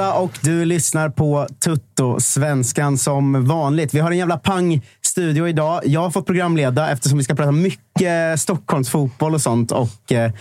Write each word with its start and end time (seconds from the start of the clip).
måndag 0.00 0.18
och 0.18 0.38
du 0.42 0.64
lyssnar 0.64 1.08
på 1.08 1.46
Tutto, 1.64 2.20
svenskan 2.20 2.98
som 2.98 3.46
vanligt. 3.46 3.94
Vi 3.94 4.00
har 4.00 4.10
en 4.10 4.18
jävla 4.18 4.38
pang 4.38 4.82
studio 5.02 5.48
idag. 5.48 5.80
Jag 5.84 6.00
har 6.00 6.10
fått 6.10 6.26
programleda 6.26 6.90
eftersom 6.90 7.18
vi 7.18 7.24
ska 7.24 7.34
prata 7.34 7.52
mycket 7.52 8.40
Stockholmsfotboll 8.40 9.34
och 9.34 9.40
sånt. 9.40 9.72
Och, 9.72 10.12
eh, 10.12 10.32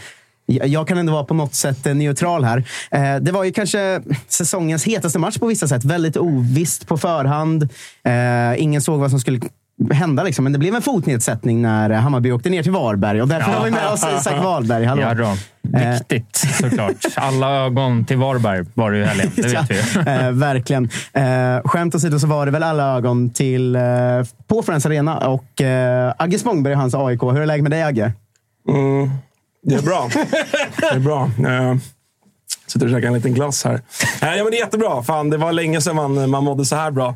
jag 0.45 0.87
kan 0.87 0.97
ändå 0.97 1.13
vara 1.13 1.23
på 1.23 1.33
något 1.33 1.55
sätt 1.55 1.85
eh, 1.85 1.95
neutral 1.95 2.43
här. 2.43 2.63
Eh, 2.91 3.15
det 3.15 3.31
var 3.31 3.43
ju 3.43 3.51
kanske 3.51 4.01
säsongens 4.27 4.83
hetaste 4.83 5.19
match 5.19 5.37
på 5.37 5.47
vissa 5.47 5.67
sätt. 5.67 5.85
Väldigt 5.85 6.17
ovisst 6.17 6.87
på 6.87 6.97
förhand. 6.97 7.63
Eh, 8.03 8.63
ingen 8.63 8.81
såg 8.81 8.99
vad 8.99 9.09
som 9.09 9.19
skulle 9.19 9.39
hända, 9.91 10.23
liksom. 10.23 10.43
men 10.43 10.53
det 10.53 10.59
blev 10.59 10.75
en 10.75 10.81
fotnedsättning 10.81 11.61
när 11.61 11.89
Hammarby 11.89 12.31
åkte 12.31 12.49
ner 12.49 12.63
till 12.63 12.71
Varberg. 12.71 13.21
Och 13.21 13.27
därför 13.27 13.51
har 13.51 13.65
vi 13.65 13.71
med 13.71 13.87
oss 13.87 14.05
Isak 14.19 14.43
Wahlberg. 14.43 14.85
Hallå. 14.85 15.01
Ja, 15.01 15.13
då. 15.13 15.35
Viktigt 15.61 16.35
såklart. 16.61 16.95
Alla 17.15 17.51
ögon 17.65 18.05
till 18.05 18.17
Varberg 18.17 18.65
var 18.73 18.91
det 18.91 18.97
ju 18.97 19.05
helgen. 19.05 19.31
Det 19.35 19.41
vet 19.47 19.71
vi 19.71 19.75
ju. 19.75 19.81
eh, 20.25 20.31
verkligen. 20.31 20.89
Eh, 21.13 21.61
skämt 21.65 21.95
åsido 21.95 22.19
så 22.19 22.27
var 22.27 22.45
det 22.45 22.51
väl 22.51 22.63
alla 22.63 22.97
ögon 22.97 23.29
till, 23.29 23.75
eh, 23.75 23.81
på 24.47 24.61
Friends 24.63 24.85
Arena 24.85 25.17
och 25.17 25.61
eh, 25.61 26.13
Agge 26.17 26.39
Spångberg 26.39 26.73
och 26.73 26.79
hans 26.79 26.95
AIK. 26.95 27.21
Hur 27.23 27.41
är 27.41 27.45
läget 27.45 27.63
med 27.63 27.71
dig 27.71 27.83
Agge? 27.83 28.11
Mm, 28.69 29.09
det 29.63 29.75
är 29.75 29.81
bra. 29.81 30.09
Det 30.79 30.95
är 30.95 30.99
bra. 30.99 31.23
Eh, 31.23 31.75
sitter 32.67 32.85
och 32.85 32.91
käkar 32.91 33.07
en 33.07 33.13
liten 33.13 33.33
glass 33.33 33.65
här. 33.65 33.73
Eh, 34.21 34.35
ja, 34.35 34.43
men 34.43 34.51
det 34.51 34.57
är 34.57 34.61
jättebra. 34.61 35.03
Fan, 35.03 35.29
det 35.29 35.37
var 35.37 35.51
länge 35.51 35.81
sedan 35.81 35.95
man, 35.95 36.29
man 36.29 36.43
mådde 36.43 36.65
så 36.65 36.75
här 36.75 36.91
bra. 36.91 37.15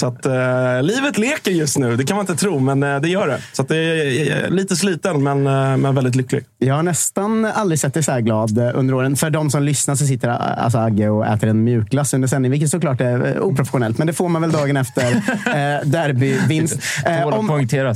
Så 0.00 0.06
att, 0.06 0.26
eh, 0.26 0.82
livet 0.82 1.18
leker 1.18 1.50
just 1.50 1.78
nu. 1.78 1.96
Det 1.96 2.04
kan 2.04 2.16
man 2.16 2.22
inte 2.22 2.36
tro, 2.36 2.58
men 2.58 2.82
eh, 2.82 3.00
det 3.00 3.08
gör 3.08 3.26
det. 3.26 3.40
Så 3.52 3.62
att 3.62 3.68
det 3.68 3.76
är 3.76 4.44
eh, 4.44 4.50
lite 4.50 4.76
sliten, 4.76 5.22
men, 5.22 5.46
eh, 5.46 5.76
men 5.76 5.94
väldigt 5.94 6.14
lycklig. 6.14 6.44
Jag 6.58 6.74
har 6.74 6.82
nästan 6.82 7.44
aldrig 7.44 7.78
sett 7.80 7.94
dig 7.94 8.02
så 8.02 8.12
här 8.12 8.20
glad 8.20 8.58
eh, 8.58 8.70
under 8.74 8.94
åren. 8.94 9.16
För 9.16 9.30
de 9.30 9.50
som 9.50 9.62
lyssnar 9.62 9.94
så 9.94 10.06
sitter 10.06 10.28
eh, 10.28 10.64
alltså 10.64 10.78
Agge 10.78 11.08
och 11.08 11.26
äter 11.26 11.48
en 11.48 11.64
mjukglass 11.64 12.14
under 12.14 12.28
sändning, 12.28 12.50
vilket 12.50 12.70
såklart 12.70 13.00
är 13.00 13.36
eh, 13.36 13.42
oprofessionellt. 13.42 13.98
Men 13.98 14.06
det 14.06 14.12
får 14.12 14.28
man 14.28 14.42
väl 14.42 14.52
dagen 14.52 14.76
efter 14.76 15.10
eh, 15.46 15.86
derbyvinst. 15.88 16.78
Eh, 17.06 17.22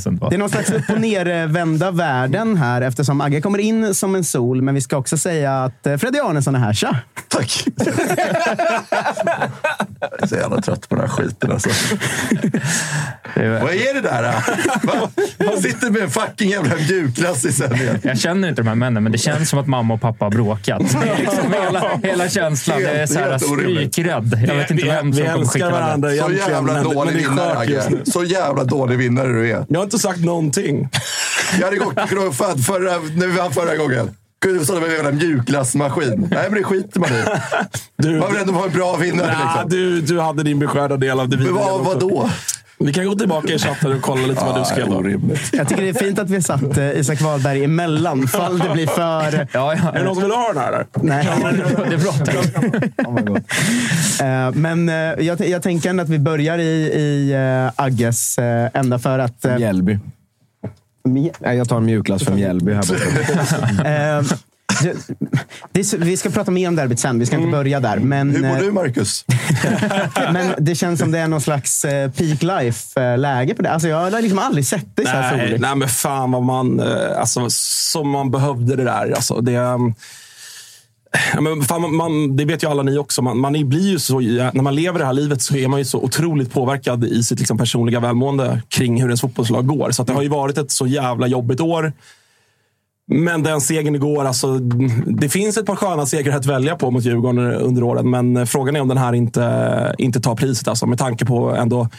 ändå. 0.07 0.29
Det 0.29 0.35
är 0.35 0.39
någon 0.39 0.49
slags 0.49 0.71
upp 0.71 0.89
och 0.89 1.01
nervända 1.01 1.91
världen 1.91 2.57
här 2.57 2.81
eftersom 2.81 3.21
Agge 3.21 3.41
kommer 3.41 3.59
in 3.59 3.95
som 3.95 4.15
en 4.15 4.23
sol. 4.23 4.61
Men 4.61 4.75
vi 4.75 4.81
ska 4.81 4.97
också 4.97 5.17
säga 5.17 5.63
att 5.63 5.87
eh, 5.87 5.97
Freddy 5.97 6.19
Arnesson 6.19 6.55
är 6.55 6.59
här. 6.59 6.73
Tja! 6.73 6.97
Tack! 7.33 7.65
Jag 9.99 10.23
är 10.23 10.27
så 10.27 10.35
jävla 10.35 10.61
trött 10.61 10.89
på 10.89 10.95
den 10.95 11.01
här 11.09 11.11
skiten 11.17 11.51
alltså. 11.51 11.69
Vad 13.35 13.73
är 13.73 13.93
det 13.93 14.01
där? 14.01 14.33
Man 15.45 15.61
sitter 15.61 15.89
med 15.89 16.01
en 16.01 16.09
fucking 16.09 16.49
jävla 16.49 16.75
mjukglass 16.75 17.45
i 17.45 17.51
sändningen. 17.53 17.99
Jag 18.03 18.19
känner 18.19 18.49
inte 18.49 18.61
de 18.61 18.67
här 18.67 18.75
männen, 18.75 19.03
men 19.03 19.11
det 19.11 19.17
känns 19.17 19.49
som 19.49 19.59
att 19.59 19.67
mamma 19.67 19.93
och 19.93 20.01
pappa 20.01 20.25
har 20.25 20.29
bråkat. 20.31 20.81
Liksom 20.81 21.53
hela, 21.63 21.99
hela 22.03 22.29
känslan. 22.29 22.79
Det 22.79 22.89
är 22.89 23.05
så 23.07 23.19
här 23.19 23.31
Helt 23.31 23.51
orimligt. 23.51 23.93
strykrädd. 23.93 24.43
Jag 24.47 24.55
vet 24.55 24.71
inte 24.71 24.83
Vi- 24.83 24.89
vem 24.89 25.11
vi 25.11 25.17
som 25.17 25.27
kommer 25.33 25.45
skicka 25.45 25.69
varandra 25.69 26.09
det. 26.09 26.17
Så 26.17 26.31
jävla 26.31 26.83
dålig 26.83 27.13
det 27.15 27.19
är 27.19 27.29
vinnare. 27.29 28.03
Så 28.11 28.23
jävla 28.23 28.63
dålig 28.63 28.97
vinnare 28.97 29.27
du 29.27 29.49
är. 29.51 29.65
Jag 29.69 29.79
har 29.79 29.83
inte 29.83 29.99
sagt 29.99 30.19
någonting. 30.19 30.89
Jag 31.59 31.65
hade 31.65 31.77
gått 31.77 32.09
knuffad 32.09 32.65
förra, 32.65 32.91
när 33.15 33.27
vi 33.27 33.37
vann 33.37 33.51
förra 33.51 33.75
gången. 33.75 34.11
Gud, 34.43 34.59
vi 34.59 34.85
en 34.85 34.91
jävla 34.91 35.11
mjukglassmaskin. 35.11 36.27
Nej, 36.31 36.43
men 36.49 36.53
det 36.53 36.63
skiter 36.63 36.99
man 36.99 37.09
i. 37.09 37.23
Du, 37.95 38.19
Man 38.19 38.31
vill 38.31 38.41
ändå 38.41 38.53
vara 38.53 38.65
en 38.65 38.71
bra 38.71 38.95
vinnare. 38.95 39.27
Nah, 39.27 39.53
Liksom. 39.53 39.69
du, 39.69 40.01
du 40.01 40.19
hade 40.19 40.43
din 40.43 40.59
beskärda 40.59 40.97
del 40.97 41.19
av 41.19 41.29
det 41.29 41.37
vi 41.37 41.43
Men 41.43 41.53
vad, 41.55 41.85
vadå? 41.85 42.29
Vi 42.79 42.93
kan 42.93 43.05
gå 43.05 43.15
tillbaka 43.15 43.53
i 43.53 43.59
chatten 43.59 43.93
och 43.93 44.01
kolla 44.01 44.27
lite 44.27 44.45
vad 44.45 44.61
du 44.61 44.65
skrev. 44.65 44.89
då. 44.89 45.03
Jag 45.51 45.67
tycker 45.69 45.83
det 45.83 45.89
är 45.89 45.93
fint 45.93 46.19
att 46.19 46.29
vi 46.29 46.41
satt 46.41 46.77
eh, 46.77 46.99
Isak 46.99 47.21
Wahlberg 47.21 47.63
emellan, 47.63 48.27
fall 48.27 48.59
det 48.59 48.69
blir 48.69 48.87
för... 48.87 49.47
Ja, 49.53 49.75
ja. 49.75 49.91
Är 49.93 49.99
det 49.99 50.03
någon 50.03 50.15
som 50.15 50.23
vill 50.23 50.31
ha 50.31 50.53
den 50.53 50.57
här? 50.63 50.85
Nej. 50.93 51.25
Det 51.89 51.95
är 51.95 51.97
bra. 51.97 52.11
Oh 53.07 53.13
my 53.13 53.21
God. 53.21 53.37
Eh, 54.21 54.51
Men 54.61 54.89
eh, 54.89 54.95
jag, 55.25 55.47
jag 55.49 55.61
tänker 55.63 55.89
ändå 55.89 56.03
att 56.03 56.09
vi 56.09 56.19
börjar 56.19 56.57
i, 56.57 56.63
i 56.93 57.31
eh, 57.33 57.71
Agges 57.83 58.35
ända 58.73 58.99
för 58.99 59.19
att... 59.19 59.43
Mjällby. 59.57 59.99
Nej, 61.03 61.31
jag 61.57 61.69
tar 61.69 61.77
en 61.77 61.85
mjukglass 61.85 62.23
från 62.23 62.35
Mjällby 62.35 62.73
här 62.73 62.83
borta. 62.87 63.89
eh, 63.89 64.23
det, 65.71 65.91
det 65.91 65.93
vi 65.93 66.17
ska 66.17 66.29
prata 66.29 66.51
mer 66.51 66.67
om 66.67 66.75
derbyt 66.75 66.99
sen, 66.99 67.19
vi 67.19 67.25
ska 67.25 67.35
inte 67.35 67.51
börja 67.51 67.79
där. 67.79 67.97
Men, 67.97 68.31
Hur 68.31 68.41
mår 68.41 68.55
eh, 68.55 68.61
du, 68.61 68.71
Marcus? 68.71 69.25
men 70.33 70.53
det 70.57 70.75
känns 70.75 70.99
som 70.99 71.11
det 71.11 71.19
är 71.19 71.27
någon 71.27 71.41
slags 71.41 71.85
eh, 71.85 72.11
peak 72.11 72.43
life-läge 72.43 73.55
på 73.55 73.61
det. 73.61 73.71
Alltså, 73.71 73.87
jag 73.87 74.11
har 74.11 74.21
liksom 74.21 74.39
aldrig 74.39 74.65
sett 74.65 74.95
dig 74.95 75.05
så 75.05 75.11
här 75.11 75.37
Nej, 75.37 75.57
nej, 75.59 75.75
men 75.75 75.87
fan 75.87 76.31
vad 76.31 76.43
man... 76.43 76.79
eh, 76.79 77.19
Alltså, 77.19 77.45
som 77.49 78.09
man 78.09 78.31
behövde 78.31 78.75
det 78.75 78.83
där. 78.83 79.11
Alltså, 79.11 79.41
det, 79.41 79.57
um, 79.57 79.95
ja, 81.33 81.41
men 81.41 81.61
fan, 81.61 81.81
man, 81.81 81.95
man, 81.95 82.35
det 82.35 82.45
vet 82.45 82.63
ju 82.63 82.69
alla 82.69 82.83
ni 82.83 82.97
också. 82.97 83.21
Man, 83.21 83.39
man 83.39 83.55
är- 83.55 83.63
blir 83.65 83.89
ju 83.91 83.99
så, 83.99 84.19
när 84.19 84.61
man 84.61 84.75
lever 84.75 84.99
det 84.99 85.05
här 85.05 85.13
livet 85.13 85.41
så 85.41 85.55
är 85.55 85.67
man 85.67 85.79
ju 85.79 85.85
så 85.85 85.99
otroligt 85.99 86.53
påverkad 86.53 87.03
i 87.03 87.23
sitt 87.23 87.39
liksom, 87.39 87.57
personliga 87.57 87.99
välmående 87.99 88.61
kring 88.69 89.01
hur 89.01 89.07
ens 89.07 89.21
fotbollslag 89.21 89.67
går. 89.67 89.91
Så 89.91 90.03
det 90.03 90.13
har 90.13 90.21
ju 90.21 90.29
varit 90.29 90.57
ett 90.57 90.71
så 90.71 90.87
jävla 90.87 91.27
jobbigt 91.27 91.61
år. 91.61 91.93
Men 93.07 93.43
den 93.43 93.61
segern 93.61 93.95
igår, 93.95 94.25
alltså, 94.25 94.59
det 95.07 95.29
finns 95.29 95.57
ett 95.57 95.65
par 95.65 95.75
sköna 95.75 96.05
segrar 96.05 96.37
att 96.37 96.45
välja 96.45 96.75
på 96.75 96.91
mot 96.91 97.03
Djurgården 97.05 97.51
under 97.53 97.83
året. 97.83 98.05
Men 98.05 98.47
frågan 98.47 98.75
är 98.75 98.81
om 98.81 98.87
den 98.87 98.97
här 98.97 99.13
inte, 99.13 99.95
inte 99.97 100.21
tar 100.21 100.35
priset. 100.35 100.67
Alltså, 100.67 100.85
med 100.85 100.97
tanke 100.97 101.25
på 101.25 101.55
ändå 101.55 101.89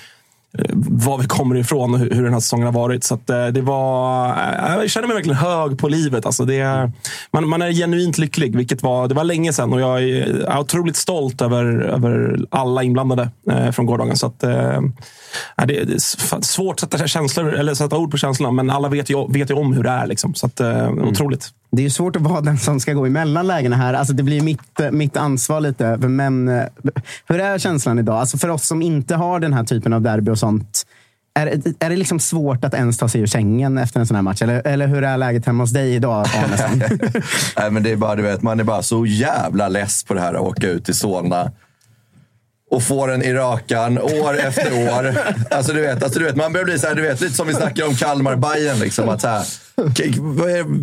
var 0.87 1.19
vi 1.19 1.27
kommer 1.27 1.57
ifrån 1.57 1.95
och 1.95 2.01
hur 2.01 2.25
den 2.25 2.33
här 2.33 2.41
säsongen 2.41 2.67
har 2.67 2.73
varit. 2.73 3.05
Så 3.05 3.15
eh, 3.15 3.47
det 3.47 3.61
var, 3.61 4.29
eh, 4.29 4.75
jag 4.75 4.91
känner 4.91 5.09
mig 5.09 5.15
verkligen 5.15 5.39
hög 5.39 5.79
på 5.79 5.89
livet. 5.89 6.27
Alltså 6.27 6.45
det 6.45 6.91
man, 7.31 7.49
man 7.49 7.63
är 7.63 7.73
genuint 7.73 8.19
lycklig, 8.19 8.57
vilket 8.57 8.83
var, 8.83 9.09
det 9.09 9.15
var 9.15 9.25
länge 9.25 9.53
sedan. 9.53 9.73
Och 9.73 9.81
jag 9.81 10.03
är, 10.03 10.59
otroligt 10.59 10.97
stolt 10.97 11.43
över, 11.43 11.65
över 11.81 12.39
alla 12.51 12.83
inblandade 12.83 13.29
eh, 13.51 13.71
från 13.71 13.87
gårdagen. 13.87 14.17
Så 14.17 14.27
att, 14.27 14.41
det, 14.41 14.49
är 15.57 16.43
svårt 16.43 16.75
att 16.75 16.93
sätta, 16.93 17.07
känslor, 17.07 17.55
eller 17.55 17.75
sätta 17.75 17.97
ord 17.97 18.11
på 18.11 18.17
känslorna, 18.17 18.53
men 18.53 18.71
alla 18.71 18.89
vet 18.89 19.11
ju, 19.11 19.33
vet 19.33 19.51
ju 19.51 19.55
om 19.55 19.73
hur 19.73 19.83
det 19.83 19.91
är. 19.91 20.07
Liksom. 20.07 20.35
Så 20.35 20.47
att, 20.47 20.61
eh, 20.61 20.91
otroligt. 20.91 21.51
Det 21.75 21.83
är 21.83 21.85
ju 21.85 21.91
svårt 21.91 22.17
att 22.17 22.23
vara 22.23 22.41
den 22.41 22.59
som 22.59 22.81
ska 22.81 22.93
gå 22.93 23.07
emellan 23.07 23.47
lägena 23.47 23.77
här. 23.77 23.95
Alltså 23.95 24.15
det 24.15 24.23
blir 24.23 24.41
mitt, 24.41 24.81
mitt 24.93 25.17
ansvar 25.17 25.61
lite. 25.61 25.97
Men 25.97 26.49
eh, 26.49 26.65
hur 27.27 27.41
är 27.41 27.59
känslan 27.59 27.99
idag? 27.99 28.17
Alltså 28.17 28.39
för 28.39 28.49
oss 28.49 28.67
som 28.67 28.83
inte 28.83 29.15
har 29.15 29.41
den 29.41 29.53
här 29.53 29.65
typen 29.65 29.93
av 29.93 30.03
derby 30.03 30.31
och 30.31 30.39
sånt. 30.39 30.87
Är, 31.39 31.47
är 31.79 31.91
det 31.91 31.97
liksom 31.97 32.21
svårt 32.21 32.65
att 32.65 32.75
ens 32.75 32.99
ta 32.99 33.09
sig 33.09 33.21
ur 33.21 33.27
sängen 33.27 33.79
efter 33.79 34.01
en 34.01 34.07
sån 34.07 34.15
här 34.15 34.23
match? 34.23 34.43
Eller, 34.43 34.67
eller 34.67 34.87
hur 34.87 35.05
är 35.05 35.17
läget 35.17 35.47
hemma 35.47 35.63
hos 35.63 35.71
dig 35.71 35.95
idag, 35.95 36.27
Nej, 37.59 37.71
men 37.71 37.83
det 37.83 37.91
är 37.91 37.97
bara, 37.97 38.17
du 38.17 38.23
vet, 38.23 38.43
man 38.43 38.61
är 38.61 38.65
bara 38.65 38.83
så 38.83 39.07
jävla 39.07 39.69
less 39.69 40.05
på 40.05 40.15
det 40.15 40.21
här 40.21 40.35
att 40.35 40.41
åka 40.41 40.69
ut 40.69 40.85
till 40.85 40.95
Solna 40.95 41.53
och 42.75 42.83
få 42.83 43.07
den 43.07 43.23
i 43.23 43.33
rakan 43.33 43.99
år 43.99 44.39
efter 44.39 44.89
år. 44.89 45.19
Alltså, 45.51 45.73
du 45.73 45.81
vet, 45.81 46.03
alltså, 46.03 46.19
du 46.19 46.25
vet, 46.25 46.37
man 46.37 46.53
börjar 46.53 46.65
bli 46.65 46.79
så 46.79 46.87
här, 46.87 46.95
du 46.95 47.03
vet, 47.03 47.21
lite 47.21 47.35
som 47.35 47.47
vi 47.47 47.55
snackar 47.55 47.87
om 47.87 47.95
kalmar 47.95 48.37
bayern 48.37 48.79
liksom, 48.79 49.09
att 49.09 49.21
så 49.21 49.29
här, 49.29 49.45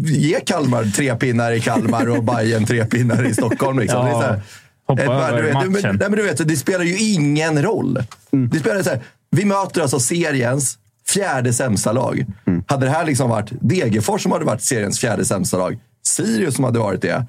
Ge 0.05 0.39
Kalmar 0.39 0.83
tre 0.95 1.15
pinnar 1.15 1.51
i 1.51 1.61
Kalmar 1.61 2.09
och 2.09 2.23
Bayern 2.23 2.65
tre 2.65 2.85
pinnar 2.85 3.23
i 3.23 3.33
Stockholm. 3.33 3.79
Liksom. 3.79 4.05
det 4.05 4.11
är 4.11 4.13
så 4.13 4.21
här, 4.21 4.41
hoppa 4.87 5.03
över 5.03 5.37
du 5.37 5.47
vet, 5.47 5.53
du, 5.53 5.59
men, 5.59 5.71
matchen. 5.71 5.97
nej, 5.99 6.09
men 6.09 6.19
du 6.19 6.23
vet, 6.23 6.47
det 6.47 6.55
spelar 6.55 6.85
ju 6.85 6.97
ingen 6.97 7.63
roll. 7.63 8.03
Det 8.51 8.59
spelar 8.59 8.83
så 8.83 8.89
här, 8.89 9.01
vi 9.31 9.45
möter 9.45 9.81
alltså 9.81 9.99
seriens 9.99 10.77
fjärde 11.07 11.53
sämsta 11.53 11.91
lag. 11.91 12.25
Hade 12.67 12.85
det 12.85 12.91
här 12.91 13.05
liksom 13.05 13.29
varit 13.29 13.49
Degerfors 13.61 14.23
som 14.23 14.31
hade 14.31 14.45
varit 14.45 14.61
seriens 14.61 14.99
fjärde 14.99 15.25
sämsta 15.25 15.57
lag, 15.57 15.79
Sirius 16.07 16.55
som 16.55 16.63
hade 16.63 16.79
varit 16.79 17.01
det, 17.01 17.25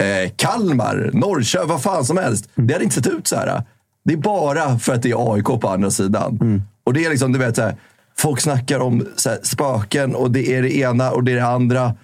eh, 0.00 0.30
Kalmar, 0.36 1.10
Norrköping, 1.12 1.68
vad 1.68 1.82
fan 1.82 2.04
som 2.04 2.16
helst. 2.16 2.48
Det 2.54 2.72
hade 2.72 2.84
inte 2.84 2.96
sett 2.96 3.06
ut 3.06 3.26
så 3.26 3.36
här. 3.36 3.62
Det 4.06 4.12
är 4.12 4.16
bara 4.16 4.78
för 4.78 4.94
att 4.94 5.02
det 5.02 5.10
är 5.10 5.34
AIK 5.34 5.44
på 5.44 5.68
andra 5.68 5.90
sidan. 5.90 6.62
Och 6.84 6.92
det 6.92 7.04
är 7.04 7.10
liksom, 7.10 7.32
du 7.32 7.38
vet, 7.38 7.56
så 7.56 7.62
här, 7.62 7.76
folk 8.18 8.40
snackar 8.40 8.80
om 8.80 9.06
så 9.16 9.30
här, 9.30 9.38
spöken 9.42 10.14
och 10.14 10.30
det 10.30 10.54
är 10.54 10.62
det 10.62 10.76
ena 10.76 11.10
och 11.10 11.24
det 11.24 11.32
är 11.32 11.36
det 11.36 11.46
andra. 11.46 11.94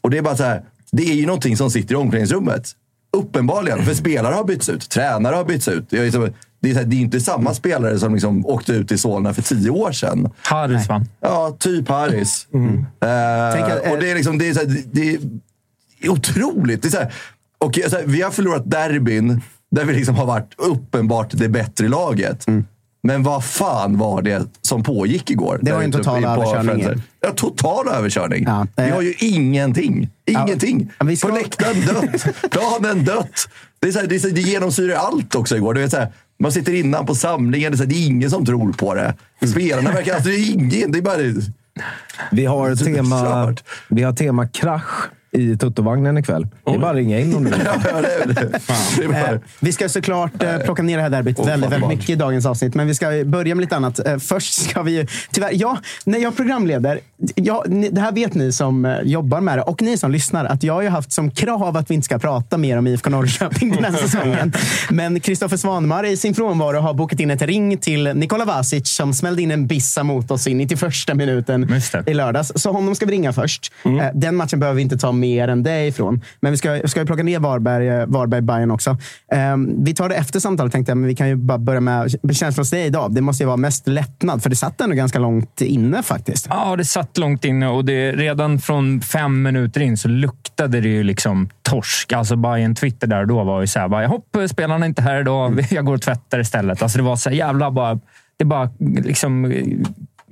Och 0.00 0.10
det 0.10 0.18
är 0.18 0.22
bara 0.22 0.36
så 0.36 0.44
här, 0.44 0.62
det 0.92 1.02
är 1.02 1.14
ju 1.14 1.26
någonting 1.26 1.56
som 1.56 1.70
sitter 1.70 1.94
i 1.94 1.96
omklädningsrummet. 1.96 2.70
Uppenbarligen, 3.16 3.82
för 3.84 3.94
spelare 3.94 4.34
har 4.34 4.44
bytts 4.44 4.68
ut, 4.68 4.90
tränare 4.90 5.34
har 5.36 5.44
bytts 5.44 5.68
ut. 5.68 5.86
Det 5.90 5.98
är, 5.98 6.04
liksom, 6.04 6.30
det 6.60 6.70
är, 6.70 6.74
här, 6.74 6.84
det 6.84 6.96
är 6.96 7.00
inte 7.00 7.20
samma 7.20 7.54
spelare 7.54 7.98
som 7.98 8.12
liksom 8.14 8.46
åkte 8.46 8.72
ut 8.72 8.92
i 8.92 8.98
Solna 8.98 9.34
för 9.34 9.42
tio 9.42 9.70
år 9.70 9.92
sedan. 9.92 10.30
Harris 10.42 10.88
va? 10.88 11.04
Ja, 11.20 11.56
typ 11.58 11.88
Harris. 11.88 12.46
Eh, 12.54 13.48
att, 13.48 13.84
eh, 13.86 13.92
och 13.92 13.98
det 14.00 14.10
är 14.10 14.14
liksom, 14.14 14.38
det 14.38 14.48
är, 14.48 14.54
så 14.54 14.60
här, 14.60 14.66
det- 14.66 14.84
det 14.92 15.14
är 16.06 16.10
otroligt. 16.10 16.82
Det 16.82 16.88
är 16.88 16.90
så 16.90 16.98
här, 16.98 17.12
och, 17.58 17.78
så 17.90 17.96
här, 17.96 18.04
vi 18.06 18.22
har 18.22 18.30
förlorat 18.30 18.70
derbyn 18.70 19.40
där 19.70 19.84
vi 19.84 19.94
liksom 19.94 20.14
har 20.14 20.26
varit 20.26 20.54
uppenbart 20.56 21.30
det 21.30 21.48
bättre 21.48 21.88
laget. 21.88 22.48
Mm. 22.48 22.64
Men 23.02 23.22
vad 23.22 23.44
fan 23.44 23.98
var 23.98 24.22
det 24.22 24.46
som 24.62 24.82
pågick 24.82 25.30
igår? 25.30 25.58
Det 25.62 25.72
var 25.72 25.80
ju 25.80 25.84
en 25.84 25.92
total 25.92 26.24
överkörning. 26.24 27.02
Ja, 27.20 27.30
total 27.36 27.88
överkörning. 27.88 28.44
Ja, 28.46 28.66
vi 28.76 28.82
eh. 28.82 28.94
har 28.94 29.02
ju 29.02 29.14
ingenting. 29.18 30.08
Ingenting. 30.26 30.92
Ja, 30.98 31.04
vi 31.04 31.16
ska- 31.16 31.28
På 31.28 31.34
läktaren 31.34 31.80
dött. 31.80 32.26
Planen 32.50 33.04
dött. 33.04 33.48
Det, 33.80 33.88
är 33.88 33.92
så 33.92 33.98
här, 33.98 34.06
det, 34.06 34.14
är 34.14 34.18
så 34.18 34.28
här, 34.28 34.34
det 34.34 34.40
genomsyrar 34.40 34.94
allt 34.94 35.34
också 35.34 35.56
igår. 35.56 35.74
Du 35.74 35.80
vet, 35.80 35.90
så 35.90 35.96
här, 35.96 36.12
man 36.38 36.52
sitter 36.52 36.74
innan 36.74 37.06
på 37.06 37.14
samlingen. 37.14 37.72
Det 37.72 37.74
är, 37.74 37.76
så 37.76 37.82
här, 37.82 37.90
det 37.90 37.96
är 37.96 38.06
ingen 38.06 38.30
som 38.30 38.46
tror 38.46 38.72
på 38.72 38.94
det. 38.94 39.14
Spelarna 39.46 39.92
verkar... 39.92 40.14
Alltså, 40.14 40.28
det 40.28 40.36
är 40.36 40.52
ingen. 40.52 40.92
Det 40.92 40.98
är 40.98 41.02
bara... 41.02 41.16
Vi 42.30 42.44
har 42.44 42.76
tema, 42.76 43.54
vi 43.88 44.02
har 44.02 44.12
tema 44.12 44.48
krasch 44.48 45.10
i 45.32 45.56
Tuttovagnen 45.56 46.18
ikväll. 46.18 46.46
Det 46.64 46.70
är 46.70 46.78
bara 46.78 46.90
att 46.90 46.96
ringa 46.96 47.18
in 47.18 47.34
om 47.34 47.44
du 47.44 47.50
vill. 47.50 47.60
Eh, 49.00 49.38
vi 49.60 49.72
ska 49.72 49.88
såklart 49.88 50.42
eh, 50.42 50.58
plocka 50.58 50.82
ner 50.82 50.96
det 50.96 51.02
här 51.02 51.10
derbyt 51.10 51.46
väldigt, 51.46 51.70
väldigt 51.70 51.88
mycket 51.88 52.10
i 52.10 52.14
dagens 52.14 52.46
avsnitt. 52.46 52.74
Men 52.74 52.86
vi 52.86 52.94
ska 52.94 53.24
börja 53.26 53.54
med 53.54 53.62
lite 53.62 53.76
annat. 53.76 54.06
Eh, 54.06 54.18
först 54.18 54.70
ska 54.70 54.82
vi 54.82 54.92
ju... 54.92 55.06
Tyvärr, 55.30 55.50
ja, 55.52 55.78
när 56.04 56.18
jag 56.18 56.36
programleder, 56.36 57.00
ja, 57.34 57.64
ni, 57.68 57.88
det 57.88 58.00
här 58.00 58.12
vet 58.12 58.34
ni 58.34 58.52
som 58.52 58.96
jobbar 59.04 59.40
med 59.40 59.58
det 59.58 59.62
och 59.62 59.82
ni 59.82 59.96
som 59.96 60.10
lyssnar, 60.10 60.44
att 60.44 60.62
jag 60.62 60.74
har 60.74 60.82
ju 60.82 60.88
haft 60.88 61.12
som 61.12 61.30
krav 61.30 61.76
att 61.76 61.90
vi 61.90 61.94
inte 61.94 62.04
ska 62.04 62.18
prata 62.18 62.58
mer 62.58 62.78
om 62.78 62.86
IFK 62.86 63.10
Norrköping 63.10 63.70
den 63.70 63.84
här 63.84 63.92
säsongen. 64.02 64.52
Men 64.90 65.20
Kristoffer 65.20 65.56
Svanmar 65.56 66.04
i 66.06 66.16
sin 66.16 66.34
frånvaro 66.34 66.80
har 66.80 66.94
bokat 66.94 67.20
in 67.20 67.30
ett 67.30 67.42
ring 67.42 67.78
till 67.78 68.04
Nikola 68.14 68.44
Vasic 68.44 68.88
som 68.88 69.14
smällde 69.14 69.42
in 69.42 69.50
en 69.50 69.66
bissa 69.66 70.02
mot 70.02 70.30
oss 70.30 70.46
i 70.46 70.54
91 70.54 70.92
minuten 71.14 71.74
i 72.06 72.14
lördags. 72.14 72.52
Så 72.54 72.72
honom 72.72 72.94
ska 72.94 73.06
vi 73.06 73.12
ringa 73.12 73.32
först. 73.32 73.72
Eh, 73.84 73.90
Den 74.14 74.36
matchen 74.36 74.60
behöver 74.60 74.76
vi 74.76 74.82
inte 74.82 74.98
ta 74.98 75.12
mer 75.20 75.48
än 75.48 75.62
det 75.62 75.86
ifrån. 75.86 76.20
Men 76.40 76.52
vi 76.52 76.58
ska, 76.58 76.80
ska 76.88 77.00
ju 77.00 77.06
plocka 77.06 77.22
ner 77.22 77.38
Varberg, 77.38 77.88
eh, 77.88 78.06
Varberg 78.06 78.40
Bayern 78.40 78.70
också. 78.70 78.90
Eh, 79.32 79.56
Vi 79.78 79.94
tar 79.94 80.08
det 80.08 80.14
efter 80.14 80.40
samtalet 80.40 80.72
tänkte 80.72 80.90
jag, 80.90 80.96
men 80.98 81.08
vi 81.08 81.14
kan 81.14 81.28
ju 81.28 81.36
bara 81.36 81.58
börja 81.58 81.80
med 81.80 82.10
känslan 82.32 82.60
hos 82.60 82.70
dig 82.70 82.86
idag. 82.86 83.14
Det 83.14 83.20
måste 83.20 83.42
ju 83.42 83.46
vara 83.46 83.56
mest 83.56 83.88
lättnad, 83.88 84.42
för 84.42 84.50
det 84.50 84.56
satt 84.56 84.80
ändå 84.80 84.96
ganska 84.96 85.18
långt 85.18 85.60
inne 85.60 86.02
faktiskt. 86.02 86.46
Ja, 86.50 86.76
det 86.76 86.84
satt 86.84 87.18
långt 87.18 87.44
inne 87.44 87.68
och 87.68 87.84
det, 87.84 88.12
redan 88.12 88.58
från 88.58 89.00
fem 89.00 89.42
minuter 89.42 89.80
in 89.80 89.96
så 89.96 90.08
luktade 90.08 90.80
det 90.80 90.88
ju 90.88 91.02
liksom 91.02 91.48
torsk. 91.62 92.12
Alltså 92.12 92.36
Bayern 92.36 92.74
Twitter 92.74 93.06
där 93.06 93.20
och 93.20 93.26
då 93.26 93.44
var 93.44 93.60
ju 93.60 93.66
så 93.66 93.78
här, 93.78 93.88
bara, 93.88 94.06
hopp, 94.06 94.36
spelarna 94.50 94.84
är 94.84 94.88
inte 94.88 95.02
här 95.02 95.20
idag. 95.20 95.66
Jag 95.70 95.84
går 95.84 95.94
och 95.94 96.02
tvättar 96.02 96.38
istället. 96.40 96.82
Alltså 96.82 96.98
det 96.98 97.04
var 97.04 97.16
så 97.16 97.30
här 97.30 97.36
jävla 97.36 97.70
bara... 97.70 97.98
Det 98.36 98.44
bara 98.44 98.70
liksom... 98.78 99.52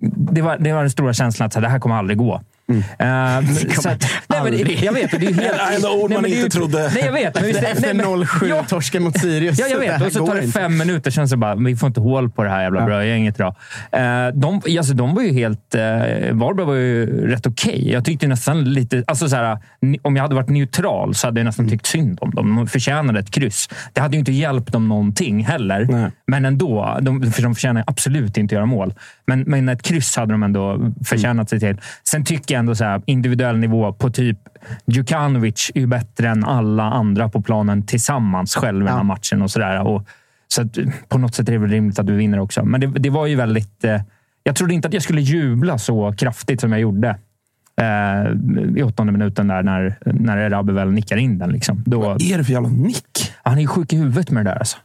Det 0.01 0.43
var, 0.43 0.59
det 0.59 0.73
var 0.73 0.81
den 0.81 0.91
stora 0.91 1.13
känslan 1.13 1.47
att 1.47 1.53
så 1.53 1.59
här, 1.59 1.63
det 1.63 1.69
här 1.69 1.79
kommer 1.79 1.95
aldrig 1.97 2.19
gå. 2.19 2.41
Eh, 2.69 3.41
så 3.81 3.89
att, 3.89 4.05
nej, 4.27 4.41
men 4.43 4.53
det, 4.53 4.59
jag 4.83 4.93
vet, 4.93 5.15
och 5.15 5.21
det 5.21 5.27
är 5.27 5.33
helt... 5.33 5.75
Enda 5.77 5.91
ord 5.91 6.11
man 6.11 6.27
inte 6.27 6.49
trodde. 6.49 6.91
Nej, 6.95 7.03
jag 7.05 7.13
vet. 7.13 7.35
Men 7.41 7.45
visst, 7.45 7.63
Efter 7.63 7.95
nej, 7.95 7.95
men- 7.95 8.07
0-7 8.07 8.49
Ja, 8.49 8.65
torsken 8.69 9.03
mot 9.03 9.21
Sirius. 9.21 9.59
Ja, 9.59 9.67
jag 9.67 9.79
vet. 9.79 10.07
Och 10.07 10.13
så 10.13 10.27
tar 10.27 10.35
det 10.35 10.49
fem 10.49 10.79
minuter, 10.79 11.11
sen 11.11 11.29
så 11.29 11.37
bara, 11.37 11.55
vi 11.55 11.77
får 11.77 11.87
inte 11.87 12.01
hål 12.01 12.31
på 12.31 12.45
det 12.45 12.51
här 12.51 12.63
jävla 12.63 12.85
brödgänget 12.85 13.35
idag. 13.35 13.55
Eh, 13.93 14.29
de, 14.35 14.63
alltså, 14.79 14.95
de 14.95 15.15
var 15.15 15.23
ju 15.23 15.33
helt... 15.33 15.75
Eh, 15.75 15.81
Varberg 16.33 16.67
var 16.67 16.75
ju 16.75 17.27
rätt 17.29 17.47
okej. 17.47 17.93
Jag 17.93 18.05
tyckte 18.05 18.27
nästan 18.27 18.65
lite... 18.65 19.05
Alltså, 19.07 19.29
så 19.29 19.37
här, 19.37 19.59
om 20.03 20.17
jag 20.17 20.23
hade 20.23 20.35
varit 20.35 20.49
neutral 20.49 21.15
så 21.15 21.27
hade 21.27 21.41
jag 21.41 21.45
nästan 21.45 21.69
tyckt 21.69 21.87
synd 21.87 22.19
om 22.21 22.31
dem. 22.31 22.57
De 22.57 22.67
förtjänade 22.67 23.21
ett 23.21 23.31
kryss. 23.31 23.69
Det 23.93 24.01
hade 24.01 24.15
ju 24.17 24.19
inte 24.19 24.33
hjälpt 24.33 24.73
dem 24.73 24.89
någonting 24.89 25.45
heller. 25.45 25.87
Nej. 25.91 26.11
Men 26.27 26.45
ändå, 26.45 26.99
de, 27.03 27.33
för 27.33 27.43
de 27.43 27.55
förtjänar 27.55 27.85
absolut 27.87 28.37
inte 28.37 28.53
att 28.53 28.57
göra 28.57 28.67
mål. 28.67 28.95
Men, 29.27 29.41
men 29.41 29.69
ett 29.69 29.83
kryss 29.83 30.17
hade 30.17 30.33
de 30.33 30.43
ändå 30.43 30.93
förtjänat 31.05 31.51
sig 31.51 31.61
till. 31.61 31.77
Sen 32.05 32.25
tycker 32.25 32.55
jag 32.55 32.58
ändå 32.59 32.75
så 32.75 32.85
här, 32.85 33.03
individuell 33.07 33.59
nivå 33.59 33.93
på 33.93 34.11
typ 34.11 34.39
Djukanovic 34.87 35.71
är 35.75 35.81
ju 35.81 35.87
bättre 35.87 36.29
än 36.29 36.45
alla 36.45 36.83
andra 36.83 37.29
på 37.29 37.43
planen 37.43 37.87
tillsammans 37.87 38.55
själv 38.57 38.77
i 38.77 38.85
den 38.85 38.89
här 38.89 38.97
Ja. 38.97 39.03
matchen. 39.03 39.43
och 39.43 39.51
så 39.51 39.59
där. 39.59 39.87
Och, 39.87 40.07
så 40.49 40.63
att, 40.63 40.79
på 41.09 41.19
något 41.19 41.35
sätt 41.35 41.49
är 41.49 41.53
det 41.53 41.59
väl 41.59 41.71
rimligt 41.71 41.99
att 41.99 42.07
du 42.07 42.17
vinner 42.17 42.39
också. 42.41 42.65
Men 42.65 42.81
det, 42.81 42.87
det 42.87 43.11
var 43.11 43.27
ju 43.27 43.37
väldigt... 43.37 43.85
Eh, 43.85 44.01
jag 44.43 44.57
trodde 44.57 44.75
inte 44.75 44.89
att 44.89 44.95
jag 44.95 45.03
skulle 45.03 45.21
jubla 45.21 45.79
så 45.79 46.13
kraftigt 46.13 46.61
som 46.61 46.73
jag 46.73 46.81
gjorde. 46.81 47.09
Eh, 47.81 48.33
I 48.77 48.83
åttonde 48.83 49.13
minuten 49.13 49.49
där 49.49 49.63
när, 49.63 49.99
när 50.05 50.37
Erabi 50.37 50.73
väl 50.73 50.91
nickar 50.93 51.17
in 51.17 51.39
den. 51.39 51.51
Liksom. 51.51 51.83
Då, 51.87 52.01
Vad 52.01 52.23
är 52.23 52.39
det 52.39 52.45
för 52.45 52.53
jävla 52.53 52.69
nick? 52.69 53.33
han 53.43 53.57
är 53.59 53.61
ju 53.63 53.67
sjuk 53.67 53.93
i 53.93 53.97
huvudet 53.97 54.31
med 54.31 54.45
det 54.47 54.51
där. 54.51 54.59
Alltså. 54.59 54.77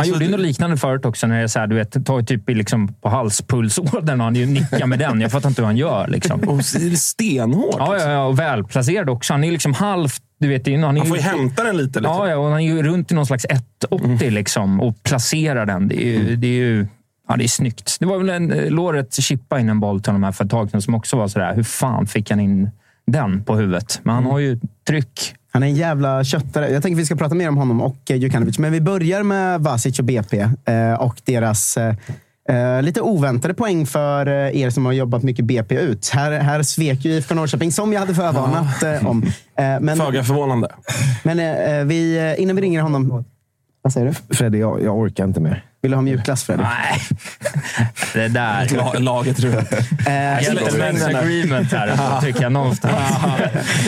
Han 0.00 0.08
Alltså, 0.08 0.14
gjorde 0.14 0.24
det- 0.24 0.30
något 0.30 0.40
liknande 0.46 0.76
förut 0.76 1.04
också. 1.04 1.26
När 1.26 1.40
jag 1.40 1.50
så 1.50 1.58
här, 1.58 1.66
du 1.66 1.76
vet, 1.76 2.06
tar 2.06 2.22
typ 2.22 2.48
liksom 2.48 2.88
på 2.94 3.08
halspulsådern 3.08 4.20
och 4.20 4.24
han 4.24 4.34
ju 4.34 4.46
nickar 4.46 4.86
med 4.86 4.98
den. 4.98 5.20
Jag 5.20 5.32
fattar 5.32 5.48
inte 5.48 5.62
hur 5.62 5.66
han 5.66 5.76
gör. 5.76 6.08
Liksom. 6.08 6.40
Och 6.48 6.58
är 6.58 6.90
det 6.90 6.96
stenhårt. 6.96 7.74
Ja, 7.78 7.98
ja, 7.98 8.10
ja, 8.10 8.24
och 8.24 8.38
välplacerad 8.38 9.10
också. 9.10 9.32
Han 9.32 9.44
är 9.44 9.52
liksom 9.52 9.74
halvt... 9.74 10.22
Du 10.38 10.48
vet, 10.48 10.66
han 10.66 10.96
ju, 10.96 11.04
får 11.04 11.16
ju 11.16 11.22
hämta 11.22 11.64
den 11.64 11.76
lite. 11.76 12.00
liksom. 12.00 12.16
Ja, 12.16 12.28
ja, 12.28 12.36
och 12.36 12.44
han 12.50 12.60
är 12.60 12.64
ju 12.74 12.82
runt 12.82 13.12
i 13.12 13.14
någon 13.14 13.26
slags 13.26 13.46
1,80 13.90 14.30
liksom, 14.30 14.80
och 14.80 15.02
placerar 15.02 15.66
den. 15.66 15.88
Det 15.88 16.02
är 16.06 16.18
ju, 16.18 16.36
det 16.36 16.46
är 16.46 16.50
ju 16.52 16.86
ja, 17.28 17.36
det 17.36 17.44
är 17.44 17.48
snyggt. 17.48 17.96
Det 18.00 18.06
var 18.06 18.18
väl 18.18 18.28
en 18.30 18.52
eh, 18.52 18.70
låret 18.70 19.14
chippa 19.14 19.60
in 19.60 19.68
en 19.68 19.80
boll 19.80 20.00
till 20.02 20.08
honom 20.08 20.22
här 20.22 20.32
för 20.32 20.44
ett 20.44 20.50
tag 20.50 20.70
sedan 20.70 20.82
som 20.82 20.94
också 20.94 21.16
var 21.16 21.28
sådär. 21.28 21.54
Hur 21.54 21.62
fan 21.62 22.06
fick 22.06 22.30
han 22.30 22.40
in 22.40 22.70
den 23.06 23.44
på 23.44 23.56
huvudet? 23.56 24.00
Men 24.02 24.14
han 24.14 24.24
har 24.26 24.38
ju 24.38 24.60
tryck. 24.88 25.34
Han 25.52 25.62
är 25.62 25.66
en 25.66 25.74
jävla 25.74 26.24
köttare. 26.24 26.70
Jag 26.70 26.82
tänker 26.82 26.96
att 26.96 27.00
vi 27.00 27.06
ska 27.06 27.16
prata 27.16 27.34
mer 27.34 27.48
om 27.48 27.56
honom 27.56 27.80
och 27.80 28.10
eh, 28.10 28.16
Djukanovic. 28.16 28.58
Men 28.58 28.72
vi 28.72 28.80
börjar 28.80 29.22
med 29.22 29.60
Vasic 29.60 29.98
och 29.98 30.04
BP 30.04 30.40
eh, 30.64 30.92
och 30.92 31.20
deras 31.24 31.76
eh, 31.76 32.82
lite 32.82 33.00
oväntade 33.00 33.54
poäng 33.54 33.86
för 33.86 34.26
er 34.28 34.70
som 34.70 34.86
har 34.86 34.92
jobbat 34.92 35.22
mycket 35.22 35.44
BP 35.44 35.74
ut. 35.74 36.08
Här, 36.08 36.32
här 36.32 36.62
svek 36.62 37.04
ju 37.04 37.10
IFK 37.10 37.34
Norrköping, 37.34 37.72
som 37.72 37.92
jag 37.92 38.00
hade 38.00 38.14
förvarnat 38.14 39.04
om. 39.06 39.24
Men 39.80 39.96
Föga 39.96 40.24
förvånande. 40.24 40.68
men 41.22 41.38
vi, 41.88 42.34
innan 42.38 42.56
vi 42.56 42.62
ringer 42.62 42.82
honom... 42.82 43.24
Vad 43.82 43.92
säger 43.92 44.06
du? 44.06 44.34
Freddy, 44.36 44.58
jag, 44.58 44.82
jag 44.82 44.98
orkar 44.98 45.24
inte 45.24 45.40
mer. 45.40 45.69
Vill 45.82 45.90
du 45.90 45.96
ha 45.96 46.02
mjukglass, 46.02 46.44
Fredrik? 46.44 46.66
Nej, 46.66 47.00
Det 48.14 48.28
där. 48.28 48.76
La, 48.76 48.92
laget 48.92 49.36
tror 49.36 49.52
jag. 49.54 49.62
Gentlemen's 49.64 51.18
agreement 51.18 51.72
här, 51.72 52.20
tycker 52.20 52.42
jag 52.42 52.52
någonstans. 52.52 52.94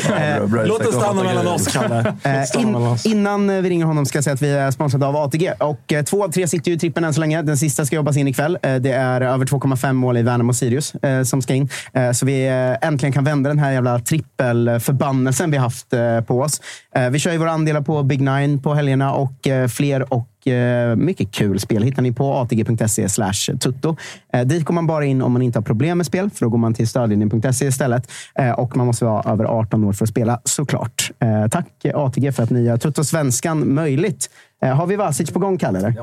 Bra, 0.08 0.46
bra 0.46 0.64
Låt 0.64 0.78
det 0.78 0.84
respekt. 0.84 1.04
stanna 1.04 1.22
mellan 1.22 1.46
oss, 1.46 1.66
Kalle. 1.66 2.14
Eh, 2.22 2.60
in, 2.62 2.74
oss. 2.74 3.06
innan 3.06 3.62
vi 3.62 3.70
ringer 3.70 3.86
honom 3.86 4.06
ska 4.06 4.16
jag 4.16 4.24
säga 4.24 4.34
att 4.34 4.42
vi 4.42 4.50
är 4.52 4.70
sponsrade 4.70 5.06
av 5.06 5.16
ATG. 5.16 5.52
Och, 5.58 5.92
eh, 5.92 6.02
två 6.04 6.24
av 6.24 6.28
tre 6.28 6.48
sitter 6.48 6.70
ju 6.70 6.76
i 6.76 6.78
trippen 6.80 7.04
än 7.04 7.14
så 7.14 7.20
länge. 7.20 7.42
Den 7.42 7.56
sista 7.58 7.84
ska 7.86 7.96
jobbas 7.96 8.16
in 8.16 8.28
ikväll. 8.28 8.58
Eh, 8.62 8.74
det 8.74 8.92
är 8.92 9.20
över 9.20 9.46
2,5 9.46 9.92
mål 9.96 10.16
i 10.16 10.22
Värnamo 10.22 10.52
Sirius 10.54 10.94
eh, 10.94 11.22
som 11.22 11.42
ska 11.42 11.54
in. 11.54 11.68
Eh, 11.92 12.12
så 12.12 12.26
vi 12.26 12.46
eh, 12.48 12.88
äntligen 12.88 13.12
kan 13.12 13.24
vända 13.24 13.48
den 13.50 13.58
här 13.58 13.72
jävla 13.72 13.98
trippelförbannelsen 13.98 15.50
vi 15.50 15.56
haft 15.56 15.92
eh, 15.92 16.20
på 16.20 16.40
oss. 16.40 16.60
Eh, 16.96 17.10
vi 17.10 17.18
kör 17.18 17.32
ju 17.32 17.38
våra 17.38 17.50
andelar 17.50 17.80
på 17.80 18.02
Big 18.02 18.20
Nine 18.20 18.62
på 18.62 18.74
helgerna 18.74 19.12
och 19.12 19.48
eh, 19.48 19.68
fler 19.68 20.12
och 20.12 20.28
eh, 20.46 20.96
mycket 20.96 21.30
kul 21.30 21.60
spel 21.60 21.82
hittar 21.82 22.02
ni 22.02 22.12
på 22.12 22.34
atg.se 22.34 23.08
slash 23.08 23.56
tutto. 23.60 23.96
Eh, 24.32 24.40
dit 24.46 24.64
går 24.64 24.74
man 24.74 24.86
bara 24.86 25.04
in 25.04 25.22
om 25.22 25.32
man 25.32 25.42
inte 25.42 25.58
har 25.58 25.64
problem 25.64 25.98
med 25.98 26.06
spel, 26.06 26.30
för 26.30 26.46
då 26.46 26.50
går 26.50 26.58
man 26.58 26.74
till 26.74 26.88
stödlinjen.se 26.88 27.66
istället. 27.66 28.10
Eh, 28.34 28.50
och 28.50 28.76
man 28.76 28.86
måste 28.86 29.04
vara 29.04 29.32
över 29.32 29.44
18 29.44 29.84
år 29.84 29.92
för 29.92 30.04
att 30.04 30.08
spela, 30.08 30.40
såklart. 30.44 31.10
Eh, 31.18 31.48
tack 31.48 31.66
ATG 31.94 32.32
för 32.32 32.42
att 32.42 32.50
ni 32.50 32.62
gör 32.62 32.76
Tutto 32.76 33.04
Svenskan 33.04 33.74
möjligt. 33.74 34.30
Har 34.76 34.86
vi 34.86 34.96
Vasic 34.96 35.30
på 35.30 35.38
gång, 35.38 35.58
Kalle? 35.58 35.78
Eller? 35.78 35.94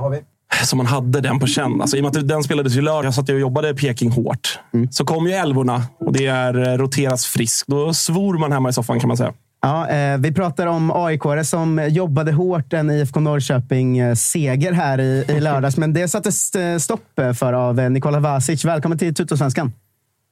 som 0.65 0.77
man 0.77 0.85
hade 0.85 1.21
den 1.21 1.39
på 1.39 1.47
känn. 1.47 1.81
Alltså, 1.81 1.97
I 1.97 1.99
och 1.99 2.03
med 2.03 2.17
att 2.17 2.27
den 2.27 2.43
spelades 2.43 2.77
i 2.77 2.81
lördag 2.81 3.13
så 3.13 3.21
att 3.21 3.29
jag 3.29 3.39
jobbade 3.39 3.69
i 3.69 3.73
Peking 3.73 4.11
hårt. 4.11 4.59
Så 4.91 5.05
kom 5.05 5.27
ju 5.27 5.33
älvorna 5.33 5.83
och 5.99 6.13
det 6.13 6.25
är 6.25 6.77
roteras 6.77 7.25
friskt. 7.25 7.67
Då 7.67 7.93
svor 7.93 8.37
man 8.37 8.51
hemma 8.51 8.69
i 8.69 8.73
soffan 8.73 8.99
kan 8.99 9.07
man 9.07 9.17
säga. 9.17 9.33
Ja, 9.61 9.89
eh, 9.89 10.17
vi 10.17 10.33
pratar 10.33 10.67
om 10.67 10.91
aik 10.91 11.21
som 11.43 11.87
jobbade 11.89 12.31
hårt 12.31 12.73
en 12.73 12.91
IFK 12.91 13.19
Norrköping-seger 13.19 14.71
här 14.71 14.99
i, 14.99 15.25
i 15.29 15.39
lördags. 15.39 15.77
Men 15.77 15.93
det 15.93 16.07
sattes 16.07 16.55
eh, 16.55 16.77
stopp 16.77 17.19
för 17.33 17.53
av 17.53 17.79
eh, 17.79 17.89
Nikola 17.89 18.19
Vasic. 18.19 18.65
Välkommen 18.65 18.97
till 18.97 19.15
Tuttosvenskan. 19.15 19.73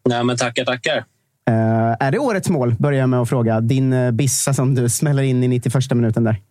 Nej, 0.09 0.23
men 0.23 0.37
tackar, 0.37 0.65
tackar. 0.65 0.97
Eh, 1.47 1.95
är 1.99 2.11
det 2.11 2.19
årets 2.19 2.49
mål? 2.49 2.75
Börjar 2.79 2.99
jag 2.99 3.09
med 3.09 3.19
att 3.19 3.29
fråga. 3.29 3.61
Din 3.61 3.93
eh, 3.93 4.11
bissa 4.11 4.53
som 4.53 4.75
du 4.75 4.89
smäller 4.89 5.23
in 5.23 5.43
i 5.43 5.47
91 5.47 5.91
minuten 5.93 6.23
där. 6.23 6.41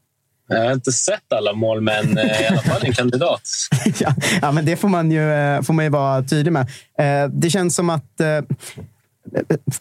Jag 0.48 0.64
har 0.64 0.72
inte 0.72 0.92
sett 0.92 1.32
alla 1.32 1.52
mål, 1.52 1.80
men 1.80 2.18
eh, 2.18 2.42
i 2.42 2.46
alla 2.46 2.60
fall 2.60 2.80
en 2.84 2.92
kandidat. 2.92 3.42
ja, 3.98 4.14
ja, 4.42 4.52
men 4.52 4.64
det 4.64 4.76
får 4.76 4.88
man 4.88 5.10
ju, 5.10 5.32
eh, 5.32 5.62
får 5.62 5.74
man 5.74 5.84
ju 5.84 5.90
vara 5.90 6.22
tydlig 6.22 6.52
med. 6.52 6.62
Eh, 6.98 7.30
det 7.30 7.50
känns 7.50 7.74
som 7.74 7.90
att 7.90 8.20
eh, 8.20 8.26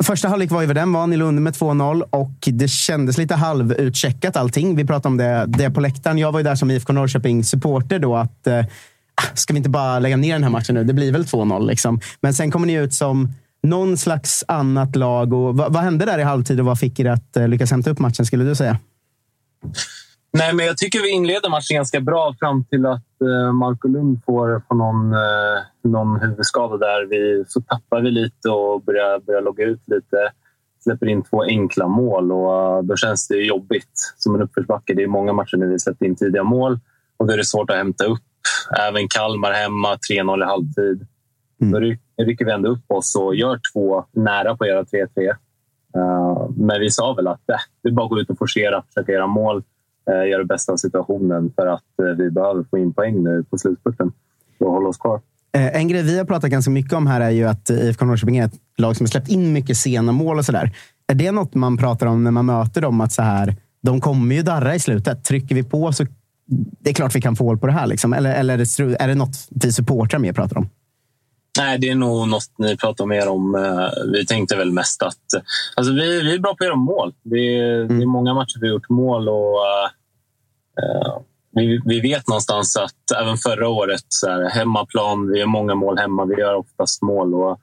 Första 0.03 0.27
halvlek 0.27 0.51
var 0.51 0.61
ju 0.61 0.67
vad 0.67 0.75
den 0.75 0.93
var. 0.93 1.07
Ni 1.07 1.17
låg 1.17 1.27
under 1.27 1.41
med 1.41 1.53
2-0 1.53 2.01
och 2.09 2.31
det 2.45 2.67
kändes 2.67 3.17
lite 3.17 3.35
halvutcheckat 3.35 4.37
allting. 4.37 4.75
Vi 4.75 4.85
pratade 4.85 5.07
om 5.07 5.17
det, 5.17 5.45
det 5.47 5.71
på 5.71 5.81
läktaren. 5.81 6.17
Jag 6.17 6.31
var 6.31 6.39
ju 6.39 6.43
där 6.43 6.55
som 6.55 6.71
IFK 6.71 6.93
Norrköping-supporter 6.93 7.99
då. 7.99 8.15
Att, 8.15 8.47
eh, 8.47 8.59
ah, 9.15 9.35
ska 9.35 9.53
vi 9.53 9.57
inte 9.57 9.69
bara 9.69 9.99
lägga 9.99 10.17
ner 10.17 10.33
den 10.33 10.43
här 10.43 10.49
matchen 10.49 10.75
nu? 10.75 10.83
Det 10.83 10.93
blir 10.93 11.11
väl 11.11 11.23
2-0. 11.25 11.67
Liksom. 11.67 11.99
Men 12.21 12.33
sen 12.33 12.51
kommer 12.51 12.67
ni 12.67 12.73
ut 12.73 12.93
som 12.93 13.33
någon 13.63 13.97
slags 13.97 14.43
annat 14.47 14.95
lag. 14.95 15.33
Och, 15.33 15.57
vad, 15.57 15.73
vad 15.73 15.83
hände 15.83 16.05
där 16.05 16.19
i 16.19 16.23
halvtid 16.23 16.59
och 16.59 16.65
vad 16.65 16.79
fick 16.79 16.99
er 16.99 17.05
att 17.05 17.37
eh, 17.37 17.47
lyckas 17.47 17.71
hämta 17.71 17.89
upp 17.89 17.99
matchen, 17.99 18.25
skulle 18.25 18.43
du 18.43 18.55
säga? 18.55 18.79
Nej, 20.37 20.53
men 20.55 20.65
jag 20.65 20.77
tycker 20.77 21.01
vi 21.01 21.09
inleder 21.09 21.49
matchen 21.49 21.75
ganska 21.75 21.99
bra 21.99 22.35
fram 22.39 22.63
till 22.65 22.85
att 22.85 23.21
eh, 23.21 23.53
Marco 23.53 23.87
Lund 23.87 24.21
får, 24.25 24.61
får 24.67 24.75
någon, 24.75 25.13
eh, 25.13 25.61
någon 25.83 26.19
huvudskada 26.21 26.77
där. 26.77 27.05
Vi, 27.05 27.43
så 27.47 27.61
tappar 27.61 28.01
vi 28.01 28.11
lite 28.11 28.49
och 28.49 28.81
börjar, 28.83 29.19
börjar 29.19 29.41
logga 29.41 29.65
ut 29.65 29.81
lite. 29.87 30.31
Släpper 30.83 31.05
in 31.07 31.23
två 31.23 31.43
enkla 31.43 31.87
mål 31.87 32.31
och 32.31 32.77
eh, 32.77 32.81
då 32.83 32.95
känns 32.95 33.27
det 33.27 33.35
jobbigt 33.37 34.13
som 34.17 34.35
en 34.35 34.41
uppförsbacke. 34.41 34.93
Det 34.93 35.03
är 35.03 35.07
många 35.07 35.33
matcher 35.33 35.57
när 35.57 35.67
vi 35.67 35.79
släppt 35.79 36.01
in 36.01 36.15
tidiga 36.15 36.43
mål 36.43 36.79
och 37.17 37.27
då 37.27 37.33
är 37.33 37.37
det 37.37 37.45
svårt 37.45 37.69
att 37.69 37.77
hämta 37.77 38.05
upp. 38.05 38.21
Även 38.87 39.07
Kalmar 39.07 39.51
hemma, 39.51 39.97
3-0 40.11 40.41
i 40.41 40.45
halvtid. 40.45 41.07
Då 41.57 41.79
ry- 41.79 41.99
rycker 42.21 42.45
vi 42.45 42.51
ändå 42.51 42.69
upp 42.69 42.91
oss 42.91 43.15
och 43.15 43.35
gör 43.35 43.59
två 43.73 44.05
nära 44.11 44.55
på 44.57 44.65
göra 44.65 44.83
3-3. 44.83 45.29
Eh, 45.95 46.49
men 46.57 46.79
vi 46.79 46.89
sa 46.91 47.13
väl 47.13 47.27
att 47.27 47.41
det 47.83 47.89
är 47.89 47.91
bara 47.93 48.03
att 48.05 48.09
gå 48.09 48.19
ut 48.19 48.29
och 48.29 48.37
forcera, 48.37 48.83
försöka 48.87 49.11
göra 49.11 49.27
mål 49.27 49.63
Eh, 50.09 50.29
göra 50.29 50.39
det 50.41 50.45
bästa 50.47 50.71
av 50.71 50.77
situationen 50.77 51.51
för 51.55 51.67
att 51.67 51.99
eh, 51.99 52.05
vi 52.17 52.31
behöver 52.31 52.63
få 52.63 52.77
in 52.77 52.93
poäng 52.93 53.23
nu 53.23 53.43
på 53.49 53.57
slutspurten 53.57 54.11
och 54.59 54.71
hålla 54.71 54.89
oss 54.89 54.97
kvar. 54.97 55.21
Eh, 55.55 55.75
En 55.75 55.87
grej 55.87 56.03
vi 56.03 56.17
har 56.17 56.25
pratat 56.25 56.49
ganska 56.49 56.71
mycket 56.71 56.93
om 56.93 57.07
här 57.07 57.21
är 57.21 57.29
ju 57.29 57.45
att 57.45 57.69
IFK 57.69 58.05
Norrköping 58.05 58.37
är 58.37 58.45
ett 58.45 58.59
lag 58.77 58.95
som 58.95 59.03
har 59.03 59.09
släppt 59.09 59.29
in 59.29 59.53
mycket 59.53 59.77
sena 59.77 60.11
mål 60.11 60.37
och 60.37 60.45
sådär. 60.45 60.75
Är 61.07 61.15
det 61.15 61.31
något 61.31 61.55
man 61.55 61.77
pratar 61.77 62.07
om 62.07 62.23
när 62.23 62.31
man 62.31 62.45
möter 62.45 62.81
dem? 62.81 63.01
Att 63.01 63.11
så 63.11 63.21
här, 63.21 63.55
de 63.81 64.01
kommer 64.01 64.35
ju 64.35 64.41
darra 64.41 64.75
i 64.75 64.79
slutet. 64.79 65.23
Trycker 65.23 65.55
vi 65.55 65.63
på 65.63 65.91
så 65.91 66.05
det 66.79 66.89
är 66.89 66.93
klart 66.93 67.15
vi 67.15 67.21
kan 67.21 67.35
få 67.35 67.43
hål 67.43 67.57
på 67.57 67.67
det 67.67 67.73
här. 67.73 67.87
Liksom. 67.87 68.13
Eller, 68.13 68.35
eller 68.35 68.53
är, 68.53 68.57
det, 68.57 68.95
är 68.99 69.07
det 69.07 69.15
något 69.15 69.47
vi 69.49 69.71
supportrar 69.71 70.19
mer 70.19 70.33
pratar 70.33 70.57
om? 70.57 70.69
Nej, 71.57 71.77
det 71.79 71.89
är 71.89 71.95
nog 71.95 72.27
något 72.27 72.51
ni 72.57 72.77
pratar 72.77 73.05
mer 73.05 73.27
om. 73.29 73.55
Eh, 73.55 73.89
Vi 74.13 74.25
tänkte 74.25 74.55
väl 74.55 74.71
mest 74.71 75.03
att 75.03 75.17
alltså 75.75 75.93
vi, 75.93 76.21
vi 76.21 76.35
är 76.35 76.39
bra 76.39 76.55
på 76.55 76.63
att 76.63 76.67
göra 76.67 76.75
mål. 76.75 77.13
Det 77.23 77.59
är, 77.59 77.83
det 77.83 78.01
är 78.03 78.05
många 78.05 78.33
matcher 78.33 78.57
vi 78.61 78.67
har 78.67 78.73
gjort 78.73 78.89
mål 78.89 79.29
och 79.29 79.65
eh, 80.81 81.17
vi, 81.51 81.81
vi 81.85 82.01
vet 82.01 82.27
någonstans 82.27 82.77
att 82.77 83.21
även 83.21 83.37
förra 83.37 83.69
året, 83.69 84.05
så 84.07 84.29
här, 84.29 84.49
hemmaplan, 84.49 85.31
vi 85.31 85.39
gör 85.39 85.45
många 85.45 85.75
mål 85.75 85.97
hemma. 85.97 86.25
Vi 86.25 86.35
gör 86.35 86.55
oftast 86.55 87.01
mål 87.01 87.33
och 87.33 87.59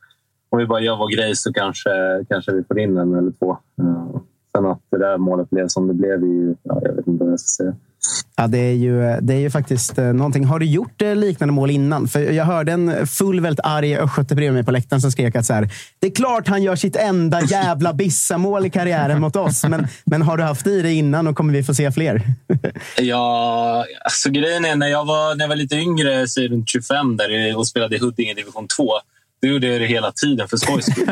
om 0.50 0.58
vi 0.58 0.66
bara 0.66 0.80
gör 0.80 0.96
vår 0.96 1.08
grej 1.16 1.37
så 1.37 1.52
kanske, 1.52 1.90
kanske 2.28 2.52
vi 2.52 2.64
får 2.64 2.78
in 2.78 2.96
en 2.96 3.14
eller 3.14 3.30
två. 3.30 3.50
Eh, 3.80 4.20
Sen 4.56 4.66
att 4.66 4.80
det 4.90 4.99
där 4.99 5.18
målet 5.18 5.50
blev 5.50 5.68
som 5.68 5.88
det 5.88 5.94
blev, 5.94 6.22
ju, 6.25 6.54
ja, 6.62 6.80
jag 6.82 6.92
vet 6.92 7.06
inte 7.06 7.25
vad 7.25 7.32
jag 7.32 7.40
ska 7.40 7.64
säga. 7.64 7.75
Ja, 8.37 8.47
det 8.47 8.59
är 8.59 8.73
ju, 8.73 9.21
det 9.21 9.35
är 9.35 9.38
ju 9.38 9.50
faktiskt 9.50 9.99
eh, 9.99 10.04
någonting. 10.04 10.44
Har 10.44 10.59
du 10.59 10.66
gjort 10.66 11.02
eh, 11.02 11.16
liknande 11.16 11.52
mål 11.52 11.71
innan? 11.71 12.09
För 12.09 12.21
jag 12.21 12.44
hörde 12.44 12.73
en 12.73 13.06
full, 13.06 13.40
väldigt 13.40 13.64
arg 13.64 13.97
östgöte 13.97 14.35
bredvid 14.35 14.54
mig 14.54 14.64
på 14.64 14.71
läktaren 14.71 15.00
som 15.00 15.12
skrek 15.12 15.37
att 15.37 15.47
så 15.47 15.54
här, 15.54 15.68
det 15.99 16.06
är 16.06 16.11
klart 16.11 16.49
han 16.49 16.62
gör 16.62 16.76
sitt 16.76 16.97
enda 16.97 17.40
jävla 17.40 17.92
bissamål 17.92 18.66
i 18.66 18.71
karriären 18.71 19.21
mot 19.21 19.37
oss. 19.37 19.64
Men, 19.64 19.87
men 20.04 20.23
har 20.23 20.37
du 20.37 20.42
haft 20.42 20.66
i 20.66 20.82
det 20.82 20.92
innan 20.92 21.26
och 21.26 21.37
kommer 21.37 21.52
vi 21.52 21.62
få 21.62 21.75
se 21.75 21.92
fler? 21.92 22.23
Ja, 22.99 23.85
alltså 24.04 24.30
grejen 24.30 24.64
är 24.64 24.76
när 24.76 24.88
jag 24.88 25.04
var, 25.04 25.35
när 25.35 25.44
jag 25.44 25.49
var 25.49 25.56
lite 25.56 25.76
yngre, 25.76 26.28
så 26.28 26.40
runt 26.40 26.68
25 26.68 27.16
där, 27.16 27.56
och 27.56 27.68
spelade 27.68 27.97
i 27.97 27.99
Huddinge 27.99 28.35
division 28.35 28.68
2. 28.76 28.92
Då 29.42 29.49
gjorde 29.49 29.66
jag 29.66 29.80
det 29.80 29.87
hela 29.87 30.12
tiden 30.12 30.49
för 30.49 30.56
skojs 30.56 30.87
skull. 30.87 31.06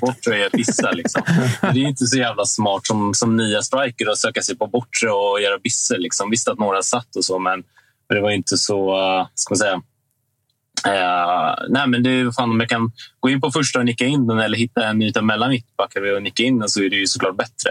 Bortre 0.00 0.46
och 0.46 0.50
bissa. 0.52 0.90
Liksom. 0.90 1.22
Det 1.60 1.68
är 1.68 1.88
inte 1.88 2.06
så 2.06 2.18
jävla 2.18 2.44
smart 2.44 2.86
som, 2.86 3.14
som 3.14 3.36
nya 3.36 3.62
striker 3.62 4.10
att 4.10 4.18
söka 4.18 4.42
sig 4.42 4.56
på 4.56 4.66
bortre 4.66 5.10
och 5.10 5.40
göra 5.40 5.58
bisser. 5.58 5.98
Liksom. 5.98 6.30
Visst 6.30 6.48
att 6.48 6.58
några 6.58 6.82
satt 6.82 7.16
och 7.16 7.24
så, 7.24 7.38
men, 7.38 7.62
det 8.08 8.20
var 8.20 8.30
inte 8.30 8.56
så... 8.56 8.98
eh, 8.98 9.26
Ska 9.34 9.52
man 9.52 9.58
säga 9.58 9.82
Eh, 10.86 11.54
nej, 11.68 11.86
men 11.86 12.02
det 12.02 12.10
är 12.10 12.30
fan 12.30 12.50
om 12.50 12.60
jag 12.60 12.68
kan 12.68 12.92
gå 13.20 13.30
in 13.30 13.40
på 13.40 13.50
första 13.50 13.78
och 13.78 13.84
nicka 13.84 14.04
in 14.06 14.26
den 14.26 14.38
eller 14.38 14.58
hitta 14.58 14.86
en 14.86 15.02
yta 15.02 15.22
mellan 15.22 15.50
mittbackar 15.50 16.14
och 16.14 16.22
nicka 16.22 16.42
in 16.42 16.58
den 16.58 16.68
så 16.68 16.82
är 16.82 16.90
det 16.90 16.96
ju 16.96 17.06
såklart 17.06 17.36
bättre. 17.36 17.70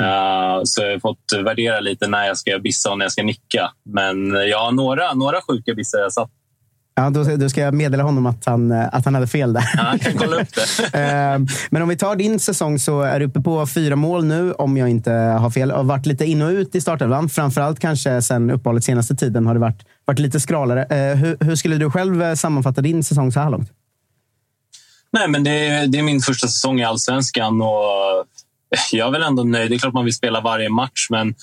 Eh, 0.00 0.60
så 0.64 0.82
jag 0.82 0.92
har 0.92 1.00
fått 1.00 1.32
värdera 1.44 1.80
lite 1.80 2.06
när 2.06 2.26
jag 2.26 2.38
ska 2.38 2.58
bissa 2.58 2.90
och 2.90 2.98
när 2.98 3.04
jag 3.04 3.12
ska 3.12 3.22
nicka. 3.22 3.72
Men 3.84 4.30
jag 4.30 4.58
har 4.58 4.72
några, 4.72 5.14
några 5.14 5.40
sjuka 5.40 5.74
bissar 5.74 5.98
jag 5.98 6.12
satt. 6.12 6.30
Ja, 6.98 7.10
då, 7.10 7.24
då 7.36 7.48
ska 7.48 7.60
jag 7.60 7.74
meddela 7.74 8.02
honom 8.02 8.26
att 8.26 8.44
han, 8.46 8.72
eh, 8.72 8.86
att 8.92 9.04
han 9.04 9.14
hade 9.14 9.26
fel 9.26 9.52
där. 9.52 9.64
Ja, 9.76 9.94
kan 10.02 10.12
kolla 10.18 10.36
upp 10.42 10.48
det. 10.54 10.98
Eh, 10.98 11.38
Men 11.70 11.82
om 11.82 11.88
vi 11.88 11.96
tar 11.96 12.16
din 12.16 12.38
säsong 12.40 12.78
så 12.78 13.00
är 13.02 13.18
du 13.20 13.26
uppe 13.26 13.40
på 13.40 13.66
fyra 13.66 13.96
mål 13.96 14.24
nu, 14.24 14.52
om 14.52 14.76
jag 14.76 14.88
inte 14.88 15.10
har 15.12 15.50
fel. 15.50 15.72
Och 15.72 15.86
varit 15.86 16.06
lite 16.06 16.24
in 16.24 16.42
och 16.42 16.48
ut 16.50 16.74
i 16.74 16.80
startelvan. 16.80 17.28
Framförallt 17.28 17.78
kanske 17.80 18.22
sen 18.22 18.50
uppehållet 18.50 18.84
senaste 18.84 19.14
tiden 19.14 19.46
har 19.46 19.54
det 19.54 19.60
varit, 19.60 19.82
varit 20.04 20.18
lite 20.18 20.40
skralare. 20.40 20.84
Eh, 20.84 21.16
Hur, 21.16 21.36
hur 21.40 21.56
skulle 21.56 21.76
du 21.76 21.90
själv 21.90 22.34
sammanfatta 22.34 22.80
din 22.80 23.04
säsong 23.04 23.32
så 23.32 23.40
här 23.40 23.50
långt? 23.50 23.70
Nej, 25.12 25.28
men 25.28 25.44
det, 25.44 25.50
är- 25.68 25.86
det 25.86 25.98
är 25.98 26.02
min 26.02 26.20
första 26.20 26.46
säsong 26.48 26.80
i 26.80 26.84
allsvenskan 26.84 27.62
och 27.62 28.26
jag 28.92 29.06
är 29.08 29.12
väl 29.12 29.22
ändå 29.22 29.44
nöjd. 29.44 29.70
Det 29.70 29.74
är 29.74 29.78
klart 29.78 29.94
man 29.94 30.04
vill 30.04 30.14
spela 30.14 30.40
varje 30.40 30.68
match, 30.68 31.06
men 31.10 31.34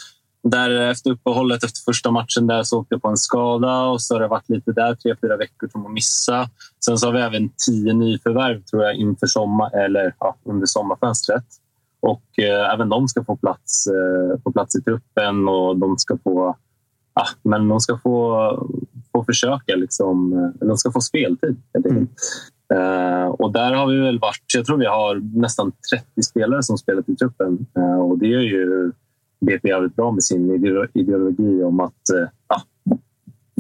där 0.44 0.70
efter 0.70 1.12
uppehållet 1.12 1.64
efter 1.64 1.80
första 1.80 2.12
matchen 2.12 2.48
där 2.48 2.64
så 2.64 2.80
åkte 2.80 2.96
jag 2.96 3.02
på 3.02 3.08
en 3.08 3.18
skada 3.18 3.82
och 3.82 4.02
så 4.02 4.16
har 4.16 4.22
det 4.22 4.28
varit 4.28 4.50
lite 4.50 4.72
där 4.72 4.96
tre, 4.96 5.16
fyra 5.22 5.38
veckor 5.38 5.68
som 5.68 5.86
att 5.86 5.92
missa. 5.92 6.50
Sen 6.86 6.98
så 6.98 7.08
har 7.08 7.14
vi 7.14 7.20
även 7.20 7.50
tio 7.68 7.94
nyförvärv 7.94 8.64
tror 8.64 8.84
jag 8.84 8.96
inför 8.96 9.28
sommar 9.28 9.76
eller 9.76 10.16
ja, 10.20 10.36
under 10.44 10.66
sommarfönstret. 10.66 11.46
Och 12.00 12.40
eh, 12.40 12.74
även 12.74 12.90
de 12.90 13.08
ska 13.08 13.24
få 13.24 13.36
plats, 13.36 13.88
eh, 13.88 14.42
få 14.44 14.52
plats 14.52 14.76
i 14.76 14.82
truppen 14.82 15.48
och 15.48 15.78
de 15.78 15.98
ska 15.98 16.18
få, 16.24 16.56
ja, 17.14 17.26
men 17.44 17.68
de 17.68 17.80
ska 17.80 17.98
få, 17.98 18.68
få 19.12 19.24
försöka. 19.24 19.76
Liksom, 19.76 20.34
eh, 20.34 20.68
de 20.68 20.78
ska 20.78 20.92
få 20.92 21.02
speltid. 21.02 21.62
enkelt. 21.76 22.10
Eh, 22.74 23.26
och 23.26 23.52
där 23.52 23.74
har 23.74 23.88
vi 23.88 23.98
väl 23.98 24.20
varit, 24.20 24.44
jag 24.54 24.66
tror 24.66 24.78
vi 24.78 24.86
har 24.86 25.40
nästan 25.40 25.72
30 25.94 26.24
spelare 26.24 26.64
som 26.64 26.78
spelat 26.78 27.10
i 27.10 27.16
truppen. 27.16 27.66
Eh, 27.78 28.00
och 28.00 28.18
det 28.18 28.34
är 28.34 28.40
ju 28.40 28.92
BP 29.46 29.68
jävligt 29.70 29.96
bra 29.96 30.12
med 30.12 30.24
sin 30.24 30.52
ideologi 30.94 31.64
om 31.64 31.80
att 31.80 32.10
eh, 32.10 32.30
ja, 32.48 32.62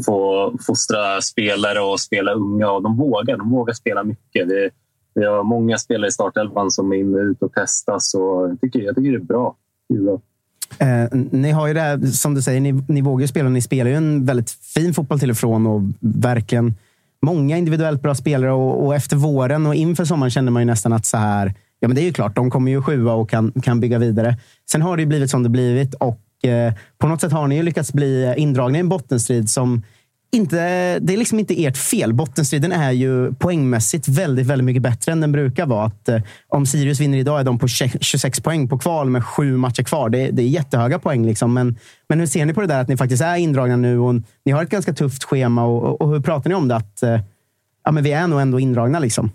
få 0.05 0.53
fostra 0.67 1.21
spelare 1.21 1.79
och 1.79 1.99
spela 1.99 2.33
unga. 2.33 2.71
Och 2.71 2.83
de 2.83 2.97
vågar, 2.97 3.37
de 3.37 3.49
vågar 3.49 3.73
spela 3.73 4.03
mycket. 4.03 4.47
Vi, 4.47 4.69
vi 5.15 5.25
har 5.25 5.43
många 5.43 5.77
spelare 5.77 6.07
i 6.07 6.11
startelvan 6.11 6.71
som 6.71 6.93
är 6.93 6.97
inne 6.97 7.17
och 7.17 7.23
ut 7.23 7.41
och 7.41 7.53
testas. 7.53 8.13
Och 8.13 8.49
jag, 8.49 8.61
tycker, 8.61 8.79
jag 8.79 8.95
tycker 8.95 9.11
det 9.11 9.17
är 9.17 9.19
bra. 9.19 9.55
Det 9.89 9.95
är 9.95 10.01
bra. 10.01 10.21
Eh, 10.79 11.09
ni 11.31 11.51
har 11.51 11.67
ju 11.67 11.73
det 11.73 11.79
här, 11.79 11.97
som 11.97 12.35
du 12.35 12.41
säger, 12.41 12.61
ni, 12.61 12.83
ni 12.87 13.01
vågar 13.01 13.21
ju 13.21 13.27
spela. 13.27 13.49
Ni 13.49 13.61
spelar 13.61 13.91
ju 13.91 13.97
en 13.97 14.25
väldigt 14.25 14.49
fin 14.49 14.93
fotboll 14.93 15.19
till 15.19 15.31
och 15.31 15.37
från 15.37 15.67
och 15.67 15.81
verkligen 15.99 16.73
många 17.21 17.57
individuellt 17.57 18.01
bra 18.01 18.15
spelare 18.15 18.51
och, 18.51 18.85
och, 18.85 18.95
efter 18.95 19.15
våren 19.15 19.65
och 19.65 19.75
inför 19.75 20.05
sommaren 20.05 20.31
kände 20.31 20.51
man 20.51 20.61
ju 20.61 20.65
nästan 20.65 20.93
att 20.93 21.05
så 21.05 21.17
här, 21.17 21.53
ja 21.83 21.87
men 21.87 21.95
det 21.95 22.01
är 22.01 22.05
ju 22.05 22.13
klart, 22.13 22.35
de 22.35 22.49
kommer 22.49 22.71
ju 22.71 22.81
sjua 22.81 23.13
och 23.13 23.29
kan, 23.29 23.51
kan 23.51 23.79
bygga 23.79 23.99
vidare. 23.99 24.37
Sen 24.71 24.81
har 24.81 24.97
det 24.97 25.01
ju 25.01 25.07
blivit 25.07 25.29
som 25.29 25.43
det 25.43 25.49
blivit 25.49 25.93
och 25.93 26.45
eh, 26.45 26.73
på 26.97 27.07
något 27.07 27.21
sätt 27.21 27.31
har 27.31 27.47
ni 27.47 27.55
ju 27.55 27.63
lyckats 27.63 27.93
bli 27.93 28.33
indragna 28.37 28.77
i 28.77 28.79
en 28.79 28.89
bottenstrid 28.89 29.49
som 29.49 29.83
inte, 30.31 30.55
det 30.99 31.13
är 31.13 31.17
liksom 31.17 31.39
inte 31.39 31.63
ert 31.65 31.77
fel. 31.77 32.13
Bottenstriden 32.13 32.71
är 32.71 32.91
ju 32.91 33.33
poängmässigt 33.33 34.07
väldigt, 34.07 34.47
väldigt 34.47 34.65
mycket 34.65 34.81
bättre 34.81 35.11
än 35.11 35.21
den 35.21 35.31
brukar 35.31 35.65
vara. 35.65 35.85
Att, 35.85 36.09
eh, 36.09 36.21
om 36.47 36.65
Sirius 36.65 36.99
vinner 36.99 37.17
idag 37.17 37.39
är 37.39 37.43
de 37.43 37.59
på 37.59 37.67
26 37.67 38.39
poäng 38.39 38.67
på 38.67 38.77
kval 38.77 39.09
med 39.09 39.25
sju 39.25 39.57
matcher 39.57 39.83
kvar. 39.83 40.09
Det, 40.09 40.31
det 40.31 40.41
är 40.41 40.47
jättehöga 40.47 40.99
poäng. 40.99 41.25
Liksom. 41.25 41.53
Men, 41.53 41.77
men 42.09 42.19
hur 42.19 42.27
ser 42.27 42.45
ni 42.45 42.53
på 42.53 42.61
det 42.61 42.67
där 42.67 42.81
att 42.81 42.87
ni 42.87 42.97
faktiskt 42.97 43.23
är 43.23 43.35
indragna 43.35 43.75
nu? 43.75 43.99
Och 43.99 44.15
ni 44.45 44.51
har 44.51 44.63
ett 44.63 44.69
ganska 44.69 44.93
tufft 44.93 45.23
schema. 45.23 45.65
Och, 45.65 45.83
och, 45.83 46.01
och 46.01 46.09
hur 46.09 46.19
pratar 46.19 46.49
ni 46.49 46.55
om 46.55 46.67
det? 46.67 46.75
Att 46.75 47.03
eh, 47.03 47.19
ja, 47.83 47.91
men 47.91 48.03
vi 48.03 48.11
är 48.11 48.27
nog 48.27 48.41
ändå 48.41 48.59
indragna. 48.59 48.99
Liksom. 48.99 49.31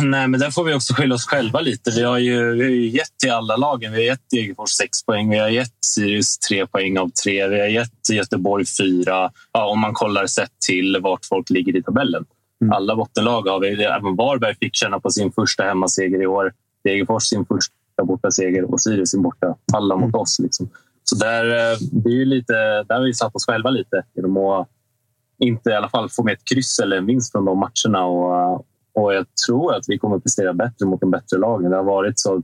Nej, 0.00 0.28
men 0.28 0.40
där 0.40 0.50
får 0.50 0.64
vi 0.64 0.74
också 0.74 0.94
skylla 0.94 1.14
oss 1.14 1.26
själva 1.26 1.60
lite. 1.60 1.90
Vi 1.90 2.02
har 2.02 2.18
ju, 2.18 2.54
vi 2.54 2.62
har 2.62 2.70
ju 2.70 2.88
gett 2.88 3.18
till 3.18 3.30
alla 3.30 3.56
lagen. 3.56 3.92
Vi 3.92 3.98
har 3.98 4.04
gett 4.04 4.30
Degerfors 4.30 4.70
sex 4.70 5.04
poäng, 5.04 5.30
vi 5.30 5.38
har 5.38 5.48
gett 5.48 5.84
Sirius 5.84 6.38
tre 6.38 6.66
poäng 6.66 6.98
av 6.98 7.10
tre, 7.24 7.48
vi 7.48 7.60
har 7.60 7.66
gett 7.66 8.10
Göteborg 8.12 8.64
fyra. 8.66 9.30
Ja, 9.52 9.66
om 9.66 9.80
man 9.80 9.94
kollar 9.94 10.26
sett 10.26 10.52
till 10.66 10.98
vart 11.02 11.24
folk 11.24 11.50
ligger 11.50 11.76
i 11.76 11.82
tabellen. 11.82 12.24
Mm. 12.62 12.72
Alla 12.72 12.96
bottenlag 12.96 13.42
har 13.42 13.60
vi. 13.60 13.84
Även 13.84 14.16
Varberg 14.16 14.54
fick 14.60 14.74
känna 14.74 15.00
på 15.00 15.10
sin 15.10 15.32
första 15.32 15.64
hemmaseger 15.64 16.22
i 16.22 16.26
år. 16.26 16.52
Degerfors 16.84 17.22
sin 17.22 17.46
första 17.46 18.04
bortaseger 18.04 18.72
och 18.72 18.80
Sirius 18.80 19.10
sin 19.10 19.22
borta. 19.22 19.56
Alla 19.72 19.96
mot 19.96 20.14
oss. 20.14 20.38
Liksom. 20.38 20.70
Så 21.04 21.16
där, 21.16 21.44
eh, 21.44 21.78
det 21.80 22.10
är 22.10 22.24
lite, 22.24 22.52
där 22.82 22.94
har 22.94 23.04
vi 23.04 23.14
satt 23.14 23.36
oss 23.36 23.46
själva 23.46 23.70
lite 23.70 24.02
genom 24.14 24.36
att 24.36 24.68
inte 25.38 25.70
i 25.70 25.74
alla 25.74 25.88
fall 25.88 26.10
få 26.10 26.22
med 26.22 26.32
ett 26.32 26.44
kryss 26.44 26.78
eller 26.78 26.96
en 26.96 27.06
vinst 27.06 27.32
från 27.32 27.44
de 27.44 27.58
matcherna. 27.58 28.04
Och, 28.04 28.66
och 28.94 29.14
jag 29.14 29.26
tror 29.46 29.74
att 29.74 29.84
vi 29.88 29.98
kommer 29.98 30.16
att 30.16 30.22
prestera 30.22 30.52
bättre 30.52 30.86
mot 30.86 31.00
de 31.00 31.10
bättre 31.10 31.38
lagen. 31.38 31.70
Det 31.70 31.76
har 31.76 31.84
varit 31.84 32.18
så 32.18 32.42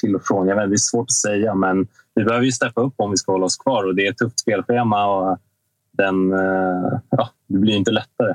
till 0.00 0.14
och 0.14 0.22
från. 0.24 0.48
Jag 0.48 0.56
vet, 0.56 0.68
det 0.68 0.74
är 0.74 0.76
svårt 0.76 1.06
att 1.06 1.12
säga, 1.12 1.54
men 1.54 1.86
vi 2.14 2.24
behöver 2.24 2.44
ju 2.44 2.52
steppa 2.52 2.80
upp 2.80 2.94
om 2.96 3.10
vi 3.10 3.16
ska 3.16 3.32
hålla 3.32 3.44
oss 3.44 3.56
kvar. 3.56 3.84
Och 3.84 3.94
det 3.94 4.06
är 4.06 4.10
ett 4.10 4.18
tufft 4.18 4.40
spelschema 4.40 5.06
och 5.06 5.38
den, 5.92 6.32
eh, 6.32 6.98
ja, 7.10 7.28
det 7.48 7.58
blir 7.58 7.74
inte 7.74 7.90
lättare. 7.90 8.34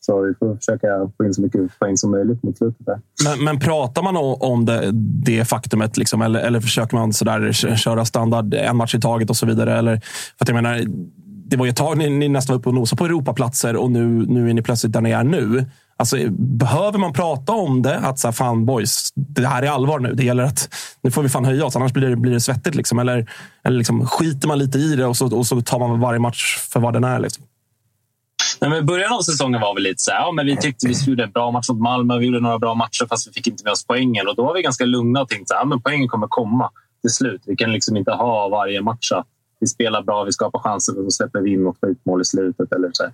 Så 0.00 0.20
vi 0.20 0.34
får 0.34 0.56
försöka 0.56 0.88
få 1.16 1.24
in 1.24 1.34
så 1.34 1.42
mycket 1.42 1.78
poäng 1.78 1.96
som 1.96 2.10
möjligt 2.10 2.42
mot 2.42 2.58
slutet. 2.58 2.86
Där. 2.86 3.00
Men, 3.24 3.44
men 3.44 3.58
pratar 3.58 4.02
man 4.02 4.16
om 4.40 4.64
det, 4.64 4.90
det 5.24 5.44
faktumet, 5.44 5.96
liksom, 5.96 6.22
eller, 6.22 6.40
eller 6.40 6.60
försöker 6.60 6.96
man 6.96 7.12
sådär 7.12 7.52
köra 7.76 8.04
standard 8.04 8.54
en 8.54 8.76
match 8.76 8.94
i 8.94 9.00
taget 9.00 9.30
och 9.30 9.36
så 9.36 9.46
vidare? 9.46 9.78
Eller, 9.78 9.96
för 10.38 10.44
att 10.44 10.48
jag 10.48 10.54
menar, 10.54 10.80
det 11.48 11.56
var 11.56 11.66
ju 11.66 11.70
ett 11.70 11.76
tag 11.76 11.98
ni, 11.98 12.10
ni 12.10 12.28
nästan 12.28 12.54
var 12.54 12.58
uppe 12.58 12.68
och 12.68 12.74
nosade 12.74 12.98
på 12.98 13.04
Europaplatser 13.04 13.76
och 13.76 13.90
nu, 13.90 14.06
nu 14.06 14.50
är 14.50 14.54
ni 14.54 14.62
plötsligt 14.62 14.92
där 14.92 15.00
ni 15.00 15.10
är 15.10 15.24
nu. 15.24 15.64
Alltså, 15.98 16.16
behöver 16.38 16.98
man 16.98 17.12
prata 17.12 17.52
om 17.52 17.82
det? 17.82 17.98
Att 17.98 18.18
så 18.18 18.26
här, 18.28 18.32
fan 18.32 18.66
boys, 18.66 19.12
det 19.14 19.46
här 19.46 19.62
är 19.62 19.68
allvar 19.68 19.98
nu. 19.98 20.14
Det 20.14 20.24
gäller 20.24 20.42
att 20.42 20.74
nu 21.02 21.10
får 21.10 21.22
vi 21.22 21.28
fan 21.28 21.44
höja 21.44 21.64
oss, 21.64 21.76
annars 21.76 21.92
blir 21.92 22.10
det, 22.10 22.16
blir 22.16 22.32
det 22.32 22.40
svettigt. 22.40 22.74
Liksom. 22.74 22.98
Eller, 22.98 23.30
eller 23.64 23.78
liksom, 23.78 24.06
skiter 24.06 24.48
man 24.48 24.58
lite 24.58 24.78
i 24.78 24.96
det 24.96 25.06
och 25.06 25.16
så, 25.16 25.36
och 25.36 25.46
så 25.46 25.60
tar 25.60 25.78
man 25.78 26.00
varje 26.00 26.18
match 26.18 26.58
för 26.58 26.80
vad 26.80 26.92
den 26.92 27.04
är. 27.04 27.18
Liksom. 27.18 27.44
Nej, 28.60 28.70
men 28.70 28.86
början 28.86 29.12
av 29.12 29.20
säsongen 29.20 29.60
var 29.60 29.74
vi 29.74 29.80
lite 29.80 30.02
så 30.02 30.10
här, 30.10 30.18
ja, 30.18 30.32
men 30.32 30.46
vi 30.46 30.56
tyckte 30.56 30.88
vi 30.88 30.94
gjorde 30.94 31.24
en 31.24 31.30
bra 31.30 31.50
match 31.50 31.68
mot 31.68 31.80
Malmö. 31.80 32.18
Vi 32.18 32.26
gjorde 32.26 32.40
några 32.40 32.58
bra 32.58 32.74
matcher 32.74 33.06
fast 33.08 33.28
vi 33.28 33.32
fick 33.32 33.46
inte 33.46 33.64
med 33.64 33.72
oss 33.72 33.86
poängen. 33.86 34.28
Och 34.28 34.36
då 34.36 34.44
var 34.44 34.54
vi 34.54 34.62
ganska 34.62 34.84
lugna 34.84 35.22
och 35.22 35.28
tänkte 35.28 35.58
att 35.58 35.70
ja, 35.70 35.80
poängen 35.84 36.08
kommer 36.08 36.26
komma 36.26 36.70
till 37.00 37.10
slut. 37.10 37.42
Vi 37.46 37.56
kan 37.56 37.72
liksom 37.72 37.96
inte 37.96 38.10
ha 38.10 38.48
varje 38.48 38.82
match 38.82 39.12
att 39.12 39.26
vi 39.60 39.66
spelar 39.66 40.02
bra, 40.02 40.24
vi 40.24 40.32
skapar 40.32 40.58
chanser 40.58 40.98
och 40.98 41.04
så 41.04 41.10
släpper 41.10 41.40
vi 41.40 41.52
in 41.52 41.62
något 41.62 41.78
skitmål 41.82 42.20
i 42.20 42.24
slutet. 42.24 42.72
Eller 42.72 42.90
så. 42.92 43.04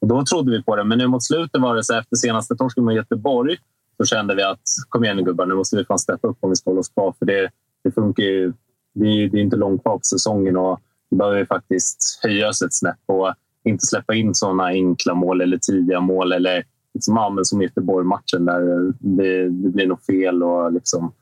Och 0.00 0.08
då 0.08 0.24
trodde 0.24 0.50
vi 0.50 0.62
på 0.62 0.76
det, 0.76 0.84
men 0.84 0.98
nu 0.98 1.06
mot 1.06 1.24
slutet 1.24 1.60
var 1.60 1.76
det 1.76 1.84
så 1.84 1.98
efter 1.98 2.16
senaste 2.16 2.56
torsken 2.56 2.84
mot 2.84 2.94
Göteborg 2.94 3.56
så 3.96 4.04
kände 4.04 4.34
vi 4.34 4.42
att 4.42 4.62
kom 4.88 5.04
igen 5.04 5.16
nu 5.16 5.22
gubbar, 5.22 5.46
nu 5.46 5.54
måste 5.54 5.76
vi 5.76 5.84
fan 5.84 5.98
steppa 5.98 6.28
upp 6.28 6.36
om 6.40 6.50
vi 6.50 6.56
ska 6.56 6.70
hålla 6.70 6.80
oss 6.80 6.88
kvar. 6.88 7.14
För 7.18 7.26
det, 7.26 7.50
det 7.84 7.92
funkar 7.92 8.22
ju. 8.22 8.52
Det 8.94 9.06
är, 9.06 9.28
det 9.28 9.38
är 9.38 9.42
inte 9.42 9.56
långt 9.56 9.82
kvar 9.82 9.96
på 9.96 10.04
säsongen 10.04 10.56
och 10.56 10.80
vi 11.10 11.16
behöver 11.16 11.44
faktiskt 11.44 12.20
höja 12.22 12.48
oss 12.48 12.62
ett 12.62 12.74
snäpp 12.74 13.00
och 13.06 13.34
inte 13.64 13.86
släppa 13.86 14.14
in 14.14 14.34
sådana 14.34 14.64
enkla 14.64 15.14
mål 15.14 15.40
eller 15.40 15.58
tidiga 15.58 16.00
mål 16.00 16.32
eller 16.32 16.64
liksom, 16.94 17.16
ja, 17.16 17.30
men 17.30 17.44
som 17.44 17.62
Göteborg-matchen 17.62 18.44
där 18.44 18.92
det, 18.98 19.48
det, 19.48 19.68
blir 19.68 19.86
något 19.86 20.06
fel. 20.06 20.42
Och 20.42 20.72
liksom, 20.72 21.12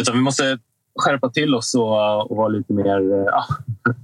utan 0.00 0.16
vi 0.16 0.20
måste 0.20 0.58
skärpa 0.98 1.30
till 1.30 1.54
oss 1.54 1.74
och, 1.74 2.30
och 2.30 2.36
vara 2.36 2.48
lite 2.48 2.72
mer 2.72 2.84
ja, 2.84 2.98
eh, 2.98 3.34
ah, 3.34 3.46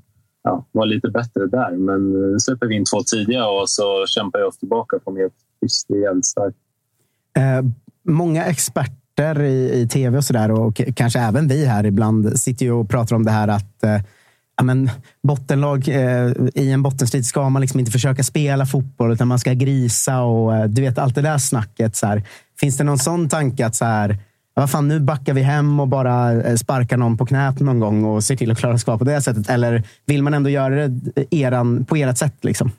ja, 0.43 0.67
vara 0.73 0.87
lite 0.87 1.09
bättre 1.09 1.47
där. 1.47 1.77
Men 1.77 2.13
nu 2.13 2.39
släpper 2.39 2.67
vi 2.67 2.75
in 2.75 2.85
två 2.85 3.03
tidiga 3.03 3.47
och 3.47 3.71
så 3.71 4.07
kämpar 4.07 4.39
vi 4.39 4.45
oss 4.45 4.59
tillbaka 4.59 4.99
på 4.99 5.11
mer 5.11 5.31
schysst. 5.61 5.87
Det 5.89 5.95
är 5.95 6.03
jävligt 6.03 6.27
starkt. 6.27 6.57
Eh, 7.37 7.63
många 8.03 8.45
experter 8.45 9.43
i, 9.43 9.81
i 9.81 9.89
tv 9.89 10.19
och 10.19 10.25
sådär 10.25 10.51
och 10.51 10.81
kanske 10.97 11.21
även 11.21 11.49
vi 11.49 11.67
här 11.67 11.87
ibland 11.87 12.39
sitter 12.39 12.67
ju 12.67 12.73
och 12.73 12.89
pratar 12.89 13.17
om 13.17 13.25
det 13.25 13.31
här 13.31 13.49
att 13.49 13.85
eh, 13.85 14.01
ja, 14.59 14.65
men, 14.65 14.91
bottenlag 15.23 15.89
eh, 15.89 16.33
i 16.55 16.73
en 16.73 16.83
bottenstrid 16.83 17.27
ska 17.27 17.49
man 17.49 17.63
liksom 17.63 17.81
inte 17.81 17.93
försöka 17.93 18.23
spela 18.23 18.67
fotboll 18.67 19.13
utan 19.13 19.29
man 19.29 19.39
ska 19.39 19.53
grisa 19.53 20.23
och 20.23 20.57
eh, 20.57 20.65
du 20.65 20.83
vet 20.83 20.99
allt 20.99 21.15
det 21.15 21.23
där 21.23 21.39
snacket. 21.39 21.97
Så 21.97 22.07
här. 22.07 22.23
Finns 22.61 22.77
det 22.77 22.85
någon 22.85 22.99
sån 22.99 23.29
tanke 23.29 23.67
att 23.67 23.75
så 23.75 23.85
här, 23.85 24.19
vad 24.61 24.71
fan, 24.71 24.89
nu 24.89 25.01
backar 25.01 25.35
vi 25.35 25.43
hem 25.43 25.81
och 25.81 25.89
bara 25.89 26.33
eh, 26.33 26.57
sparkar 26.57 26.97
någon 26.97 27.17
på 27.17 27.27
knät 27.27 27.61
någon 27.61 27.81
gång 27.81 28.05
och 28.05 28.25
ser 28.25 28.37
till 28.37 28.51
att 28.51 28.59
klara 28.59 28.75
oss 28.75 28.85
kvar 28.85 28.99
på 28.99 29.05
det 29.05 29.23
sättet? 29.23 29.51
Eller 29.51 29.83
vill 30.07 30.23
man 30.23 30.35
ändå 30.35 30.51
göra 30.51 30.75
det 30.75 31.13
eh, 31.17 31.41
eran, 31.41 31.85
på 31.85 31.97
ert 31.97 32.19
sätt? 32.19 32.45
Liksom? 32.45 32.71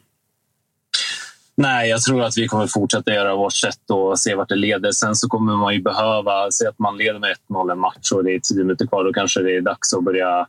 Nej, 1.56 1.90
jag 1.90 2.02
tror 2.02 2.24
att 2.24 2.38
vi 2.38 2.48
kommer 2.48 2.68
fortsätta 2.68 3.14
göra 3.14 3.36
vårt 3.36 3.54
sätt 3.54 3.90
och 3.90 4.20
se 4.20 4.36
vart 4.36 4.50
det 4.50 4.56
leder. 4.56 4.92
Sen 4.92 5.16
så 5.16 5.28
kommer 5.28 5.56
man 5.56 5.74
ju 5.74 5.82
behöva, 5.82 6.52
se 6.52 6.68
att 6.68 6.80
man 6.80 6.98
leder 6.98 7.20
med 7.20 7.36
1-0 7.50 7.72
en 7.72 7.80
match 7.80 8.12
och 8.12 8.24
det 8.24 8.32
är 8.32 8.40
tio 8.40 8.64
minuter 8.64 8.88
kvar. 8.88 9.04
Då 9.04 9.14
kanske 9.14 9.42
det 9.42 9.58
är 9.58 9.62
dags 9.62 9.94
att 9.94 10.04
börja, 10.04 10.48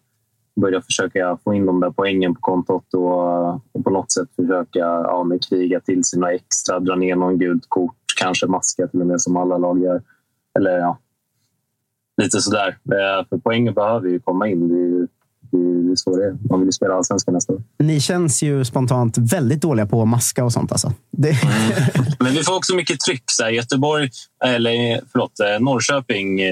börja 0.61 0.83
försöka 0.83 1.39
få 1.45 1.55
in 1.55 1.67
de 1.67 1.81
där 1.81 1.91
poängen 1.91 2.35
på 2.35 2.41
kontot 2.41 2.95
och, 2.95 3.55
och 3.55 3.85
på 3.85 3.91
något 3.91 4.13
sätt 4.13 4.29
försöka 4.37 4.79
ja, 4.79 5.25
med 5.25 5.45
kriga 5.49 5.81
till 5.81 6.05
sig 6.05 6.19
några 6.19 6.35
extra, 6.35 6.81
dra 6.81 6.95
ner 6.95 7.17
någon 7.17 7.39
gult 7.39 7.65
kort, 7.69 7.97
kanske 8.21 8.47
maska 8.47 8.87
till 8.87 9.01
och 9.01 9.07
med 9.07 9.21
som 9.21 9.37
alla 9.37 9.59
lag 9.59 9.83
gör. 9.83 10.03
Eller 10.59 10.79
ja, 10.79 10.99
lite 12.23 12.41
sådär. 12.41 12.69
Eh, 12.69 13.27
för 13.29 13.39
poängen 13.39 13.75
behöver 13.75 14.09
ju 14.09 14.21
komma 14.21 14.49
in. 14.49 14.69
Det 14.69 14.75
är 14.75 15.01
ju 15.01 15.07
det 15.51 15.93
är 15.93 15.97
så 15.97 16.17
det 16.17 16.25
är. 16.25 16.37
Man 16.51 16.61
vill 16.61 16.69
ju 16.69 16.73
spela 16.73 16.95
allsvenskan 16.95 17.35
nästa 17.35 17.53
år. 17.53 17.63
Ni 17.79 18.01
känns 18.01 18.43
ju 18.43 18.65
spontant 18.65 19.19
väldigt 19.19 19.63
dåliga 19.63 19.87
på 19.87 20.03
att 20.03 20.09
maska 20.09 20.45
och 20.45 20.53
sånt. 20.53 20.73
Alltså. 20.73 20.93
Det... 21.11 21.29
Mm. 21.29 22.07
Men 22.19 22.33
vi 22.33 22.43
får 22.43 22.57
också 22.57 22.75
mycket 22.75 23.01
tryck. 23.01 23.23
Så 23.27 23.43
här, 23.43 23.51
Göteborg, 23.51 24.11
eller 24.45 25.01
förlåt, 25.13 25.41
eh, 25.41 25.61
Norrköping 25.61 26.41
eh, 26.41 26.49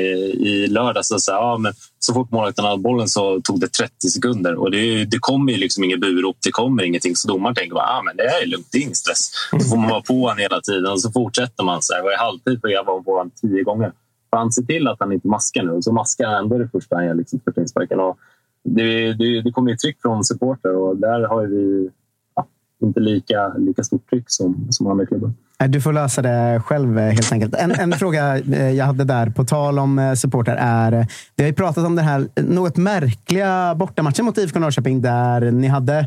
i 0.52 0.66
lördags. 0.70 1.08
Så, 1.08 1.18
så, 1.18 1.32
ja, 1.32 1.58
men 1.58 1.72
så 1.98 2.14
fort 2.14 2.30
målvakten 2.30 2.64
hade 2.64 2.82
bollen 2.82 3.08
så 3.08 3.40
tog 3.40 3.60
det 3.60 3.72
30 3.72 4.08
sekunder. 4.08 4.54
Och 4.54 4.70
det, 4.70 5.04
det 5.04 5.18
kommer 5.18 5.52
ju 5.52 5.58
liksom 5.58 5.84
inget 5.84 6.00
burop, 6.00 6.36
det 6.44 6.50
kommer 6.50 6.82
ingenting. 6.82 7.16
Så 7.16 7.28
domaren 7.28 7.54
tänker 7.54 7.76
att 7.76 7.82
ah, 7.82 8.12
det 8.14 8.22
är 8.22 8.46
lugnt, 8.46 8.68
det 8.72 8.78
är 8.78 8.82
ingen 8.82 8.94
stress. 8.94 9.30
Så 9.50 9.68
får 9.68 9.76
man 9.76 9.90
vara 9.90 10.02
på 10.02 10.14
honom 10.14 10.38
hela 10.38 10.60
tiden 10.60 10.92
och 10.92 11.00
så 11.00 11.12
fortsätter 11.12 11.64
man. 11.64 11.82
Så 11.82 11.94
här, 11.94 12.02
var 12.02 12.12
i 12.12 12.16
halvtid 12.16 12.60
för 12.60 12.68
jag 12.68 12.84
var 12.84 13.00
på 13.00 13.10
honom 13.10 13.30
tio 13.40 13.62
gånger. 13.62 13.92
Han 14.30 14.52
ser 14.52 14.62
till 14.62 14.88
att 14.88 14.96
han 15.00 15.12
inte 15.12 15.28
maskar 15.28 15.62
nu. 15.62 15.82
Så 15.82 15.92
maskar 15.92 16.26
han 16.26 16.42
ändå 16.42 16.58
det 16.58 16.68
första 16.68 16.96
han 16.96 17.06
gör, 17.06 17.14
liksom, 17.14 17.40
första 17.44 17.60
insparken. 17.60 18.00
Och 18.00 18.18
det, 18.64 19.12
det, 19.12 19.42
det 19.42 19.52
kommer 19.52 19.70
ju 19.70 19.76
tryck 19.76 20.02
från 20.02 20.24
supporter 20.24 20.76
och 20.76 20.96
där 20.96 21.28
har 21.28 21.46
vi 21.46 21.90
ja, 22.36 22.46
inte 22.82 23.00
lika, 23.00 23.48
lika 23.48 23.82
stort 23.82 24.10
tryck 24.10 24.24
som, 24.26 24.66
som 24.70 24.86
andra 24.86 25.06
klubbar. 25.06 25.32
Du 25.66 25.80
får 25.80 25.92
lösa 25.92 26.22
det 26.22 26.62
själv 26.64 26.98
helt 26.98 27.32
enkelt. 27.32 27.54
En, 27.54 27.72
en 27.72 27.92
fråga 27.98 28.38
eh, 28.38 28.70
jag 28.70 28.84
hade 28.84 29.04
där, 29.04 29.30
på 29.30 29.44
tal 29.44 29.78
om 29.78 29.98
eh, 29.98 30.14
supporter, 30.14 30.56
är... 30.60 31.06
Vi 31.36 31.42
har 31.42 31.48
ju 31.48 31.54
pratat 31.54 31.86
om 31.86 31.96
den 31.96 32.04
här 32.04 32.28
något 32.36 32.76
märkliga 32.76 33.74
bortamatchen 33.74 34.24
mot 34.24 34.38
IFK 34.38 34.58
Norrköping 34.58 35.02
där 35.02 35.50
ni 35.50 35.68
hade 35.68 35.98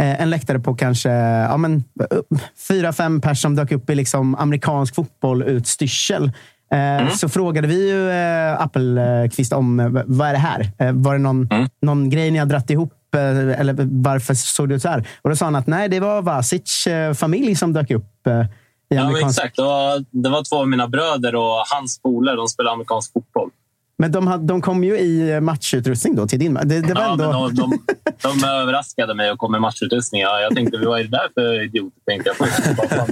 eh, 0.00 0.22
en 0.22 0.30
läktare 0.30 0.58
på 0.58 0.74
kanske 0.74 1.10
ja, 1.10 1.56
men, 1.56 1.84
fyra, 2.68 2.92
fem 2.92 3.20
personer 3.20 3.34
som 3.34 3.56
dök 3.56 3.72
upp 3.72 3.90
i 3.90 3.94
liksom 3.94 4.34
amerikansk 4.34 4.94
fotboll-utstyrsel. 4.94 6.32
Eh, 6.72 6.78
mm. 6.78 7.10
Så 7.10 7.28
frågade 7.28 7.68
vi 7.68 7.90
ju 7.90 8.10
eh, 8.10 8.60
Appelqvist 8.60 9.52
om 9.52 9.80
eh, 9.80 9.88
vad 10.06 10.28
är 10.28 10.32
det 10.32 10.38
här? 10.38 10.92
Var 10.92 11.12
det 11.12 11.18
någon, 11.18 11.48
mm. 11.50 11.68
någon 11.82 12.10
grej 12.10 12.30
ni 12.30 12.38
har 12.38 12.46
dratt 12.46 12.70
ihop? 12.70 12.92
Eller 13.14 13.76
varför 14.02 14.34
såg 14.34 14.68
det 14.68 14.74
ut 14.74 14.82
så 14.82 14.88
här? 14.88 15.08
Och 15.22 15.30
då 15.30 15.36
sa 15.36 15.44
han 15.44 15.56
att 15.56 15.66
nej, 15.66 15.88
det 15.88 16.00
var 16.00 16.22
Vasic 16.22 16.88
familj 17.14 17.56
som 17.56 17.72
dök 17.72 17.90
upp. 17.90 18.12
Ja, 18.88 19.18
exakt. 19.20 19.56
Det 19.56 19.62
var, 19.62 20.04
det 20.10 20.28
var 20.28 20.44
två 20.44 20.56
av 20.56 20.68
mina 20.68 20.88
bröder 20.88 21.34
och 21.34 21.62
hans 21.74 22.02
polare. 22.02 22.36
De 22.36 22.48
spelar 22.48 22.72
amerikansk 22.72 23.12
fotboll. 23.12 23.50
Men 23.98 24.12
de, 24.12 24.46
de 24.46 24.62
kom 24.62 24.84
ju 24.84 24.98
i 24.98 25.40
matchutrustning 25.40 26.16
då 26.16 26.26
till 26.26 26.38
din 26.38 26.54
det, 26.54 26.80
det 26.80 26.94
var 26.94 27.02
ja, 27.02 27.12
ändå... 27.12 27.32
de, 27.32 27.54
de, 27.54 27.78
de, 28.22 28.44
överraskade 28.44 29.14
mig 29.14 29.30
och 29.30 29.38
kom 29.38 29.52
med 29.52 29.60
matchutrustning. 29.60 30.22
Ja, 30.22 30.40
jag 30.40 30.54
tänkte, 30.54 30.78
vad 30.78 31.00
är 31.00 31.04
det 31.04 31.10
där 31.10 31.28
för 31.34 31.64
idioter? 31.64 32.00
Tänkte 32.06 32.30
jag. 32.38 32.48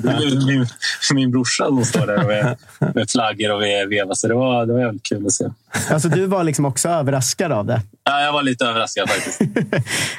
Det 0.02 0.08
är 0.08 0.46
min, 0.46 0.66
min 1.14 1.30
brorsa 1.30 1.64
som 1.64 1.84
står 1.84 2.06
där 2.06 2.24
med, 2.24 2.56
med 2.94 3.10
flaggor 3.10 3.50
och 3.50 3.62
vevar. 3.62 4.14
Så 4.14 4.28
det 4.28 4.34
var, 4.34 4.66
det 4.66 4.72
var 4.72 4.80
jävligt 4.80 5.02
kul 5.02 5.26
att 5.26 5.32
se. 5.32 5.44
Alltså, 5.90 6.08
du 6.08 6.26
var 6.26 6.44
liksom 6.44 6.64
också 6.64 6.88
överraskad 6.88 7.52
av 7.52 7.66
det? 7.66 7.80
Ja, 8.04 8.20
jag 8.20 8.32
var 8.32 8.42
lite 8.42 8.64
överraskad 8.64 9.10
faktiskt. 9.10 9.40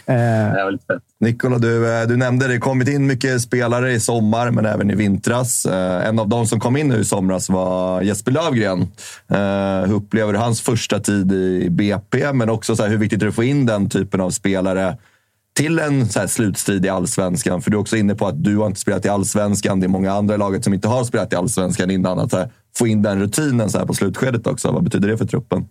Jag 0.05 0.63
var 0.63 0.71
lite 0.71 0.85
fett. 0.85 1.03
Nikola, 1.25 1.57
du, 1.57 2.01
eh, 2.01 2.07
du 2.07 2.17
nämnde 2.17 2.47
det 2.47 2.57
kommit 2.57 2.87
in 2.87 3.07
mycket 3.07 3.41
spelare 3.41 3.93
i 3.93 3.99
sommar, 3.99 4.51
men 4.51 4.65
även 4.65 4.91
i 4.91 4.95
vintras. 4.95 5.65
Eh, 5.65 6.07
en 6.07 6.19
av 6.19 6.29
de 6.29 6.47
som 6.47 6.59
kom 6.59 6.77
in 6.77 6.87
nu 6.87 6.99
i 6.99 7.05
somras 7.05 7.49
var 7.49 8.01
Jesper 8.01 8.31
Lövgren. 8.31 8.81
Eh, 9.27 9.87
hur 9.87 9.93
upplever 9.93 10.33
du 10.33 10.39
hans 10.39 10.61
första 10.61 10.99
tid 10.99 11.31
i 11.31 11.69
BP? 11.69 12.33
Men 12.33 12.49
också 12.49 12.75
så 12.75 12.83
här, 12.83 12.89
hur 12.89 12.97
viktigt 12.97 13.21
är 13.21 13.25
det 13.25 13.29
att 13.29 13.35
få 13.35 13.43
in 13.43 13.65
den 13.65 13.89
typen 13.89 14.21
av 14.21 14.29
spelare 14.29 14.97
till 15.57 15.79
en 15.79 16.09
så 16.09 16.19
här 16.19 16.27
slutstrid 16.27 16.85
i 16.85 16.89
allsvenskan? 16.89 17.61
För 17.61 17.71
du 17.71 17.77
är 17.77 17.81
också 17.81 17.97
inne 17.97 18.15
på 18.15 18.27
att 18.27 18.43
du 18.43 18.57
har 18.57 18.65
inte 18.65 18.79
spelat 18.79 19.05
i 19.05 19.09
allsvenskan. 19.09 19.79
Det 19.79 19.85
är 19.85 19.89
många 19.89 20.13
andra 20.13 20.35
i 20.35 20.37
laget 20.37 20.63
som 20.63 20.73
inte 20.73 20.87
har 20.87 21.03
spelat 21.03 21.33
i 21.33 21.35
allsvenskan 21.35 21.91
innan. 21.91 22.19
Att 22.19 22.33
här, 22.33 22.51
få 22.77 22.87
in 22.87 23.01
den 23.01 23.19
rutinen 23.19 23.69
så 23.69 23.77
här 23.77 23.85
på 23.85 23.93
slutskedet 23.93 24.47
också. 24.47 24.71
Vad 24.71 24.83
betyder 24.83 25.07
det 25.07 25.17
för 25.17 25.25
truppen? 25.25 25.67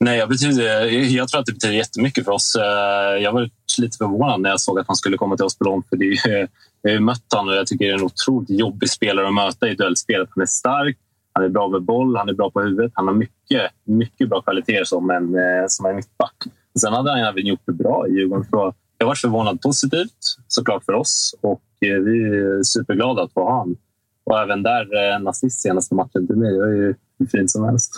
Nej, 0.00 0.18
jag, 0.18 0.28
betyder, 0.28 0.84
jag 1.16 1.28
tror 1.28 1.40
att 1.40 1.46
det 1.46 1.52
betyder 1.52 1.74
jättemycket 1.74 2.24
för 2.24 2.32
oss. 2.32 2.56
Eh, 2.56 3.22
jag 3.22 3.32
var 3.32 3.50
lite 3.78 3.96
förvånad 3.96 4.40
när 4.40 4.50
jag 4.50 4.60
såg 4.60 4.78
att 4.78 4.86
han 4.86 4.96
skulle 4.96 5.16
komma 5.16 5.36
till 5.36 5.44
oss 5.44 5.58
på 5.58 5.64
lån. 5.64 5.82
För 5.88 5.96
det 5.96 6.04
är, 6.04 6.48
jag 6.82 6.92
har 6.92 7.00
mött 7.00 7.32
honom 7.34 7.48
och 7.48 7.54
jag 7.54 7.66
tycker 7.66 7.84
det 7.84 7.90
är 7.90 7.98
en 7.98 8.04
otroligt 8.04 8.50
jobbig 8.50 8.90
spelare 8.90 9.28
att 9.28 9.34
möta 9.34 9.68
i 9.68 9.74
duellspelet. 9.74 10.28
Han 10.34 10.42
är 10.42 10.46
stark, 10.46 10.98
han 11.32 11.44
är 11.44 11.48
bra 11.48 11.68
med 11.68 11.82
boll, 11.82 12.16
han 12.16 12.28
är 12.28 12.32
bra 12.32 12.50
på 12.50 12.60
huvudet. 12.60 12.92
Han 12.94 13.06
har 13.06 13.14
mycket, 13.14 13.70
mycket 13.84 14.28
bra 14.28 14.40
kvaliteter 14.42 14.84
som 14.84 15.10
en, 15.10 15.34
eh, 15.34 15.64
som 15.68 15.86
en 15.86 15.96
mittback. 15.96 16.36
Sen 16.80 16.92
hade 16.92 17.10
han 17.10 17.20
även 17.20 17.46
gjort 17.46 17.62
det 17.66 17.72
bra 17.72 18.08
i 18.08 18.12
Djurgården. 18.12 18.46
Så 18.50 18.74
jag 18.98 19.06
var 19.06 19.14
förvånad 19.14 19.60
positivt, 19.60 20.18
såklart 20.48 20.84
för 20.84 20.92
oss. 20.92 21.34
Och 21.40 21.62
eh, 21.80 22.00
vi 22.00 22.22
är 22.22 22.62
superglada 22.62 23.22
att 23.22 23.32
få 23.32 23.40
ha 23.40 23.58
honom. 23.58 23.76
Och 24.24 24.40
även 24.40 24.62
där, 24.62 24.94
en 25.14 25.28
assist 25.28 25.60
senaste 25.60 25.94
matchen 25.94 26.26
till 26.26 26.36
mig. 26.36 26.52
Det 26.52 26.58
var 26.58 26.66
ju 26.66 26.94
hur 27.18 27.26
fint 27.26 27.50
som 27.50 27.64
helst. 27.64 27.94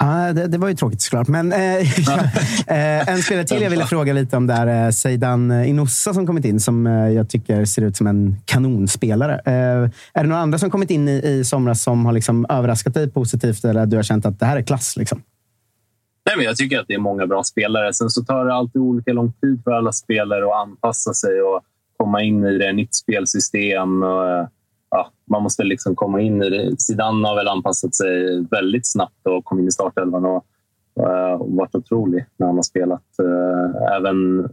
Ja, 0.00 0.32
det, 0.32 0.46
det, 0.46 0.58
var 0.58 0.68
ju 0.68 0.74
tråkigt 0.74 1.00
såklart. 1.00 1.28
Men 1.28 1.52
eh, 1.52 1.58
eh, 2.66 3.08
en 3.08 3.22
spelare 3.22 3.46
till 3.46 3.62
jag 3.62 3.70
ville 3.70 3.86
fråga 3.86 4.12
lite 4.12 4.36
om 4.36 4.46
där. 4.46 4.86
Eh, 4.86 4.90
Seidan 4.90 5.64
Inossa 5.64 6.14
som 6.14 6.26
kommit 6.26 6.44
in, 6.44 6.60
som 6.60 6.86
eh, 6.86 7.08
jag 7.08 7.30
tycker 7.30 7.64
ser 7.64 7.82
ut 7.82 7.96
som 7.96 8.06
en 8.06 8.36
kanonspelare. 8.44 9.34
Eh, 9.44 9.90
är 10.12 10.22
det 10.22 10.28
några 10.28 10.42
andra 10.42 10.58
som 10.58 10.70
kommit 10.70 10.90
in 10.90 11.08
i, 11.08 11.12
i 11.12 11.44
somras 11.44 11.82
som 11.82 12.06
har 12.06 12.12
liksom 12.12 12.46
överraskat 12.48 12.94
dig 12.94 13.10
positivt 13.10 13.64
eller 13.64 13.86
du 13.86 13.96
har 13.96 14.02
känt 14.02 14.26
att 14.26 14.38
det 14.38 14.46
här 14.46 14.56
är 14.56 14.62
klass? 14.62 14.96
Liksom? 14.96 15.22
Nej, 16.26 16.36
men 16.36 16.44
jag 16.44 16.56
tycker 16.56 16.78
att 16.78 16.88
det 16.88 16.94
är 16.94 16.98
många 16.98 17.26
bra 17.26 17.44
spelare. 17.44 17.94
Sen 17.94 18.10
så 18.10 18.24
tar 18.24 18.44
det 18.44 18.54
alltid 18.54 18.82
olika 18.82 19.12
lång 19.12 19.32
tid 19.32 19.60
för 19.64 19.70
alla 19.70 19.92
spelare 19.92 20.44
att 20.44 20.68
anpassa 20.68 21.14
sig 21.14 21.42
och 21.42 21.60
komma 21.96 22.22
in 22.22 22.44
i 22.44 22.58
det 22.58 22.72
nytt 22.72 22.94
spelsystem. 22.94 24.02
Och, 24.02 24.28
eh, 24.28 24.46
ja, 24.90 25.10
man 25.30 25.42
måste 25.42 25.64
liksom 25.64 25.96
komma 25.96 26.20
in 26.20 26.42
i 26.42 26.50
det. 26.50 26.80
Zidane 26.80 27.28
har 27.28 27.36
väl 27.36 27.48
anpassat 27.48 27.94
sig 27.94 28.44
väldigt 28.50 28.86
snabbt 28.86 29.26
och 29.26 29.44
kom 29.44 29.58
in 29.58 29.68
i 29.68 29.72
startelvan 29.72 30.24
och, 30.24 30.44
uh, 31.00 31.40
och 31.40 31.52
varit 31.52 31.74
otrolig 31.74 32.26
när 32.36 32.46
han 32.46 32.56
har 32.56 32.62
spelat. 32.62 33.02
Uh, 33.22 33.96
även 33.96 34.48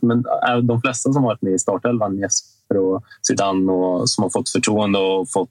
men, 0.00 0.24
de 0.62 0.80
flesta 0.80 1.12
som 1.12 1.22
har 1.22 1.30
varit 1.30 1.42
med 1.42 1.52
i 1.52 1.58
startelvan, 1.58 2.18
Jesper 2.18 2.76
och 2.76 3.04
Zidane 3.22 3.72
och 3.72 4.10
som 4.10 4.22
har 4.22 4.30
fått 4.30 4.48
förtroende 4.48 4.98
och 4.98 5.30
fått, 5.30 5.50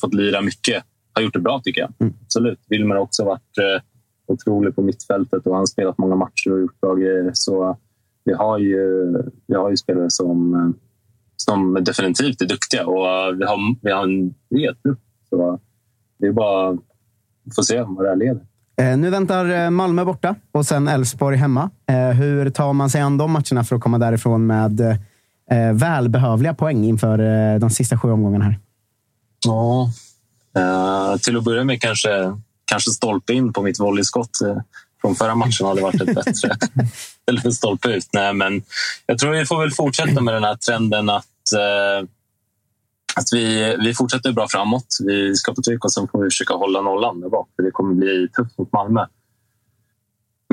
fått 0.00 0.14
lira 0.14 0.40
mycket, 0.40 0.84
har 1.14 1.22
gjort 1.22 1.34
det 1.34 1.40
bra 1.40 1.60
tycker 1.64 1.80
jag. 1.80 1.92
Mm. 1.98 2.14
Absolut. 2.24 2.58
Wilmer 2.68 2.94
har 2.94 3.02
också 3.02 3.24
varit 3.24 3.82
otrolig 4.26 4.76
på 4.76 4.82
mittfältet 4.82 5.46
och 5.46 5.52
han 5.52 5.58
har 5.58 5.66
spelat 5.66 5.98
många 5.98 6.16
matcher 6.16 6.52
och 6.52 6.60
gjort 6.60 6.80
bra 6.80 6.94
grejer. 6.94 7.30
Så 7.34 7.76
vi 8.24 8.32
har 8.32 8.58
ju, 8.58 9.12
vi 9.46 9.54
har 9.54 9.70
ju 9.70 9.76
spelare 9.76 10.10
som 10.10 10.74
som 11.42 11.84
definitivt 11.84 12.42
är 12.42 12.46
duktiga 12.46 12.86
och 12.86 13.40
vi 13.40 13.44
har, 13.44 13.84
vi 13.84 13.92
har 13.92 14.02
en 14.02 14.34
bred 14.50 14.82
trupp. 14.82 15.00
Så 15.30 15.60
det 16.18 16.26
är 16.26 16.32
bara 16.32 16.70
att 16.70 17.54
få 17.54 17.62
se 17.62 17.82
vad 17.82 18.04
det 18.04 18.08
här 18.08 18.16
leder. 18.16 18.42
Eh, 18.80 18.96
nu 18.96 19.10
väntar 19.10 19.64
eh, 19.64 19.70
Malmö 19.70 20.04
borta 20.04 20.34
och 20.52 20.66
sen 20.66 20.88
Elfsborg 20.88 21.36
hemma. 21.36 21.70
Eh, 21.86 22.10
hur 22.10 22.50
tar 22.50 22.72
man 22.72 22.90
sig 22.90 23.00
an 23.00 23.18
de 23.18 23.32
matcherna 23.32 23.64
för 23.64 23.76
att 23.76 23.82
komma 23.82 23.98
därifrån 23.98 24.46
med 24.46 24.98
välbehövliga 25.72 26.54
poäng 26.54 26.84
inför 26.84 27.58
de 27.58 27.70
sista 27.70 27.98
sju 27.98 28.10
omgångarna? 28.10 28.44
här? 28.44 28.58
Ja, 29.46 29.90
till 31.22 31.36
att 31.36 31.44
börja 31.44 31.64
med 31.64 31.80
kanske, 31.80 32.08
kanske 32.64 32.90
stolpe 32.90 33.32
in 33.32 33.52
på 33.52 33.62
mitt 33.62 33.80
volleyskott 33.80 34.30
från 35.00 35.14
förra 35.14 35.34
matchen 35.34 35.66
hade 35.66 35.82
varit 35.82 36.00
ett 36.00 36.14
bättre. 36.14 36.56
Eller 37.26 37.50
stolpe 37.50 37.88
ut. 37.88 38.08
Nej, 38.12 38.34
men 38.34 38.62
jag 39.06 39.18
tror 39.18 39.30
vi 39.30 39.46
får 39.46 39.60
väl 39.60 39.70
fortsätta 39.70 40.20
med 40.20 40.34
den 40.34 40.44
här 40.44 40.56
trenden 40.56 41.08
att, 41.08 41.52
eh, 41.56 42.08
att 43.16 43.32
vi, 43.32 43.76
vi 43.80 43.94
fortsätter 43.94 44.32
bra 44.32 44.48
framåt. 44.48 44.98
Vi 45.06 45.34
ska 45.34 45.54
på 45.54 45.62
tryck 45.62 45.84
och 45.84 45.92
sen 45.92 46.08
får 46.08 46.22
vi 46.22 46.30
försöka 46.30 46.54
hålla 46.54 46.80
nollan 46.80 47.20
där 47.20 47.28
bak. 47.28 47.48
För 47.56 47.62
det 47.62 47.70
kommer 47.70 47.94
bli 47.94 48.28
tufft 48.36 48.58
mot 48.58 48.72
Malmö. 48.72 49.06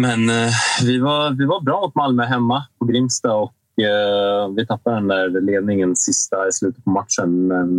Men 0.01 0.29
eh, 0.29 0.51
vi, 0.83 0.99
var, 0.99 1.29
vi 1.29 1.45
var 1.45 1.61
bra 1.61 1.81
mot 1.81 1.95
Malmö 1.95 2.25
hemma 2.25 2.65
på 2.79 2.85
Grimsta 2.85 3.33
och 3.33 3.53
eh, 3.83 4.49
vi 4.55 4.67
tappade 4.67 4.95
den 4.95 5.07
där 5.07 5.41
ledningen 5.41 5.95
sista 5.95 6.47
i 6.47 6.51
slutet 6.51 6.83
på 6.83 6.89
matchen. 6.89 7.47
Men 7.47 7.69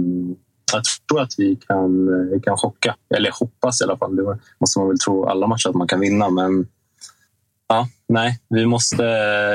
jag 0.72 0.82
tror 1.08 1.20
att 1.20 1.32
vi 1.38 1.56
kan, 1.56 2.06
vi 2.30 2.40
kan 2.40 2.56
chocka. 2.56 2.96
Eller 3.16 3.30
hoppas 3.40 3.80
i 3.80 3.84
alla 3.84 3.96
fall. 3.96 4.16
Det 4.16 4.38
måste 4.60 4.78
man 4.78 4.88
väl 4.88 4.98
tro 4.98 5.26
alla 5.26 5.46
matcher 5.46 5.68
att 5.68 5.74
man 5.74 5.88
kan 5.88 6.00
vinna. 6.00 6.30
Men 6.30 6.66
ja, 7.68 7.88
nej, 8.08 8.40
vi 8.48 8.66
måste 8.66 9.02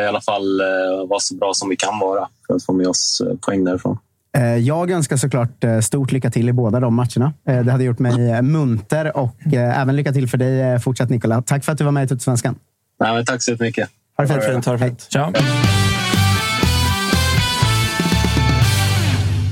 i 0.04 0.06
alla 0.08 0.22
fall 0.22 0.60
eh, 0.60 1.08
vara 1.10 1.20
så 1.20 1.36
bra 1.36 1.54
som 1.54 1.70
vi 1.70 1.76
kan 1.76 2.00
vara 2.00 2.28
för 2.48 2.56
att 2.56 2.66
få 2.66 2.74
med 2.74 2.88
oss 2.88 3.22
eh, 3.28 3.38
poäng 3.38 3.64
därifrån. 3.64 3.98
Eh, 4.38 4.58
jag 4.58 4.92
önskar 4.92 5.18
såklart 5.18 5.64
stort 5.84 6.12
lycka 6.12 6.32
till 6.32 6.50
i 6.50 6.54
båda 6.54 6.80
de 6.80 6.96
matcherna. 6.96 7.34
Det 7.44 7.72
hade 7.72 7.84
gjort 7.84 8.00
mig 8.00 8.42
munter 8.42 9.18
och 9.18 9.54
även 9.54 9.96
lycka 9.96 10.12
till 10.12 10.30
för 10.30 10.38
dig 10.38 10.80
fortsatt 10.80 11.10
Nikola. 11.10 11.42
Tack 11.42 11.66
för 11.66 11.72
att 11.72 11.78
du 11.78 11.84
var 11.84 11.92
med 11.92 12.04
i 12.04 12.08
Tuttosvenskan. 12.08 12.56
Tack 13.26 13.44
så 13.44 13.52
jättemycket. 13.52 13.90
Ha 14.18 14.26
det 14.26 14.42
fint. 14.42 14.66
Ha 14.66 14.74
det 14.74 14.80
fint. 14.80 15.02
Ciao. 15.02 15.34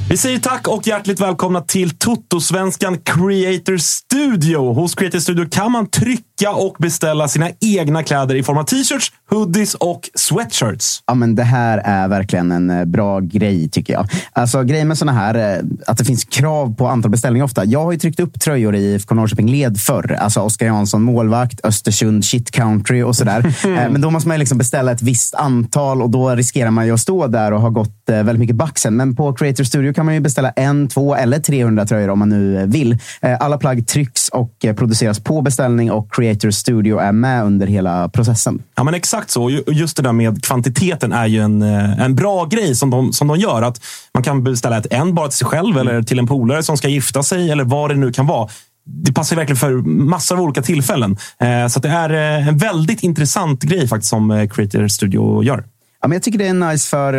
Vi 0.10 0.18
säger 0.18 0.40
tack 0.40 0.68
och 0.68 0.88
hjärtligt 0.88 1.20
välkomna 1.20 1.62
till 1.62 1.90
Toto-svenskan 1.90 2.98
Creator 2.98 3.78
Studio. 3.78 4.74
Hos 4.74 4.96
Creator 4.96 5.20
Studio 5.20 5.46
kan 5.52 5.72
man 5.72 5.90
trycka 5.90 6.52
och 6.52 6.76
beställa 6.80 7.28
sina 7.28 7.50
egna 7.60 8.04
kläder 8.04 8.36
i 8.36 8.44
form 8.44 8.58
av 8.58 8.64
t-shirts, 8.64 9.12
hoodies 9.30 9.76
och 9.76 10.10
sweatshirts. 10.16 11.04
Ja, 11.08 11.14
men 11.14 11.36
det 11.36 11.44
här 11.44 11.78
är 11.78 12.08
verkligen 12.08 12.52
en 12.52 12.70
eh, 12.70 12.86
bra 12.86 13.20
grej 13.20 13.70
tycker 13.70 13.94
jag. 13.94 14.08
Alltså 14.34 14.64
grejen 14.64 14.88
med 14.88 14.98
såna 14.98 15.12
här, 15.12 15.36
eh, 15.36 15.64
att 15.88 15.98
det 15.98 16.06
finns 16.06 16.24
krav 16.26 16.76
på 16.76 16.88
antal 16.88 17.12
beställningar 17.12 17.46
ofta. 17.46 17.66
Jag 17.66 17.84
har 17.84 17.92
ju 17.92 17.98
tryckt 17.98 18.20
upp 18.20 18.40
tröjor 18.40 18.76
i 18.76 18.94
IFK 18.94 19.16
Norrköping 19.16 19.52
led 19.52 19.80
förr. 19.80 20.18
Alltså 20.20 20.40
Oskar 20.40 20.66
Jansson 20.66 21.02
målvakt, 21.02 21.66
Östersund 21.66 22.26
shit 22.26 22.52
country 22.52 23.02
och 23.02 23.16
sådär. 23.16 23.56
Eh, 23.70 23.90
men 23.92 24.02
då 24.02 24.10
måste 24.10 24.28
man 24.28 24.40
liksom 24.40 24.58
beställa 24.58 24.92
ett 24.92 25.02
visst 25.02 25.36
antal 25.36 26.02
och 26.02 26.10
då 26.10 26.30
riskerar 26.30 26.72
man 26.72 26.86
ju 26.86 26.94
att 26.94 27.00
stå 27.00 27.28
där 27.28 27.54
och 27.54 27.62
ha 27.62 27.70
gått 27.70 27.96
väldigt 28.06 28.40
mycket 28.40 28.56
back 28.56 28.80
Men 28.90 29.16
på 29.16 29.34
Creator 29.34 29.64
Studio 29.64 29.94
kan 30.00 30.06
man 30.06 30.16
ju 30.16 30.22
beställa 30.22 30.50
en, 30.50 30.88
två 30.88 31.16
eller 31.16 31.40
300 31.40 31.86
tröjor 31.86 32.10
om 32.10 32.20
man 32.20 32.30
nu 32.30 32.66
vill. 32.68 32.98
Alla 33.40 33.58
plagg 33.58 33.88
trycks 33.88 34.30
och 34.30 34.66
produceras 34.76 35.20
på 35.20 35.42
beställning 35.42 35.92
och 35.92 36.14
Creator 36.14 36.52
Studio 36.52 37.00
är 37.00 37.12
med 37.12 37.44
under 37.46 37.68
hela 37.68 38.10
processen. 38.10 38.64
Ja, 38.76 38.84
men 38.84 38.94
exakt 38.94 39.30
så. 39.30 39.50
Just 39.68 39.98
det 39.98 40.04
där 40.04 40.12
med 40.12 40.44
kvantiteten 40.44 41.12
är 41.12 41.28
ju 41.28 41.40
en, 41.40 41.62
eh, 41.62 42.02
en 42.02 42.16
bra 42.16 42.46
grej 42.46 42.76
som 42.76 42.90
de, 42.90 43.14
som 43.14 43.28
de 43.28 43.38
gör. 43.38 43.62
Att 43.62 43.82
Man 44.14 44.24
kan 44.24 44.44
beställa 44.44 44.78
ett 44.78 44.88
en 44.90 45.16
bara 45.16 45.28
till 45.28 45.38
sig 45.38 45.48
själv 45.48 45.78
eller 45.78 46.02
till 46.02 46.20
en 46.20 46.28
polare 46.28 46.64
som 46.64 46.78
ska 46.78 46.88
gifta 46.88 47.24
sig 47.24 47.52
eller 47.52 47.64
vad 47.64 47.90
det 47.90 47.96
nu 47.96 48.12
kan 48.12 48.28
vara 48.28 48.50
det 48.86 49.14
passar 49.14 49.36
verkligen 49.36 49.58
för 49.58 49.72
massor 49.88 50.36
av 50.38 50.42
olika 50.42 50.62
tillfällen. 50.62 51.18
Eh, 51.40 51.68
så 51.68 51.80
det 51.80 51.90
är 51.90 52.10
eh, 52.10 52.48
en 52.48 52.58
väldigt 52.58 53.04
intressant 53.04 53.64
grej 53.64 53.88
faktiskt 53.88 54.10
som 54.10 54.48
Creator 54.52 54.88
Studio 54.88 55.44
gör. 55.44 55.64
Ja, 56.02 56.08
men 56.08 56.16
jag 56.16 56.24
tycker 56.24 56.40
det 56.40 56.48
är 56.48 56.54
nice 56.72 56.90
för, 56.90 57.14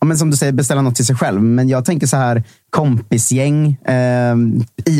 ja, 0.00 0.06
men 0.06 0.18
som 0.18 0.30
du 0.30 0.36
säger, 0.36 0.52
beställa 0.52 0.82
något 0.82 0.94
till 0.94 1.06
sig 1.06 1.16
själv. 1.16 1.42
Men 1.42 1.68
jag 1.68 1.84
tänker 1.84 2.06
så 2.06 2.16
här, 2.16 2.42
kompisgäng. 2.70 3.76
Eh, 3.84 4.36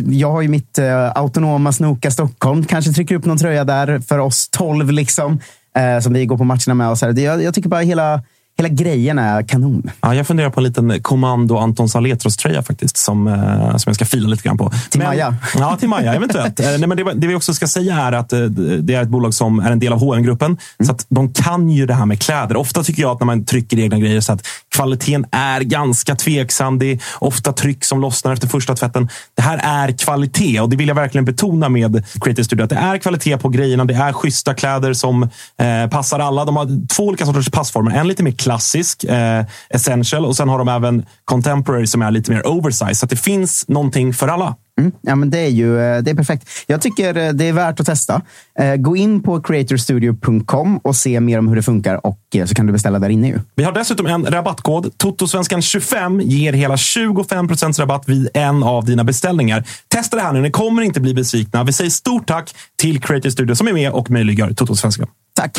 jag 0.09 0.31
har 0.31 0.43
ju 0.43 0.49
mitt 0.49 0.79
eh, 0.79 1.11
autonoma 1.11 1.73
Snoka 1.73 2.11
Stockholm. 2.11 2.65
Kanske 2.65 2.93
trycker 2.93 3.15
upp 3.15 3.25
någon 3.25 3.39
tröja 3.39 3.65
där 3.65 4.01
för 4.01 4.19
oss 4.19 4.49
tolv. 4.49 4.91
Liksom 4.91 5.41
eh, 5.77 6.01
som 6.01 6.13
vi 6.13 6.27
går 6.27 6.39
på 6.39 6.45
matcherna 6.45 6.75
med. 6.75 6.91
Och 6.91 6.99
så 6.99 7.07
här. 7.07 7.19
Jag, 7.19 7.43
jag 7.43 7.55
tycker 7.55 7.69
bara 7.69 7.81
hela, 7.81 8.23
hela 8.63 8.75
grejen 8.75 9.19
är 9.19 9.43
kanon. 9.43 9.91
Ja, 10.01 10.15
jag 10.15 10.27
funderar 10.27 10.51
på 10.51 10.61
en 10.61 10.65
liten 10.65 11.03
kommando 11.03 11.57
Anton 11.57 11.89
Saletros-tröja 11.89 12.63
faktiskt. 12.63 12.97
Som, 12.97 13.27
eh, 13.27 13.77
som 13.77 13.83
jag 13.91 13.95
ska 13.95 14.05
fila 14.05 14.29
lite 14.29 14.43
grann 14.43 14.59
på. 14.59 14.73
Till 14.91 14.99
men, 15.01 15.09
Maja? 15.09 15.37
Ja, 15.59 15.77
till 15.77 15.89
Maja 15.89 16.15
eventuellt. 16.15 16.61
Eh, 16.63 16.69
nej, 16.79 16.87
men 16.87 16.97
det, 16.97 17.13
det, 17.15 17.27
vi 17.27 17.35
också 17.35 17.55
ska 17.55 17.67
säga 17.67 17.97
är 17.97 18.13
att 18.13 18.33
eh, 18.33 18.41
det 18.41 18.95
är 18.95 19.03
ett 19.03 19.09
bolag 19.09 19.35
som 19.35 19.59
är 19.59 19.71
en 19.71 19.79
del 19.79 19.93
av 19.93 20.01
hm 20.01 20.23
gruppen 20.23 20.47
mm. 20.47 20.59
Så 20.87 20.93
att 20.93 21.07
de 21.09 21.33
kan 21.33 21.71
ju 21.71 21.87
det 21.87 21.95
här 21.95 22.07
med 22.07 22.23
kläder. 22.23 22.57
Ofta 22.57 22.83
tycker 22.83 23.03
jag 23.03 23.11
att 23.11 23.21
när 23.21 23.27
man 23.27 23.45
trycker 23.45 23.79
egna 23.79 23.99
grejer 23.99 24.21
så 24.21 24.33
att 24.33 24.47
kvaliteten 24.75 25.27
är 25.31 25.61
ganska 25.61 26.15
tveksam. 26.15 26.79
Det 26.79 26.87
är 26.87 26.99
ofta 27.19 27.53
tryck 27.53 27.85
som 27.85 28.01
lossnar 28.01 28.33
efter 28.33 28.49
första 28.49 28.75
tvätten. 28.75 29.09
Det 29.35 29.43
här 29.43 29.61
är 29.65 29.93
kvalitet 29.93 30.61
och 30.61 30.71
det 30.71 30.77
vill 30.77 30.89
jag 30.89 30.95
verkligen 30.95 31.25
betona 31.25 31.69
med 31.69 32.05
Creative 32.21 32.45
Studio. 32.45 32.65
Att 32.65 32.71
det 32.71 32.77
är 32.77 32.99
kvalitet 32.99 33.39
på 33.39 33.49
grejerna. 33.49 33.85
Det 33.85 33.95
är 33.95 34.13
schyssta 34.13 34.55
kläder 34.55 34.93
som 34.93 35.23
eh, 35.23 35.91
passar 35.91 36.19
alla. 36.19 36.45
De 36.45 36.57
har 36.57 36.87
två 36.97 37.03
olika 37.03 37.27
sorters 37.27 37.51
passformer. 37.51 37.91
En 37.91 38.09
lite 38.09 38.23
mer 38.23 38.33
klassisk 38.53 39.05
eh, 39.05 39.45
essential. 39.71 40.25
Och 40.25 40.37
sen 40.37 40.49
har 40.49 40.59
de 40.59 40.69
även 40.69 41.07
contemporary 41.25 41.87
som 41.87 42.03
är 42.03 42.11
lite 42.11 42.31
mer 42.31 42.47
oversize. 42.47 42.95
Så 42.95 43.07
att 43.07 43.11
det 43.11 43.17
finns 43.17 43.69
någonting 43.69 44.15
för 44.15 44.29
alla. 44.29 44.57
Mm. 44.81 44.93
Ja, 45.01 45.17
men 45.17 45.31
det 45.31 45.39
är 45.39 45.49
ju 45.49 45.81
eh, 45.81 46.03
det 46.03 46.11
är 46.11 46.15
perfekt. 46.15 46.49
Jag 46.67 46.81
tycker 46.81 47.17
eh, 47.17 47.33
det 47.33 47.49
är 47.49 47.53
värt 47.53 47.81
att 47.81 47.87
testa. 47.87 48.23
Eh, 48.59 48.77
Gå 48.77 48.97
in 48.97 49.23
på 49.23 49.41
creatorstudio.com 49.41 50.79
och 50.79 50.97
se 50.97 51.21
mer 51.21 51.39
om 51.39 51.49
hur 51.49 51.57
det 51.57 51.63
funkar 51.63 52.07
och 52.07 52.19
så 52.49 52.55
kan 52.55 52.67
du 52.67 52.73
beställa 52.73 52.99
där 52.99 53.09
inne. 53.09 53.29
Ju. 53.29 53.41
Vi 53.55 53.65
har 53.65 53.73
dessutom 53.73 54.07
en 54.07 54.27
rabattkod. 54.27 54.93
Totosvenskan25 54.99 56.23
ger 56.23 56.53
hela 56.53 56.77
25% 56.77 57.81
rabatt 57.81 58.09
vid 58.09 58.29
en 58.35 58.63
av 58.63 58.85
dina 58.85 59.05
beställningar. 59.05 59.65
Testa 59.89 60.17
det 60.17 60.23
här 60.23 60.33
nu. 60.33 60.41
Ni 60.41 60.51
kommer 60.51 60.83
inte 60.83 61.01
bli 61.01 61.15
besvikna. 61.15 61.65
Vi 61.65 61.73
säger 61.73 61.91
stort 61.91 62.27
tack 62.27 62.55
till 62.79 63.01
Creator 63.01 63.31
Studio 63.31 63.55
som 63.55 63.69
är 63.69 63.73
med 63.73 63.93
och 63.93 64.11
möjliggör 64.11 64.53
Totosvenskan. 64.53 65.07
Tack! 65.35 65.59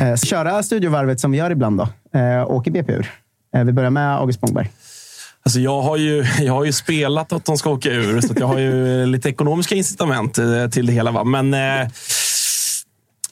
Eh, 0.00 0.16
köra 0.16 0.62
studiovarvet 0.62 1.20
som 1.20 1.30
vi 1.30 1.38
gör 1.38 1.50
ibland 1.50 1.78
då. 1.78 2.18
Eh, 2.18 2.50
åker 2.50 2.70
BP 2.70 2.92
ur. 2.92 3.10
Eh, 3.56 3.64
vi 3.64 3.72
börjar 3.72 3.90
med 3.90 4.16
August 4.16 4.38
Spångberg. 4.38 4.70
Alltså 5.42 5.60
jag, 5.60 5.82
har 5.82 5.96
ju, 5.96 6.24
jag 6.40 6.52
har 6.52 6.64
ju 6.64 6.72
spelat 6.72 7.32
att 7.32 7.44
de 7.44 7.58
ska 7.58 7.70
åka 7.70 7.90
ur, 7.90 8.20
så 8.20 8.34
jag 8.36 8.46
har 8.46 8.58
ju 8.58 9.06
lite 9.06 9.28
ekonomiska 9.28 9.74
incitament 9.74 10.38
eh, 10.38 10.68
till 10.68 10.86
det 10.86 10.92
hela. 10.92 11.10
Va? 11.10 11.24
Men 11.24 11.54
eh, 11.54 11.88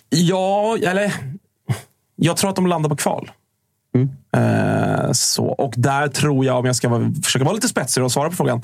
ja, 0.09 0.77
eller 0.83 1.13
jag 2.17 2.37
tror 2.37 2.51
att 2.51 2.57
de 2.57 2.67
landar 2.67 2.89
på 2.89 2.97
kval. 2.97 3.31
Eh, 4.37 5.13
så, 5.13 5.47
och 5.47 5.75
där 5.77 6.09
tror 6.09 6.45
jag, 6.45 6.59
om 6.59 6.67
jag 6.67 6.77
ska 6.77 6.89
vara, 6.89 7.13
försöka 7.25 7.45
vara 7.45 7.55
lite 7.55 7.69
spetsig 7.69 8.05
och 8.05 8.13
svara 8.13 8.31
på 8.31 8.37
frågan. 8.37 8.63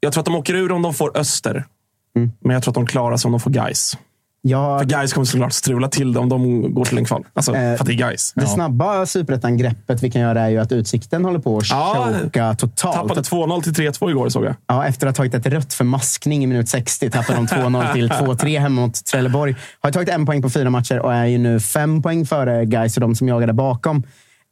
Jag 0.00 0.12
tror 0.12 0.20
att 0.20 0.26
de 0.26 0.34
åker 0.36 0.54
ur 0.54 0.72
om 0.72 0.82
de 0.82 0.94
får 0.94 1.18
Öster. 1.18 1.64
Men 2.40 2.54
jag 2.54 2.62
tror 2.62 2.70
att 2.70 2.74
de 2.74 2.86
klarar 2.86 3.16
sig 3.16 3.28
om 3.28 3.32
de 3.32 3.40
får 3.40 3.50
Gais. 3.50 3.98
Ja, 4.48 4.78
För 4.78 4.86
Gais 4.86 5.12
kommer 5.12 5.24
såklart 5.24 5.52
strula 5.52 5.88
till 5.88 6.12
det 6.12 6.20
om 6.20 6.28
de 6.28 6.74
går 6.74 6.84
till 6.84 6.98
en 6.98 7.04
kval. 7.04 7.24
Alltså, 7.34 7.54
Eh, 7.56 7.76
för 7.76 7.84
det 7.84 7.92
är 7.92 7.94
Gais. 7.94 8.32
Det 8.36 8.46
snabba 8.46 9.06
superettan-greppet 9.06 10.02
vi 10.02 10.10
kan 10.10 10.22
göra 10.22 10.40
är 10.40 10.48
ju 10.48 10.58
att 10.58 10.72
Utsikten 10.72 11.24
håller 11.24 11.38
på 11.38 11.58
att 11.58 11.70
Ja, 11.70 12.08
choka 12.22 12.54
totalt. 12.54 12.96
Tappade 12.96 13.20
2-0 13.22 13.62
till 13.62 13.72
3-2 13.74 14.10
igår 14.10 14.28
såg 14.28 14.44
jag. 14.44 14.54
Ja, 14.66 14.84
efter 14.86 15.06
att 15.06 15.16
ha 15.16 15.24
tagit 15.24 15.46
ett 15.46 15.52
rött 15.52 15.74
för 15.74 15.84
maskning 15.84 16.44
i 16.44 16.46
minut 16.46 16.68
60 16.68 17.10
tappade 17.10 17.38
de 17.38 17.46
2-0 17.46 17.92
till 17.92 18.08
2-3 18.10 18.60
hemma 18.60 18.80
mot 18.80 19.04
Trelleborg. 19.04 19.56
Har 19.80 19.90
tagit 19.90 20.08
en 20.08 20.26
poäng 20.26 20.42
på 20.42 20.50
fyra 20.50 20.70
matcher 20.70 20.98
och 20.98 21.14
är 21.14 21.24
ju 21.26 21.38
nu 21.38 21.60
fem 21.60 22.02
poäng 22.02 22.26
före 22.26 22.64
Gais 22.64 22.96
och 22.96 23.00
de 23.00 23.14
som 23.14 23.28
jagade 23.28 23.52
bakom. 23.52 24.02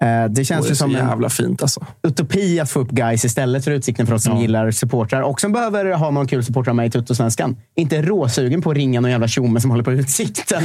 Eh, 0.03 0.25
Det 0.31 0.45
känns 0.45 0.67
Det 0.67 0.69
ju 0.69 0.73
är 0.73 0.75
så 0.75 0.79
som 0.85 0.97
en 0.97 1.09
jävla 1.09 1.29
fint 1.31 1.63
alltså. 1.63 1.87
utopi 2.03 2.61
att 2.61 2.71
få 2.71 2.81
upp 2.81 2.91
guys 2.91 3.25
istället 3.25 3.65
för 3.65 3.71
Utsikten 3.71 4.07
för 4.07 4.15
oss 4.15 4.23
som 4.23 4.41
gillar 4.41 4.71
supportrar 4.71 5.21
och 5.23 5.41
som 5.41 5.53
behöver 5.53 5.93
ha 5.93 6.11
någon 6.11 6.27
kul 6.27 6.45
supportrar 6.45 6.75
med 6.75 6.87
i 6.87 6.91
Tuttosvenskan. 6.91 7.57
Inte 7.77 8.03
råsugen 8.03 8.63
på 8.63 8.71
att 8.71 8.77
ringa 8.77 9.01
någon 9.01 9.11
jävla 9.11 9.29
tjomme 9.29 9.61
som 9.61 9.71
håller 9.71 9.85
på 9.85 9.93
Utsikten, 10.05 10.63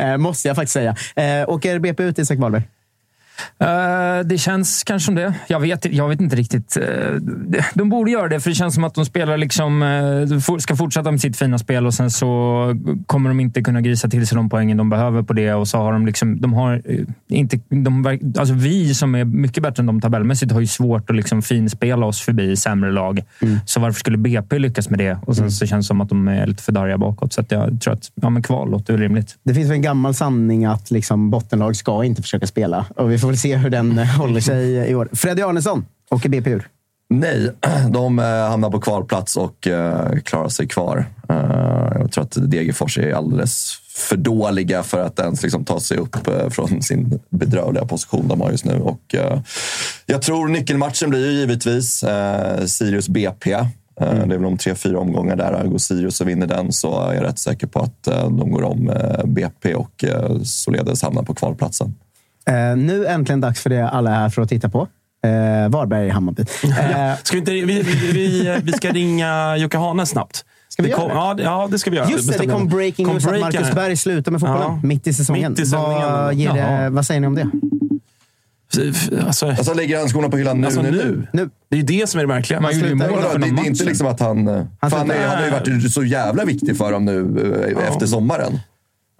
eh, 0.00 0.16
måste 0.16 0.48
jag 0.48 0.56
faktiskt 0.56 0.72
säga. 0.74 0.96
Eh, 1.16 1.48
åker 1.48 1.78
BP 1.78 2.02
ut, 2.02 2.18
Isak 2.18 2.38
Wahlberg? 2.38 2.62
Eh, 3.58 4.26
det 4.26 4.38
känns 4.38 4.84
kanske 4.84 5.06
som 5.06 5.14
det. 5.14 5.34
Jag 5.46 5.60
vet, 5.60 5.84
jag 5.84 6.08
vet 6.08 6.20
inte 6.20 6.36
riktigt. 6.36 6.76
Eh, 6.76 7.14
de 7.74 7.88
borde 7.88 8.10
göra 8.10 8.28
det, 8.28 8.40
för 8.40 8.50
det 8.50 8.54
känns 8.54 8.74
som 8.74 8.84
att 8.84 8.94
de 8.94 9.04
spelar 9.04 9.36
liksom, 9.36 9.82
eh, 9.82 10.58
ska 10.58 10.76
fortsätta 10.76 11.10
med 11.10 11.20
sitt 11.20 11.36
fina 11.36 11.58
spel 11.58 11.86
och 11.86 11.94
sen 11.94 12.10
så 12.10 12.28
kommer 13.06 13.30
de 13.30 13.40
inte 13.40 13.62
kunna 13.62 13.80
grisa 13.80 14.08
till 14.08 14.26
sig 14.26 14.36
de 14.36 14.50
poängen 14.50 14.76
de 14.76 14.90
behöver 14.90 15.22
på 15.22 15.32
det. 15.32 15.54
Och 15.54 15.68
så 15.68 15.78
har 15.78 15.92
de 15.92 16.06
liksom, 16.06 16.40
de 16.40 16.52
har 16.52 16.82
inte, 17.28 17.60
de, 17.68 18.18
alltså 18.38 18.54
vi 18.54 18.94
som 18.94 19.14
är 19.14 19.24
mycket 19.24 19.62
bättre 19.62 19.80
än 19.80 19.86
dem 19.86 20.00
tabellmässigt 20.00 20.52
har 20.52 20.60
ju 20.60 20.66
svårt 20.66 21.10
att 21.10 21.16
liksom 21.16 21.42
finspela 21.42 22.06
oss 22.06 22.20
förbi 22.20 22.56
sämre 22.56 22.92
lag. 22.92 23.20
Så 23.66 23.80
varför 23.80 23.98
skulle 23.98 24.18
BP 24.18 24.58
lyckas 24.58 24.90
med 24.90 24.98
det? 24.98 25.18
Och 25.26 25.36
sen 25.36 25.50
så 25.50 25.66
känns 25.66 25.86
det 25.86 25.88
som 25.88 26.00
att 26.00 26.08
de 26.08 26.28
är 26.28 26.46
lite 26.46 26.62
för 26.62 26.72
darriga 26.72 26.98
bakåt. 26.98 27.32
Så 27.32 27.44
jag 27.48 27.80
tror 27.80 27.94
att 27.94 28.10
ja, 28.14 28.30
men 28.30 28.42
kval 28.42 28.70
låter 28.70 28.98
rimligt. 28.98 29.36
Det 29.42 29.54
finns 29.54 29.70
en 29.70 29.82
gammal 29.82 30.14
sanning 30.14 30.64
att 30.64 30.90
liksom 30.90 31.30
bottenlag 31.30 31.76
ska 31.76 32.04
inte 32.04 32.22
försöka 32.22 32.46
spela. 32.46 32.86
Och 32.96 33.10
vi 33.10 33.18
får 33.22 33.28
väl 33.28 33.38
se 33.38 33.56
hur 33.56 33.70
den 33.70 33.98
eh, 33.98 34.06
håller 34.06 34.40
sig 34.40 34.90
i 34.90 34.94
år. 34.94 35.08
Freddy 35.12 35.42
Arnesson, 35.42 35.86
åker 36.10 36.28
BP 36.28 36.50
ur? 36.50 36.68
Nej, 37.10 37.50
de 37.90 38.18
eh, 38.18 38.24
hamnar 38.24 38.70
på 38.70 38.80
kvalplats 38.80 39.36
och 39.36 39.66
eh, 39.66 40.18
klarar 40.24 40.48
sig 40.48 40.68
kvar. 40.68 41.06
Jag 41.94 42.12
tror 42.12 42.24
att 42.24 42.50
Degerfors 42.50 42.98
är 42.98 43.12
alldeles 43.12 43.78
för 44.08 44.16
dåliga 44.16 44.82
för 44.82 45.00
att 45.04 45.18
ens 45.18 45.42
liksom, 45.42 45.64
ta 45.64 45.80
sig 45.80 45.98
upp 45.98 46.16
från 46.50 46.82
sin 46.82 47.20
bedrövliga 47.30 47.86
position 47.86 48.28
de 48.28 48.40
har 48.40 48.50
just 48.50 48.64
nu. 48.64 48.80
Och, 48.80 49.14
jag 50.06 50.22
tror 50.22 50.48
nyckelmatchen 50.48 51.10
blir 51.10 51.30
ju 51.30 51.32
givetvis 51.32 52.04
Sirius 52.66 53.08
BP. 53.08 53.52
Eh, 53.52 53.66
Det 53.96 54.06
är 54.06 54.26
väl 54.26 54.44
om 54.44 54.58
tre, 54.58 54.74
fyra 54.74 54.98
omgångar 54.98 55.36
där. 55.36 55.66
Går 55.66 55.78
Sirius 55.78 56.20
och 56.20 56.28
vinner 56.28 56.46
den 56.46 56.72
så 56.72 57.00
är 57.00 57.14
jag 57.14 57.24
rätt 57.24 57.38
säker 57.38 57.66
på 57.66 57.78
att 57.78 58.02
de 58.04 58.50
går 58.50 58.62
om 58.62 58.92
BP 59.24 59.74
och 59.74 60.04
således 60.44 61.02
hamnar 61.02 61.22
på 61.22 61.34
kvalplatsen. 61.34 61.94
Eh, 62.46 62.76
nu 62.76 63.06
äntligen 63.06 63.40
dags 63.40 63.60
för 63.60 63.70
det 63.70 63.88
alla 63.88 64.10
är 64.10 64.14
här 64.14 64.28
för 64.28 64.42
att 64.42 64.48
titta 64.48 64.68
på. 64.68 64.88
Eh, 65.24 65.68
Varberg, 65.70 66.08
Hammarby. 66.08 66.42
Eh, 66.64 67.14
Ska 67.22 67.34
vi, 67.34 67.38
inte, 67.38 67.50
vi, 67.52 67.62
vi, 67.62 67.82
vi, 68.12 68.56
vi 68.62 68.72
ska 68.72 68.90
ringa 68.90 69.56
Jocke 69.56 69.78
Hane 69.78 70.06
snabbt. 70.06 70.44
Ska 70.68 70.82
vi 70.82 70.88
Det 70.88 70.90
göra 70.90 71.00
kom, 71.00 71.08
det? 71.08 71.14
ja, 71.14 71.34
det? 71.34 71.42
Ja, 71.42 71.68
det 71.70 71.78
ska 71.78 71.90
vi 71.90 71.96
göra. 71.96 72.10
Just 72.10 72.32
det, 72.32 72.38
det 72.38 72.46
kom 72.46 72.68
breaking 72.68 73.06
Kom 73.06 73.14
news 73.14 73.24
att 73.24 73.30
breaken 73.30 73.46
Marcus 73.60 73.68
här. 73.68 73.74
Berg 73.74 73.96
slutar 73.96 74.32
med 74.32 74.40
fotbollen. 74.40 74.62
Ja. 74.62 74.80
Mitt 74.82 75.06
i 75.06 75.12
säsongen. 75.12 75.50
Mitt 75.52 75.60
i 75.60 75.66
sändningen. 75.66 76.56
Vad, 76.82 76.92
vad 76.92 77.06
säger 77.06 77.20
ni 77.20 77.26
om 77.26 77.34
det? 77.34 77.50
Alltså, 79.26 79.46
Alltså 79.48 79.74
lägger 79.74 79.98
han 79.98 80.08
skorna 80.08 80.28
på 80.28 80.36
hyllan 80.36 80.60
nu, 80.60 80.66
alltså 80.66 80.82
nu, 80.82 80.90
nu? 80.90 81.26
nu. 81.32 81.50
Det 81.70 81.76
är 81.76 81.80
ju 81.80 81.86
det 82.00 82.08
som 82.08 82.18
är 82.20 82.24
det 82.24 82.28
märkliga. 82.28 82.60
Man 82.60 82.72
slutar- 82.72 83.10
mål 83.10 83.22
det, 83.32 83.38
det 83.38 83.62
är 83.62 83.66
inte 83.66 83.84
liksom 83.84 84.06
att 84.06 84.20
han... 84.20 84.46
Han, 84.46 84.66
Han 84.80 85.10
är, 85.10 85.26
han 85.28 85.36
har 85.38 85.44
ju 85.44 85.50
varit 85.50 85.92
så 85.92 86.04
jävla 86.04 86.44
viktig 86.44 86.76
för 86.76 86.92
dem 86.92 87.04
nu 87.04 87.18
eh, 87.78 87.88
efter 87.88 88.06
sommaren. 88.06 88.58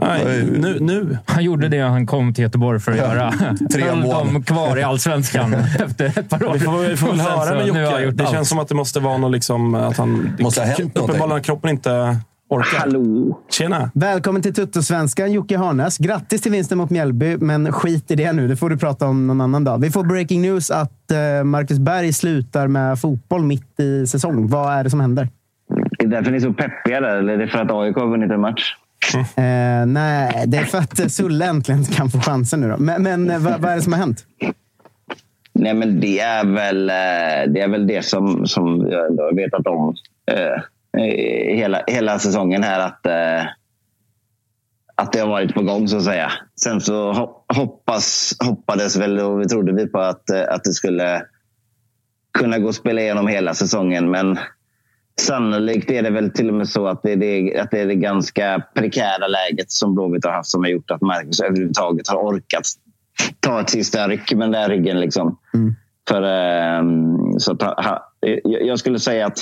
Nej, 0.07 0.45
nu, 0.45 0.79
nu. 0.81 1.19
Han 1.27 1.45
gjorde 1.45 1.69
det 1.69 1.81
han 1.81 2.07
kom 2.07 2.35
till 2.35 2.43
Göteborg 2.43 2.81
för 2.81 2.93
att 2.93 2.99
göra. 2.99 3.33
Tre 3.73 3.83
Höll 3.83 3.99
mål. 3.99 4.11
dem 4.11 4.43
kvar 4.43 4.79
i 4.79 4.83
allsvenskan 4.83 5.55
efter 5.85 6.19
ett 6.19 6.29
par 6.29 6.45
år. 6.45 6.53
Vi 6.53 6.59
får, 6.59 6.79
vi 6.79 6.97
får 6.97 7.09
väl 7.09 7.21
höra 7.21 7.55
med 7.55 7.67
Jocke. 7.67 8.11
Det 8.11 8.23
allt. 8.23 8.33
känns 8.33 8.49
som 8.49 8.59
att 8.59 8.69
det 8.69 8.75
måste 8.75 9.01
vara 9.01 9.19
något 9.19 9.33
liksom, 9.33 9.75
att 9.75 9.97
han... 9.97 10.37
Måste 10.41 10.61
ha 10.61 10.67
hänt. 10.67 10.81
Uppenbarligen 10.81 11.31
har 11.31 11.41
kroppen 11.41 11.71
inte 11.71 12.17
orkar. 12.49 12.79
Hallå! 12.79 13.38
Tjena! 13.51 13.91
Välkommen 13.95 14.43
till 14.43 14.55
Tuttosvenskan, 14.55 15.33
Jocke 15.33 15.59
Harnes. 15.59 15.99
Grattis 15.99 16.43
till 16.43 16.53
vinsten 16.53 16.79
mot 16.79 16.91
Mjällby, 16.91 17.37
men 17.37 17.73
skit 17.73 18.11
i 18.11 18.15
det 18.15 18.33
nu. 18.33 18.49
Det 18.49 18.57
får 18.57 18.71
du 18.71 18.77
prata 18.77 19.07
om 19.07 19.27
någon 19.27 19.41
annan 19.41 19.65
dag. 19.65 19.81
Vi 19.81 19.91
får 19.91 20.05
breaking 20.05 20.43
news 20.43 20.71
att 20.71 21.11
eh, 21.11 21.45
Marcus 21.45 21.79
Berg 21.79 22.12
slutar 22.12 22.67
med 22.67 23.01
fotboll 23.01 23.43
mitt 23.43 23.81
i 23.81 24.07
säsong. 24.07 24.49
Vad 24.49 24.73
är 24.73 24.85
det 24.85 24.91
som 24.91 25.01
händer? 25.01 25.29
Det 25.99 26.05
är 26.05 26.09
därför 26.09 26.31
ni 26.31 26.37
är 26.37 26.41
så 26.41 26.53
peppiga 26.53 27.01
där, 27.01 27.17
eller 27.17 27.33
är 27.33 27.37
det 27.37 27.49
för 27.49 27.59
att 27.59 27.71
AIK 27.71 27.97
har 27.97 28.07
vunnit 28.07 28.31
en 28.31 28.41
match? 28.41 28.77
Eh, 29.18 29.87
nej, 29.87 30.44
det 30.46 30.57
är 30.57 30.64
för 30.64 30.79
att 30.79 31.01
eh, 31.01 31.07
Sulle 31.07 31.46
äntligen 31.46 31.85
kan 31.85 32.11
få 32.11 32.20
chansen 32.20 32.61
nu. 32.61 32.68
Då. 32.68 32.77
Men, 32.77 33.03
men 33.03 33.31
eh, 33.31 33.38
vad, 33.38 33.61
vad 33.61 33.72
är 33.72 33.77
det 33.77 33.83
som 33.83 33.92
har 33.92 34.01
hänt? 34.01 34.27
Nej, 35.55 35.75
men 35.75 36.01
det 36.01 36.20
är 36.20 36.44
väl 36.44 36.90
eh, 36.90 37.53
det, 37.53 37.61
är 37.61 37.68
väl 37.68 37.87
det 37.87 38.05
som, 38.05 38.46
som 38.46 38.88
jag 38.90 39.07
ändå 39.07 39.22
har 39.22 39.33
vetat 39.33 39.66
om 39.66 39.94
eh, 40.27 40.62
hela, 41.57 41.83
hela 41.87 42.18
säsongen 42.18 42.62
här. 42.62 42.81
Att, 42.81 43.07
eh, 43.07 43.51
att 44.94 45.12
det 45.12 45.18
har 45.18 45.29
varit 45.29 45.55
på 45.55 45.62
gång, 45.62 45.88
så 45.88 45.96
att 45.96 46.05
säga. 46.05 46.33
Sen 46.61 46.81
så 46.81 47.12
hoppas, 47.48 48.37
hoppades 48.44 48.96
väl 48.96 49.20
och 49.20 49.40
vi 49.40 49.48
trodde 49.48 49.72
vi 49.72 49.87
på 49.87 49.98
att, 49.98 50.31
att 50.31 50.64
det 50.64 50.72
skulle 50.72 51.22
kunna 52.38 52.59
gå 52.59 52.68
att 52.68 52.75
spela 52.75 53.01
igenom 53.01 53.27
hela 53.27 53.55
säsongen. 53.55 54.11
Men 54.11 54.38
sannolikt 55.20 55.90
är 55.90 56.03
det 56.03 56.11
väl 56.11 56.31
till 56.31 56.48
och 56.48 56.55
med 56.55 56.68
så 56.68 56.87
att 56.87 57.03
det 57.03 57.12
är 57.12 57.16
det, 57.16 57.61
att 57.61 57.70
det, 57.70 57.81
är 57.81 57.87
det 57.87 57.94
ganska 57.94 58.62
prekära 58.75 59.27
läget 59.29 59.70
som 59.70 59.94
Blåvitt 59.94 60.25
har 60.25 60.33
haft 60.33 60.51
som 60.51 60.62
har 60.62 60.70
gjort 60.70 60.90
att 60.90 61.01
Marcus 61.01 61.40
överhuvudtaget 61.40 62.09
har 62.09 62.16
orkat 62.16 62.66
ta 63.40 63.61
ett 63.61 63.70
sista 63.70 64.09
ryck 64.09 64.33
med 64.33 64.40
den 64.40 64.53
där 64.53 64.68
ryggen. 64.68 65.01
Liksom. 65.01 65.38
För, 66.09 66.22
ehm, 66.22 67.38
så 67.38 67.53
att, 67.53 68.03
jag 68.44 68.79
skulle 68.79 68.98
säga 68.98 69.27
att 69.27 69.38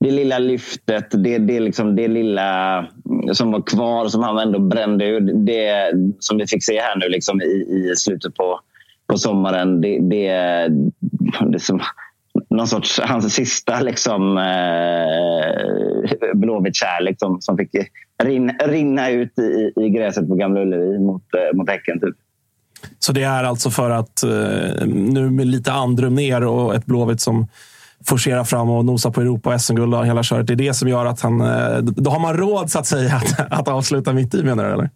det 0.00 0.10
lilla 0.10 0.38
lyftet, 0.38 1.06
det, 1.10 1.38
det, 1.38 1.60
liksom, 1.60 1.96
det 1.96 2.08
lilla 2.08 2.86
som 3.32 3.52
var 3.52 3.62
kvar, 3.62 4.08
som 4.08 4.22
han 4.22 4.38
ändå 4.38 4.58
brände 4.58 5.06
ur, 5.06 5.20
det 5.20 5.92
som 6.18 6.38
vi 6.38 6.46
fick 6.46 6.64
se 6.64 6.80
här 6.80 6.96
nu 6.96 7.08
liksom, 7.08 7.42
i, 7.42 7.44
i 7.44 7.96
slutet 7.96 8.34
på, 8.34 8.60
på 9.06 9.18
sommaren. 9.18 9.80
Det, 9.80 9.98
det, 10.00 10.68
det 11.52 11.60
som, 11.60 11.80
någon 12.56 12.68
sorts, 12.68 13.00
hans 13.00 13.34
sista 13.34 13.80
liksom, 13.80 14.38
eh, 14.38 14.44
Blåvitt-kärlek 16.34 17.18
som, 17.18 17.40
som 17.40 17.56
fick 17.56 17.70
rinna, 18.22 18.52
rinna 18.52 19.10
ut 19.10 19.38
i, 19.38 19.72
i 19.76 19.88
gräset 19.90 20.28
på 20.28 20.34
Gamla 20.34 20.60
Ullevi 20.60 20.98
mot, 20.98 21.22
eh, 21.34 21.56
mot 21.56 21.70
Häcken. 21.70 22.00
Typ. 22.00 22.14
Så 22.98 23.12
det 23.12 23.22
är 23.22 23.44
alltså 23.44 23.70
för 23.70 23.90
att 23.90 24.22
eh, 24.22 24.86
nu 24.86 25.30
med 25.30 25.46
lite 25.46 25.72
andrum 25.72 26.14
ner 26.14 26.44
och 26.44 26.74
ett 26.74 26.86
Blåvitt 26.86 27.20
som 27.20 27.48
forcerar 28.06 28.44
fram 28.44 28.70
och 28.70 28.84
nosar 28.84 29.10
på 29.10 29.20
Europa 29.20 29.54
och 29.54 29.60
SM-guld 29.60 29.94
och 29.94 30.06
hela 30.06 30.22
köret. 30.22 30.46
Det 30.46 30.52
är 30.52 30.56
det 30.56 30.74
som 30.74 30.88
gör 30.88 31.06
att 31.06 31.20
han... 31.20 31.40
Eh, 31.40 31.78
då 31.78 32.10
har 32.10 32.20
man 32.20 32.36
råd 32.36 32.70
så 32.70 32.78
att 32.78 32.86
säga 32.86 33.14
att, 33.38 33.52
att 33.52 33.68
avsluta 33.68 34.12
mitt 34.12 34.34
i 34.34 34.42
menar 34.42 34.64
du? 34.64 34.72
Eller? 34.72 34.90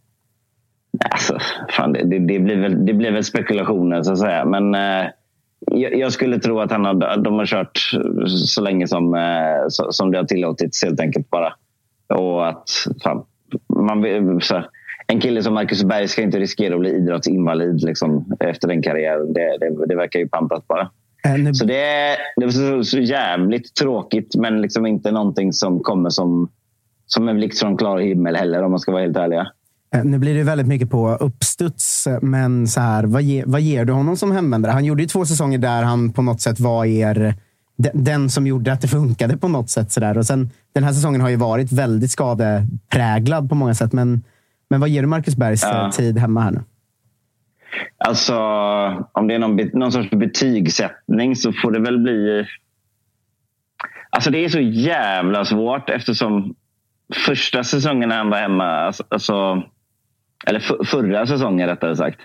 Alltså, 1.10 1.38
fan, 1.70 1.92
det, 1.92 2.04
det, 2.04 2.18
det, 2.18 2.38
blir 2.38 2.56
väl, 2.56 2.86
det 2.86 2.94
blir 2.94 3.12
väl 3.12 3.24
spekulationer 3.24 4.02
så 4.02 4.12
att 4.12 4.18
säga. 4.18 4.44
Men 4.44 4.74
eh, 4.74 5.06
jag, 5.92 6.12
skulle 6.12 6.38
tro 6.38 6.60
att 6.60 6.70
han 6.70 6.84
har, 6.84 7.16
de 7.16 7.34
har 7.34 7.46
kört 7.46 7.78
så 8.28 8.60
länge 8.60 8.88
som, 8.88 9.14
eh, 9.14 9.68
som 9.68 10.10
det 10.10 10.18
har 10.18 10.24
tillåtits 10.24 10.84
helt 10.84 11.00
enkelt 11.00 11.30
bara. 11.30 11.52
Och 12.08 12.48
att 12.48 12.70
fan, 13.02 13.24
man, 13.68 14.04
här, 14.04 14.68
en 15.06 15.20
kille 15.20 15.42
som 15.42 15.54
Marcus 15.54 15.84
Berg 15.84 16.08
ska 16.08 16.22
inte 16.22 16.38
riskera 16.38 16.74
att 16.74 16.80
bli 16.80 16.90
idrottsinvalid 16.90 17.82
liksom, 17.82 18.36
efter 18.40 18.68
den 18.68 18.82
karriären. 18.82 19.32
Det, 19.32 19.58
det, 19.60 19.86
det 19.86 19.96
verkar 19.96 20.20
ju 20.20 20.28
pampat 20.28 20.66
bara. 20.68 20.90
Nu, 21.38 21.54
Så 21.54 21.64
det 21.64 21.80
är, 21.80 22.16
det 22.36 22.44
är 22.44 22.50
så, 22.50 22.84
så 22.84 22.98
jävligt 22.98 23.74
tråkigt, 23.74 24.36
men 24.36 24.62
liksom 24.62 24.86
inte 24.86 25.10
någonting 25.10 25.52
som 25.52 25.80
kommer 25.80 26.10
som, 26.10 26.50
som 27.06 27.28
en 27.28 27.36
blixt 27.36 27.60
från 27.60 27.76
klar 27.76 27.98
himmel 27.98 28.36
heller, 28.36 28.62
om 28.62 28.70
man 28.70 28.80
ska 28.80 28.92
vara 28.92 29.02
helt 29.02 29.16
ärliga. 29.16 29.46
Eh, 29.98 30.04
nu 30.04 30.18
blir 30.18 30.35
det 30.35 30.42
väldigt 30.42 30.66
mycket 30.66 30.90
på 30.90 31.11
uppstuds, 31.14 32.06
eh, 32.06 32.18
men 32.22 32.66
så 32.68 32.80
här, 32.80 33.04
vad, 33.04 33.22
ge, 33.22 33.42
vad 33.46 33.61
ger 33.61 33.85
du 33.85 33.92
honom 33.92 34.16
som 34.16 34.32
hemvändare? 34.32 34.72
Han 34.72 34.85
gjorde 34.85 35.02
ju 35.02 35.09
två 35.09 35.24
säsonger 35.26 35.59
där 35.59 35.82
han 35.82 36.12
på 36.12 36.22
något 36.22 36.40
sätt 36.40 36.61
var 36.61 36.85
er 36.85 37.35
de- 37.76 37.90
den 37.94 38.30
som 38.30 38.46
gjorde 38.46 38.72
att 38.72 38.80
det 38.80 38.88
funkade 38.88 39.37
på 39.37 39.48
något 39.48 39.70
sätt. 39.70 39.92
Så 39.92 40.00
där. 40.00 40.18
Och 40.18 40.26
sen, 40.26 40.50
den 40.74 40.85
här 40.85 40.92
säsongen 40.92 41.20
har 41.20 41.28
ju 41.28 41.37
varit 41.37 41.72
väldigt 41.72 42.11
skadepräglad 42.11 43.48
på 43.48 43.54
många 43.54 43.74
sätt. 43.74 43.92
Men, 43.92 44.22
men 44.70 44.80
vad 44.80 44.88
ger 44.88 45.02
du 45.02 45.09
Marcus 45.09 45.37
Bergs 45.37 45.64
eh, 45.64 45.70
Ja. 45.70 45.90
tid 45.92 46.18
hemma 46.18 46.40
här 46.40 46.50
nu? 46.50 46.61
Alltså, 47.98 48.35
om 49.12 49.26
det 49.28 49.35
är 49.35 49.38
någon, 49.38 49.56
någon 49.72 49.92
sorts 49.92 50.11
betygssättning 50.11 51.37
så 51.37 51.52
får 51.52 51.70
det 51.72 51.80
väl 51.80 51.98
bli... 51.98 52.46
Alltså 54.11 54.30
det 54.30 54.44
är 54.44 54.48
så 54.48 54.61
jävla 54.61 55.44
svårt 55.44 55.90
eftersom 55.90 56.54
första 57.26 57.64
säsongen 57.64 58.09
när 58.09 58.16
han 58.16 58.30
var 58.30 58.38
hemma, 58.38 58.64
alltså, 58.64 59.04
alltså, 59.09 59.62
eller 60.46 60.61
för, 60.61 60.85
förra 60.85 61.26
säsongen 61.26 61.68
rättare 61.68 61.96
sagt, 61.96 62.20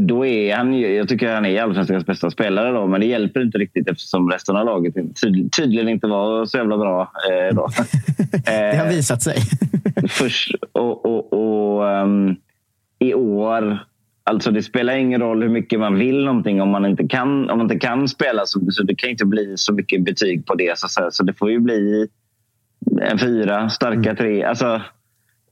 då 0.00 0.26
är 0.26 0.56
han 0.56 0.80
jag 0.80 1.08
tycker 1.08 1.34
han 1.34 1.46
är 1.46 1.62
allsvenskans 1.62 2.06
bästa 2.06 2.30
spelare 2.30 2.72
då, 2.72 2.86
men 2.86 3.00
det 3.00 3.06
hjälper 3.06 3.42
inte 3.42 3.58
riktigt 3.58 3.88
eftersom 3.88 4.30
resten 4.30 4.56
av 4.56 4.66
laget 4.66 4.94
tyd, 4.94 5.52
tydligen 5.52 5.88
inte 5.88 6.06
var 6.06 6.46
så 6.46 6.58
jävla 6.58 6.78
bra 6.78 7.12
eh, 7.30 7.54
då. 7.54 7.68
Det 8.44 8.76
har 8.76 8.88
visat 8.88 9.22
sig. 9.22 9.36
först, 10.08 10.54
och, 10.72 11.06
och, 11.06 11.32
och 11.32 11.90
ehm, 11.90 12.36
i 12.98 13.14
år, 13.14 13.78
alltså 14.24 14.50
det 14.50 14.62
spelar 14.62 14.96
ingen 14.96 15.20
roll 15.20 15.42
hur 15.42 15.48
mycket 15.48 15.80
man 15.80 15.98
vill 15.98 16.24
någonting 16.24 16.62
om 16.62 16.68
man 16.68 16.86
inte 16.86 17.08
kan, 17.08 17.50
om 17.50 17.58
man 17.58 17.70
inte 17.70 17.86
kan 17.86 18.08
spela 18.08 18.42
så, 18.46 18.60
så 18.70 18.82
det 18.82 18.94
kan 18.94 19.10
inte 19.10 19.24
bli 19.24 19.52
så 19.56 19.72
mycket 19.72 20.04
betyg 20.04 20.46
på 20.46 20.54
det. 20.54 20.78
Så, 20.78 20.88
så, 20.88 21.08
så 21.10 21.24
det 21.24 21.34
får 21.34 21.50
ju 21.50 21.58
bli 21.60 22.08
en 23.02 23.18
fyra, 23.18 23.68
starka 23.68 24.14
tre. 24.14 24.44
Alltså, 24.44 24.66
eh, 24.66 24.80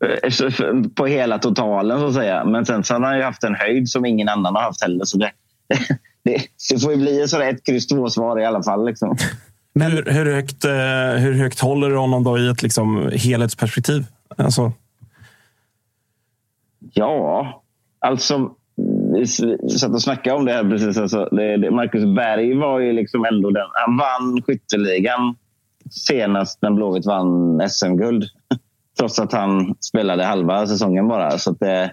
på 0.95 1.07
hela 1.07 1.39
totalen 1.39 2.01
så 2.01 2.07
att 2.07 2.15
säga. 2.15 2.45
Men 2.45 2.67
sen 2.67 2.85
så 2.85 2.95
har 2.95 3.01
han 3.01 3.17
ju 3.17 3.23
haft 3.23 3.45
en 3.45 3.55
höjd 3.55 3.89
som 3.89 4.07
ingen 4.07 4.29
annan 4.29 4.55
har 4.55 4.63
haft 4.63 4.83
heller. 4.83 5.05
Så 5.05 5.19
det, 5.19 5.31
det, 6.25 6.43
det 6.71 6.79
får 6.83 6.93
ju 6.93 6.99
bli 6.99 7.29
sådär 7.29 7.51
ett 7.51 7.67
kryss 7.67 7.87
två 7.87 8.11
svar 8.11 8.41
i 8.41 8.45
alla 8.45 8.63
fall. 8.63 8.87
Liksom. 8.87 9.17
Hur, 9.75 10.13
hur, 10.13 10.35
högt, 10.35 10.65
eh, 10.65 11.23
hur 11.23 11.33
högt 11.33 11.61
håller 11.61 11.91
du 11.91 11.97
honom 11.97 12.25
då 12.25 12.39
i 12.39 12.49
ett 12.49 12.63
liksom, 12.63 13.11
helhetsperspektiv? 13.15 14.05
Alltså, 14.37 14.73
Ja, 16.95 17.63
alltså 18.01 18.51
vi 19.13 19.27
satt 19.79 19.91
och 19.91 20.03
snackade 20.03 20.37
om 20.37 20.45
det 20.45 20.53
här 20.53 20.71
precis. 20.71 20.97
Alltså, 20.97 21.29
det, 21.33 21.57
det, 21.57 21.71
Marcus 21.71 22.05
Berg 22.05 22.55
var 22.55 22.81
ju 22.81 22.93
liksom 22.93 23.25
ändå 23.25 23.51
den. 23.51 23.67
Han 23.73 23.97
vann 23.97 24.43
skytteligan 24.43 25.37
senast 25.91 26.63
när 26.63 26.71
Blåvitt 26.71 27.07
vann 27.07 27.63
SM-guld. 27.71 28.25
Trots 29.03 29.19
att 29.19 29.33
han 29.33 29.75
spelade 29.81 30.25
halva 30.25 30.67
säsongen 30.67 31.09
bara. 31.09 31.39
Så 31.39 31.51
att 31.51 31.61
det, 31.61 31.91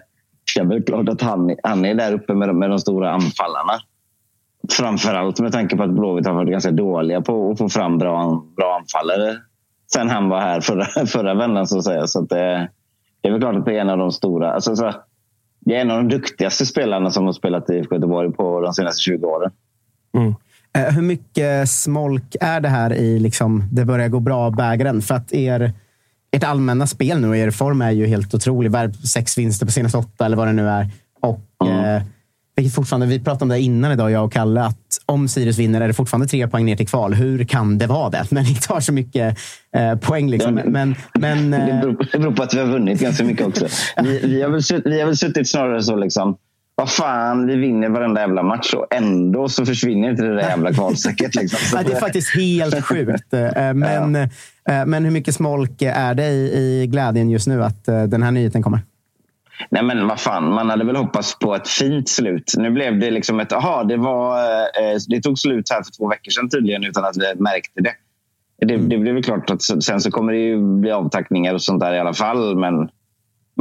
är 0.60 0.64
väl 0.64 0.82
klart 0.82 1.08
att 1.08 1.20
han, 1.20 1.56
han 1.62 1.84
är 1.84 1.94
där 1.94 2.12
uppe 2.12 2.34
med, 2.34 2.48
de- 2.48 2.58
med 2.58 2.70
de 2.70 2.78
stora 2.78 3.10
anfallarna. 3.10 3.72
Framförallt 4.70 5.40
med 5.40 5.52
tanke 5.52 5.76
på 5.76 5.82
att 5.82 5.90
Blåvitt 5.90 6.26
har 6.26 6.34
varit 6.34 6.50
ganska 6.50 6.70
dåliga 6.70 7.20
på 7.20 7.50
att 7.50 7.58
få 7.58 7.68
fram 7.68 7.98
bra, 7.98 8.44
bra 8.56 8.76
anfallare 8.80 9.36
sen 9.92 10.10
han 10.10 10.28
var 10.28 10.40
här 10.40 10.60
förra, 10.60 10.84
förra 11.06 11.34
vändan. 11.34 11.66
Så 11.66 11.78
att 11.78 11.84
säga. 11.84 12.06
Så 12.06 12.22
att 12.22 12.28
det, 12.28 12.68
det 13.20 13.28
är 13.28 13.32
väl 13.32 13.40
klart 13.40 13.56
att 13.56 13.64
det 13.64 13.76
är 13.76 13.80
en 13.80 13.90
av 13.90 13.98
de 13.98 14.12
stora. 14.12 14.52
Alltså, 14.52 14.76
så, 14.76 14.92
det 15.60 15.76
är 15.76 15.80
en 15.80 15.90
av 15.90 15.96
de 15.96 16.08
duktigaste 16.08 16.66
spelarna 16.66 17.10
som 17.10 17.24
har 17.26 17.32
spelat 17.32 17.70
i 17.70 17.72
IFK 17.72 17.94
Göteborg 17.94 18.32
på 18.32 18.60
de 18.60 18.72
senaste 18.72 19.02
20 19.02 19.26
åren. 19.26 19.50
Mm. 20.14 20.34
Eh, 20.72 20.94
hur 20.94 21.02
mycket 21.02 21.70
smolk 21.70 22.36
är 22.40 22.60
det 22.60 22.68
här 22.68 22.92
i 22.92 23.18
liksom, 23.18 23.64
det 23.72 23.84
börjar 23.84 24.08
gå 24.08 24.20
bra-bägaren? 24.20 25.02
För 25.02 25.14
att 25.14 25.32
er, 25.32 25.72
ert 26.32 26.44
allmänna 26.44 26.86
spel 26.86 27.20
nu 27.20 27.28
och 27.28 27.36
er 27.36 27.50
form 27.50 27.82
är 27.82 27.90
ju 27.90 28.06
helt 28.06 28.34
otrolig. 28.34 28.70
Värv 28.70 28.92
sex 28.92 29.38
vinster 29.38 29.66
på 29.66 29.72
senaste 29.72 29.98
åtta 29.98 30.26
eller 30.26 30.36
vad 30.36 30.48
det 30.48 30.52
nu 30.52 30.68
är. 30.68 30.88
Och, 31.20 31.68
eh, 31.68 32.02
vilket 32.56 32.74
fortfarande, 32.74 33.06
vi 33.06 33.20
pratade 33.20 33.42
om 33.42 33.48
det 33.48 33.60
innan 33.60 33.92
idag, 33.92 34.10
jag 34.10 34.24
och 34.24 34.32
Kalle, 34.32 34.62
att 34.62 34.98
om 35.06 35.28
Sirius 35.28 35.58
vinner 35.58 35.80
är 35.80 35.88
det 35.88 35.94
fortfarande 35.94 36.26
tre 36.26 36.48
poäng 36.48 36.64
ner 36.64 36.76
till 36.76 36.88
kval. 36.88 37.14
Hur 37.14 37.44
kan 37.44 37.78
det 37.78 37.86
vara 37.86 38.10
det? 38.10 38.26
När 38.30 38.42
ni 38.42 38.54
tar 38.54 38.80
så 38.80 38.92
mycket 38.92 39.38
eh, 39.76 39.96
poäng. 39.96 40.30
Liksom. 40.30 40.58
Ja, 40.58 40.64
men, 40.66 40.94
men, 41.18 41.50
Det 41.50 41.56
eh, 41.56 41.80
beror, 41.80 42.06
det 42.12 42.18
beror 42.18 42.32
på 42.32 42.42
att 42.42 42.54
vi 42.54 42.58
har 42.58 42.66
vunnit 42.66 43.00
ganska 43.00 43.24
mycket 43.24 43.46
också. 43.46 43.66
Vi, 44.02 44.20
vi, 44.22 44.42
har, 44.42 44.50
väl 44.50 44.82
vi 44.84 45.00
har 45.00 45.06
väl 45.06 45.16
suttit 45.16 45.48
snarare 45.48 45.82
så 45.82 45.96
liksom. 45.96 46.36
Vad 46.80 46.90
fan, 46.90 47.46
vi 47.46 47.56
vinner 47.56 47.88
varenda 47.88 48.20
jävla 48.20 48.42
match 48.42 48.74
och 48.74 48.94
ändå 48.94 49.48
så 49.48 49.66
försvinner 49.66 50.10
inte 50.10 50.22
det 50.22 50.34
där 50.34 50.42
jävla 50.48 50.72
kvalstrecket. 50.74 51.34
Liksom. 51.34 51.58
Ja, 51.78 51.82
det 51.82 51.92
är 51.92 52.00
faktiskt 52.00 52.36
helt 52.36 52.84
sjukt. 52.84 53.32
Eh, 53.32 53.74
Men, 53.74 54.14
eh, 54.16 54.28
men 54.86 55.04
hur 55.04 55.10
mycket 55.10 55.34
smolk 55.34 55.82
är 55.82 56.14
det 56.14 56.26
i, 56.26 56.82
i 56.82 56.86
glädjen 56.86 57.30
just 57.30 57.46
nu 57.46 57.64
att 57.64 57.88
eh, 57.88 58.02
den 58.02 58.22
här 58.22 58.30
nyheten 58.30 58.62
kommer? 58.62 58.80
Nej 59.70 59.82
men 59.82 60.06
vad 60.08 60.20
fan, 60.20 60.44
man 60.54 60.70
hade 60.70 60.84
väl 60.84 60.96
hoppats 60.96 61.38
på 61.38 61.54
ett 61.54 61.68
fint 61.68 62.08
slut. 62.08 62.54
Nu 62.56 62.70
blev 62.70 63.00
det 63.00 63.10
liksom 63.10 63.40
ett, 63.40 63.52
aha, 63.52 63.84
det 63.84 63.96
var, 63.96 64.38
eh, 64.38 64.96
det 65.08 65.22
tog 65.22 65.38
slut 65.38 65.70
här 65.70 65.82
för 65.82 65.92
två 65.98 66.08
veckor 66.08 66.30
sedan 66.30 66.48
tydligen 66.50 66.84
utan 66.84 67.04
att 67.04 67.16
vi 67.16 67.42
märkte 67.42 67.80
det. 67.80 67.92
Det, 68.66 68.76
det 68.76 68.98
blev 68.98 69.14
väl 69.14 69.24
klart 69.24 69.50
att 69.50 69.62
sen 69.62 70.00
så 70.00 70.10
kommer 70.10 70.32
det 70.32 70.38
ju 70.38 70.80
bli 70.80 70.90
avtackningar 70.90 71.54
och 71.54 71.62
sånt 71.62 71.80
där 71.80 71.92
i 71.94 71.98
alla 71.98 72.14
fall. 72.14 72.56
Men 72.56 72.74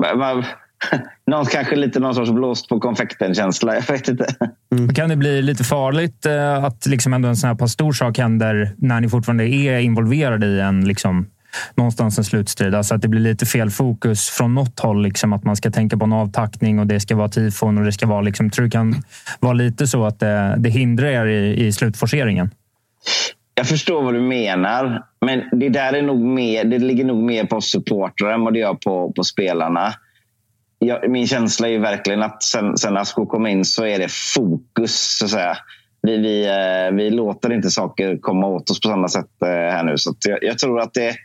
ma- 0.01 0.43
någon, 1.27 1.45
kanske 1.45 1.75
lite 1.75 1.99
någon 1.99 2.15
sorts 2.15 2.31
blåst 2.31 2.69
på 2.69 2.79
konfekten-känsla. 2.79 3.75
Jag 3.75 3.87
vet 3.87 4.07
inte. 4.07 4.25
Men 4.69 4.93
Kan 4.93 5.09
det 5.09 5.15
bli 5.15 5.41
lite 5.41 5.63
farligt 5.63 6.25
eh, 6.25 6.63
att 6.63 6.85
liksom 6.85 7.13
ändå 7.13 7.27
en 7.27 7.35
sån 7.35 7.47
här 7.47 7.55
pass 7.55 7.71
stor 7.71 7.93
sak 7.93 8.17
händer 8.17 8.71
när 8.77 9.01
ni 9.01 9.09
fortfarande 9.09 9.49
är 9.49 9.79
involverade 9.79 10.45
i 10.45 10.59
en 10.59 10.87
liksom, 10.87 11.27
någonstans 11.75 12.17
en 12.17 12.23
slutstrid. 12.23 12.75
Alltså 12.75 12.95
att 12.95 13.01
det 13.01 13.07
blir 13.07 13.21
lite 13.21 13.45
fel 13.45 13.69
fokus 13.69 14.29
från 14.29 14.55
något 14.55 14.79
håll. 14.79 15.03
Liksom, 15.03 15.33
att 15.33 15.43
man 15.43 15.55
ska 15.55 15.71
tänka 15.71 15.97
på 15.97 16.05
en 16.05 16.13
avtackning 16.13 16.79
och 16.79 16.87
det 16.87 16.99
ska 16.99 17.15
vara 17.15 17.29
tifon 17.29 17.77
och 17.77 17.85
det 17.85 17.91
ska 17.91 18.07
vara... 18.07 18.21
Liksom, 18.21 18.49
tror 18.49 18.65
det 18.65 18.71
kan 18.71 19.03
vara 19.39 19.53
lite 19.53 19.87
så 19.87 20.05
att 20.05 20.19
det, 20.19 20.55
det 20.57 20.69
hindrar 20.69 21.07
er 21.07 21.25
i, 21.25 21.65
i 21.65 21.71
slutforceringen. 21.71 22.51
Jag 23.55 23.67
förstår 23.67 24.03
vad 24.03 24.13
du 24.13 24.21
menar, 24.21 25.03
men 25.21 25.43
det 25.51 25.69
där 25.69 25.93
är 25.93 26.01
nog 26.01 26.19
mer, 26.19 26.63
det 26.63 26.79
ligger 26.79 27.05
nog 27.05 27.17
mer 27.17 27.45
på 27.45 27.61
supportrar 27.61 28.33
än 28.33 28.41
vad 28.41 28.53
det 28.53 28.59
gör 28.59 28.73
på, 28.73 29.13
på 29.15 29.23
spelarna. 29.23 29.93
Jag, 30.79 31.09
min 31.09 31.27
känsla 31.27 31.69
är 31.69 31.79
verkligen 31.79 32.23
att 32.23 32.43
sen, 32.43 32.77
sen 32.77 32.97
Asko 32.97 33.25
kom 33.25 33.47
in 33.47 33.65
så 33.65 33.85
är 33.85 33.99
det 33.99 34.11
fokus. 34.11 35.17
Så 35.17 35.25
att 35.25 35.31
säga. 35.31 35.57
Vi, 36.01 36.17
vi, 36.17 36.47
eh, 36.47 36.95
vi 36.95 37.09
låter 37.09 37.53
inte 37.53 37.69
saker 37.69 38.17
komma 38.17 38.47
åt 38.47 38.69
oss 38.69 38.81
på 38.81 38.89
samma 38.89 39.07
sätt 39.07 39.41
eh, 39.41 39.47
här 39.47 39.83
nu. 39.83 39.97
Så 39.97 40.15
jag, 40.25 40.39
jag, 40.41 40.59
tror 40.59 40.79
att 40.79 40.93
det, 40.93 41.15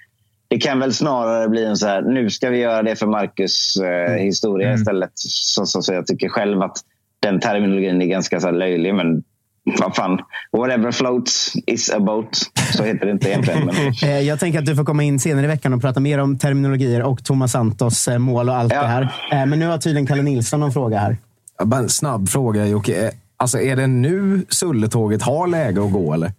det 0.48 0.58
kan 0.58 0.78
väl 0.78 0.94
snarare 0.94 1.48
bli 1.48 1.64
en 1.64 1.76
så 1.76 1.86
här, 1.86 2.02
nu 2.02 2.30
ska 2.30 2.50
vi 2.50 2.58
göra 2.58 2.82
det 2.82 2.96
för 2.96 3.06
Marcus 3.06 3.76
eh, 3.76 4.14
historia 4.14 4.68
mm. 4.68 4.80
istället. 4.80 5.10
Så, 5.14 5.66
så, 5.66 5.82
så, 5.82 5.92
jag 5.92 6.06
tycker 6.06 6.28
själv 6.28 6.62
att 6.62 6.76
den 7.20 7.40
terminologin 7.40 8.02
är 8.02 8.06
ganska 8.06 8.40
så 8.40 8.50
löjlig. 8.50 8.94
Men 8.94 9.22
vad 9.64 9.96
fan, 9.96 10.18
whatever 10.52 10.92
floats 10.92 11.52
is 11.66 11.90
a 11.90 12.00
boat. 12.00 12.50
Så 12.76 12.84
heter 12.84 13.06
det 13.06 13.12
inte 13.12 13.28
egentligen. 13.28 13.64
Men... 13.66 13.74
Eh, 14.02 14.20
jag 14.20 14.40
tänker 14.40 14.58
att 14.58 14.66
du 14.66 14.76
får 14.76 14.84
komma 14.84 15.02
in 15.02 15.20
senare 15.20 15.44
i 15.44 15.48
veckan 15.48 15.72
och 15.72 15.80
prata 15.80 16.00
mer 16.00 16.18
om 16.18 16.38
terminologier 16.38 17.02
och 17.02 17.24
Thomas 17.24 17.52
Santos 17.52 18.08
eh, 18.08 18.18
mål 18.18 18.48
och 18.48 18.56
allt 18.56 18.72
ja. 18.72 18.82
det 18.82 18.88
här. 18.88 19.02
Eh, 19.32 19.46
men 19.46 19.58
nu 19.58 19.66
har 19.66 19.78
tydligen 19.78 20.06
Kalle 20.06 20.22
Nilsson 20.22 20.60
någon 20.60 20.72
fråga 20.72 20.98
här. 20.98 21.16
Bara 21.64 21.80
en 21.80 21.88
snabb 21.88 22.28
fråga 22.28 22.66
Jocke. 22.66 23.10
Alltså, 23.44 23.60
är 23.60 23.76
det 23.76 23.86
nu 23.86 24.46
Sulletåget 24.48 25.22
har 25.22 25.46
läge 25.46 25.84
att 25.84 25.92
gå 25.92 26.12
eller? 26.12 26.32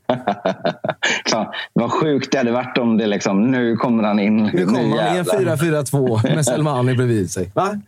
Fan, 1.32 1.48
vad 1.74 1.92
sjukt 1.92 2.32
det 2.32 2.38
hade 2.38 2.52
varit 2.52 2.78
om 2.78 2.98
det 2.98 3.08
liksom, 3.08 3.52
nu 3.52 3.76
kommer 3.76 4.04
han 4.04 4.20
in. 4.20 4.38
Nu 4.38 4.66
kommer 4.66 5.02
han 5.02 5.16
i 5.16 5.20
en 5.20 5.26
4-4-2 5.26 6.36
med 6.36 6.46
Selmani 6.46 6.96
bredvid 6.96 7.32
sig. 7.32 7.52
Va? 7.56 7.80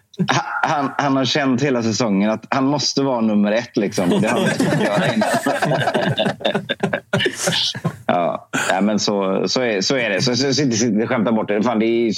Han, 0.61 0.89
han, 0.97 1.17
har 1.17 1.25
känt 1.25 1.61
hela 1.61 1.83
säsongen 1.83 2.29
att 2.29 2.45
han 2.49 2.65
måste 2.65 3.03
vara 3.03 3.21
nummer 3.21 3.51
ett. 3.51 3.77
Liksom. 3.77 4.09
Det 4.21 4.27
har 4.27 4.39
han 4.39 4.81
göra 4.81 5.03
ja, 8.05 8.49
ja, 8.71 8.81
men 8.81 8.99
så, 8.99 9.43
så, 9.47 9.61
är, 9.61 9.81
så 9.81 9.95
är 9.95 10.09
det. 10.09 10.21
Så, 10.21 10.35
så, 10.35 10.53
så, 10.53 10.71
så, 10.71 11.07
skämta 11.07 11.31
bort 11.31 11.47
det. 11.47 11.63
Fan, 11.63 11.79
det 11.79 11.85
är, 11.85 12.13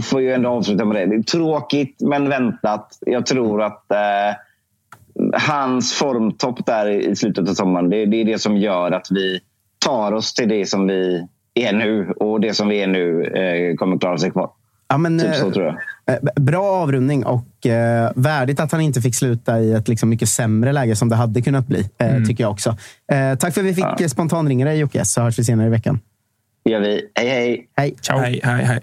får 0.00 0.20
ju 0.20 0.32
ändå 0.32 0.50
avsluta 0.50 0.84
med 0.84 0.96
det. 0.96 1.06
Det 1.06 1.16
är 1.16 1.22
tråkigt, 1.22 1.96
men 2.00 2.28
väntat. 2.28 2.98
Jag 3.00 3.26
tror 3.26 3.62
att 3.62 3.90
eh, 3.90 4.36
hans 5.32 5.94
formtopp 5.94 6.66
där 6.66 6.90
i 6.90 7.16
slutet 7.16 7.48
av 7.48 7.54
sommaren, 7.54 7.90
det, 7.90 8.06
det, 8.06 8.20
är 8.20 8.24
det 8.24 8.38
som 8.38 8.56
gör 8.56 8.92
att 8.92 9.06
vi 9.10 9.40
tar 9.78 10.12
oss 10.12 10.34
till 10.34 10.48
det 10.48 10.66
som 10.66 10.86
vi 10.86 11.26
är 11.54 11.72
nu. 11.72 12.12
Och 12.16 12.40
det 12.40 12.54
som 12.54 12.68
vi 12.68 12.82
är 12.82 12.86
nu 12.86 13.24
eh, 13.24 13.76
kommer 13.76 13.98
klara 13.98 14.18
sig 14.18 14.30
kvar. 14.30 14.50
Ja, 14.88 14.98
men, 14.98 15.18
typ 15.18 15.34
så, 15.34 15.46
eh, 15.46 15.52
tror 15.52 15.66
jag. 15.66 15.76
Eh, 16.14 16.42
bra 16.42 16.82
avrundning 16.82 17.26
och 17.26 17.66
eh, 17.66 18.12
värdigt 18.14 18.60
att 18.60 18.72
han 18.72 18.80
inte 18.80 19.00
fick 19.00 19.14
sluta 19.14 19.60
i 19.60 19.72
ett 19.72 19.88
liksom, 19.88 20.08
mycket 20.08 20.28
sämre 20.28 20.72
läge 20.72 20.96
som 20.96 21.08
det 21.08 21.16
hade 21.16 21.42
kunnat 21.42 21.66
bli. 21.66 21.88
Eh, 21.98 22.10
mm. 22.10 22.24
Tycker 22.24 22.44
jag 22.44 22.50
också. 22.50 22.76
Eh, 23.12 23.34
tack 23.38 23.54
för 23.54 23.60
att 23.60 23.66
vi 23.66 23.74
fick 23.74 23.84
ja. 23.98 24.08
spontanringa 24.08 24.66
dig 24.66 24.78
Jocke, 24.78 25.04
så 25.04 25.20
hörs 25.22 25.38
vi 25.38 25.44
senare 25.44 25.66
i 25.66 25.70
veckan. 25.70 26.00
Det 26.64 26.70
gör 26.70 26.80
vi. 26.80 27.10
Hej, 27.14 27.28
hej! 27.28 27.68
Hej! 27.76 27.94
Ciao. 28.00 28.18
hej, 28.18 28.40
hej, 28.44 28.64
hej. 28.64 28.80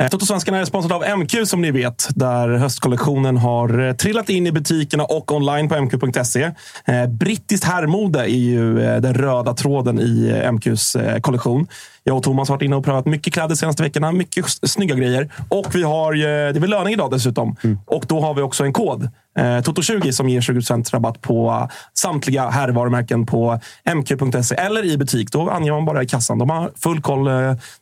Eh, 0.00 0.08
Totosvenskarna 0.08 0.58
är 0.58 0.64
sponsrade 0.64 0.94
av 0.94 1.18
MQ 1.18 1.46
som 1.46 1.62
ni 1.62 1.70
vet, 1.70 2.08
där 2.14 2.48
höstkollektionen 2.48 3.36
har 3.36 3.88
eh, 3.88 3.94
trillat 3.94 4.30
in 4.30 4.46
i 4.46 4.52
butikerna 4.52 5.04
och 5.04 5.32
online 5.32 5.68
på 5.68 5.74
mq.se. 5.74 6.42
Eh, 6.84 7.06
brittiskt 7.06 7.64
herrmode 7.64 8.20
är 8.20 8.26
ju 8.26 8.74
den 9.00 9.14
röda 9.14 9.54
tråden 9.54 10.00
i 10.00 10.42
MQs 10.52 10.96
kollektion. 11.20 11.66
Jag 12.06 12.16
och 12.16 12.22
Thomas 12.22 12.48
har 12.48 12.56
varit 12.56 12.62
inne 12.62 12.76
och 12.76 12.84
prövat 12.84 13.06
mycket 13.06 13.32
kläder 13.32 13.48
de 13.48 13.56
senaste 13.56 13.82
veckorna. 13.82 14.12
Mycket 14.12 14.44
snygga 14.48 14.94
grejer. 14.94 15.32
Och 15.48 15.74
vi 15.74 15.82
har, 15.82 16.12
det 16.12 16.58
är 16.58 16.60
väl 16.60 16.70
löning 16.70 16.92
idag 16.92 17.10
dessutom. 17.10 17.56
Mm. 17.64 17.78
Och 17.86 18.04
då 18.08 18.20
har 18.20 18.34
vi 18.34 18.42
också 18.42 18.64
en 18.64 18.72
kod. 18.72 19.08
Eh, 19.38 19.42
Toto20 19.42 20.10
som 20.10 20.28
ger 20.28 20.40
20 20.40 20.60
rabatt 20.92 21.20
på 21.20 21.68
samtliga 21.94 22.48
herrvarumärken 22.48 23.26
på 23.26 23.60
mq.se 23.84 24.54
eller 24.54 24.84
i 24.84 24.98
butik. 24.98 25.32
Då 25.32 25.50
anger 25.50 25.72
man 25.72 25.84
bara 25.84 26.02
i 26.02 26.06
kassan. 26.06 26.38
De 26.38 26.50
har 26.50 26.70
full 26.76 27.00
koll, 27.00 27.26
eh, 27.26 27.34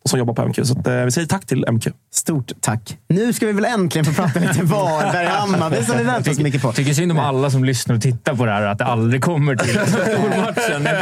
de 0.03 0.09
som 0.09 0.19
jobbar 0.19 0.35
på 0.35 0.49
MQ. 0.49 0.65
Så 0.65 0.79
att, 0.79 0.87
eh, 0.87 0.95
vi 0.95 1.11
säger 1.11 1.27
tack 1.27 1.47
till 1.47 1.65
MQ. 1.69 1.87
Stort 2.15 2.53
tack. 2.61 2.99
Nu 3.09 3.33
ska 3.33 3.47
vi 3.47 3.53
väl 3.53 3.65
äntligen 3.65 4.05
få 4.05 4.13
prata 4.23 4.41
lite 4.41 4.63
Varberg-Hammarby 4.63 5.83
som 5.85 5.99
vi 5.99 6.05
väntar 6.05 6.31
oss 6.31 6.39
mycket 6.39 6.63
på. 6.63 6.73
tycker 6.73 6.95
synd 6.95 7.13
om 7.13 7.19
alla 7.19 7.51
som 7.51 7.65
lyssnar 7.65 7.95
och 7.95 8.03
tittar 8.03 8.35
på 8.35 8.47
det 8.47 8.53
här, 8.53 8.63
att 8.63 8.79
det 8.79 8.85
aldrig 8.85 9.23
kommer 9.23 9.57
till 9.57 9.71
stormatchen. 9.71 10.83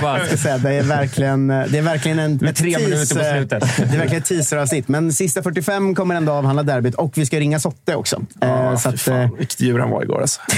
Det, 0.40 0.58
det 0.62 0.74
är 0.74 0.82
verkligen, 0.82 1.48
det 1.48 1.78
är 1.78 1.82
verkligen 1.82 2.18
en, 2.18 2.36
Med 2.36 2.56
tre 3.14 3.32
minuter 3.32 3.60
på 3.60 3.66
slutet. 3.66 3.76
Det 3.90 3.96
är 3.96 3.98
verkligen 3.98 4.22
ett 4.22 4.28
teaseravsnitt. 4.28 4.88
Men 4.88 5.12
sista 5.12 5.42
45 5.42 5.94
kommer 5.94 6.14
ändå 6.14 6.32
avhandla 6.32 6.62
derbyt 6.62 6.94
och 6.94 7.18
vi 7.18 7.26
ska 7.26 7.40
ringa 7.40 7.58
Sotte 7.58 7.94
också. 7.94 8.20
Ja, 8.40 8.76
så 8.78 8.88
att, 8.88 9.00
fan, 9.00 9.36
vilket 9.38 9.60
djur 9.60 9.78
han 9.78 9.90
var 9.90 10.02
igår. 10.02 10.20
Alltså. 10.20 10.40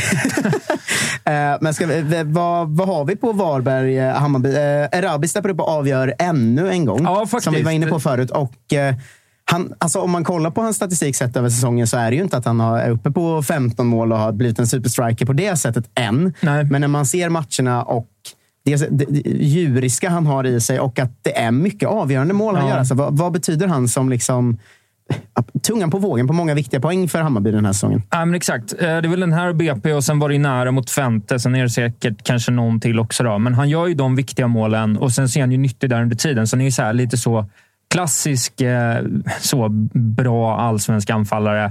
Eh, 1.24 1.56
men 1.60 1.74
ska 1.74 1.86
vi, 1.86 2.22
vad, 2.26 2.76
vad 2.76 2.88
har 2.88 3.04
vi 3.04 3.16
på 3.16 3.32
Varberg, 3.32 3.98
eh, 3.98 4.14
Hammarby? 4.14 4.48
Eh, 4.48 4.98
Erabi 4.98 5.28
steppar 5.28 5.48
upp 5.48 5.60
och 5.60 5.68
avgör 5.68 6.14
ännu 6.18 6.70
en 6.70 6.84
gång. 6.84 7.04
Ja, 7.04 7.26
faktiskt. 7.26 7.44
Som 7.44 7.54
vi 7.54 7.62
var 7.62 7.70
inne 7.70 7.86
på 7.86 8.00
förut. 8.00 8.30
Och, 8.30 8.54
han, 9.44 9.74
alltså 9.78 10.00
om 10.00 10.10
man 10.10 10.24
kollar 10.24 10.50
på 10.50 10.60
hans 10.60 10.76
statistik 10.76 11.16
sett 11.16 11.36
över 11.36 11.48
säsongen 11.48 11.86
så 11.86 11.96
är 11.96 12.10
det 12.10 12.16
ju 12.16 12.22
inte 12.22 12.36
att 12.36 12.44
han 12.44 12.60
är 12.60 12.90
uppe 12.90 13.10
på 13.10 13.42
15 13.42 13.86
mål 13.86 14.12
och 14.12 14.18
har 14.18 14.32
blivit 14.32 14.58
en 14.58 14.66
superstriker 14.66 15.26
på 15.26 15.32
det 15.32 15.56
sättet 15.56 15.84
än. 15.94 16.34
Nej. 16.40 16.64
Men 16.64 16.80
när 16.80 16.88
man 16.88 17.06
ser 17.06 17.28
matcherna 17.28 17.82
och 17.82 18.08
det, 18.64 18.76
det, 18.90 19.04
djuriska 19.30 20.10
han 20.10 20.26
har 20.26 20.46
i 20.46 20.60
sig 20.60 20.80
och 20.80 20.98
att 20.98 21.10
det 21.22 21.38
är 21.38 21.50
mycket 21.50 21.88
avgörande 21.88 22.34
mål 22.34 22.56
han 22.56 22.68
gör. 22.68 22.78
Alltså, 22.78 22.94
vad, 22.94 23.18
vad, 23.18 23.32
betyder 23.32 23.66
han 23.66 23.88
som 23.88 24.08
liksom 24.08 24.58
tungan 25.62 25.90
på 25.90 25.98
vågen 25.98 26.26
på 26.26 26.32
många 26.32 26.54
viktiga 26.54 26.80
poäng 26.80 27.08
för 27.08 27.20
Hammarby 27.20 27.50
den 27.50 27.64
här 27.64 27.72
säsongen. 27.72 28.02
Ja, 28.10 28.24
men 28.24 28.34
exakt. 28.34 28.72
Eh, 28.72 28.78
det 28.78 28.86
är 28.86 29.08
väl 29.08 29.20
den 29.20 29.32
här 29.32 29.52
BP 29.52 29.92
och 29.92 30.04
sen 30.04 30.18
var 30.18 30.28
det 30.28 30.38
nära 30.38 30.70
mot 30.70 30.90
Fente. 30.90 31.38
Sen 31.38 31.54
är 31.54 31.62
det 31.62 31.70
säkert 31.70 32.24
kanske 32.24 32.52
någon 32.52 32.80
till 32.80 32.98
också. 32.98 33.24
Då. 33.24 33.38
Men 33.38 33.54
han 33.54 33.68
gör 33.68 33.86
ju 33.86 33.94
de 33.94 34.16
viktiga 34.16 34.46
målen 34.46 34.96
och 34.96 35.12
sen 35.12 35.28
ser 35.28 35.40
han 35.40 35.52
ju 35.52 35.58
nyttig 35.58 35.90
där 35.90 36.02
under 36.02 36.16
tiden. 36.16 36.46
Så 36.46 36.56
han 36.56 36.60
är 36.60 36.64
ju 36.64 36.72
så 36.72 36.92
lite 36.92 37.16
så 37.16 37.46
klassisk, 37.90 38.60
eh, 38.60 39.04
så 39.40 39.68
bra 39.94 40.56
allsvensk 40.56 41.10
anfallare. 41.10 41.64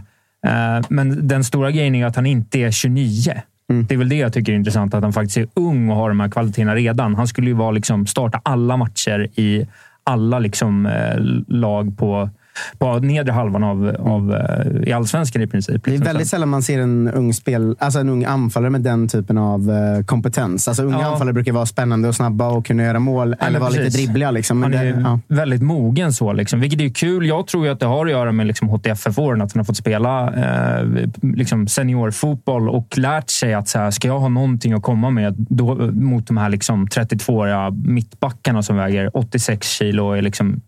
Eh, 0.47 0.85
men 0.89 1.27
den 1.27 1.43
stora 1.43 1.71
grejen 1.71 1.95
är 1.95 2.05
att 2.05 2.15
han 2.15 2.25
inte 2.25 2.59
är 2.59 2.71
29. 2.71 3.41
Mm. 3.71 3.85
Det 3.85 3.93
är 3.93 3.97
väl 3.97 4.09
det 4.09 4.15
jag 4.15 4.33
tycker 4.33 4.51
är 4.51 4.55
intressant, 4.55 4.93
att 4.93 5.03
han 5.03 5.13
faktiskt 5.13 5.37
är 5.37 5.47
ung 5.53 5.89
och 5.89 5.95
har 5.95 6.09
de 6.09 6.19
här 6.19 6.29
kvaliteterna 6.29 6.75
redan. 6.75 7.15
Han 7.15 7.27
skulle 7.27 7.47
ju 7.47 7.53
vara 7.53 7.71
liksom, 7.71 8.07
starta 8.07 8.41
alla 8.43 8.77
matcher 8.77 9.27
i 9.35 9.67
alla 10.03 10.39
liksom, 10.39 10.85
eh, 10.85 11.15
lag 11.47 11.97
på 11.97 12.29
på 12.77 12.99
nedre 12.99 13.31
halvan 13.31 13.63
av, 13.63 13.95
av, 13.99 14.35
eh, 14.35 14.89
i 14.89 14.91
allsvenskan 14.91 15.41
i 15.41 15.47
princip. 15.47 15.85
Det 15.85 15.95
är 15.95 15.97
väldigt 15.97 16.27
sällan 16.27 16.49
man 16.49 16.63
ser 16.63 16.79
en 16.79 17.07
ung, 17.07 17.33
spel, 17.33 17.75
alltså 17.79 17.99
en 17.99 18.09
ung 18.09 18.23
anfallare 18.25 18.69
med 18.69 18.81
den 18.81 19.07
typen 19.07 19.37
av 19.37 19.71
eh, 19.71 20.05
kompetens. 20.05 20.67
Alltså 20.67 20.83
unga 20.83 20.99
ja. 20.99 21.11
anfallare 21.11 21.33
brukar 21.33 21.51
vara 21.51 21.65
spännande 21.65 22.07
och 22.07 22.15
snabba 22.15 22.47
och 22.47 22.65
kunna 22.65 22.83
göra 22.83 22.99
mål. 22.99 23.35
Ja, 23.39 23.47
eller 23.47 23.59
vara 23.59 23.69
lite 23.69 23.97
dribbliga. 23.97 24.31
Liksom. 24.31 24.63
Han 24.63 24.73
är 24.73 24.85
det, 24.85 25.01
ja. 25.01 25.19
väldigt 25.27 25.61
mogen 25.61 26.13
så, 26.13 26.33
liksom, 26.33 26.59
vilket 26.59 26.81
är 26.81 26.89
kul. 26.89 27.27
Jag 27.27 27.47
tror 27.47 27.67
att 27.67 27.79
det 27.79 27.85
har 27.85 28.05
att 28.05 28.11
göra 28.11 28.31
med 28.31 28.47
liksom, 28.47 28.69
HTFF-åren. 28.69 29.41
Att 29.41 29.53
han 29.53 29.59
har 29.59 29.65
fått 29.65 29.77
spela 29.77 30.33
eh, 30.33 30.85
liksom 31.21 31.67
seniorfotboll 31.67 32.69
och 32.69 32.97
lärt 32.97 33.29
sig 33.29 33.53
att 33.53 33.67
så 33.67 33.79
här, 33.79 33.91
ska 33.91 34.07
jag 34.07 34.19
ha 34.19 34.29
någonting 34.29 34.73
att 34.73 34.83
komma 34.83 35.09
med 35.09 35.35
då, 35.37 35.75
mot 35.91 36.27
de 36.27 36.37
här 36.37 36.49
liksom, 36.49 36.87
32-åriga 36.87 37.71
mittbackarna 37.71 38.63
som 38.63 38.75
väger 38.75 39.17
86 39.17 39.67
kilo 39.67 40.05
och 40.05 40.17
är 40.17 40.21
liksom 40.21 40.61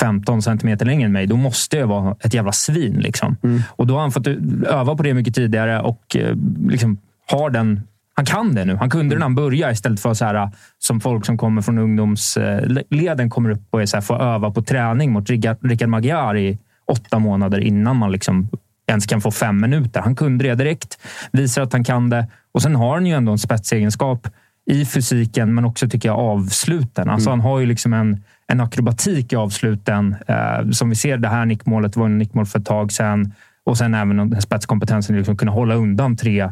15 0.00 0.42
centimeter 0.42 0.86
längre 0.86 1.06
än 1.06 1.12
mig, 1.12 1.26
då 1.26 1.36
måste 1.36 1.76
jag 1.76 1.86
vara 1.86 2.16
ett 2.20 2.34
jävla 2.34 2.52
svin. 2.52 2.94
Liksom. 2.94 3.36
Mm. 3.42 3.62
Och 3.68 3.86
då 3.86 3.94
har 3.94 4.00
han 4.00 4.12
fått 4.12 4.26
öva 4.66 4.96
på 4.96 5.02
det 5.02 5.14
mycket 5.14 5.34
tidigare 5.34 5.80
och 5.80 6.16
eh, 6.16 6.36
liksom, 6.68 6.98
har 7.30 7.50
den 7.50 7.80
han 8.16 8.24
kan 8.24 8.54
det 8.54 8.64
nu. 8.64 8.76
Han 8.76 8.90
kunde 8.90 9.14
det 9.14 9.18
när 9.18 9.24
han 9.24 9.34
började 9.34 9.72
istället 9.72 10.00
för 10.00 10.14
så 10.14 10.24
här, 10.24 10.50
som 10.78 11.00
folk 11.00 11.26
som 11.26 11.38
kommer 11.38 11.62
från 11.62 11.78
ungdomsleden 11.78 13.30
kommer 13.30 13.50
upp 13.50 13.62
och 13.70 13.82
är 13.82 13.86
så 13.86 13.96
här, 13.96 14.02
får 14.02 14.22
öva 14.22 14.50
på 14.50 14.62
träning 14.62 15.12
mot 15.12 15.30
Rickard 15.30 15.88
Magyar 15.88 16.36
i 16.36 16.58
åtta 16.86 17.18
månader 17.18 17.60
innan 17.60 17.96
man 17.96 18.12
liksom 18.12 18.48
ens 18.86 19.06
kan 19.06 19.20
få 19.20 19.30
fem 19.30 19.60
minuter. 19.60 20.00
Han 20.00 20.16
kunde 20.16 20.44
det 20.44 20.54
direkt, 20.54 20.98
visar 21.32 21.62
att 21.62 21.72
han 21.72 21.84
kan 21.84 22.10
det 22.10 22.26
och 22.52 22.62
sen 22.62 22.76
har 22.76 22.94
han 22.94 23.06
ju 23.06 23.12
ändå 23.12 23.32
en 23.32 23.38
spetsegenskap 23.38 24.28
i 24.70 24.84
fysiken, 24.84 25.54
men 25.54 25.64
också 25.64 25.88
tycker 25.88 26.08
jag 26.08 26.18
avsluten. 26.18 27.08
Alltså, 27.10 27.30
mm. 27.30 27.40
Han 27.40 27.50
har 27.50 27.60
ju 27.60 27.66
liksom 27.66 27.92
en 27.92 28.22
en 28.52 28.60
akrobatik 28.60 29.32
i 29.32 29.36
avsluten. 29.36 30.16
Eh, 30.26 30.70
som 30.70 30.90
vi 30.90 30.96
ser, 30.96 31.16
det 31.16 31.28
här 31.28 31.46
nickmålet 31.46 31.96
var 31.96 32.06
en 32.06 32.18
nickmål 32.18 32.46
för 32.46 32.58
ett 32.58 32.66
tag 32.66 32.92
sedan. 32.92 33.32
Och 33.64 33.78
sen 33.78 33.94
även 33.94 34.42
spetskompetensen 34.42 35.14
att 35.14 35.18
liksom 35.18 35.36
kunna 35.36 35.52
hålla 35.52 35.74
undan 35.74 36.16
tre 36.16 36.50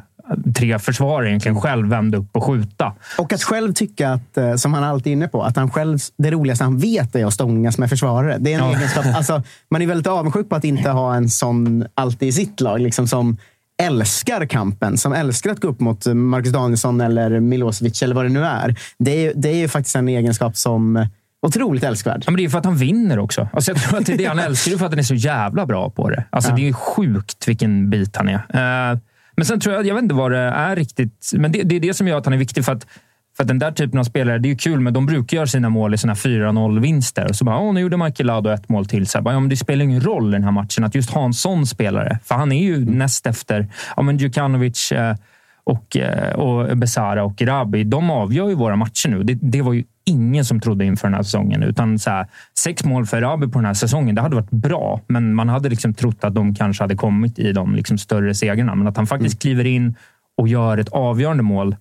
tre 0.55 0.78
försvarare 0.78 1.28
egentligen 1.28 1.61
själv 1.61 1.88
vända 1.88 2.18
upp 2.18 2.36
och 2.36 2.45
skjuta. 2.45 2.92
Och 3.18 3.32
att 3.32 3.42
själv 3.42 3.72
tycka 3.72 4.11
att, 4.11 4.36
eh, 4.36 4.55
som 4.55 4.74
han 4.74 4.84
alltid 4.84 5.11
är 5.11 5.12
inne 5.12 5.28
på, 5.28 5.42
att 5.42 5.57
han 5.57 5.70
själv, 5.70 5.99
det 6.18 6.30
roligaste 6.30 6.64
han 6.64 6.78
vet 6.78 7.16
är 7.16 7.26
att 7.26 7.34
stångas 7.34 7.78
med 7.78 7.88
försvarare. 7.90 8.36
Det 8.40 8.53
är 8.53 8.59
en 8.59 8.70
ja. 8.70 8.76
egenskap, 8.76 9.05
alltså, 9.14 9.42
man 9.70 9.82
är 9.82 9.86
väldigt 9.86 10.07
avundsjuk 10.07 10.49
på 10.49 10.57
att 10.57 10.64
inte 10.64 10.90
ha 10.90 11.14
en 11.14 11.28
sån 11.28 11.86
alltid 11.95 12.28
i 12.28 12.32
sitt 12.32 12.61
lag. 12.61 12.80
Liksom 12.80 13.09
som 13.09 13.36
älskar 13.82 14.47
kampen, 14.47 14.99
som 14.99 15.12
älskar 15.12 15.51
att 15.51 15.61
gå 15.61 15.68
upp 15.68 15.80
mot 15.80 16.07
Marcus 16.07 16.53
Danielsson 16.53 17.01
eller 17.01 17.40
Milosevic 17.40 18.03
eller 18.03 18.14
vad 18.14 18.24
det 18.24 18.28
nu 18.28 18.45
är. 18.45 18.74
Det 18.99 19.26
är, 19.26 19.32
det 19.36 19.49
är 19.49 19.57
ju 19.57 19.68
faktiskt 19.68 19.97
en 19.97 20.09
egenskap 20.09 20.57
som 20.57 21.07
otroligt 21.47 21.84
älskvärd. 21.84 22.22
Ja, 22.26 22.30
men 22.30 22.36
det 22.36 22.45
är 22.45 22.49
för 22.49 22.59
att 22.59 22.64
han 22.64 22.76
vinner 22.76 23.18
också. 23.18 23.49
Alltså 23.53 23.70
jag 23.70 23.82
tror 23.82 23.99
att 23.99 24.07
det 24.07 24.12
är 24.12 24.18
det 24.18 24.24
han 24.24 24.38
älskar. 24.38 24.72
Det 24.72 24.78
för 24.78 24.86
att 24.86 24.92
han 24.92 24.99
är 24.99 25.03
så 25.03 25.14
jävla 25.14 25.66
bra 25.66 25.90
på 25.90 26.11
det. 26.11 26.24
Alltså 26.30 26.51
Ja. 26.51 26.57
Det 26.57 26.68
är 26.68 26.72
sjukt 26.72 27.49
vilken 27.49 27.90
bit 27.90 28.16
han 28.16 28.28
är. 28.28 28.34
Eh, 28.34 28.99
men 29.36 29.47
sen 29.47 29.61
tror 29.61 29.74
jag, 29.74 29.86
jag 29.86 29.95
vet 29.95 30.03
inte 30.03 30.14
vad 30.14 30.30
det 30.32 30.38
är 30.38 30.76
riktigt, 30.76 31.30
men 31.34 31.53
det, 31.53 31.62
det 31.62 31.76
är 31.76 31.80
det 31.80 31.95
som 31.95 32.09
gör 32.09 32.18
att 32.18 32.24
han 32.24 32.34
är 32.34 32.38
viktig. 32.38 32.64
För 32.64 32.72
att, 32.72 32.86
för 33.36 33.45
att 33.45 33.49
den 33.49 33.59
där 33.59 33.72
typen 33.72 33.99
av 33.99 34.05
spelare, 34.05 34.38
det 34.38 34.49
är 34.49 34.51
ju 34.51 34.57
kul, 34.57 34.80
men 34.80 34.92
de 34.92 35.07
brukar 35.07 35.36
göra 35.36 35.47
sina 35.47 35.68
mål 35.68 35.95
i 35.95 35.99
sina 35.99 36.14
4-0-vinster. 36.14 37.28
Och 37.28 37.36
så 37.36 37.45
bara, 37.45 37.59
åh, 37.59 37.74
nu 37.74 37.80
gjorde 37.80 37.97
Michael 37.97 38.26
Lado 38.26 38.51
ett 38.51 38.68
mål 38.68 38.86
till. 38.86 39.07
Så 39.07 39.22
bara, 39.22 39.34
ja, 39.34 39.40
men 39.40 39.49
det 39.49 39.57
spelar 39.57 39.84
ingen 39.84 40.01
roll 40.01 40.28
i 40.28 40.32
den 40.32 40.45
här 40.45 40.51
matchen 40.51 40.84
att 40.84 40.95
just 40.95 41.11
ha 41.11 41.24
en 41.24 41.34
sån 41.34 41.66
spelare. 41.66 42.18
För 42.24 42.34
han 42.34 42.53
är 42.53 42.62
ju 42.62 42.84
näst 42.84 43.26
efter 43.26 43.68
ja, 43.97 44.03
men 44.03 44.16
Djukanovic 44.18 44.92
eh, 44.92 45.16
och, 45.65 45.97
eh, 45.97 46.35
och 46.35 46.77
Besara 46.77 47.25
och 47.25 47.43
Rabi. 47.43 47.85
De 47.85 48.11
avgör 48.11 48.49
ju 48.49 48.55
våra 48.55 48.77
matcher 48.77 49.09
nu. 49.09 49.23
Det, 49.23 49.35
det 49.35 49.62
var 49.62 49.73
ju 49.73 49.85
ingen 50.05 50.45
som 50.45 50.61
trodde 50.61 50.85
inför 50.85 51.09
den 51.09 51.15
här 51.15 51.23
säsongen. 51.23 51.62
Utan 51.62 51.99
så 51.99 52.11
här, 52.11 52.27
sex 52.59 52.85
mål 52.85 53.07
för 53.07 53.21
Rabi 53.21 53.49
på 53.49 53.59
den 53.59 53.67
här 53.67 53.75
säsongen, 53.75 54.15
det 54.15 54.23
hade 54.23 54.37
varit 54.37 54.51
bra. 54.51 55.01
Men 55.07 55.35
man 55.35 55.49
hade 55.49 55.69
liksom 55.69 55.95
trott 55.95 56.25
att 56.25 56.35
de 56.35 56.55
kanske 56.55 56.85
hade 56.85 56.97
kommit 56.97 57.39
i 57.39 57.53
de 57.53 57.75
liksom 57.75 57.99
större 57.99 58.35
segrarna. 58.35 58.75
Men 58.75 58.87
att 58.87 58.97
han 58.97 59.07
faktiskt 59.07 59.43
kliver 59.43 59.67
in 59.67 59.95
och 60.37 60.49
gör 60.49 60.79
ett 60.79 60.89
avgörande 60.89 61.43
mål, 61.43 61.77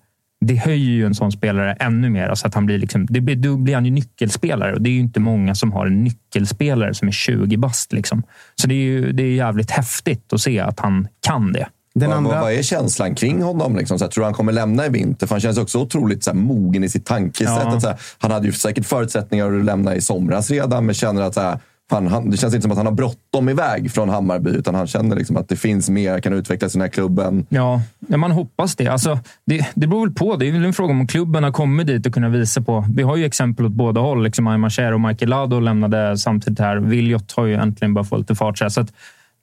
det 0.45 0.55
höjer 0.55 0.91
ju 0.91 1.05
en 1.05 1.15
sån 1.15 1.31
spelare 1.31 1.73
ännu 1.73 2.09
mer. 2.09 2.27
Alltså 2.27 2.47
att 2.47 2.53
han 2.53 2.65
blir 2.65 2.77
liksom, 2.77 3.05
det 3.09 3.21
blir, 3.21 3.35
då 3.35 3.57
blir 3.57 3.75
han 3.75 3.85
ju 3.85 3.91
nyckelspelare 3.91 4.73
och 4.73 4.81
det 4.81 4.89
är 4.89 4.93
ju 4.93 4.99
inte 4.99 5.19
många 5.19 5.55
som 5.55 5.71
har 5.71 5.87
en 5.87 6.03
nyckelspelare 6.03 6.93
som 6.93 7.07
är 7.07 7.11
20 7.11 7.57
bast. 7.57 7.93
Liksom. 7.93 8.23
Så 8.55 8.67
det 8.67 8.75
är 8.75 8.83
ju 8.83 9.11
det 9.11 9.23
är 9.23 9.35
jävligt 9.35 9.71
häftigt 9.71 10.33
att 10.33 10.41
se 10.41 10.59
att 10.59 10.79
han 10.79 11.07
kan 11.25 11.53
det. 11.53 11.67
Den 11.95 12.09
vad, 12.09 12.17
andra- 12.17 12.41
vad, 12.41 12.53
är 12.53 12.61
känslan 12.61 13.15
kring 13.15 13.41
honom? 13.41 13.75
Liksom? 13.75 13.99
Så 13.99 14.05
här, 14.05 14.11
tror 14.11 14.21
du 14.21 14.25
han 14.25 14.33
kommer 14.33 14.51
lämna 14.51 14.85
i 14.85 14.89
vinter? 14.89 15.27
För 15.27 15.35
han 15.35 15.41
känns 15.41 15.57
också 15.57 15.79
otroligt 15.79 16.23
så 16.23 16.31
här, 16.31 16.37
mogen 16.37 16.83
i 16.83 16.89
sitt 16.89 17.05
tankesätt. 17.05 17.59
Ja. 17.63 17.75
Att, 17.75 17.81
så 17.81 17.87
här, 17.87 17.97
han 18.17 18.31
hade 18.31 18.45
ju 18.45 18.51
säkert 18.53 18.85
förutsättningar 18.85 19.53
att 19.53 19.65
lämna 19.65 19.95
i 19.95 20.01
somras 20.01 20.51
redan, 20.51 20.85
men 20.85 20.95
känner 20.95 21.21
att 21.21 21.33
så 21.33 21.41
här, 21.41 21.59
fan, 21.89 22.07
han, 22.07 22.29
det 22.29 22.37
känns 22.37 22.53
inte 22.53 22.61
som 22.61 22.71
att 22.71 22.77
han 22.77 22.85
har 22.85 22.93
bråttom 22.93 23.49
iväg 23.49 23.91
från 23.91 24.09
Hammarby, 24.09 24.49
utan 24.49 24.75
han 24.75 24.87
känner 24.87 25.15
liksom 25.15 25.37
att 25.37 25.49
det 25.49 25.55
finns 25.55 25.89
mer, 25.89 26.19
kan 26.19 26.33
utvecklas 26.33 26.75
i 26.75 26.77
den 26.77 26.81
här 26.81 26.89
klubben. 26.89 27.45
Ja, 27.49 27.81
man 27.99 28.31
hoppas 28.31 28.75
det. 28.75 28.87
Alltså, 28.87 29.19
det. 29.45 29.67
Det 29.75 29.87
beror 29.87 30.07
väl 30.07 30.15
på. 30.15 30.35
Det 30.35 30.47
är 30.47 30.51
väl 30.51 30.65
en 30.65 30.73
fråga 30.73 30.91
om 30.91 31.07
klubben 31.07 31.43
har 31.43 31.51
kommit 31.51 31.87
dit 31.87 32.05
och 32.05 32.13
kunnat 32.13 32.31
visa 32.31 32.61
på. 32.61 32.85
Vi 32.95 33.03
har 33.03 33.15
ju 33.15 33.25
exempel 33.25 33.65
åt 33.65 33.71
båda 33.71 34.01
håll. 34.01 34.23
Liksom 34.23 34.47
Aymar 34.47 34.69
Cher 34.69 34.93
och 34.93 35.01
Michael 35.01 35.29
Lado 35.29 35.59
lämnade 35.59 36.17
samtidigt 36.17 36.59
här. 36.59 36.77
Viljot 36.77 37.31
har 37.31 37.45
ju 37.45 37.55
äntligen 37.55 37.93
börjat 37.93 38.09
få 38.09 38.17
lite 38.17 38.35
fart. 38.35 38.57
Så 38.57 38.81
att 38.81 38.93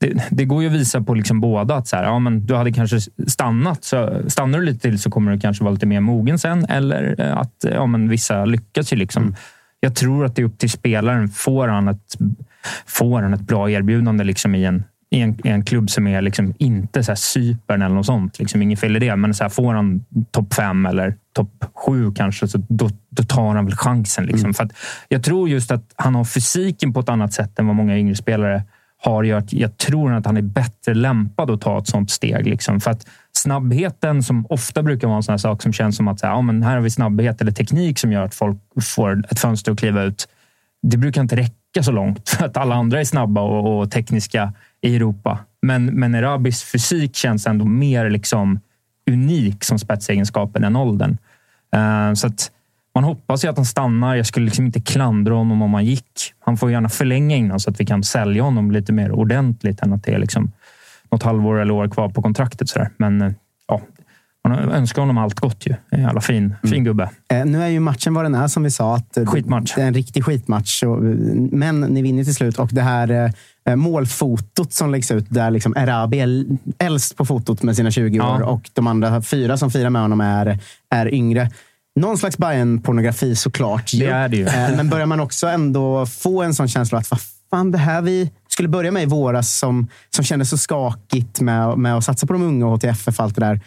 det, 0.01 0.27
det 0.31 0.45
går 0.45 0.63
ju 0.63 0.69
att 0.69 0.75
visa 0.75 1.01
på 1.01 1.15
liksom 1.15 1.41
båda 1.41 1.75
att 1.75 1.89
så 1.89 1.97
här, 1.97 2.05
ja, 2.05 2.19
men 2.19 2.47
du 2.47 2.55
hade 2.55 2.73
kanske 2.73 3.01
stannat. 3.27 3.85
Så 3.85 4.23
stannar 4.29 4.59
du 4.59 4.65
lite 4.65 4.81
till 4.81 4.99
så 4.99 5.11
kommer 5.11 5.33
du 5.33 5.41
kanske 5.41 5.65
vara 5.65 5.75
lite 5.75 5.87
mer 5.87 6.01
mogen 6.01 6.39
sen. 6.39 6.65
Eller 6.65 7.21
eh, 7.21 7.37
att 7.37 7.65
ja, 7.73 7.87
men 7.87 8.09
vissa 8.09 8.45
lyckas 8.45 8.93
ju. 8.93 8.97
Liksom. 8.97 9.35
Jag 9.81 9.97
tror 9.97 10.25
att 10.25 10.37
det 10.37 10.43
är 10.43 10.47
upp 10.47 10.59
till 10.59 10.71
spelaren. 10.71 11.29
Får 11.29 11.69
han 11.69 11.89
ett, 11.89 12.17
får 12.87 13.23
han 13.23 13.35
ett 13.35 13.41
bra 13.41 13.71
erbjudande 13.71 14.25
liksom 14.25 14.55
i 14.55 14.65
en 14.65 14.85
i 15.13 15.21
en, 15.21 15.47
i 15.47 15.49
en 15.49 15.65
klubb 15.65 15.91
som 15.91 16.07
är 16.07 16.23
liksom 16.23 16.55
inte 16.59 17.05
så 17.05 17.11
här 17.11 17.17
Cypern 17.17 17.83
eller 17.83 17.95
något 17.95 18.07
sånt. 18.07 18.39
Liksom 18.39 18.63
inget 18.63 18.81
fel 18.81 18.97
i 18.97 18.99
det. 18.99 19.17
Men 19.17 19.35
så 19.35 19.45
här, 19.45 19.49
får 19.49 19.75
han 19.75 20.05
topp 20.31 20.55
fem 20.55 20.87
eller 20.87 21.15
topp 21.33 21.65
sju 21.75 22.13
kanske, 22.13 22.49
så 22.49 22.59
då, 22.69 22.91
då 23.11 23.23
tar 23.23 23.55
han 23.55 23.65
väl 23.67 23.75
chansen. 23.75 24.27
Liksom. 24.27 24.55
För 24.55 24.65
att 24.65 24.73
jag 25.09 25.25
tror 25.25 25.49
just 25.49 25.71
att 25.71 25.85
han 25.97 26.15
har 26.15 26.25
fysiken 26.25 26.93
på 26.93 27.01
ett 27.01 27.09
annat 27.09 27.33
sätt 27.33 27.59
än 27.59 27.67
vad 27.67 27.77
många 27.77 27.99
yngre 27.99 28.15
spelare 28.15 28.63
har. 29.01 29.25
Gör 29.25 29.39
att 29.39 29.53
jag 29.53 29.79
tror 29.79 30.13
att 30.13 30.27
han 30.27 30.37
är 30.37 30.43
bättre 30.43 30.95
lämpad 30.95 31.51
att 31.51 31.61
ta 31.61 31.79
ett 31.79 31.89
sånt 31.89 32.11
steg. 32.11 32.47
Liksom. 32.47 32.81
För 32.81 32.91
att 32.91 33.07
snabbheten, 33.33 34.23
som 34.23 34.47
ofta 34.47 34.83
brukar 34.83 35.09
vara 35.09 35.17
en 35.17 35.23
sån 35.23 35.33
här 35.33 35.39
sak 35.39 35.63
som 35.63 35.73
känns 35.73 35.97
som 35.97 36.09
att 36.09 36.21
så 36.21 36.27
här, 36.27 36.35
ja, 36.35 36.43
men 36.43 36.63
här 36.63 36.75
har 36.75 36.81
vi 36.81 36.91
snabbhet 36.91 37.41
eller 37.41 37.53
teknik 37.53 37.99
som 37.99 38.13
gör 38.13 38.23
att 38.23 38.35
folk 38.35 38.59
får 38.83 39.25
ett 39.31 39.39
fönster 39.39 39.73
att 39.73 39.79
kliva 39.79 40.03
ut 40.03 40.29
det 40.83 40.97
brukar 40.97 41.21
inte 41.21 41.37
räcka 41.37 41.83
så 41.83 41.93
långt 41.93 42.29
för 42.29 42.45
att 42.45 42.57
alla 42.57 42.75
andra 42.75 43.01
är 43.01 43.05
snabba 43.05 43.41
och, 43.41 43.81
och 43.81 43.91
tekniska 43.91 44.53
i 44.81 44.97
Europa. 44.97 45.39
Men, 45.63 45.87
men 45.87 46.15
Erabis 46.15 46.63
fysik 46.63 47.17
känns 47.17 47.47
ändå 47.47 47.65
mer 47.65 48.11
liksom 48.11 48.61
unik 49.11 49.65
som 49.65 49.79
spetsegenskapen 49.79 50.65
än 50.65 50.77
åldern. 50.77 51.19
Uh, 51.77 52.15
så 52.15 52.27
att 52.27 52.51
man 52.95 53.05
hoppas 53.05 53.45
ju 53.45 53.49
att 53.49 53.57
han 53.57 53.67
stannar. 53.67 54.15
Jag 54.17 54.27
skulle 54.27 54.45
liksom 54.47 54.67
inte 54.67 54.81
klandra 54.81 55.35
honom 55.35 55.63
om 55.63 55.75
han 55.75 55.85
gick. 55.85 56.33
Han 56.41 56.57
får 56.57 56.71
gärna 56.71 56.89
förlänga 56.89 57.37
innan 57.37 57.61
så 57.61 57.71
att 57.71 57.81
vi 57.81 57.87
kan 57.87 58.03
sälja 58.03 58.43
honom 58.43 58.71
lite 58.71 58.93
mer 58.93 59.13
ordentligt 59.13 59.81
än 59.83 59.93
att 59.93 60.03
det 60.05 60.13
är 60.15 60.19
liksom 60.19 60.53
något 61.11 61.23
halvår 61.23 61.59
eller 61.61 61.75
år 61.75 61.89
kvar 61.89 62.09
på 62.09 62.23
kontraktet. 62.23 62.69
Så 62.69 62.79
där. 62.79 62.91
Men 62.97 63.23
eh, 63.23 63.33
ja, 63.69 63.81
man 64.49 64.59
önskar 64.59 65.03
honom 65.03 65.19
allt 65.19 65.41
gott. 65.41 65.67
Ju. 65.67 65.75
Jävla 66.01 66.21
fin, 66.21 66.55
fin 66.63 66.85
gubbe. 66.85 67.11
Eh, 67.33 67.45
Nu 67.45 67.63
är 67.63 67.69
ju 67.69 67.81
matchen 67.81 68.15
vad 68.15 68.25
den 68.25 68.35
är, 68.35 68.49
som 68.49 68.63
vi 68.63 68.71
sa. 68.71 68.97
Att 68.97 69.17
eh, 69.17 69.27
Skitmatch. 69.27 69.75
Det 69.75 69.83
är 69.83 69.87
en 69.87 69.95
riktig 69.95 70.25
skitmatch. 70.25 70.83
Och, 70.83 70.97
eh, 70.97 71.15
Men 71.53 71.81
ni 71.81 72.03
vinner 72.03 72.25
till 72.25 72.35
slut. 72.35 72.59
Och 72.59 72.69
det 72.73 72.83
här 72.83 73.33
eh, 73.69 73.77
målfotot 73.77 74.73
som 74.73 74.91
läggs 74.91 75.11
ut, 75.11 75.27
där 75.29 75.51
liksom 75.51 75.75
Erabi 75.77 76.21
är 76.21 76.45
äldst 76.79 77.17
på 77.17 77.25
fotot 77.25 77.63
med 77.63 77.77
sina 77.77 77.91
20 77.91 78.17
Ja. 78.17 78.37
år 78.37 78.43
och 78.43 78.71
de 78.73 78.87
andra 78.87 79.23
fyra 79.23 79.57
som 79.57 79.71
firar 79.71 79.91
med 79.91 80.03
honom 80.03 80.21
är, 80.21 80.59
är 80.91 81.15
yngre. 81.15 81.51
Någon 82.01 82.19
slags 82.19 82.39
Bayern-pornografi 82.39 83.35
såklart. 83.37 83.91
Det 83.99 84.07
är 84.07 84.29
det 84.29 84.37
ju. 84.37 84.47
Eh, 84.47 84.77
Men 84.77 84.89
börjar 84.89 85.07
man 85.07 85.21
också 85.21 85.47
ändå 85.47 86.07
få 86.07 86.43
en 86.43 86.55
sån 86.55 86.69
känsla 86.69 86.99
att 86.99 87.11
vad 87.11 87.21
fan, 87.51 87.71
det 87.71 87.79
här 87.79 88.03
vi 88.03 88.31
skulle 88.49 88.69
börja 88.69 88.91
med 88.91 89.03
i 89.03 89.07
våras 89.07 89.59
som, 89.59 89.89
som 90.11 90.25
kändes 90.25 90.51
så 90.51 90.59
skakigt 90.59 91.41
med, 91.41 91.79
med 91.79 91.97
att 91.97 92.05
satsa 92.05 92.27
på 92.27 92.33
de 92.33 92.43
unga 92.43 92.67
och 92.67 92.73
HTFF 92.73 93.19
och 93.19 93.25
allt 93.25 93.35
det 93.35 93.41
där. 93.41 93.61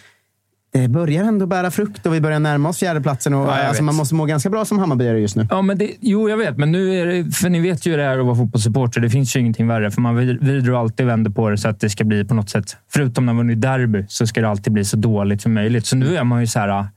Det 0.73 0.87
börjar 0.87 1.23
ändå 1.23 1.45
bära 1.45 1.71
frukt 1.71 2.05
och 2.05 2.13
vi 2.13 2.21
börjar 2.21 2.39
närma 2.39 2.69
oss 2.69 2.77
fjärdeplatsen. 2.77 3.33
Och, 3.33 3.47
Ja, 3.47 3.67
alltså, 3.67 3.83
man 3.83 3.95
måste 3.95 4.15
må 4.15 4.25
ganska 4.25 4.49
bra 4.49 4.65
som 4.65 4.79
Hammarbyare 4.79 5.19
just 5.19 5.35
nu. 5.35 5.47
Ja, 5.49 5.61
men 5.61 5.77
det, 5.77 5.91
jo, 5.99 6.29
jag 6.29 6.37
vet. 6.37 6.57
Men 6.57 6.71
nu 6.71 6.99
är 7.01 7.05
det, 7.05 7.31
för 7.31 7.49
ni 7.49 7.59
vet 7.59 7.85
ju 7.85 7.91
hur 7.91 7.97
det 7.97 8.03
är 8.03 8.19
att 8.19 8.25
vara 8.25 8.35
fotbollssupporter. 8.35 9.01
Det 9.01 9.09
finns 9.09 9.35
ju 9.35 9.39
ingenting 9.39 9.67
värre. 9.67 9.91
För 9.91 10.01
man 10.01 10.15
vrider 10.15 10.71
och 10.71 10.79
alltid 10.79 11.05
vänder 11.05 11.31
på 11.31 11.49
det 11.49 11.57
så 11.57 11.67
att 11.67 11.79
det 11.79 11.89
ska 11.89 12.03
bli 12.03 12.25
på 12.25 12.33
något 12.33 12.49
sätt, 12.49 12.77
förutom 12.93 13.25
när 13.25 13.33
man 13.33 13.47
vunnit 13.47 13.61
derby, 13.61 14.05
så 14.07 14.27
ska 14.27 14.41
det 14.41 14.49
alltid 14.49 14.73
bli 14.73 14.85
så 14.85 14.97
dåligt 14.97 15.41
som 15.41 15.53
möjligt. 15.53 15.85
Så 15.85 15.95
nu 15.95 16.17
är 16.17 16.23
man 16.23 16.41
ju 16.41 16.47
så 16.47 16.59
här 16.59 16.87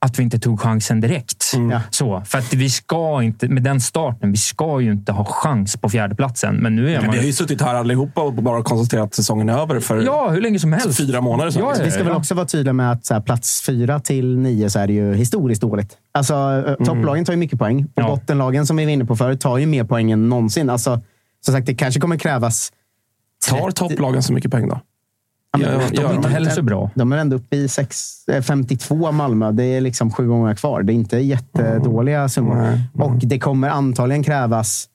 att 0.00 0.18
vi 0.18 0.22
inte 0.22 0.38
tog 0.38 0.60
chansen 0.60 1.00
direkt. 1.00 1.52
Ja. 1.70 1.80
Så, 1.90 2.22
för 2.26 2.38
att 2.38 2.54
vi 2.54 2.70
ska 2.70 3.22
inte, 3.22 3.48
med 3.48 3.62
den 3.62 3.80
starten, 3.80 4.30
vi 4.32 4.36
ska 4.38 4.80
ju 4.80 4.92
inte 4.92 5.12
ha 5.12 5.24
chans 5.24 5.76
på 5.76 5.88
fjärdeplatsen. 5.88 6.56
Men 6.56 6.76
nu 6.76 6.90
är 6.90 6.96
Men 6.96 7.06
man 7.06 7.12
vi 7.12 7.18
har 7.18 7.26
ju 7.26 7.32
suttit 7.32 7.60
här 7.60 7.74
allihopa 7.74 8.20
och 8.22 8.32
bara 8.32 8.62
konstaterat 8.62 9.04
att 9.04 9.14
säsongen 9.14 9.48
är 9.48 9.58
över 9.58 9.80
för 9.80 10.02
Ja, 10.02 10.28
hur 10.30 10.40
länge 10.40 10.58
som 10.58 10.72
helst. 10.72 10.96
fyra 10.98 11.20
månader 11.20 11.50
sedan. 11.50 11.62
Ja, 11.62 11.84
Vi 11.84 11.90
ska 11.90 12.04
väl 12.04 12.12
också 12.12 12.34
vara 12.34 12.46
tydliga 12.46 12.72
med 12.72 12.92
att 12.92 13.06
så 13.06 13.14
här, 13.14 13.20
plats 13.20 13.62
fyra 13.66 14.00
till 14.00 14.38
nio 14.38 14.70
så 14.70 14.78
är 14.78 14.86
det 14.86 14.92
ju 14.92 15.14
historiskt 15.14 15.62
dåligt. 15.62 15.96
Alltså, 16.12 16.34
mm. 16.34 16.76
Topplagen 16.84 17.24
tar 17.24 17.32
ju 17.32 17.36
mycket 17.38 17.58
poäng 17.58 17.84
och 17.84 18.02
Ja. 18.02 18.08
bottenlagen 18.08 18.66
som 18.66 18.76
vi 18.76 18.84
var 18.84 18.92
inne 18.92 19.04
på 19.04 19.16
förut 19.16 19.40
tar 19.40 19.58
ju 19.58 19.66
mer 19.66 19.84
poäng 19.84 20.10
än 20.10 20.28
någonsin. 20.28 20.70
Alltså, 20.70 21.00
som 21.44 21.54
sagt, 21.54 21.66
det 21.66 21.74
kanske 21.74 22.00
kommer 22.00 22.16
krävas... 22.16 22.72
Tar 23.48 23.70
topplagen 23.70 24.22
så 24.22 24.32
mycket 24.32 24.50
poäng 24.50 24.68
då? 24.68 24.80
Ja, 25.52 25.58
men 25.58 25.80
Ja, 25.92 26.02
de, 26.02 26.04
är 26.04 26.14
inte 26.14 26.28
heller 26.28 26.50
så 26.50 26.62
bra. 26.62 26.90
De 26.94 27.12
är 27.12 27.16
ändå 27.16 27.36
uppe 27.36 27.56
i 27.56 27.68
sex, 27.68 27.96
eh, 28.28 28.42
52 28.42 29.12
Malmö. 29.12 29.52
Det 29.52 29.64
är 29.64 29.80
liksom 29.80 30.12
sju 30.12 30.28
gånger 30.28 30.54
kvar. 30.54 30.82
Det 30.82 30.92
är 30.92 30.94
inte 30.94 31.18
jättedåliga 31.18 32.28
summor. 32.28 32.54
Nej, 32.54 32.80
Och 32.94 33.16
det 33.16 33.38
kommer 33.38 33.68
antagligen 33.68 34.22
krävas 34.22 34.88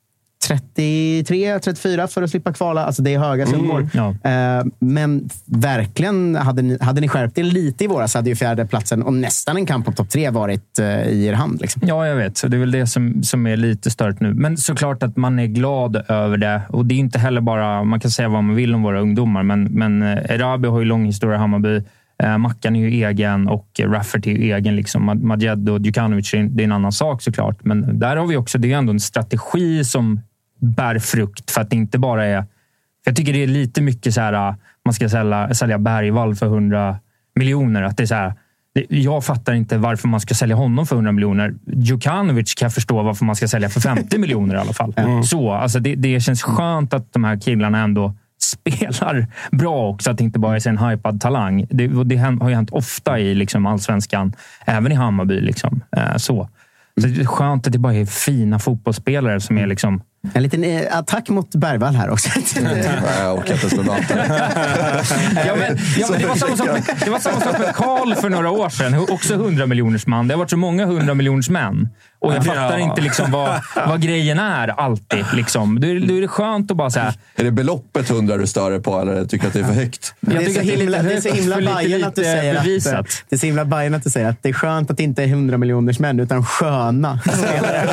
33, 0.47 1.59
34 1.59 2.07
för 2.07 2.21
att 2.21 2.29
slippa 2.29 2.53
kvala. 2.53 2.85
Alltså 2.85 3.01
det 3.01 3.13
är 3.13 3.19
höga 3.19 3.45
summor. 3.45 3.89
Ja. 3.93 4.15
Eh, 4.31 4.65
Men 4.79 5.29
verkligen, 5.45 6.35
hade 6.35 6.61
ni, 6.61 6.77
hade 6.81 7.01
ni 7.01 7.07
skärpt 7.07 7.37
er 7.37 7.43
lite 7.43 7.83
i 7.83 7.87
våras 7.87 8.15
hade 8.15 8.29
ju 8.29 8.35
fjärde 8.35 8.65
platsen 8.65 9.03
och 9.03 9.13
nästan 9.13 9.57
en 9.57 9.65
kamp 9.65 9.87
om 9.87 9.93
topp 9.93 10.09
tre 10.09 10.29
varit 10.29 10.79
eh, 10.79 11.07
i 11.07 11.25
er 11.25 11.33
hand. 11.33 11.61
Liksom. 11.61 11.81
Ja, 11.85 12.07
jag 12.07 12.15
vet. 12.15 12.37
Så 12.37 12.47
det 12.47 12.57
är 12.57 12.59
väl 12.59 12.71
det 12.71 12.87
som, 12.87 13.23
som 13.23 13.47
är 13.47 13.57
lite 13.57 13.91
stört 13.91 14.19
nu. 14.19 14.33
Men 14.33 14.57
såklart 14.57 15.03
att 15.03 15.17
man 15.17 15.39
är 15.39 15.45
glad 15.45 16.03
över 16.07 16.37
det. 16.37 16.61
Och 16.69 16.85
det 16.85 16.95
är 16.95 16.99
inte 16.99 17.19
heller 17.19 17.41
bara... 17.41 17.83
Man 17.83 17.99
kan 17.99 18.11
säga 18.11 18.29
vad 18.29 18.43
man 18.43 18.55
vill 18.55 18.75
om 18.75 18.83
våra 18.83 19.01
ungdomar, 19.01 19.43
men, 19.43 19.63
men 19.63 20.01
eh, 20.01 20.31
Erabi 20.35 20.67
har 20.67 20.79
ju 20.79 20.85
lång 20.85 21.05
historia 21.05 21.35
i 21.35 21.39
Hammarby. 21.39 21.81
Eh, 22.23 22.37
Mackan 22.37 22.75
är 22.75 22.79
ju 22.79 23.05
egen 23.05 23.47
och 23.47 23.67
Rafferty 23.79 24.31
är 24.31 24.37
ju 24.37 24.53
egen. 24.53 24.75
Liksom. 24.75 25.19
Madjed 25.23 25.69
och 25.69 25.79
Djukanovic, 25.81 26.31
det 26.31 26.63
är 26.63 26.65
en 26.65 26.71
annan 26.71 26.91
sak 26.91 27.21
såklart. 27.21 27.63
Men 27.63 27.99
där 27.99 28.15
har 28.15 28.27
vi 28.27 28.37
också... 28.37 28.57
Det 28.57 28.73
är 28.73 28.77
ändå 28.77 28.91
en 28.91 28.99
strategi 28.99 29.83
som 29.83 30.19
bär 30.63 30.99
frukt 30.99 31.51
för 31.51 31.61
att 31.61 31.69
det 31.69 31.75
inte 31.75 31.99
bara 31.99 32.25
är... 32.25 32.41
För 33.03 33.11
jag 33.11 33.15
tycker 33.15 33.33
det 33.33 33.43
är 33.43 33.47
lite 33.47 33.81
mycket 33.81 34.13
så 34.13 34.21
här... 34.21 34.33
eh, 34.49 34.55
Man 34.85 34.93
ska 34.93 35.09
sälja, 35.09 35.53
sälja 35.53 35.77
Bergvall 35.77 36.35
för 36.35 36.45
100 36.45 36.97
miljoner. 37.35 37.81
Att 37.83 37.97
det 37.97 38.03
är 38.03 38.07
så 38.07 38.15
här, 38.15 38.33
jag 38.89 39.23
fattar 39.25 39.53
inte 39.53 39.77
varför 39.77 40.07
man 40.07 40.19
ska 40.19 40.33
sälja 40.33 40.55
honom 40.55 40.85
för 40.87 40.95
100 40.95 41.11
miljoner. 41.11 41.53
Djukanovic 41.67 42.53
kan 42.55 42.65
jag 42.65 42.73
förstå 42.73 43.03
varför 43.03 43.25
man 43.25 43.35
ska 43.35 43.47
sälja 43.47 43.69
för 43.69 43.79
50 43.81 44.17
miljoner 44.23 44.55
i 44.55 44.57
alla 44.57 44.73
fall. 44.73 44.93
Så, 45.25 45.51
alltså 45.51 45.79
det, 45.79 45.95
det 45.95 46.19
känns 46.19 46.43
skönt 46.43 46.93
att 46.93 47.13
de 47.13 47.23
här 47.23 47.39
killarna 47.39 47.79
ändå 47.83 48.13
spelar 48.43 49.27
bra 49.51 49.89
också. 49.89 50.11
Att 50.11 50.17
det 50.17 50.23
inte 50.23 50.39
bara 50.39 50.55
är 50.55 50.67
en 50.67 50.77
hypad 50.77 51.21
talang. 51.21 51.65
Det, 51.69 51.87
det 52.03 52.15
har 52.17 52.49
ju 52.49 52.55
hänt 52.55 52.69
ofta 52.69 53.19
i 53.19 53.35
liksom 53.35 53.65
allsvenskan, 53.65 54.33
även 54.65 54.91
i 54.91 54.95
Hammarby. 54.95 55.41
Liksom. 55.41 55.81
Eh, 55.97 56.15
så. 56.17 56.49
Så 57.01 57.07
det 57.07 57.21
är 57.21 57.25
skönt 57.25 57.67
att 57.67 57.73
det 57.73 57.79
bara 57.79 57.93
är 57.93 58.05
fina 58.05 58.59
fotbollsspelare 58.59 59.39
som 59.41 59.57
är 59.57 59.67
liksom... 59.67 60.01
En 60.33 60.43
liten 60.43 60.63
eh, 60.63 60.97
attack 60.97 61.29
mot 61.29 61.55
Bergvall 61.55 61.95
här 61.95 62.09
också. 62.09 62.29
Nej, 62.61 63.01
jag 63.19 63.37
orkar 63.37 63.53
inte 63.53 63.69
slå 63.69 63.83
danten. 63.83 64.17
Ja, 65.45 65.55
men, 65.55 65.77
ja, 65.97 66.07
men 66.09 66.19
det, 66.21 66.27
var 66.27 66.35
samma 66.35 66.57
sak 66.57 66.67
med, 66.67 66.83
det 67.05 67.09
var 67.09 67.19
samma 67.19 67.41
sak 67.41 67.59
med 67.59 67.75
Karl 67.75 68.15
för 68.15 68.29
några 68.29 68.51
år 68.51 68.69
sedan. 68.69 69.05
Också 69.09 69.33
100 69.33 69.65
miljoners 69.65 70.07
man. 70.07 70.27
Det 70.27 70.33
har 70.33 70.39
varit 70.39 70.49
så 70.49 70.57
många 70.57 70.83
100 70.83 71.13
miljoners 71.13 71.49
män. 71.49 71.89
Och 72.23 72.33
jag 72.33 72.45
fattar 72.45 72.77
Ja. 72.77 72.79
inte 72.79 73.01
liksom 73.01 73.31
vad, 73.31 73.61
vad 73.87 74.01
grejen 74.01 74.39
är 74.39 74.67
alltid. 74.67 75.25
Liksom. 75.33 75.79
Då, 75.79 75.87
är, 75.87 75.99
då 76.07 76.17
är 76.17 76.21
det 76.21 76.27
skönt 76.27 76.71
att 76.71 76.77
bara 76.77 76.89
säga... 76.89 77.13
Är 77.35 77.43
det 77.43 77.51
beloppet 77.51 78.09
100 78.09 78.37
du 78.37 78.47
stör 78.47 78.71
dig 78.71 78.79
på 78.83 78.99
eller 78.99 79.25
tycker 79.25 79.47
att 79.47 79.53
det 79.53 79.59
är 79.59 79.63
för 79.63 79.73
högt? 79.73 80.13
Jag 80.19 80.31
det, 80.31 80.35
är 80.35 80.39
tycker 80.39 80.53
så 80.53 80.59
att 80.59 80.65
det 80.67 80.73
är 80.73 80.77
himla, 80.77 81.01
det 81.03 81.13
är 81.13 81.21
så 81.21 81.29
himla 81.29 81.61
Bajen 81.61 82.03
att 82.03 82.15
du 82.15 82.23
säger 82.23 82.55
att, 82.55 82.63
det 83.29 83.35
är 83.35 83.37
så 83.39 83.45
himla 83.45 83.65
Bajen 83.65 83.93
att 83.95 84.03
du 84.03 84.09
säger 84.09 84.29
att 84.29 84.43
det 84.43 84.49
är 84.49 84.53
skönt 84.53 84.91
att 84.91 84.97
det 84.97 85.03
inte 85.03 85.23
är 85.23 85.27
100 85.27 85.57
miljoners 85.57 85.99
män 85.99 86.19
utan 86.19 86.45
sköna. 86.45 87.19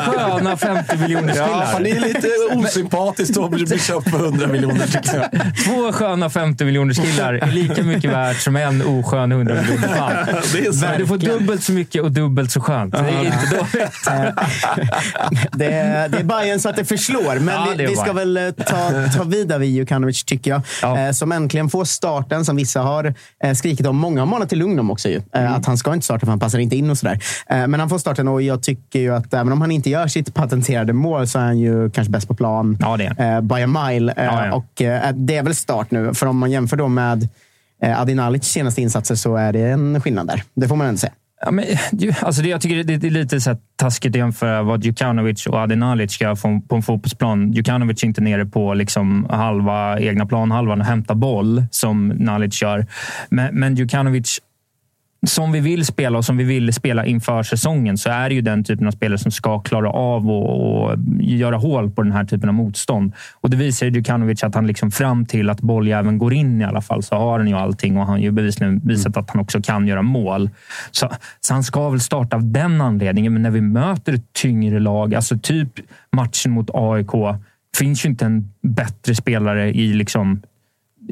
Sköna 0.07 0.57
50 0.57 0.97
miljoners 0.97 1.37
Ja, 1.37 1.45
killar. 1.47 1.67
fan, 1.67 1.83
det 1.83 1.91
är 1.91 2.01
lite 2.01 2.29
osympatiskt 2.55 3.39
att 3.39 3.51
bli 3.51 3.67
köpt 3.79 4.11
för 4.11 4.19
100 4.25 4.47
miljoner 4.47 4.87
tycker 4.87 5.17
jag. 5.17 5.31
Två 5.65 5.93
sköna 5.93 6.31
50 6.31 6.65
miljoners 6.65 6.97
killar 6.99 7.35
är 7.35 7.47
lika 7.47 7.83
mycket 7.83 8.11
värt 8.13 8.37
som 8.41 8.57
en 8.57 8.83
oskön 8.83 9.33
100 9.33 9.55
miljoners 9.55 9.99
man. 9.99 10.13
Det 10.53 10.67
är 10.67 10.73
så. 10.73 10.87
Men 10.87 10.99
du 11.01 11.07
får 11.07 11.19
dubbelt 11.19 11.63
så 11.63 11.73
mycket 11.73 12.03
och 12.03 12.13
dubbelt 12.13 12.51
så 12.51 12.61
skönt. 12.61 12.93
Det 12.93 12.99
är 12.99 13.25
inte 13.25 13.57
dåligt. 13.57 13.93
det, 15.53 15.73
är, 15.73 16.09
det 16.09 16.19
är 16.19 16.25
Bayern 16.25 16.61
så 16.61 16.69
att 16.69 16.77
det 16.77 16.85
förslår. 16.85 17.39
Men 17.41 17.55
Ja, 17.55 17.75
vi, 17.79 17.87
vi 17.87 17.97
ska 17.97 18.13
väl 18.13 18.37
eh, 18.37 18.51
ta, 18.51 18.91
ta 19.17 19.25
vid 19.25 19.49
där 19.49 19.59
vid 19.59 19.71
Jukanovic, 19.71 20.25
tycker 20.25 20.51
jag. 20.51 20.63
Ja. 20.83 20.99
Eh, 20.99 21.11
som 21.13 21.33
äntligen 21.33 21.71
får 21.71 21.85
starten, 21.85 22.45
som 22.45 22.57
vissa 22.57 22.81
har 22.81 23.15
eh, 23.45 23.55
skrikit 23.55 23.87
om. 23.87 23.97
Många 23.97 24.21
har 24.21 24.27
manat 24.27 24.49
till 24.49 24.59
lugn 24.59 24.79
om 24.79 24.91
också. 24.91 25.09
Ju. 25.09 25.23
Eh, 25.35 25.53
Att 25.55 25.67
han 25.67 25.79
ska 25.79 25.95
inte 25.95 26.05
starta 26.05 26.21
för 26.27 26.31
han 26.31 26.41
passar 26.41 26.59
inte 26.59 26.77
in 26.77 26.91
och 26.91 26.99
sådär. 26.99 27.19
Eh, 27.49 27.67
men 27.67 27.81
han 27.81 27.89
får 27.89 27.99
starten 27.99 28.29
och 28.29 28.43
jag 28.43 28.63
tycker 28.63 28.99
ju 28.99 29.15
att 29.15 29.35
även 29.35 29.53
om 29.53 29.61
han 29.61 29.71
inte 29.71 29.91
gör 29.91 30.07
sitt 30.07 30.35
patenterade 30.35 30.93
mål 30.93 31.29
så 31.29 31.39
är 31.39 31.43
han 31.43 31.59
ju 31.59 31.91
kanske 31.91 32.11
bäst 32.11 32.29
på 32.29 32.35
plan. 32.35 32.79
Ja, 32.81 33.01
eh, 33.01 33.41
by 33.41 33.63
a 33.63 33.67
mile. 33.67 34.13
Eh. 34.17 34.51
Och 34.55 34.83
eh, 34.83 35.13
det 35.15 35.37
är 35.37 35.43
väl 35.43 35.55
start 35.55 35.91
nu. 35.91 36.15
För 36.15 36.27
om 36.27 36.39
man 36.39 36.51
jämför 36.51 36.77
då 36.77 36.89
med 36.89 37.29
eh, 37.83 38.01
Adinalic 38.01 38.45
senaste 38.45 38.83
insatser 38.83 39.15
så 39.15 39.37
är 39.37 39.53
det 39.53 39.61
en 39.71 40.01
skillnad 40.01 40.27
där. 40.27 40.43
Det 40.55 40.69
får 40.69 40.77
man 40.77 40.87
ändå 40.87 40.99
säga. 40.99 41.13
Ja, 41.45 41.51
men, 41.51 41.65
alltså 42.21 42.43
det, 42.43 42.49
jag 42.49 42.61
tycker 42.61 42.85
det, 42.85 42.97
det 42.97 43.07
är 43.07 43.11
lite 43.11 43.41
så 43.41 43.51
här 43.51 43.59
taskigt 43.77 44.11
att 44.11 44.19
jämföra 44.19 44.63
vad 44.63 44.85
Djukanovic 44.85 45.47
och 45.47 45.59
Adinalic 45.59 46.13
ska 46.13 46.37
få 46.37 46.61
på 46.69 46.77
en 46.77 46.83
fotbollsplan. 46.83 47.53
Djukanovic 47.53 48.03
är 48.03 48.07
inte 48.07 48.21
nere 48.21 48.47
på 48.47 48.75
liksom 48.75 49.27
halva 49.31 50.01
egna 50.01 50.27
planhalvan 50.27 50.81
och 50.81 50.87
hämtar 50.87 51.15
boll 51.15 51.65
som 51.71 52.09
Nalic 52.09 52.63
gör. 52.63 52.87
Men, 53.29 53.55
men 53.55 53.75
Djukanovic, 53.75 54.41
som 55.27 55.53
vi 55.53 55.61
vill 55.61 55.87
spela 55.87 56.19
och 56.19 56.25
som 56.25 56.37
vi 56.37 56.45
ville 56.45 56.73
spela 56.73 57.07
inför 57.07 57.43
säsongen 57.43 57.99
så 57.99 58.11
är 58.11 58.29
det 58.29 58.35
ju 58.35 58.41
den 58.41 58.65
typen 58.65 58.87
av 58.87 58.91
spelare 58.91 59.19
som 59.19 59.31
ska 59.31 59.61
klara 59.61 59.91
av 59.91 60.31
och, 60.31 60.83
och 60.83 60.97
göra 61.21 61.57
hål 61.57 61.91
på 61.91 62.03
den 62.03 62.13
här 62.13 62.25
typen 62.25 62.49
av 62.49 62.55
motstånd. 62.55 63.13
Och 63.41 63.51
det 63.51 63.57
visar 63.57 63.87
ju 63.87 63.93
Djukanovic 63.93 64.45
att 64.45 64.55
han 64.55 64.67
liksom 64.67 64.91
fram 64.91 65.27
till 65.27 65.51
att 65.51 65.61
bolljäveln 65.61 66.19
går 66.19 66.33
in 66.33 66.61
i 66.61 66.65
alla 66.65 66.81
fall 66.81 67.03
så 67.03 67.15
har 67.15 67.39
han 67.39 67.49
ju 67.49 67.55
allting 67.55 67.97
och 67.97 68.07
han 68.07 68.11
har 68.11 68.19
ju 68.19 68.31
bevisligen 68.31 68.81
visat 68.85 69.17
att 69.17 69.31
han 69.31 69.41
också 69.41 69.63
kan 69.63 69.87
göra 69.87 70.03
mål. 70.03 70.51
Så, 70.91 71.11
så 71.41 71.55
han 71.55 71.65
ska 71.65 71.91
väl 71.91 72.01
starta 72.01 72.37
av 72.37 72.53
den 72.53 72.81
anledningen. 72.81 73.33
Men 73.33 73.43
när 73.43 73.51
vi 73.51 73.61
möter 73.61 74.13
ett 74.13 74.33
tyngre 74.33 74.79
lag, 74.79 75.15
alltså 75.15 75.39
typ 75.39 75.73
matchen 76.13 76.53
mot 76.53 76.71
AIK, 76.75 77.41
finns 77.77 78.05
ju 78.05 78.09
inte 78.09 78.25
en 78.25 78.53
bättre 78.63 79.15
spelare 79.15 79.71
i 79.71 79.93
liksom 79.93 80.43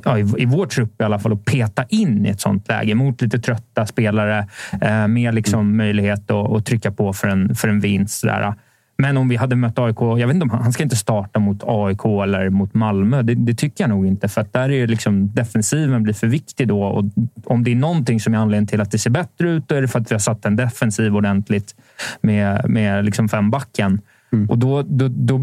ja, 0.04 0.18
i, 0.18 0.20
i 0.38 0.44
vår 0.44 0.66
trupp 0.66 1.00
i 1.00 1.04
alla 1.04 1.18
fall, 1.18 1.32
att 1.32 1.44
peta 1.44 1.84
in 1.88 2.26
i 2.26 2.28
ett 2.28 2.40
sånt 2.40 2.68
läge 2.68 2.94
mot 2.94 3.22
lite 3.22 3.38
trötta 3.38 3.86
spelare 3.86 4.48
eh, 4.82 5.08
med 5.08 5.34
liksom 5.34 5.76
möjlighet 5.76 6.30
att, 6.30 6.50
att 6.50 6.66
trycka 6.66 6.92
på 6.92 7.12
för 7.12 7.28
en, 7.28 7.54
för 7.54 7.68
en 7.68 7.80
vinst. 7.80 8.20
Sådär. 8.20 8.54
Men 9.02 9.16
om 9.16 9.28
vi 9.28 9.36
hade 9.36 9.56
mött 9.56 9.78
AIK, 9.78 9.96
jag 10.00 10.26
vet 10.26 10.34
inte 10.34 10.44
om 10.44 10.50
han, 10.50 10.72
ska 10.72 10.82
inte 10.82 10.96
starta 10.96 11.40
mot 11.40 11.62
AIK 11.66 12.04
eller 12.04 12.50
mot 12.50 12.74
Malmö. 12.74 13.22
Det, 13.22 13.34
det 13.34 13.54
tycker 13.54 13.84
jag 13.84 13.88
nog 13.88 14.06
inte, 14.06 14.28
för 14.28 14.40
att 14.40 14.52
där 14.52 14.70
är 14.70 14.86
liksom 14.86 15.34
defensiven 15.34 16.02
blir 16.02 16.14
för 16.14 16.26
viktig 16.26 16.68
då. 16.68 16.82
Och 16.82 17.04
om 17.44 17.64
det 17.64 17.70
är 17.70 17.76
någonting 17.76 18.20
som 18.20 18.34
är 18.34 18.38
anledningen 18.38 18.66
till 18.66 18.80
att 18.80 18.90
det 18.90 18.98
ser 18.98 19.10
bättre 19.10 19.50
ut, 19.50 19.68
då 19.68 19.74
är 19.74 19.82
det 19.82 19.88
för 19.88 19.98
att 19.98 20.10
vi 20.10 20.14
har 20.14 20.20
satt 20.20 20.44
en 20.44 20.56
defensiv 20.56 21.16
ordentligt 21.16 21.74
med, 22.20 22.70
med 22.70 23.04
liksom 23.04 23.28
fembacken. 23.28 24.00
Och 24.48 24.58
då, 24.58 24.82
då, 24.82 25.08
då, 25.08 25.40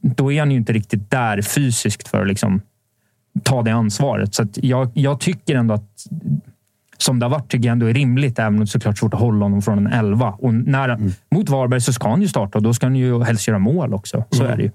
då 0.00 0.32
är 0.32 0.38
han 0.38 0.50
ju 0.50 0.56
inte 0.56 0.72
riktigt 0.72 1.10
där 1.10 1.42
fysiskt 1.42 2.08
för 2.08 2.20
att 2.20 2.28
liksom 2.28 2.60
ta 3.42 3.62
det 3.62 3.70
ansvaret. 3.70 4.34
Så 4.34 4.46
jag, 4.54 4.90
jag 4.94 5.20
tycker 5.20 5.56
ändå 5.56 5.74
att 5.74 6.06
som 6.98 7.18
det 7.18 7.26
har 7.26 7.30
varit 7.30 7.50
tycker 7.50 7.66
jag 7.66 7.72
ändå 7.72 7.86
är 7.86 7.94
rimligt, 7.94 8.38
även 8.38 8.54
om 8.54 8.60
det 8.60 8.64
är 8.64 8.66
såklart 8.66 8.98
svårt 8.98 9.14
att 9.14 9.20
hålla 9.20 9.44
honom 9.44 9.62
från 9.62 9.78
en 9.78 9.86
elva. 9.86 10.30
Och 10.30 10.54
när, 10.54 10.98
Mot 11.30 11.48
Varberg 11.48 11.80
så 11.80 11.92
ska 11.92 12.08
han 12.08 12.22
ju 12.22 12.28
starta 12.28 12.58
och 12.58 12.62
då 12.62 12.74
ska 12.74 12.86
han 12.86 12.96
ju 12.96 13.22
helst 13.22 13.48
göra 13.48 13.58
mål 13.58 13.94
också. 13.94 14.24
Så 14.30 14.44
är 14.44 14.56
det 14.56 14.62
ju. 14.62 14.70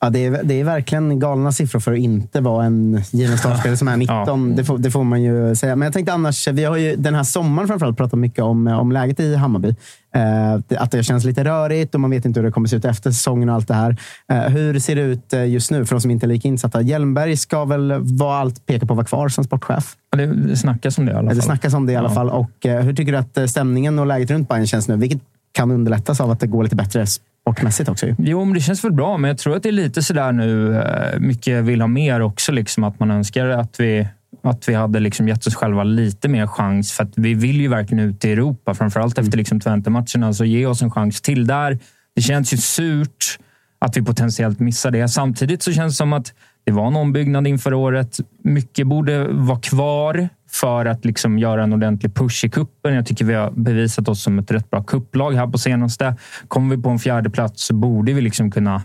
Ja, 0.00 0.10
det, 0.10 0.26
är, 0.26 0.42
det 0.44 0.60
är 0.60 0.64
verkligen 0.64 1.18
galna 1.18 1.52
siffror 1.52 1.80
för 1.80 1.92
att 1.92 1.98
inte 1.98 2.40
vara 2.40 2.64
en 2.64 3.02
given 3.10 3.38
startspelare 3.38 3.76
som 3.76 3.88
är 3.88 3.96
19. 3.96 4.56
Det, 4.56 4.64
får, 4.64 4.78
det 4.78 4.90
får 4.90 5.04
man 5.04 5.22
ju 5.22 5.54
säga. 5.54 5.76
Men 5.76 5.86
jag 5.86 5.92
tänkte 5.92 6.12
annars, 6.12 6.48
vi 6.48 6.64
har 6.64 6.76
ju 6.76 6.96
den 6.96 7.14
här 7.14 7.22
sommaren 7.22 7.68
framförallt 7.68 7.96
pratat 7.96 8.18
mycket 8.18 8.44
om, 8.44 8.66
om 8.66 8.92
läget 8.92 9.20
i 9.20 9.36
Hammarby. 9.36 9.74
Eh, 10.14 10.54
att 10.82 10.90
det 10.90 11.02
känns 11.02 11.24
lite 11.24 11.44
rörigt 11.44 11.94
och 11.94 12.00
man 12.00 12.10
vet 12.10 12.24
inte 12.24 12.40
hur 12.40 12.46
det 12.46 12.52
kommer 12.52 12.68
se 12.68 12.76
ut 12.76 12.84
efter 12.84 13.10
säsongen 13.10 13.48
och 13.48 13.54
allt 13.54 13.68
det 13.68 13.74
här. 13.74 13.96
Eh, 14.32 14.38
hur 14.40 14.78
ser 14.78 14.96
det 14.96 15.02
ut 15.02 15.32
eh, 15.32 15.44
just 15.48 15.70
nu 15.70 15.86
för 15.86 15.94
de 15.94 16.00
som 16.00 16.10
inte 16.10 16.26
är 16.26 16.28
lika 16.28 16.48
insatta? 16.48 16.80
Hjelmberg 16.80 17.36
ska 17.36 17.64
väl 17.64 17.92
vara 18.00 18.36
allt 18.38 18.66
peka 18.66 18.86
på 18.86 18.94
vara 18.94 19.06
kvar 19.06 19.28
som 19.28 19.44
sportchef? 19.44 19.96
Det, 20.16 20.56
snackas 20.56 20.98
om 20.98 21.06
det 21.06 21.12
i 21.12 21.14
alla 21.14 21.28
fall. 21.28 21.36
Det 21.36 21.42
snackas 21.42 21.74
om 21.74 21.86
det 21.86 21.92
i 21.92 21.96
alla 21.96 22.08
Ja. 22.08 22.14
fall. 22.14 22.30
Och, 22.30 22.50
hur 22.62 22.92
tycker 22.94 23.12
du 23.12 23.18
att 23.18 23.50
stämningen 23.50 23.98
och 23.98 24.06
läget 24.06 24.30
runt 24.30 24.48
Bayern 24.48 24.66
känns 24.66 24.88
nu? 24.88 24.96
Vilket 24.96 25.20
kan 25.52 25.70
underlättas 25.70 26.20
av 26.20 26.30
att 26.30 26.40
det 26.40 26.46
går 26.46 26.62
lite 26.62 26.76
bättre 26.76 27.06
sportmässigt 27.06 27.88
också. 27.88 28.06
Jo, 28.18 28.44
men 28.44 28.54
det 28.54 28.60
känns 28.60 28.84
väl 28.84 28.92
bra, 28.92 29.16
men 29.16 29.28
jag 29.28 29.38
tror 29.38 29.56
att 29.56 29.62
det 29.62 29.68
är 29.68 29.72
lite 29.72 30.02
sådär 30.02 30.32
nu. 30.32 30.82
Mycket 31.18 31.64
vill 31.64 31.80
ha 31.80 31.88
mer 31.88 32.20
också. 32.20 32.52
Liksom, 32.52 32.84
att 32.84 33.00
man 33.00 33.10
önskar 33.10 33.46
att 33.48 33.80
vi, 33.80 34.08
att 34.42 34.68
vi 34.68 34.74
hade 34.74 35.00
liksom 35.00 35.28
gett 35.28 35.46
oss 35.46 35.54
själva 35.54 35.84
lite 35.84 36.28
mer 36.28 36.46
chans. 36.46 36.92
För 36.92 37.04
att 37.04 37.12
vi 37.16 37.34
vill 37.34 37.60
ju 37.60 37.68
verkligen 37.68 38.04
ut 38.04 38.24
i 38.24 38.32
Europa. 38.32 38.74
Framförallt 38.74 39.18
efter 39.18 39.38
liksom 39.38 39.60
Twente-matcherna. 39.60 40.32
Så 40.32 40.44
ge 40.44 40.66
oss 40.66 40.82
en 40.82 40.90
chans 40.90 41.20
till 41.20 41.46
där. 41.46 41.78
Det 42.14 42.22
känns 42.22 42.52
ju 42.52 42.56
surt 42.56 43.38
att 43.78 43.96
vi 43.96 44.02
potentiellt 44.02 44.60
missar 44.60 44.90
det. 44.90 45.08
Samtidigt 45.08 45.62
så 45.62 45.72
känns 45.72 45.92
det 45.92 45.96
som 45.96 46.12
att 46.12 46.34
det 46.64 46.72
var 46.72 46.86
en 46.86 46.96
ombyggnad 46.96 47.46
inför 47.46 47.74
året. 47.74 48.18
Mycket 48.44 48.86
borde 48.86 49.28
vara 49.28 49.60
kvar 49.60 50.28
för 50.50 50.86
att 50.86 51.04
liksom 51.04 51.38
göra 51.38 51.62
en 51.62 51.72
ordentlig 51.72 52.14
push 52.14 52.44
i 52.44 52.50
kuppen. 52.50 52.94
Jag 52.94 53.06
tycker 53.06 53.24
vi 53.24 53.34
har 53.34 53.50
bevisat 53.50 54.08
oss 54.08 54.22
som 54.22 54.38
ett 54.38 54.50
rätt 54.50 54.70
bra 54.70 54.82
kupplag 54.82 55.32
här 55.32 55.46
på 55.46 55.58
senaste. 55.58 56.16
Kommer 56.48 56.76
vi 56.76 56.82
på 56.82 56.88
en 56.88 56.98
fjärde 56.98 57.30
plats 57.30 57.64
så 57.64 57.74
borde 57.74 58.12
vi 58.12 58.20
liksom 58.20 58.50
kunna 58.50 58.82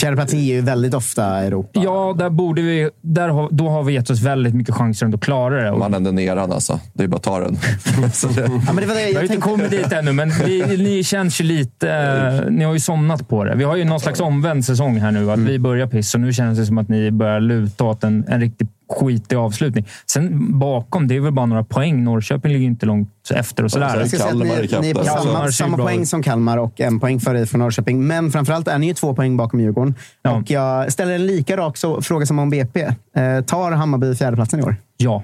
Fjärdeplatsen 0.00 0.40
ger 0.40 0.54
ju 0.54 0.60
väldigt 0.60 0.94
ofta 0.94 1.24
Europa. 1.44 1.80
Ja, 1.84 2.14
där 2.18 2.30
borde 2.30 2.62
vi, 2.62 2.90
där 3.00 3.28
har, 3.28 3.48
då 3.50 3.68
har 3.68 3.82
vi 3.82 3.92
gett 3.92 4.10
oss 4.10 4.22
väldigt 4.22 4.54
mycket 4.54 4.74
chanser 4.74 5.14
att 5.14 5.20
klara 5.20 5.70
det. 5.72 5.78
Mannen 5.78 6.04
den 6.04 6.14
neran 6.14 6.52
alltså. 6.52 6.80
Det 6.92 7.04
är 7.04 7.08
bara 7.08 7.16
att 7.16 7.22
ta 7.22 7.40
den. 7.40 7.56
Så 8.12 8.28
det- 8.28 8.40
Ja, 8.66 8.72
men 8.72 8.76
det 8.76 8.86
var 8.86 8.94
det 8.94 9.00
jag 9.00 9.10
jag 9.10 9.14
har 9.16 9.22
inte 9.22 9.28
tänkte. 9.34 9.48
kommit 9.50 9.70
dit 9.70 9.92
ännu, 9.92 10.12
men 10.12 10.28
ni, 10.46 10.76
ni 10.78 11.04
känns 11.04 11.40
ju 11.40 11.44
lite... 11.44 11.90
eh, 11.90 12.50
Ni 12.50 12.64
har 12.64 12.72
ju 12.72 12.80
somnat 12.80 13.28
på 13.28 13.44
det. 13.44 13.54
Vi 13.56 13.64
har 13.64 13.76
ju 13.76 13.84
någon 13.84 14.00
slags 14.00 14.20
omvänd 14.20 14.64
säsong 14.64 14.96
här 15.00 15.10
nu. 15.10 15.30
Att 15.30 15.38
vi 15.38 15.58
börjar 15.58 15.86
piss 15.86 16.14
och 16.14 16.20
nu 16.20 16.32
känns 16.32 16.58
det 16.58 16.66
som 16.66 16.78
att 16.78 16.88
ni 16.88 17.10
börjar 17.10 17.40
luta 17.40 17.84
åt 17.84 18.04
en, 18.04 18.24
en 18.28 18.40
riktigt 18.40 18.68
skitig 18.88 19.36
avslutning. 19.36 19.86
Sen 20.06 20.58
bakom, 20.58 21.08
det 21.08 21.16
är 21.16 21.20
väl 21.20 21.32
bara 21.32 21.46
några 21.46 21.64
poäng. 21.64 22.04
Norrköping 22.04 22.52
ligger 22.52 22.66
inte 22.66 22.86
långt 22.86 23.30
efter 23.34 23.64
och 23.64 23.70
sådär. 23.70 23.98
Jag 23.98 24.08
ska 24.08 24.18
säga 24.18 24.30
att 24.30 24.36
ni, 24.36 24.78
ni 24.80 24.90
är 24.90 24.94
på 24.94 25.04
samma, 25.04 25.52
samma 25.52 25.76
poäng 25.76 26.06
som 26.06 26.22
Kalmar 26.22 26.58
och 26.58 26.80
en 26.80 27.00
poäng 27.00 27.20
före 27.20 27.40
IFK 27.40 27.58
Norrköping. 27.58 28.06
Men 28.06 28.32
framförallt 28.32 28.68
är 28.68 28.78
ni 28.78 28.86
ju 28.86 28.94
två 28.94 29.14
poäng 29.14 29.36
bakom 29.36 29.60
Djurgården. 29.60 29.94
Ja. 30.22 30.30
Och 30.30 30.50
jag 30.50 30.92
ställer 30.92 31.14
en 31.14 31.26
lika 31.26 31.56
rak 31.56 31.76
så, 31.76 32.02
fråga 32.02 32.26
som 32.26 32.38
om 32.38 32.50
BP. 32.50 32.80
Eh, 32.82 33.44
tar 33.46 33.72
Hammarby 33.72 34.14
fjärdeplatsen 34.14 34.60
i 34.60 34.62
år? 34.62 34.76
Ja. 34.96 35.22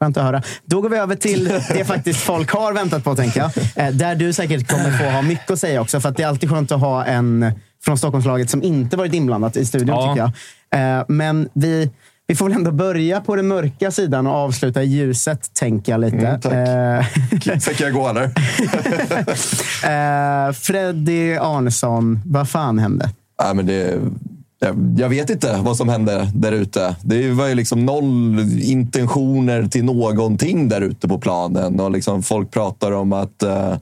Skönt 0.00 0.16
att 0.16 0.24
höra. 0.24 0.42
Då 0.64 0.80
går 0.80 0.88
vi 0.88 0.96
över 0.96 1.16
till 1.16 1.44
det 1.68 1.84
faktiskt 1.84 2.20
folk 2.20 2.50
har 2.50 2.72
väntat 2.72 3.04
på, 3.04 3.14
tänker 3.16 3.40
jag. 3.40 3.50
Eh, 3.86 3.94
där 3.94 4.14
du 4.14 4.32
säkert 4.32 4.68
kommer 4.68 4.98
få 4.98 5.04
ha 5.04 5.22
mycket 5.22 5.50
att 5.50 5.58
säga 5.58 5.80
också. 5.80 6.00
För 6.00 6.08
att 6.08 6.16
det 6.16 6.22
är 6.22 6.26
alltid 6.26 6.50
skönt 6.50 6.72
att 6.72 6.80
ha 6.80 7.04
en 7.04 7.52
från 7.84 7.98
Stockholmslaget 7.98 8.50
som 8.50 8.62
inte 8.62 8.96
varit 8.96 9.14
inblandat 9.14 9.56
i 9.56 9.66
studion, 9.66 9.96
Ja. 9.96 10.14
tycker 10.14 10.32
jag. 10.70 10.98
Eh, 10.98 11.04
men 11.08 11.48
vi, 11.52 11.90
vi 12.30 12.36
får 12.36 12.48
väl 12.48 12.56
ändå 12.56 12.72
börja 12.72 13.20
på 13.20 13.36
den 13.36 13.48
mörka 13.48 13.90
sidan 13.90 14.26
och 14.26 14.32
avsluta 14.32 14.82
i 14.82 14.86
ljuset, 14.86 15.54
tänker 15.54 15.92
jag 15.92 16.00
lite. 16.00 16.16
Mm, 16.16 16.40
tack. 16.40 17.46
Eh, 17.46 17.58
Sen 17.58 17.74
kan 17.74 17.86
jag 17.86 17.94
gå 17.94 18.08
eller? 18.08 18.24
Eh, 19.84 20.52
Freddy 20.52 21.36
Arnesson, 21.36 22.20
vad 22.26 22.48
fan 22.48 22.78
hände? 22.78 23.10
Nej, 23.42 23.54
men 23.54 23.66
det, 23.66 24.00
jag, 24.58 24.94
jag 24.98 25.08
vet 25.08 25.30
inte 25.30 25.58
vad 25.62 25.76
som 25.76 25.88
hände 25.88 26.30
där 26.34 26.52
ute. 26.52 26.96
Det 27.02 27.30
var 27.30 27.46
ju 27.46 27.54
liksom 27.54 27.86
noll 27.86 28.38
intentioner 28.62 29.66
till 29.66 29.84
någonting 29.84 30.68
där 30.68 30.80
ute 30.80 31.08
på 31.08 31.18
planen. 31.18 31.80
Och 31.80 31.90
liksom 31.90 32.22
folk 32.22 32.50
pratar 32.50 32.92
om 32.92 33.12
att 33.12 33.42
uh, 33.44 33.74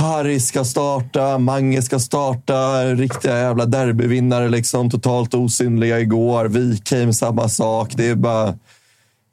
Harry 0.00 0.40
ska 0.40 0.64
starta, 0.64 1.38
Mange 1.38 1.82
ska 1.82 1.98
starta. 1.98 2.84
Riktiga 2.84 3.38
jävla 3.38 3.66
derbyvinnare. 3.66 4.48
Liksom, 4.48 4.90
totalt 4.90 5.34
osynliga 5.34 6.00
igår. 6.00 6.44
Wikheim, 6.44 7.12
samma 7.12 7.48
sak. 7.48 7.92
Det 7.96 8.08
är 8.08 8.14
bara... 8.14 8.54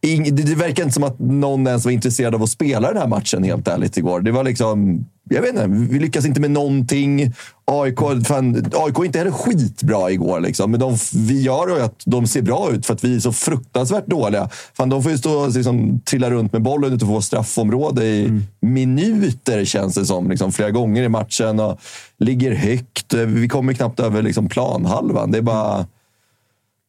ing, 0.01 0.35
det, 0.35 0.43
det 0.43 0.55
verkar 0.55 0.83
inte 0.83 0.93
som 0.93 1.03
att 1.03 1.19
någon 1.19 1.67
ens 1.67 1.85
var 1.85 1.91
intresserad 1.91 2.35
av 2.35 2.43
att 2.43 2.49
spela 2.49 2.87
den 2.87 2.97
här 3.01 3.07
matchen, 3.07 3.43
helt 3.43 3.67
ärligt, 3.67 3.97
igår. 3.97 4.21
Det 4.21 4.31
var 4.31 4.43
liksom... 4.43 5.05
Jag 5.29 5.41
vet 5.41 5.49
inte, 5.49 5.67
vi 5.67 5.99
lyckas 5.99 6.25
inte 6.25 6.41
med 6.41 6.51
någonting. 6.51 7.33
AIK, 7.65 7.99
fan, 8.27 8.65
AIK 8.73 8.99
är 8.99 9.05
inte 9.05 9.19
heller 9.19 9.31
skitbra 9.31 10.11
igår, 10.11 10.39
liksom. 10.39 10.71
men 10.71 10.79
de, 10.79 10.97
vi 11.15 11.41
gör 11.41 11.67
ju 11.67 11.81
att 11.81 12.01
de 12.05 12.27
ser 12.27 12.41
bra 12.41 12.71
ut 12.71 12.85
för 12.85 12.93
att 12.93 13.03
vi 13.03 13.15
är 13.15 13.19
så 13.19 13.33
fruktansvärt 13.33 14.07
dåliga. 14.07 14.49
Fan, 14.73 14.89
de 14.89 15.03
får 15.03 15.11
ju 15.11 15.17
stå 15.17 15.33
och 15.33 15.55
liksom, 15.55 15.99
trilla 15.99 16.29
runt 16.29 16.53
med 16.53 16.61
bollen 16.61 16.93
ute 16.93 17.05
på 17.05 17.21
straffområde 17.21 18.05
i 18.05 18.41
minuter, 18.61 19.65
känns 19.65 19.95
det 19.95 20.05
som. 20.05 20.29
Liksom, 20.29 20.51
flera 20.51 20.71
gånger 20.71 21.03
i 21.03 21.09
matchen. 21.09 21.59
Och 21.59 21.79
ligger 22.19 22.55
högt. 22.55 23.13
Vi 23.13 23.49
kommer 23.49 23.73
knappt 23.73 23.99
över 23.99 24.21
liksom, 24.21 24.49
planhalvan. 24.49 25.31
Det 25.31 25.37
är 25.37 25.41
bara... 25.41 25.85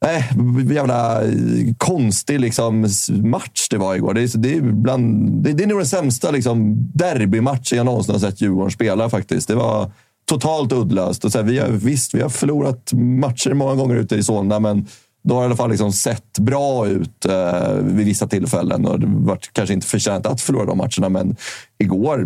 Nej, 0.05 0.30
jävla 0.70 1.24
eh, 1.24 1.30
konstig 1.78 2.40
liksom, 2.40 2.88
match 3.11 3.68
det 3.70 3.78
var 3.78 3.94
igår. 3.94 4.14
Det 4.14 4.22
är, 4.22 4.38
det 4.38 4.55
är, 4.55 4.61
bland, 4.61 5.32
det, 5.42 5.53
det 5.53 5.64
är 5.64 5.66
nog 5.66 5.78
den 5.78 5.86
sämsta 5.86 6.30
liksom, 6.30 6.76
derbymatchen 6.94 7.76
jag 7.76 7.86
någonsin 7.86 8.14
har 8.14 8.20
sett 8.20 8.40
Djurgården 8.40 8.70
spela 8.70 9.11
faktiskt. 9.11 9.49
Det 9.49 9.55
var 9.55 9.92
totalt 10.28 10.72
uddlöst. 10.72 11.24
Och 11.24 11.32
så 11.32 11.38
här, 11.38 11.44
vi 11.44 11.59
har, 11.59 11.68
visst, 11.68 12.14
vi 12.14 12.22
har 12.22 12.28
förlorat 12.28 12.92
matcher 12.92 13.55
många 13.55 13.74
gånger 13.74 13.96
ute 13.96 14.16
i 14.16 14.22
Solna, 14.22 14.61
men 14.61 14.86
då 15.29 15.35
har 15.35 15.41
det 15.41 15.45
i 15.45 15.47
alla 15.47 15.57
fall 15.57 15.70
liksom 15.70 15.93
sett 15.93 16.39
bra 16.39 16.87
ut 16.87 17.26
eh, 17.26 17.74
vid 17.74 18.07
vissa 18.07 18.26
tillfällen. 18.26 18.87
Och 18.87 19.01
det 19.01 19.07
var 19.07 19.39
kanske 19.53 19.74
inte 19.74 19.87
förtjänt 19.87 20.26
att 20.26 20.41
förlora 20.41 20.64
de 20.64 20.79
matcherna, 20.79 21.09
men 21.09 21.37
igår 21.79 22.24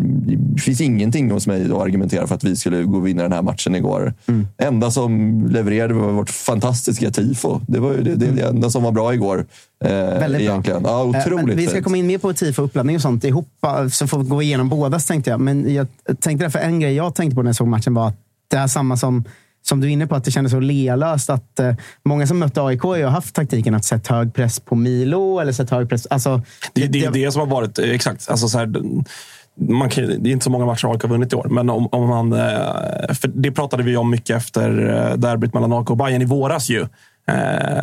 det 0.54 0.62
finns 0.62 0.80
ingenting 0.80 1.30
hos 1.30 1.46
mig 1.46 1.64
att 1.64 1.80
argumentera 1.80 2.26
för 2.26 2.34
att 2.34 2.44
vi 2.44 2.56
skulle 2.56 2.82
gå 2.82 2.96
och 2.96 3.06
vinna 3.06 3.22
den 3.22 3.32
här 3.32 3.42
matchen 3.42 3.74
igår. 3.74 4.14
Mm. 4.26 4.46
enda 4.58 4.90
som 4.90 5.42
levererade 5.50 5.94
var 5.94 6.12
vårt 6.12 6.30
fantastiska 6.30 7.10
tifo. 7.10 7.60
Det 7.66 7.80
var 7.80 7.94
det, 7.94 8.14
det, 8.14 8.26
det 8.26 8.42
enda 8.42 8.70
som 8.70 8.82
var 8.82 8.92
bra 8.92 9.14
igår. 9.14 9.46
Eh, 9.84 9.90
Väldigt 9.90 10.40
egentligen. 10.40 10.82
bra. 10.82 10.90
Ja, 10.90 11.20
otroligt 11.20 11.46
Men 11.46 11.56
vi 11.56 11.66
ska 11.66 11.82
komma 11.82 11.96
in 11.96 12.06
mer 12.06 12.18
på 12.18 12.32
tifo, 12.32 12.62
uppladdning 12.62 12.96
och 12.96 13.02
sånt 13.02 13.24
ihop, 13.24 13.48
så 13.92 14.06
får 14.06 14.18
vi 14.18 14.28
gå 14.28 14.42
igenom 14.42 14.68
båda 14.68 14.98
tänkte 14.98 15.30
jag. 15.30 15.40
Men 15.40 15.74
jag 15.74 15.86
tänkte 16.20 16.44
därför 16.44 16.58
en 16.58 16.80
grej 16.80 16.94
jag 16.94 17.14
tänkte 17.14 17.34
på 17.34 17.42
när 17.42 17.48
jag 17.48 17.56
såg 17.56 17.68
matchen 17.68 17.94
var 17.94 18.08
att 18.08 18.16
det 18.48 18.56
är 18.56 18.66
samma 18.66 18.96
som 18.96 19.24
som 19.62 19.80
du 19.80 19.86
är 19.86 19.90
inne 19.90 20.06
på, 20.06 20.14
att 20.14 20.24
det 20.24 20.30
kändes 20.30 20.52
så 20.52 20.60
lealöst. 20.60 21.30
Att, 21.30 21.60
eh, 21.60 21.74
många 22.04 22.26
som 22.26 22.38
mötte 22.38 22.62
AIK 22.62 22.80
har 22.82 22.96
ju 22.96 23.06
haft 23.06 23.34
taktiken 23.34 23.74
att 23.74 23.84
sätta 23.84 24.14
hög 24.14 24.34
press 24.34 24.60
på 24.60 24.74
Milo. 24.74 25.38
Eller 25.38 25.52
sätta 25.52 25.76
hög 25.76 25.88
press, 25.88 26.06
alltså, 26.06 26.42
Det, 26.72 26.86
det 26.86 27.04
är 27.04 27.10
det 27.10 27.32
som 27.32 27.40
har 27.40 27.46
varit, 27.46 27.78
eh, 27.78 27.90
exakt. 27.90 28.30
Alltså 28.30 28.48
så 28.48 28.58
här, 28.58 28.72
man 29.68 29.90
kan, 29.90 30.06
det 30.06 30.30
är 30.30 30.32
inte 30.32 30.44
så 30.44 30.50
många 30.50 30.66
matcher 30.66 30.92
AIK 30.92 31.02
har 31.02 31.08
vunnit 31.08 31.32
i 31.32 31.36
år, 31.36 31.46
men 31.50 31.70
om, 31.70 31.88
om 31.92 32.08
man, 32.08 32.32
eh, 32.32 32.38
för 33.14 33.28
det 33.34 33.52
pratade 33.52 33.82
vi 33.82 33.96
om 33.96 34.10
mycket 34.10 34.36
efter 34.36 34.88
eh, 35.10 35.16
derbyt 35.16 35.54
mellan 35.54 35.72
AIK 35.72 35.90
och 35.90 35.96
Bayern 35.96 36.22
i 36.22 36.24
våras. 36.24 36.70
ju. 36.70 36.86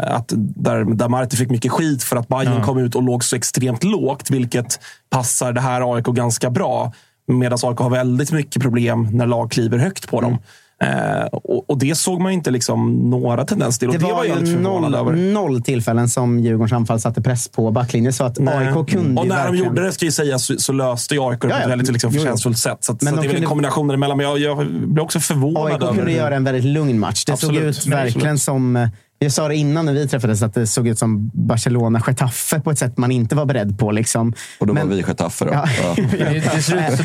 Att 0.02 0.34
där, 0.38 0.96
där 0.96 1.10
Marti 1.10 1.38
fick 1.38 1.50
mycket 1.50 1.72
skit 1.72 2.04
för 2.04 2.16
att 2.16 2.28
Bayern 2.28 2.54
Ja. 2.58 2.64
kom 2.64 2.78
ut 2.78 2.96
och 2.96 3.04
låg 3.04 3.24
så 3.24 3.36
extremt 3.36 3.84
lågt, 3.84 4.30
vilket 4.32 4.80
passar 5.10 5.54
det 5.54 5.62
här 5.62 5.96
AIK 5.96 6.06
ganska 6.06 6.50
bra. 6.50 6.94
Medan 7.28 7.60
AIK 7.64 7.78
har 7.80 7.90
väldigt 7.90 8.32
mycket 8.32 8.62
problem 8.62 9.08
när 9.12 9.26
lag 9.28 9.52
kliver 9.52 9.78
högt 9.78 10.08
på 10.10 10.22
dem. 10.22 10.38
Eh, 10.84 11.26
och, 11.32 11.70
och 11.70 11.78
det 11.78 11.96
såg 11.98 12.22
man 12.22 12.32
inte 12.32 12.52
liksom 12.52 13.10
några 13.10 13.46
tendenser 13.46 13.80
till. 13.80 13.90
Det 14.00 14.08
det, 14.08 14.14
var, 14.14 14.26
jag 14.26 14.40
lite 14.40 14.50
ju 14.52 14.56
förvånad 14.58 14.92
noll, 14.92 14.96
över. 14.96 15.34
noll 15.34 15.62
tillfällen 15.62 16.10
som 16.10 16.40
Djurgårdens 16.40 16.72
anfall 16.74 17.00
satte 17.00 17.22
press 17.22 17.48
på 17.48 17.72
backlinjen. 17.72 18.14
Så 18.14 18.24
att 18.24 18.40
Nej. 18.40 18.56
AIK 18.58 18.90
kunde 18.90 19.22
och 19.22 19.28
när 19.28 19.36
de 19.36 19.42
verkligen... 19.44 19.66
gjorde 19.66 19.84
det, 19.84 19.92
ska 19.92 20.06
ju 20.06 20.12
sägas, 20.12 20.46
så, 20.46 20.58
så 20.58 20.74
löste 20.74 21.14
ju 21.16 21.22
AIK 21.22 21.42
det 21.42 21.48
på 21.48 21.56
ett 21.56 21.70
väldigt 21.70 21.92
liksom, 21.92 22.12
förtjänstfullt 22.14 22.58
sätt. 22.58 22.78
Så, 22.82 22.92
att, 22.92 23.02
Men 23.02 23.14
så 23.14 23.16
de 23.16 23.22
det 23.22 23.28
är 23.28 23.28
väl 23.28 23.36
en 23.36 23.36
kunde- 23.36 23.48
kombination 23.48 23.88
däremellan. 23.88 24.18
Men 24.18 24.26
jag, 24.26 24.40
jag 24.40 24.68
blir 24.72 25.04
också 25.04 25.20
förvånad 25.20 25.66
AIK 25.74 25.84
över... 25.84 25.94
kunde 25.96 26.12
göra 26.12 26.36
en 26.36 26.44
väldigt 26.44 26.66
lugn 26.66 27.00
match. 27.00 27.26
Det 27.26 27.32
Absolut. 27.34 27.76
såg 27.76 27.88
ut 27.88 27.94
verkligen 27.94 28.34
Absolut. 28.34 28.42
som... 28.42 28.90
eh, 29.20 29.26
Jag 29.26 29.32
sa 29.32 29.48
det 29.48 29.56
innan 29.56 29.86
när 29.86 29.94
vi 29.94 30.08
träffades, 30.08 30.42
att 30.44 30.54
det 30.54 30.68
såg 30.68 30.88
ut 30.88 31.00
som 31.00 31.32
Barcelona-Getafe 31.34 32.60
på 32.60 32.72
ett 32.72 32.80
sätt 32.80 32.98
man 32.98 33.12
inte 33.12 33.36
var 33.36 33.46
beredd 33.46 33.80
på. 33.80 33.92
Liksom. 33.92 34.34
Och 34.60 34.68
då 34.68 34.74
Men- 34.74 34.88
var 34.90 34.96
vi 34.96 35.02
Getafe 35.02 35.46
då. 35.46 35.52
Ja. 35.54 35.66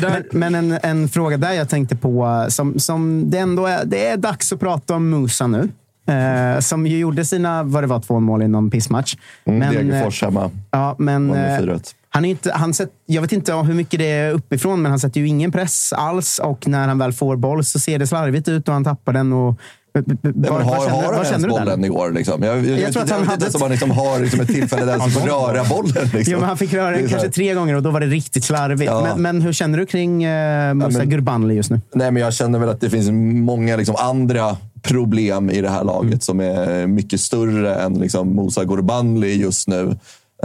Men, 0.01 0.23
men 0.31 0.55
en, 0.55 0.79
en 0.83 1.09
fråga 1.09 1.37
där 1.37 1.51
jag 1.53 1.69
tänkte 1.69 1.95
på, 1.95 2.45
som, 2.49 2.79
som 2.79 3.29
det 3.29 3.37
ändå 3.37 3.65
är, 3.65 3.85
det 3.85 4.07
är 4.07 4.17
dags 4.17 4.53
att 4.53 4.59
prata 4.59 4.95
om 4.95 5.09
Musa 5.09 5.47
nu. 5.47 5.69
Eh, 6.07 6.59
som 6.59 6.87
ju 6.87 6.97
gjorde 6.97 7.25
sina, 7.25 7.63
vad 7.63 7.83
det 7.83 7.87
var, 7.87 7.99
två 7.99 8.19
mål 8.19 8.41
i 8.43 8.47
någon 8.47 8.69
pissmatch. 8.71 9.15
Mm, 9.45 9.59
Men, 9.59 9.73
Degerfors 9.73 10.21
hemma. 10.21 10.51
Ja, 10.71 10.95
men, 10.99 11.33
eh, 11.33 11.59
4-1. 11.59 11.95
han 12.09 12.25
är 12.25 12.29
inte, 12.29 12.51
han 12.55 12.73
sett, 12.73 12.89
jag 13.05 13.21
vet 13.21 13.31
inte 13.31 13.53
hur 13.53 13.73
mycket 13.73 13.99
det 13.99 14.11
är 14.11 14.31
uppifrån, 14.31 14.81
men 14.81 14.89
han 14.91 14.99
sätter 14.99 15.19
ju 15.21 15.27
ingen 15.27 15.51
press 15.51 15.93
alls. 15.93 16.39
Och 16.39 16.67
när 16.67 16.87
han 16.87 16.97
väl 16.97 17.13
får 17.13 17.35
boll 17.35 17.63
så 17.65 17.79
ser 17.79 17.99
det 17.99 18.07
slarvigt 18.07 18.47
ut 18.47 18.67
och 18.67 18.73
han 18.73 18.83
tappar 18.83 19.13
den. 19.13 19.33
Och, 19.33 19.59
Nej, 19.95 20.15
men 20.33 20.45
har, 20.51 20.61
har 20.89 21.03
han 21.03 21.13
ens 21.13 21.29
känner 21.29 21.47
bollen 21.49 21.85
igår? 21.85 22.11
Liksom? 22.11 22.43
Jag, 22.43 22.65
jag, 22.65 22.79
jag, 22.79 22.93
tror 22.93 23.03
att 23.03 23.09
jag 23.09 23.15
han 23.15 23.21
vet 23.25 23.31
hade 23.31 23.33
inte 23.33 23.43
ens 23.43 23.55
ett- 23.55 23.55
om 23.55 23.61
han 23.61 23.71
liksom 23.71 23.91
har 23.91 24.19
liksom 24.19 24.39
ett 24.39 24.47
tillfälle 24.47 24.85
där 24.85 24.99
han 24.99 25.09
får 25.11 25.21
röra 25.27 25.63
bollen. 25.69 25.93
Liksom. 26.13 26.23
Jo, 26.33 26.39
men 26.39 26.47
han 26.47 26.57
fick 26.57 26.73
röra 26.73 26.91
den 26.97 27.07
kanske 27.09 27.29
tre 27.29 27.53
gånger 27.53 27.75
och 27.75 27.83
då 27.83 27.91
var 27.91 27.99
det 27.99 28.05
riktigt 28.07 28.43
slarvigt. 28.43 28.91
Ja. 28.91 29.01
Men, 29.03 29.21
men 29.21 29.41
hur 29.41 29.53
känner 29.53 29.77
du 29.77 29.85
kring 29.85 30.23
eh, 30.23 30.73
Musa 30.73 30.97
men- 30.97 31.09
Gurbanli 31.09 31.55
just 31.55 31.69
nu? 31.69 31.81
Nej, 31.93 32.11
men 32.11 32.23
jag 32.23 32.33
känner 32.33 32.59
väl 32.59 32.69
att 32.69 32.81
det 32.81 32.89
finns 32.89 33.09
många 33.45 33.75
liksom, 33.77 33.95
andra 33.99 34.57
problem 34.81 35.49
i 35.49 35.61
det 35.61 35.69
här 35.69 35.83
laget 35.83 36.05
Mm. 36.09 36.19
som 36.19 36.39
är 36.39 36.87
mycket 36.87 37.19
större 37.19 37.75
än 37.75 37.93
liksom, 37.93 38.35
Musa 38.35 38.63
Gurbanli 38.63 39.35
just 39.41 39.67
nu. 39.67 39.95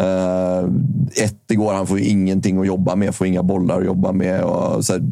Uh, 0.00 0.70
ett 1.24 1.50
igår, 1.50 1.72
han 1.74 1.86
får 1.86 1.98
ju 1.98 2.04
ingenting 2.04 2.60
att 2.60 2.66
jobba 2.66 2.96
med, 2.96 3.14
får 3.14 3.26
inga 3.26 3.42
bollar 3.42 3.78
att 3.78 3.84
jobba 3.86 4.12
med. 4.12 4.42
Och, 4.42 4.84
så 4.84 4.92
här, 4.92 5.02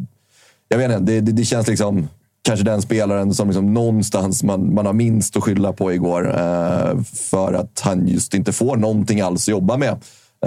jag 0.68 0.78
vet 0.78 0.90
inte, 0.90 1.12
det, 1.12 1.20
det, 1.20 1.32
det 1.32 1.44
känns 1.44 1.68
liksom 1.68 2.08
kanske 2.48 2.64
den 2.64 2.82
spelaren 2.82 3.34
som 3.34 3.48
liksom 3.48 3.74
någonstans 3.74 4.42
man, 4.42 4.74
man 4.74 4.86
har 4.86 4.92
minst 4.92 5.36
att 5.36 5.42
skylla 5.42 5.72
på 5.72 5.92
igår. 5.92 6.28
eh, 6.28 7.02
för 7.04 7.52
att 7.52 7.80
han 7.80 8.08
just 8.08 8.34
inte 8.34 8.52
får 8.52 8.76
någonting 8.76 9.20
alls 9.20 9.44
att 9.44 9.48
jobba 9.48 9.76
med. 9.76 9.96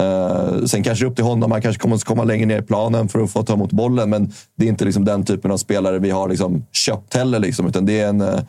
Eh, 0.00 0.64
sen 0.64 0.82
kanske 0.82 1.04
det 1.04 1.06
är 1.06 1.10
upp 1.10 1.16
till 1.16 1.24
honom. 1.24 1.52
Han 1.52 1.62
kanske 1.62 1.80
kommer 1.82 1.96
att 1.96 2.04
komma 2.04 2.24
längre 2.24 2.46
ner 2.46 2.58
i 2.58 2.62
planen 2.62 3.08
för 3.08 3.20
att 3.20 3.30
få 3.30 3.42
ta 3.42 3.52
emot 3.52 3.72
bollen. 3.72 4.10
Men 4.10 4.32
det 4.56 4.64
är 4.64 4.68
inte 4.68 4.84
liksom 4.84 5.04
den 5.04 5.24
typen 5.24 5.50
av 5.50 5.56
spelare 5.56 5.98
vi 5.98 6.10
har 6.10 6.28
liksom 6.28 6.66
köpt 6.72 7.14
heller. 7.14 7.38
Liksom, 7.38 7.66
utan 7.66 7.86
det 7.86 8.00
är 8.00 8.08
en 8.08 8.20
eh, 8.20 8.40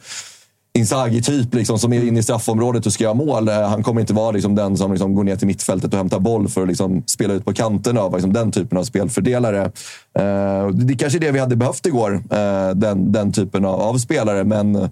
Inzaghi-typ 0.77 1.53
liksom, 1.53 1.79
som 1.79 1.93
är 1.93 2.07
inne 2.07 2.19
i 2.19 2.23
straffområdet 2.23 2.85
och 2.85 2.93
ska 2.93 3.03
göra 3.03 3.13
mål. 3.13 3.49
Han 3.49 3.83
kommer 3.83 4.01
inte 4.01 4.13
vara 4.13 4.31
liksom, 4.31 4.55
den 4.55 4.77
som 4.77 4.91
liksom, 4.91 5.15
går 5.15 5.23
ner 5.23 5.35
till 5.35 5.47
mittfältet 5.47 5.93
och 5.93 5.97
hämtar 5.97 6.19
boll 6.19 6.49
för 6.49 6.61
att 6.61 6.67
liksom, 6.67 7.03
spela 7.05 7.33
ut 7.33 7.45
på 7.45 7.53
kanterna 7.53 8.01
av 8.01 8.13
liksom, 8.13 8.33
den 8.33 8.51
typen 8.51 8.77
av 8.77 8.83
spelfördelare. 8.83 9.71
Eh, 10.19 10.67
det 10.67 10.95
kanske 10.95 11.17
är 11.17 11.19
det 11.19 11.31
vi 11.31 11.39
hade 11.39 11.55
behövt 11.55 11.85
igår, 11.85 12.13
eh, 12.13 12.69
den, 12.75 13.11
den 13.11 13.31
typen 13.31 13.65
av, 13.65 13.81
av 13.81 13.97
spelare. 13.97 14.43
Men 14.43 14.89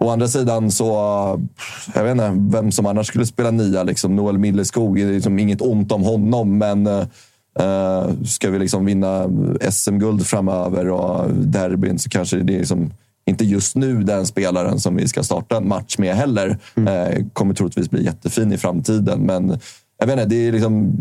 å 0.00 0.10
andra 0.10 0.28
sidan 0.28 0.70
så, 0.70 0.86
jag 1.94 2.04
vet 2.04 2.12
inte 2.12 2.32
vem 2.56 2.72
som 2.72 2.86
annars 2.86 3.06
skulle 3.06 3.26
spela 3.26 3.50
nia. 3.50 3.82
Liksom. 3.82 4.16
Noel 4.16 4.38
Milleskog, 4.38 4.96
det 4.96 5.02
är 5.02 5.12
liksom 5.12 5.38
inget 5.38 5.62
ont 5.62 5.92
om 5.92 6.02
honom, 6.02 6.58
men 6.58 6.86
eh, 6.86 7.04
ska 8.26 8.50
vi 8.50 8.58
liksom 8.58 8.84
vinna 8.84 9.30
SM-guld 9.70 10.26
framöver 10.26 10.88
och 10.88 11.30
derbyn 11.34 11.98
så 11.98 12.10
kanske 12.10 12.36
det 12.36 12.54
är 12.54 12.58
liksom 12.58 12.90
inte 13.30 13.44
just 13.44 13.76
nu 13.76 14.02
den 14.02 14.26
spelaren 14.26 14.80
som 14.80 14.96
vi 14.96 15.08
ska 15.08 15.22
starta 15.22 15.56
en 15.56 15.68
match 15.68 15.98
med 15.98 16.16
heller. 16.16 16.58
Eh, 16.76 17.24
kommer 17.32 17.54
troligtvis 17.54 17.90
bli 17.90 18.04
jättefin 18.04 18.52
i 18.52 18.58
framtiden, 18.58 19.20
men 19.20 19.58
jag 19.98 20.06
vet 20.06 20.12
inte, 20.18 20.24
det 20.24 20.48
är 20.48 20.52
liksom 20.52 20.96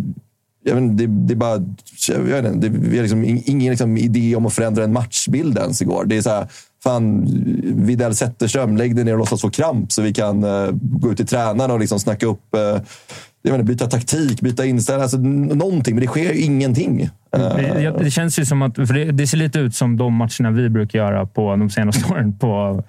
jag 0.63 0.75
vet 0.75 0.83
inte, 0.83 1.05
det, 1.05 1.27
det 1.27 1.33
är 1.33 1.35
bara... 1.35 1.65
Jag 2.07 2.19
vet 2.19 2.53
inte, 2.53 2.69
det, 2.69 2.97
har 2.97 3.01
liksom 3.01 3.25
ing- 3.25 3.43
ingen 3.45 3.69
liksom 3.69 3.97
idé 3.97 4.35
om 4.35 4.45
att 4.45 4.53
förändra 4.53 4.83
en 4.83 4.93
matchbild 4.93 5.57
ens 5.57 5.81
igår. 5.81 6.05
Det 6.05 6.17
är 6.17 6.21
så 6.21 6.29
här, 6.29 6.47
fan, 6.83 7.25
Widell 7.63 8.15
Zetterström, 8.15 8.77
lägg 8.77 8.95
dig 8.95 9.05
ner 9.05 9.13
och 9.13 9.19
låtsas 9.19 9.41
få 9.41 9.49
kramp 9.49 9.91
så 9.91 10.01
vi 10.01 10.13
kan 10.13 10.43
eh, 10.43 10.69
gå 10.71 11.11
ut 11.11 11.17
till 11.17 11.27
tränarna 11.27 11.73
och 11.73 11.79
liksom 11.79 11.99
snacka 11.99 12.25
upp... 12.25 12.55
eh, 12.55 12.81
jag 13.41 13.55
inte, 13.55 13.63
byta 13.63 13.87
taktik, 13.87 14.41
byta 14.41 14.65
inställning, 14.65 15.01
alltså 15.03 15.17
någonting. 15.17 15.95
Men 15.95 16.01
det 16.01 16.07
sker 16.07 16.33
ju 16.33 16.39
ingenting. 16.41 17.01
Eh, 17.01 17.39
Det, 17.55 17.95
det 17.99 18.11
känns 18.11 18.39
ju 18.39 18.45
som 18.45 18.61
att 18.61 18.75
för 18.75 18.93
det, 18.93 19.11
det 19.11 19.27
ser 19.27 19.37
lite 19.37 19.59
ut 19.59 19.75
som 19.75 19.97
de 19.97 20.13
matcherna 20.13 20.51
vi 20.51 20.69
brukar 20.69 20.99
göra 20.99 21.25
på 21.25 21.55
de 21.55 21.69
senaste 21.69 22.05
åren 22.13 22.37
på, 22.37 22.83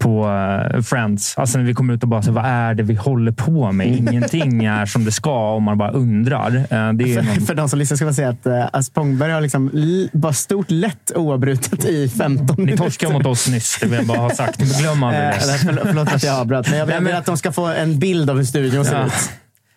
på 0.00 0.26
eh, 0.74 0.82
Friends. 0.82 1.38
Alltså 1.38 1.58
när 1.58 1.64
vi 1.64 1.74
kommer 1.74 1.94
ut 1.94 2.02
och 2.02 2.08
bara 2.08 2.22
så, 2.22 2.32
vad 2.32 2.44
är 2.44 2.74
det 2.74 2.82
vi 2.82 2.94
håller 2.94 3.32
på 3.32 3.72
med? 3.72 3.86
Ingenting 3.86 4.64
är 4.64 4.86
som 4.86 5.04
det 5.04 5.12
ska 5.12 5.52
om 5.54 5.62
man 5.62 5.78
bara 5.78 5.90
undrar. 5.90 6.56
Eh, 6.56 6.92
Det 6.92 7.14
är 7.14 7.14
För, 7.14 7.22
någon, 7.22 7.40
för 7.46 7.54
de 7.54 7.68
som 7.68 7.78
lyssnar 7.78 7.96
ska 7.96 8.04
man 8.04 8.14
säga 8.14 8.28
att 8.28 8.46
uh, 8.74 8.80
Spångberg 8.80 9.32
har 9.32 9.40
liksom 9.40 9.70
bara 10.12 10.32
stort 10.32 10.70
lätt 10.70 11.12
oavbrutet 11.14 11.84
i 11.84 12.08
15 12.08 12.56
minuter. 12.58 12.64
ni 12.64 12.76
torskade 12.76 13.12
mot 13.12 13.26
oss 13.26 13.48
nyss, 13.48 13.78
det 13.80 13.86
vill 13.86 13.98
jag 13.98 14.06
bara 14.06 14.18
ha 14.18 14.30
sagt. 14.30 14.80
Glöm 14.80 15.02
aldrig 15.02 15.22
det. 15.24 15.78
förlåt, 15.84 16.12
att 16.12 16.22
jag 16.24 16.34
avbröt, 16.40 16.70
men 16.70 16.78
jag 16.78 17.00
vill 17.00 17.14
att 17.14 17.26
de 17.26 17.36
ska 17.36 17.52
få 17.52 17.66
en 17.66 17.98
bild 17.98 18.30
av 18.30 18.36
hur 18.36 18.44
studion 18.44 18.84
ser 18.84 18.94
Ja. 19.00 19.06
ut. 19.06 19.12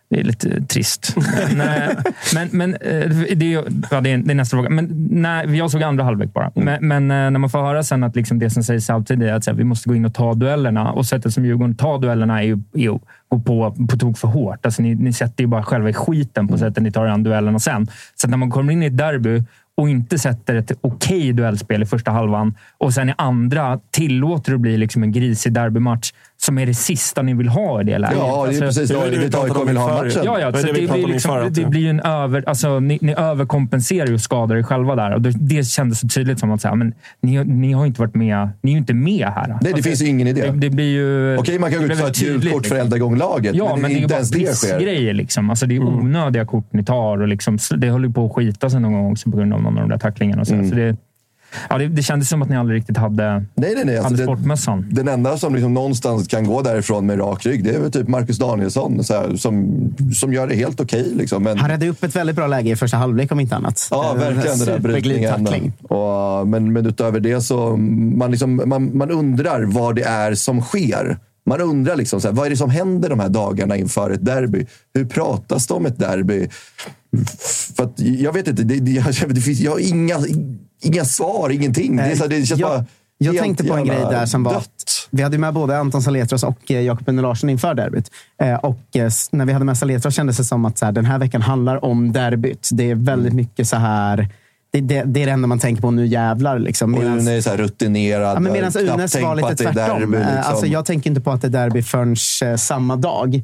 Det 0.10 0.20
är 0.20 0.24
lite 0.24 0.62
trist. 0.62 1.16
Men, 1.55 1.95
men, 2.34 2.49
men 2.51 2.74
eh, 2.74 3.10
det, 3.36 3.53
är, 3.53 3.64
ja, 3.91 4.01
det, 4.01 4.12
är, 4.12 4.18
nästa 4.18 4.57
fråga. 4.57 4.70
Men 4.70 5.07
när, 5.10 5.47
jag 5.47 5.72
såg 5.72 5.84
andra 5.84 6.03
halvlek 6.03 6.34
bara. 6.34 6.51
Men, 6.55 6.88
men 6.88 7.12
eh, 7.12 7.32
när 7.32 7.39
man 7.39 7.49
får 7.49 7.60
höra 7.60 7.84
sen 7.84 8.03
att 8.03 8.16
liksom 8.16 8.39
det 8.39 8.49
som 8.49 8.64
sägs 8.64 8.89
halvtid 8.89 9.24
är 9.24 9.34
att 9.34 9.45
här, 9.47 9.53
vi 9.53 9.64
måste 9.64 9.89
gå 9.89 9.95
in 9.95 10.05
och 10.05 10.14
ta 10.14 10.34
duellerna. 10.34 10.91
Och 10.91 11.05
sättet 11.05 11.34
som 11.34 11.45
Djurgården 11.45 11.76
tar 11.76 11.99
duellerna 11.99 12.43
är 12.43 12.45
ju, 12.45 12.60
är 12.74 12.95
att 12.95 13.01
gå 13.30 13.39
på, 13.39 13.76
på 13.89 13.97
tok 13.97 14.18
för 14.18 14.28
hårt. 14.28 14.66
Alltså, 14.66 14.82
ni, 14.82 14.95
ni 14.95 15.14
sätter 15.14 15.43
ju 15.43 15.47
bara 15.47 15.64
själva 15.64 15.89
i 15.89 15.93
skiten 15.93 16.47
på 16.47 16.57
sättet 16.57 16.84
ni 16.84 16.91
tar 16.91 17.05
an 17.05 17.24
duellerna 17.24 17.60
sen. 17.60 17.88
Så 18.16 18.28
att 18.28 18.30
när 18.32 18.38
man 18.38 18.51
kommer 18.51 18.74
in 18.74 18.84
i 18.84 18.86
ett 18.86 18.97
derby 18.97 19.43
och 19.80 19.89
inte 19.89 20.20
sätter 20.20 20.55
ett 20.55 20.72
okej 20.82 21.34
duellspel 21.34 21.84
i 21.84 21.86
första 21.86 22.12
halvan 22.12 22.55
och 22.78 22.93
sen 22.93 23.10
i 23.10 23.14
andra 23.18 23.80
tillåter 23.91 24.51
det 24.51 24.57
bli 24.57 24.78
liksom 24.78 25.03
en 25.03 25.12
grisig 25.12 25.53
derbymatch 25.53 26.12
som 26.50 26.58
är 26.58 26.66
det 26.66 26.74
sista 26.74 27.22
ni 27.22 27.34
vill 27.34 27.47
ha 27.47 27.82
i 27.82 27.84
det 27.84 27.97
läget. 27.97 28.18
Ja, 28.18 28.45
det 28.50 28.58
är 28.58 28.62
precis 28.62 28.89
det 28.89 29.10
det 29.10 29.18
vi 29.18 29.28
det 29.28 29.38
AIK 29.38 29.58
om 29.58 29.68
vill 29.68 29.78
ha 29.78 30.04
matchen. 30.04 30.22
Ja, 30.26 30.39
ja, 30.39 30.52
Det 30.52 30.62
det 30.62 30.68
det, 30.68 30.74
blir 30.74 31.06
om 31.06 31.12
liksom, 31.12 31.50
det 31.52 31.66
blir 31.66 31.82
ju 31.82 31.89
en 31.89 32.00
över... 32.00 32.43
Alltså, 32.47 32.80
ni, 32.80 32.97
ni 33.02 33.14
överkompenserar 33.18 34.08
ju 34.08 34.14
och 34.14 34.22
skadar 34.22 34.56
er 34.56 34.64
själva 34.64 34.95
där. 34.95 35.12
Och 35.14 35.22
det, 35.22 35.32
det 35.39 35.64
kändes 35.64 36.00
så 36.00 36.08
tydligt 36.08 36.39
som 36.39 36.52
att 36.52 36.62
säga, 36.62 36.76
men 36.76 36.93
ni, 37.22 37.43
ni 37.43 37.74
har 37.74 37.86
inte 37.86 38.02
varit 38.02 38.16
med. 38.16 38.50
Ni 38.62 38.72
är 38.72 38.74
ju 38.74 38.78
inte 38.80 38.93
med 38.93 39.28
här. 39.28 39.47
Nej, 39.47 39.58
det 39.62 39.68
Alltså, 39.68 39.84
finns 39.84 40.02
ju 40.02 40.08
ingen 40.08 40.28
idé. 40.28 40.41
Det, 40.41 40.58
det 40.58 40.70
blir 40.70 40.91
ju... 40.91 41.38
Okej, 41.38 41.60
man 41.60 41.72
kan 41.72 41.82
gå 41.82 41.88
det 41.88 41.93
ut 41.93 42.00
och 42.00 42.06
ta 42.06 42.12
ett 42.12 42.20
gult 42.20 42.52
kort 42.52 42.52
för 42.52 42.56
att 42.56 42.64
liksom. 42.64 42.78
elda 42.78 42.97
igång 42.97 43.18
laget, 43.18 43.56
Ja, 43.56 43.76
men, 43.76 43.82
men, 43.82 43.91
det 43.91 43.95
är 43.95 43.95
det 43.95 44.00
är 44.00 44.04
inte 44.04 44.14
ens 44.14 44.30
det 44.32 44.56
sker. 44.56 45.14
Liksom. 45.14 45.50
Alltså, 45.50 45.66
det 45.66 45.76
är 45.76 45.80
Mm. 45.82 46.00
onödiga 46.00 46.45
kort 46.45 46.74
ni 46.74 46.84
tar. 46.84 47.22
Och 47.22 47.28
liksom, 47.28 47.58
det 47.78 47.89
håller 47.89 48.08
ju 48.08 48.14
på 48.14 48.26
att 48.26 48.34
skita 48.34 48.70
sig 48.70 48.80
någon 48.80 48.93
gång 48.93 49.12
också 49.12 49.32
på 49.32 49.38
grund 49.38 49.54
av 49.54 49.62
någon 49.62 49.78
av 49.78 49.82
de 49.82 49.89
där 49.89 49.97
tacklingarna. 49.97 50.41
Och 50.41 50.47
så. 50.47 50.54
Mm. 50.54 50.70
Så 50.70 50.76
det, 50.76 50.95
ja, 51.70 51.78
det, 51.78 51.88
det 51.88 52.04
kändes 52.04 52.30
som 52.30 52.41
att 52.41 52.50
ni 52.50 52.58
aldrig 52.58 52.80
riktigt 52.80 52.97
hade, 52.97 53.34
Nej, 53.34 53.45
nej, 53.76 53.86
nej. 53.86 53.97
Alltså, 53.97 54.14
hade 54.14 54.24
sportmössan. 54.24 54.86
den 54.91 55.08
enda 55.08 55.38
som 55.38 55.54
liksom 55.56 55.74
någonstans 55.74 56.28
kan 56.28 56.45
gå 56.47 56.62
därifrån 56.62 57.06
med 57.06 57.20
rak 57.20 57.45
rygg, 57.45 57.64
det 57.64 57.70
är 57.76 57.80
väl 57.80 57.91
typ 57.91 58.08
Marcus 58.08 58.38
Danielsson 58.38 59.04
så 59.04 59.14
här, 59.14 59.36
som, 59.36 59.80
som 60.14 60.34
gör 60.34 60.47
det 60.47 60.56
helt 60.56 60.80
okej. 60.80 61.12
liksom. 61.16 61.43
Men, 61.43 61.58
Han 61.58 61.70
räddade 61.70 61.89
upp 61.91 62.04
ett 62.04 62.16
väldigt 62.16 62.36
bra 62.36 62.47
läge 62.47 62.72
i 62.72 62.76
första 62.76 62.97
halvlek 62.97 63.32
om 63.32 63.39
inte 63.39 63.56
annat. 63.56 63.88
Ja, 63.91 64.16
Eh, 64.16 64.20
verkligen. 64.20 64.58
Den 64.58 64.68
där 64.68 64.80
brytningen. 64.80 65.74
Och, 65.84 66.47
men, 66.47 66.74
men 66.74 66.86
utöver 66.86 67.20
det 67.20 67.41
så 67.41 67.78
man, 67.78 68.32
liksom, 68.32 68.62
man, 68.66 68.97
man 68.97 69.12
undrar 69.12 69.64
vad 69.64 69.95
det 69.95 70.04
är 70.04 70.36
som 70.36 70.62
sker. 70.62 71.18
Man 71.45 71.62
undrar 71.62 71.95
liksom, 71.95 72.22
så 72.22 72.28
här, 72.28 72.36
vad 72.36 72.45
är 72.45 72.50
det 72.50 72.58
som 72.58 72.70
händer 72.70 73.10
de 73.10 73.20
här 73.20 73.30
dagarna 73.30 73.78
inför 73.78 74.12
ett 74.12 74.26
derby? 74.26 74.66
Hur 74.93 75.06
pratas 75.06 75.68
det 75.68 75.74
om 75.74 75.86
ett 75.86 76.00
derby? 76.00 76.47
För 77.76 77.84
att, 77.84 77.93
jag 78.00 78.34
vet 78.34 78.47
inte, 78.47 78.64
det, 78.64 78.80
det, 78.80 78.91
jag, 78.91 79.06
det 79.36 79.41
finns, 79.41 79.60
jag 79.60 79.72
har 79.72 79.80
inga, 79.80 80.18
inga 80.82 81.05
svar, 81.05 81.49
ingenting. 81.49 81.95
Det, 81.95 82.03
är 82.03 82.15
så 82.15 82.27
det 82.27 82.45
känns 82.45 82.59
jag, 82.59 82.69
bara 82.69 82.86
jag 83.17 83.38
tänkte 83.38 83.63
på 83.63 83.73
en 83.73 83.86
grej 83.86 83.99
där 83.99 84.25
som 84.25 84.43
var... 84.43 84.53
dött. 84.53 85.07
Vi 85.09 85.23
hade 85.23 85.38
med 85.38 85.53
både 85.53 85.77
Anton 85.77 86.01
Saletros 86.01 86.43
och 86.43 86.71
eh, 86.71 86.82
Jakob 86.82 87.09
Enne 87.09 87.21
Larsson 87.21 87.49
inför 87.49 87.73
derbyt. 87.73 88.11
Eh, 88.41 88.53
Och 88.53 88.95
eh, 88.95 89.09
när 89.32 89.45
vi 89.45 89.53
hade 89.53 89.65
med 89.65 89.77
Saletros 89.77 90.15
kändes 90.15 90.38
det 90.38 90.43
som 90.43 90.65
att 90.65 90.77
så 90.77 90.86
här, 90.86 90.91
den 90.91 91.05
här 91.05 91.19
veckan 91.19 91.41
handlar 91.41 91.86
om 91.86 92.11
derbyt. 92.11 92.69
Det 92.71 92.91
är 92.91 92.95
väldigt 92.95 93.34
mycket 93.34 93.67
så 93.67 93.75
här... 93.75 94.27
Det, 94.72 94.82
det, 94.82 95.03
det 95.05 95.22
är 95.22 95.26
det 95.26 95.32
enda 95.32 95.47
man 95.47 95.59
tänker 95.59 95.82
på 95.82 95.91
nu 95.91 96.05
jävlar. 96.05 96.59
Liksom. 96.59 96.93
Och 96.95 97.03
Medans- 97.03 97.20
Une 97.20 97.32
är 97.38 97.41
så 97.41 97.55
rutinerad. 97.55 98.36
Ja, 98.36 98.39
medan 98.39 98.57
Unes 98.78 99.22
var 99.22 99.36
lite 99.36 99.55
tvärtom. 99.55 99.99
derby, 99.99 100.17
Eh, 100.17 100.36
liksom. 100.36 100.43
Alltså, 100.51 100.65
jag 100.65 100.86
tänker 100.86 101.09
inte 101.09 101.22
på 101.22 101.32
att 101.32 101.41
det 101.41 101.47
är 101.47 101.51
derby 101.51 101.82
förrän 101.82 102.15
eh, 102.51 102.55
samma 102.57 102.95
dag. 102.95 103.41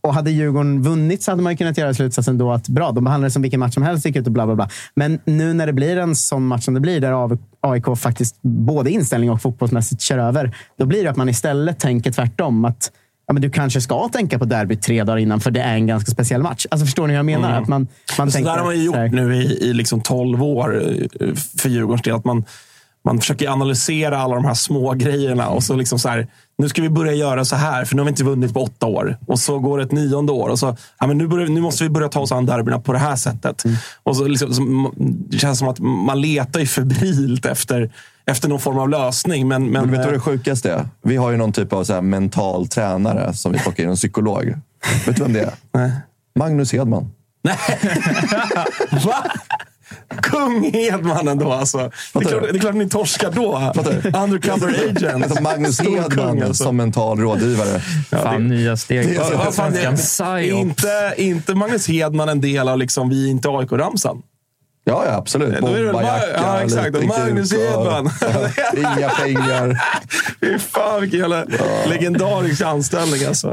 Och 0.00 0.14
hade 0.14 0.30
Djurgården 0.30 0.82
vunnit 0.82 1.22
så 1.22 1.30
hade 1.32 1.42
man 1.42 1.56
kunnat 1.56 1.78
göra 1.78 1.94
slutsatsen 1.94 2.38
då 2.38 2.52
att 2.52 2.68
bra, 2.68 2.92
de 2.92 3.04
behandlar 3.04 3.26
det 3.28 3.30
som 3.32 3.42
vilken 3.42 3.60
match 3.60 3.74
som 3.74 3.82
helst, 3.82 4.06
gick 4.06 4.16
ut 4.16 4.26
och 4.26 4.32
bla 4.32 4.46
bla 4.46 4.54
bla. 4.54 4.68
Men 4.94 5.18
nu 5.24 5.54
när 5.54 5.66
det 5.66 5.72
blir 5.72 5.96
en 5.96 6.16
sån 6.16 6.46
match 6.46 6.64
som 6.64 6.74
det 6.74 6.80
blir, 6.80 7.00
där 7.00 7.38
AIK 7.60 7.84
faktiskt 7.98 8.42
både 8.42 8.90
inställning 8.90 9.30
och 9.30 9.42
fotbollsmässigt 9.42 10.00
kör 10.02 10.18
över, 10.18 10.56
då 10.78 10.86
blir 10.86 11.04
det 11.04 11.10
att 11.10 11.16
man 11.16 11.28
istället 11.28 11.78
tänker 11.78 12.12
tvärtom. 12.12 12.64
Att 12.64 12.90
ja, 13.32 13.34
men 13.34 13.42
du 13.42 13.50
kanske 13.50 13.80
ska 13.80 14.08
tänka 14.08 14.38
på 14.38 14.44
derby 14.44 14.76
tre 14.76 15.04
dagar 15.04 15.18
innan, 15.18 15.40
för 15.40 15.50
det 15.50 15.60
är 15.60 15.74
en 15.74 15.86
ganska 15.86 16.10
speciell 16.10 16.42
match. 16.42 16.66
Alltså, 16.70 16.86
förstår 16.86 17.06
ni 17.06 17.12
hur 17.12 17.18
jag 17.18 17.26
menar? 17.26 17.50
Mm. 17.50 17.62
Att 17.62 17.68
man, 17.68 17.88
man 18.18 18.30
så 18.30 18.36
tänker, 18.36 18.50
där 18.50 18.58
har 18.58 18.64
man 18.64 18.78
ju 18.78 18.92
här- 18.92 19.04
gjort 19.04 19.14
nu 19.14 19.36
i, 19.36 19.70
i 19.70 19.72
liksom 19.72 20.00
12 20.00 20.42
år 20.42 20.82
eh, 21.20 21.34
för 21.58 21.68
Djurgårdens 21.68 22.02
del. 22.02 22.14
Att 22.14 22.24
man, 22.24 22.44
man 23.04 23.20
försöker 23.20 23.48
analysera 23.48 24.18
alla 24.18 24.34
de 24.34 24.44
här 24.44 24.54
små 24.54 24.92
grejerna 24.92 25.48
och 25.48 25.62
så 25.62 25.76
liksom 25.76 25.98
så 25.98 26.08
här, 26.08 26.26
nu 26.58 26.68
ska 26.68 26.82
vi 26.82 26.88
börja 26.88 27.12
göra 27.12 27.44
så 27.44 27.56
här, 27.56 27.84
för 27.84 27.96
nu 27.96 28.02
har 28.02 28.04
vi 28.04 28.10
inte 28.10 28.24
vunnit 28.24 28.54
på 28.54 28.62
åtta 28.62 28.86
år. 28.86 29.18
Och 29.26 29.38
så 29.38 29.58
går 29.58 29.78
det 29.78 29.84
ett 29.84 29.92
nionde 29.92 30.32
år 30.32 30.48
och 30.48 30.58
så, 30.58 30.76
ja, 31.00 31.06
men 31.06 31.18
nu, 31.18 31.26
börjar, 31.28 31.48
nu 31.48 31.60
måste 31.60 31.84
vi 31.84 31.90
börja 31.90 32.08
ta 32.08 32.20
oss 32.20 32.32
an 32.32 32.46
derbyna 32.46 32.80
på 32.80 32.92
det 32.92 32.98
här 32.98 33.16
sättet. 33.16 33.64
Och 34.02 34.16
så 34.16 34.28
liksom, 34.28 34.54
så, 34.54 34.92
det 35.30 35.38
känns 35.38 35.58
som 35.58 35.68
att 35.68 35.78
man 35.78 36.20
letar 36.20 36.60
ju 36.60 36.66
febrilt 36.66 37.46
efter, 37.46 37.90
efter 38.26 38.48
någon 38.48 38.60
form 38.60 38.78
av 38.78 38.88
lösning. 38.88 39.48
Men, 39.48 39.62
men, 39.62 39.72
Men 39.72 39.90
vet 39.90 40.00
du 40.00 40.04
vad 40.04 40.06
eh, 40.06 40.12
det 40.12 40.20
sjukaste 40.20 40.72
är? 40.72 40.88
Vi 41.02 41.16
har 41.16 41.30
ju 41.30 41.36
någon 41.36 41.52
typ 41.52 41.72
av 41.72 41.84
så 41.84 41.92
här 41.94 42.00
mental 42.00 42.68
tränare 42.68 43.34
som 43.34 43.52
vi 43.52 43.58
plockar 43.58 43.82
in, 43.82 43.90
en 43.90 43.96
psykolog. 43.96 44.54
Vet 45.06 45.16
du 45.16 45.22
vem 45.22 45.32
det 45.32 45.40
är? 45.40 45.52
Nej. 45.72 45.92
Magnus 46.38 46.72
Hedman. 46.72 47.10
Va? 49.04 49.24
Kung 50.22 50.72
Hedman 50.72 51.28
ändå 51.28 51.52
alltså. 51.52 51.78
Det 52.12 52.18
är, 52.18 52.24
klart, 52.28 52.42
det 52.42 52.58
är 52.58 52.60
klart 52.60 52.74
ni 52.74 52.88
torskar 52.88 53.30
då. 53.30 53.72
Undercover 54.22 54.90
agent. 54.90 55.24
Alltså 55.24 55.42
Magnus 55.42 55.74
Stor 55.74 55.96
Hedman 56.00 56.28
kung, 56.28 56.42
alltså. 56.42 56.64
som 56.64 56.76
mental 56.76 57.18
rådgivare. 57.20 57.80
Fan, 58.10 58.48
nya 58.48 58.76
steg. 58.76 59.08
det 59.08 59.14
Ja, 59.14 59.44
det- 59.46 59.52
Svenskan 59.52 59.96
psyops. 59.96 60.42
inte, 60.52 61.14
inte 61.16 61.54
Magnus 61.54 61.88
Hedman 61.88 62.28
en 62.28 62.40
del 62.40 62.68
av 62.68 62.78
liksom, 62.78 63.08
vi 63.08 63.26
är 63.26 63.30
inte 63.30 63.48
AIK-ramsan? 63.48 64.22
Ja, 64.84 65.04
ja 65.06 65.12
absolut. 65.16 65.54
Ma- 65.60 66.20
ja, 66.36 66.60
exakt. 66.62 66.94
lite 66.94 67.06
Magnus 67.06 67.52
och- 67.52 67.58
Hedman. 67.58 68.10
Inga 68.76 69.08
pengar. 69.08 69.80
Fy 70.40 70.58
fan 70.58 71.00
vilken 71.00 71.20
jävla 71.20 71.44
legendarisk 71.86 72.62
anställning 72.62 73.24
alltså. 73.24 73.52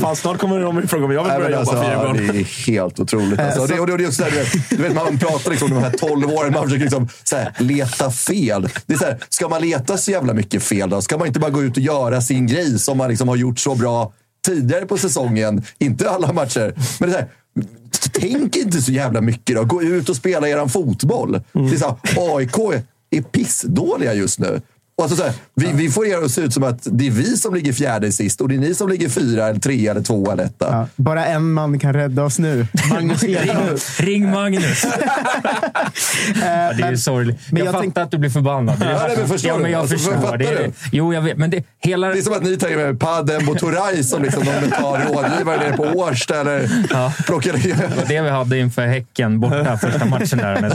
fan, 0.00 0.16
snart 0.16 0.38
kommer 0.38 0.60
de 0.60 0.88
fråga 0.88 1.04
om 1.04 1.12
jag 1.12 1.22
vill 1.24 1.32
börja 1.32 1.50
jobba 1.50 1.58
alltså, 1.58 1.76
för 1.76 1.90
Djurgården. 1.90 2.26
det 2.32 2.40
är 2.40 2.66
helt 2.66 3.00
otroligt. 3.00 3.40
Alltså. 3.40 3.60
Och 3.60 3.68
det, 3.68 3.80
och 3.80 3.86
det, 3.86 3.92
och 3.92 3.98
det 3.98 4.04
är 4.04 4.08
också 4.08 4.22
så 4.22 4.24
här, 4.24 4.30
du 4.30 4.36
vet, 4.38 4.70
du 4.70 4.76
vet, 4.76 4.94
man 4.94 5.18
pratar 5.18 5.50
liksom 5.50 5.72
om 5.72 5.74
de 5.74 5.84
här 5.84 5.96
12 5.98 6.30
åren, 6.30 6.52
man 6.52 6.64
försöker 6.64 6.82
liksom, 6.84 7.08
så 7.24 7.36
här, 7.36 7.52
leta 7.58 8.10
fel. 8.10 8.68
Det 8.86 8.94
är 8.94 8.98
så 8.98 9.04
här, 9.04 9.18
ska 9.28 9.48
man 9.48 9.60
leta 9.62 9.96
så 9.96 10.10
jävla 10.10 10.34
mycket 10.34 10.62
fel 10.62 10.90
då? 10.90 11.02
Ska 11.02 11.18
man 11.18 11.26
inte 11.26 11.40
bara 11.40 11.50
gå 11.50 11.62
ut 11.62 11.76
och 11.76 11.82
göra 11.82 12.20
sin 12.20 12.46
grej 12.46 12.78
som 12.78 12.98
man 12.98 13.08
liksom 13.10 13.28
har 13.28 13.36
gjort 13.36 13.58
så 13.58 13.74
bra 13.74 14.12
tidigare 14.46 14.86
på 14.86 14.98
säsongen? 14.98 15.62
Inte 15.78 16.10
alla 16.10 16.32
matcher, 16.32 16.74
men 17.00 17.10
det 17.10 17.16
är 17.16 17.18
så 17.20 17.24
här, 17.24 17.28
Tänk 18.12 18.56
inte 18.56 18.82
så 18.82 18.92
jävla 18.92 19.20
mycket 19.20 19.56
då. 19.56 19.64
Gå 19.64 19.82
ut 19.82 20.08
och 20.08 20.16
spela 20.16 20.48
eran 20.48 20.68
fotboll. 20.68 21.40
Det 21.52 21.74
är 21.74 21.76
så 21.76 21.86
här, 21.86 22.36
AIK 22.36 22.82
är 23.10 23.22
pissdåliga 23.22 24.14
just 24.14 24.38
nu. 24.38 24.60
Och 24.96 25.04
alltså 25.04 25.16
så 25.16 25.22
här, 25.24 25.32
vi, 25.54 25.72
vi 25.74 25.90
får 25.90 26.06
er 26.06 26.24
att 26.24 26.30
se 26.30 26.40
ut 26.40 26.52
som 26.54 26.62
att 26.64 26.78
det 26.90 27.06
är 27.06 27.10
vi 27.10 27.36
som 27.36 27.54
ligger 27.54 27.72
fjärde 27.72 28.12
sist 28.12 28.40
och 28.40 28.48
det 28.48 28.54
är 28.54 28.58
ni 28.58 28.74
som 28.74 28.88
ligger 28.88 29.08
fyra, 29.08 29.48
eller 29.48 29.60
tre, 29.60 29.88
eller 29.88 30.02
två 30.02 30.30
eller 30.32 30.44
etta. 30.44 30.66
Ja, 30.70 30.86
bara 30.96 31.26
en 31.26 31.52
man 31.52 31.78
kan 31.78 31.92
rädda 31.92 32.22
oss 32.24 32.38
nu. 32.38 32.66
Magnus. 32.90 33.22
Ring, 33.22 33.38
ring 33.98 34.30
Magnus. 34.30 34.84
ja, 36.34 36.72
det 36.72 36.82
är 36.82 36.90
ju 36.90 36.96
sorgligt. 36.96 37.38
men 37.50 37.58
jag, 37.58 37.66
jag 37.66 37.72
fattar 37.72 37.82
tänk- 37.84 37.98
att 37.98 38.10
du 38.10 38.18
blir 38.18 38.30
förbannad. 38.30 38.78
Det 38.80 38.84
är- 38.86 38.90
Ja, 38.90 39.04
nej, 39.08 39.16
men 39.18 39.28
förstår 39.28 39.48
ja, 39.50 39.58
men 39.58 39.70
jag 39.70 39.80
Alltså, 39.80 39.96
förstår. 39.96 40.36
det 40.36 40.46
är, 40.46 40.56
du? 40.58 40.72
Jo, 40.92 41.14
jag 41.14 41.22
vet. 41.22 41.36
Men 41.36 41.50
det, 41.50 41.64
hela... 41.78 42.08
Det 42.08 42.18
är 42.18 42.22
som 42.22 42.32
att 42.34 42.42
ni 42.42 42.56
tar 42.56 42.76
med 42.76 43.00
Padem 43.00 43.48
och 43.48 43.58
Turay 43.58 44.02
som 44.02 44.22
liksom 44.22 44.42
någon 44.44 44.54
mental 44.60 45.00
rådgivare 45.00 45.56
nere 45.56 45.76
på 45.76 45.82
Årsta 45.82 46.40
eller 46.40 46.68
plockar 47.26 47.52
Det 47.52 47.96
var 47.96 48.08
det 48.08 48.22
vi 48.22 48.30
hade 48.30 48.58
inför 48.58 48.86
Häcken 48.86 49.40
borta 49.40 49.78
första 49.78 50.04
matchen 50.04 50.38
där. 50.38 50.74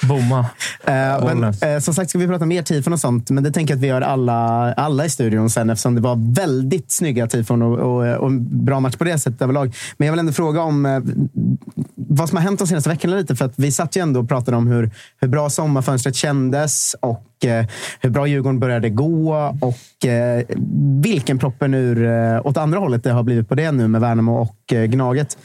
Bomma. 0.06 0.38
Eh, 0.86 1.34
men, 1.34 1.44
eh, 1.44 1.78
som 1.80 1.94
sagt 1.94 2.10
ska 2.10 2.18
vi 2.18 2.26
prata 2.26 2.46
mer 2.46 2.62
tifon 2.62 2.92
och 2.92 3.00
sånt, 3.00 3.30
men 3.34 3.44
det 3.44 3.50
tänker 3.50 3.74
jag 3.74 3.78
att 3.78 3.82
vi 3.82 3.86
gör 3.86 4.00
alla, 4.00 4.72
alla 4.72 5.04
i 5.04 5.10
studion 5.10 5.50
sen 5.50 5.70
eftersom 5.70 5.94
det 5.94 6.00
var 6.00 6.34
väldigt 6.34 6.92
snygga 6.92 7.26
typ 7.26 7.44
tifon 7.44 7.62
och, 7.62 7.78
och, 7.78 8.16
och 8.16 8.32
bra 8.32 8.80
match 8.80 8.96
på 8.96 9.04
det 9.04 9.18
sättet 9.18 9.42
överlag. 9.42 9.74
Men 9.96 10.06
jag 10.06 10.12
vill 10.12 10.18
ändå 10.18 10.32
fråga 10.32 10.62
om 10.62 10.86
eh, 10.86 11.00
vad 11.94 12.28
som 12.28 12.36
har 12.36 12.42
hänt 12.42 12.58
de 12.58 12.68
senaste 12.68 12.90
veckorna 12.90 13.16
lite. 13.16 13.36
För 13.36 13.44
att 13.44 13.54
vi 13.56 13.72
satt 13.72 13.96
ju 13.96 14.00
ändå 14.02 14.20
och 14.20 14.28
pratade 14.28 14.56
om 14.56 14.66
hur, 14.66 14.90
hur 15.20 15.28
bra 15.28 15.50
sommarfönstret 15.50 16.14
kändes 16.14 16.96
och 17.00 17.44
eh, 17.44 17.66
hur 18.00 18.10
bra 18.10 18.26
Djurgården 18.26 18.60
började 18.60 18.90
gå 18.90 19.34
och 19.60 20.06
eh, 20.06 20.44
vilken 21.02 21.38
proppen 21.38 21.74
ur 21.74 22.06
eh, 22.06 22.46
åt 22.46 22.56
andra 22.56 22.78
hållet 22.78 23.04
det 23.04 23.10
har 23.10 23.22
blivit 23.22 23.48
på 23.48 23.54
det 23.54 23.72
nu 23.72 23.88
med 23.88 24.00
Värnamo 24.00 24.40
och 24.40 24.72
eh, 24.72 24.84
Gnaget. 24.84 25.38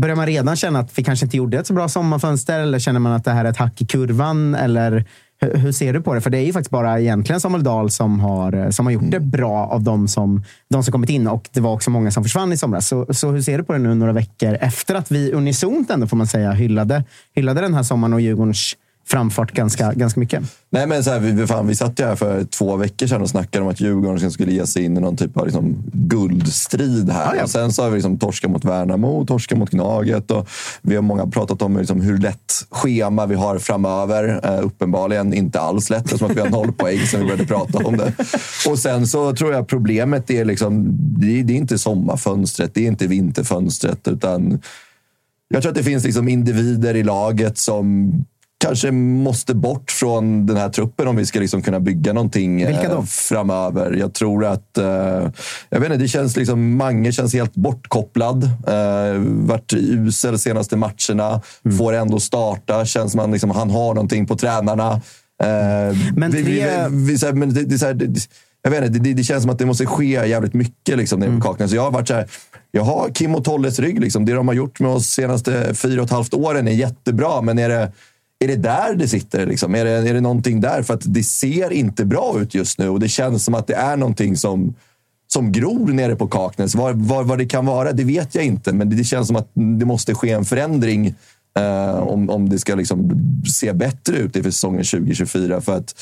Börjar 0.00 0.16
man 0.16 0.26
redan 0.26 0.56
känna 0.56 0.78
att 0.78 0.98
vi 0.98 1.04
kanske 1.04 1.26
inte 1.26 1.36
gjorde 1.36 1.58
ett 1.58 1.66
så 1.66 1.74
bra 1.74 1.88
sommarfönster 1.88 2.60
eller 2.60 2.78
känner 2.78 3.00
man 3.00 3.12
att 3.12 3.24
det 3.24 3.30
här 3.30 3.44
är 3.44 3.50
ett 3.50 3.56
hack 3.56 3.82
i 3.82 3.86
kurvan? 3.86 4.54
Eller 4.54 5.04
hur, 5.40 5.54
hur 5.54 5.72
ser 5.72 5.92
du 5.92 6.00
på 6.00 6.14
det? 6.14 6.20
För 6.20 6.30
det 6.30 6.38
är 6.38 6.44
ju 6.44 6.52
faktiskt 6.52 6.70
bara 6.70 7.00
egentligen 7.00 7.40
Samuel 7.40 7.64
Dahl 7.64 7.90
som 7.90 8.20
har, 8.20 8.52
eh, 8.52 8.70
som 8.70 8.86
har 8.86 8.92
gjort 8.92 9.10
det 9.10 9.20
bra 9.20 9.66
av 9.66 9.82
de 9.82 10.08
som, 10.08 10.42
de 10.70 10.82
som 10.82 10.92
kommit 10.92 11.10
in 11.10 11.26
och 11.26 11.48
det 11.52 11.60
var 11.60 11.72
också 11.72 11.90
många 11.90 12.10
som 12.10 12.22
försvann 12.22 12.52
i 12.52 12.56
somras. 12.56 12.88
Så, 12.88 13.14
så 13.14 13.30
hur 13.30 13.42
ser 13.42 13.58
du 13.58 13.64
på 13.64 13.72
det 13.72 13.78
nu 13.78 13.94
några 13.94 14.12
veckor 14.12 14.58
efter 14.60 14.94
att 14.94 15.10
vi 15.10 15.32
unisont 15.32 15.90
ändå 15.90 16.06
får 16.06 16.16
man 16.16 16.26
säga 16.26 16.52
hyllade, 16.52 17.04
hyllade 17.34 17.60
den 17.60 17.74
här 17.74 17.82
sommaren 17.82 18.12
och 18.12 18.20
Djurgårdens 18.20 18.74
framfart 19.10 19.52
ganska, 19.52 19.92
ganska 19.92 20.20
mycket? 20.20 20.42
Nej, 20.70 20.86
men 20.86 21.04
så 21.04 21.10
här, 21.10 21.18
vi, 21.20 21.46
fan, 21.46 21.66
vi 21.66 21.74
satt 21.74 22.00
ju 22.00 22.04
här 22.04 22.16
för 22.16 22.44
två 22.44 22.76
veckor 22.76 23.06
sedan 23.06 23.22
och 23.22 23.28
snackade 23.30 23.64
om 23.64 23.70
att 23.70 23.80
Djurgården 23.80 24.30
skulle 24.30 24.52
ge 24.52 24.66
sig 24.66 24.84
in 24.84 24.96
i 24.96 25.00
någon 25.00 25.16
typ 25.16 25.36
av 25.36 25.44
liksom, 25.46 25.76
guldstrid 25.92 27.10
här. 27.10 27.28
Ah, 27.32 27.34
ja. 27.36 27.42
Och 27.42 27.50
sen 27.50 27.72
så 27.72 27.82
har 27.82 27.90
vi 27.90 27.94
liksom 27.96 28.18
torskat 28.18 28.50
mot 28.50 28.64
Värnamo, 28.64 29.24
torskat 29.26 29.58
mot 29.58 29.70
Gnaget. 29.70 30.30
Och 30.30 30.48
vi 30.82 30.94
har 30.94 31.02
många 31.02 31.26
pratat 31.26 31.62
om 31.62 31.76
liksom, 31.76 32.00
hur 32.00 32.18
lätt 32.18 32.52
schema 32.70 33.26
vi 33.26 33.34
har 33.34 33.58
framöver. 33.58 34.40
Uh, 34.58 34.66
uppenbarligen 34.66 35.34
inte 35.34 35.60
alls 35.60 35.90
lätt, 35.90 36.04
eftersom 36.04 36.30
att 36.30 36.36
vi 36.36 36.40
har 36.40 36.50
noll 36.50 36.72
poäng 36.76 36.98
sen 36.98 37.20
vi 37.20 37.26
började 37.26 37.46
prata 37.46 37.78
om 37.78 37.96
det. 37.96 38.12
Och 38.70 38.78
sen 38.78 39.06
så 39.06 39.34
tror 39.36 39.52
jag 39.52 39.68
problemet 39.68 40.30
är 40.30 40.44
liksom, 40.44 40.84
det, 41.20 41.38
är- 41.40 41.44
det 41.44 41.52
är 41.52 41.56
inte 41.56 41.78
sommarfönstret, 41.78 42.74
det 42.74 42.82
är 42.82 42.86
inte 42.86 43.06
vinterfönstret, 43.06 44.08
utan 44.08 44.60
jag 45.48 45.62
tror 45.62 45.70
att 45.70 45.76
det 45.78 45.84
finns 45.84 46.04
liksom 46.04 46.28
individer 46.28 46.94
i 46.96 47.02
laget 47.02 47.58
som 47.58 48.12
kanske 48.58 48.90
måste 48.92 49.54
bort 49.54 49.90
från 49.90 50.46
den 50.46 50.56
här 50.56 50.68
truppen 50.68 51.08
om 51.08 51.16
vi 51.16 51.26
ska 51.26 51.40
liksom 51.40 51.62
kunna 51.62 51.80
bygga 51.80 52.12
någonting 52.12 52.62
eh, 52.62 53.02
framöver. 53.02 53.92
Jag 53.92 54.14
tror 54.14 54.44
att... 54.44 54.78
Eh, 54.78 54.84
jag 55.68 55.80
vet 55.80 55.84
inte, 55.84 55.96
det 55.96 56.08
känns 56.08 56.36
liksom, 56.36 56.76
Mange 56.76 57.12
känns 57.12 57.34
helt 57.34 57.54
bortkopplad. 57.54 58.44
Eh, 58.44 59.20
varit 59.24 59.72
usel 59.72 60.32
de 60.32 60.38
senaste 60.38 60.76
matcherna. 60.76 61.40
Mm. 61.64 61.78
Får 61.78 61.92
ändå 61.92 62.20
starta. 62.20 62.84
Känns 62.84 63.12
som 63.12 63.20
han, 63.20 63.32
liksom, 63.32 63.50
han 63.50 63.70
har 63.70 63.94
någonting 63.94 64.26
på 64.26 64.36
tränarna. 64.36 65.00
Men 66.16 66.32
jag 68.62 68.70
vet 68.70 68.84
inte, 68.84 68.98
det, 68.98 69.14
det 69.14 69.24
känns 69.24 69.42
som 69.42 69.50
att 69.50 69.58
det 69.58 69.66
måste 69.66 69.86
ske 69.86 70.28
jävligt 70.28 70.54
mycket 70.54 70.98
liksom, 70.98 71.20
nere 71.20 71.30
på 71.30 71.40
Kaknäs. 71.40 71.70
Så 71.70 71.76
jag 71.76 71.82
har 71.82 71.90
varit 71.90 72.08
så 72.08 72.14
här, 72.14 72.28
jag 72.70 72.82
har 72.82 73.08
Kim 73.08 73.34
och 73.34 73.44
Tolles 73.44 73.78
rygg. 73.78 74.00
Liksom. 74.00 74.24
Det 74.24 74.32
de 74.32 74.48
har 74.48 74.54
gjort 74.54 74.80
med 74.80 74.90
oss 74.90 75.06
senaste 75.06 75.74
fyra 75.74 76.00
och 76.00 76.06
ett 76.06 76.12
halvt 76.12 76.34
åren 76.34 76.68
är 76.68 76.72
jättebra, 76.72 77.42
men 77.42 77.58
är 77.58 77.68
det, 77.68 77.92
är 78.38 78.48
det 78.48 78.56
där 78.56 78.94
det 78.94 79.08
sitter? 79.08 79.46
Liksom? 79.46 79.74
Är, 79.74 79.84
det, 79.84 79.90
är 79.90 80.14
det 80.14 80.20
någonting 80.20 80.60
där? 80.60 80.82
För 80.82 80.94
att 80.94 81.02
det 81.04 81.22
ser 81.22 81.72
inte 81.72 82.04
bra 82.04 82.40
ut 82.40 82.54
just 82.54 82.78
nu 82.78 82.88
och 82.88 83.00
det 83.00 83.08
känns 83.08 83.44
som 83.44 83.54
att 83.54 83.66
det 83.66 83.74
är 83.74 83.96
någonting 83.96 84.36
som, 84.36 84.74
som 85.26 85.52
gror 85.52 85.88
nere 85.88 86.16
på 86.16 86.28
Kaknäs. 86.28 86.74
Vad 86.74 86.96
var, 86.96 87.22
var 87.24 87.36
det 87.36 87.46
kan 87.46 87.66
vara, 87.66 87.92
det 87.92 88.04
vet 88.04 88.34
jag 88.34 88.44
inte, 88.44 88.72
men 88.72 88.90
det, 88.90 88.96
det 88.96 89.04
känns 89.04 89.26
som 89.26 89.36
att 89.36 89.50
det 89.54 89.84
måste 89.84 90.14
ske 90.14 90.30
en 90.30 90.44
förändring 90.44 91.14
eh, 91.58 91.98
om, 91.98 92.30
om 92.30 92.48
det 92.48 92.58
ska 92.58 92.74
liksom 92.74 93.10
se 93.58 93.72
bättre 93.72 94.16
ut 94.16 94.36
inför 94.36 94.50
säsongen 94.50 94.84
2024. 94.84 95.60
För 95.60 95.76
att 95.76 95.94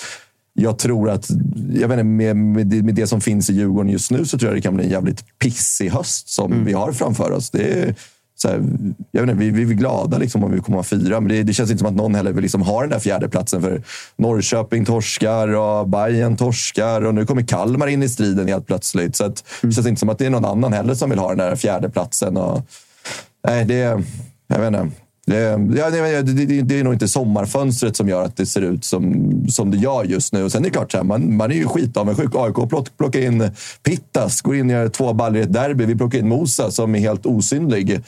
jag 0.58 0.78
tror 0.78 1.10
att, 1.10 1.30
jag 1.74 1.88
vet 1.88 1.98
inte, 1.98 2.04
med, 2.04 2.36
med, 2.36 2.66
det, 2.66 2.82
med 2.82 2.94
det 2.94 3.06
som 3.06 3.20
finns 3.20 3.50
i 3.50 3.52
Djurgården 3.52 3.92
just 3.92 4.10
nu 4.10 4.24
så 4.24 4.38
tror 4.38 4.50
jag 4.50 4.56
det 4.56 4.62
kan 4.62 4.76
bli 4.76 4.84
en 4.84 4.90
jävligt 4.90 5.38
pissig 5.38 5.90
höst 5.90 6.28
som 6.28 6.64
vi 6.64 6.72
har 6.72 6.92
framför 6.92 7.32
oss. 7.32 7.50
Det 7.50 7.72
är, 7.72 7.94
så 8.36 8.48
här, 8.48 8.62
jag 9.10 9.20
vet 9.20 9.30
inte, 9.30 9.44
vi, 9.44 9.50
vi 9.50 9.72
är 9.72 9.76
glada 9.76 10.18
liksom 10.18 10.44
om 10.44 10.52
vi 10.52 10.60
kommer 10.60 10.80
att 10.80 10.86
fyra, 10.86 11.20
men 11.20 11.28
det, 11.28 11.42
det 11.42 11.52
känns 11.52 11.70
inte 11.70 11.78
som 11.78 11.88
att 11.88 11.94
någon 11.94 12.14
heller 12.14 12.32
vill 12.32 12.42
liksom 12.42 12.62
ha 12.62 12.80
den 12.80 12.90
där 12.90 12.98
fjärdeplatsen. 12.98 13.62
För 13.62 13.82
Norrköping 14.16 14.84
torskar 14.84 15.48
och 15.48 15.88
Bayern 15.88 16.36
torskar 16.36 17.04
och 17.04 17.14
nu 17.14 17.26
kommer 17.26 17.42
Kalmar 17.42 17.86
in 17.86 18.02
i 18.02 18.08
striden 18.08 18.48
helt 18.48 18.66
plötsligt. 18.66 19.16
Så 19.16 19.24
att, 19.24 19.44
det 19.62 19.72
känns 19.72 19.86
inte 19.86 20.00
som 20.00 20.08
att 20.08 20.18
det 20.18 20.26
är 20.26 20.30
någon 20.30 20.44
annan 20.44 20.72
heller 20.72 20.94
som 20.94 21.10
vill 21.10 21.18
ha 21.18 21.28
den 21.28 21.38
där 21.38 21.56
fjärdeplatsen. 21.56 22.36
Och, 22.36 22.66
nej, 23.48 23.64
det, 23.64 24.02
jag 24.46 24.58
vet 24.58 24.66
inte. 24.66 25.05
Eh, 25.30 25.58
det, 25.58 25.78
ja, 25.78 25.90
det, 25.90 26.22
det, 26.22 26.62
det 26.62 26.80
är 26.80 26.84
nog 26.84 26.92
inte 26.92 27.08
sommarfönstret 27.08 27.96
som 27.96 28.08
gör 28.08 28.22
att 28.22 28.36
det 28.36 28.46
ser 28.46 28.60
ut 28.60 28.84
som, 28.84 29.44
som 29.48 29.70
det 29.70 29.76
gör 29.76 30.04
just 30.04 30.32
nu. 30.32 30.44
Och 30.44 30.52
sen 30.52 30.62
är 30.62 30.64
det 30.64 30.72
klart, 30.72 30.92
så 30.92 30.98
här, 30.98 31.04
man, 31.04 31.36
man 31.36 31.50
är 31.50 31.54
ju 31.54 31.68
skitavundsjuk. 31.68 32.34
AIK 32.34 32.68
plock, 32.68 32.96
plockar 32.96 33.20
in 33.20 33.50
Pittas, 33.82 34.40
går 34.40 34.56
in 34.56 34.66
och 34.66 34.72
gör 34.72 34.88
två 34.88 35.12
baller 35.12 35.40
i 35.40 35.42
ett 35.42 35.52
derby. 35.52 35.84
Vi 35.84 35.96
plockar 35.96 36.18
in 36.18 36.28
Mosa 36.28 36.70
som 36.70 36.94
är 36.94 36.98
helt 36.98 37.26
osynlig. 37.26 37.90
Eh, 37.92 38.00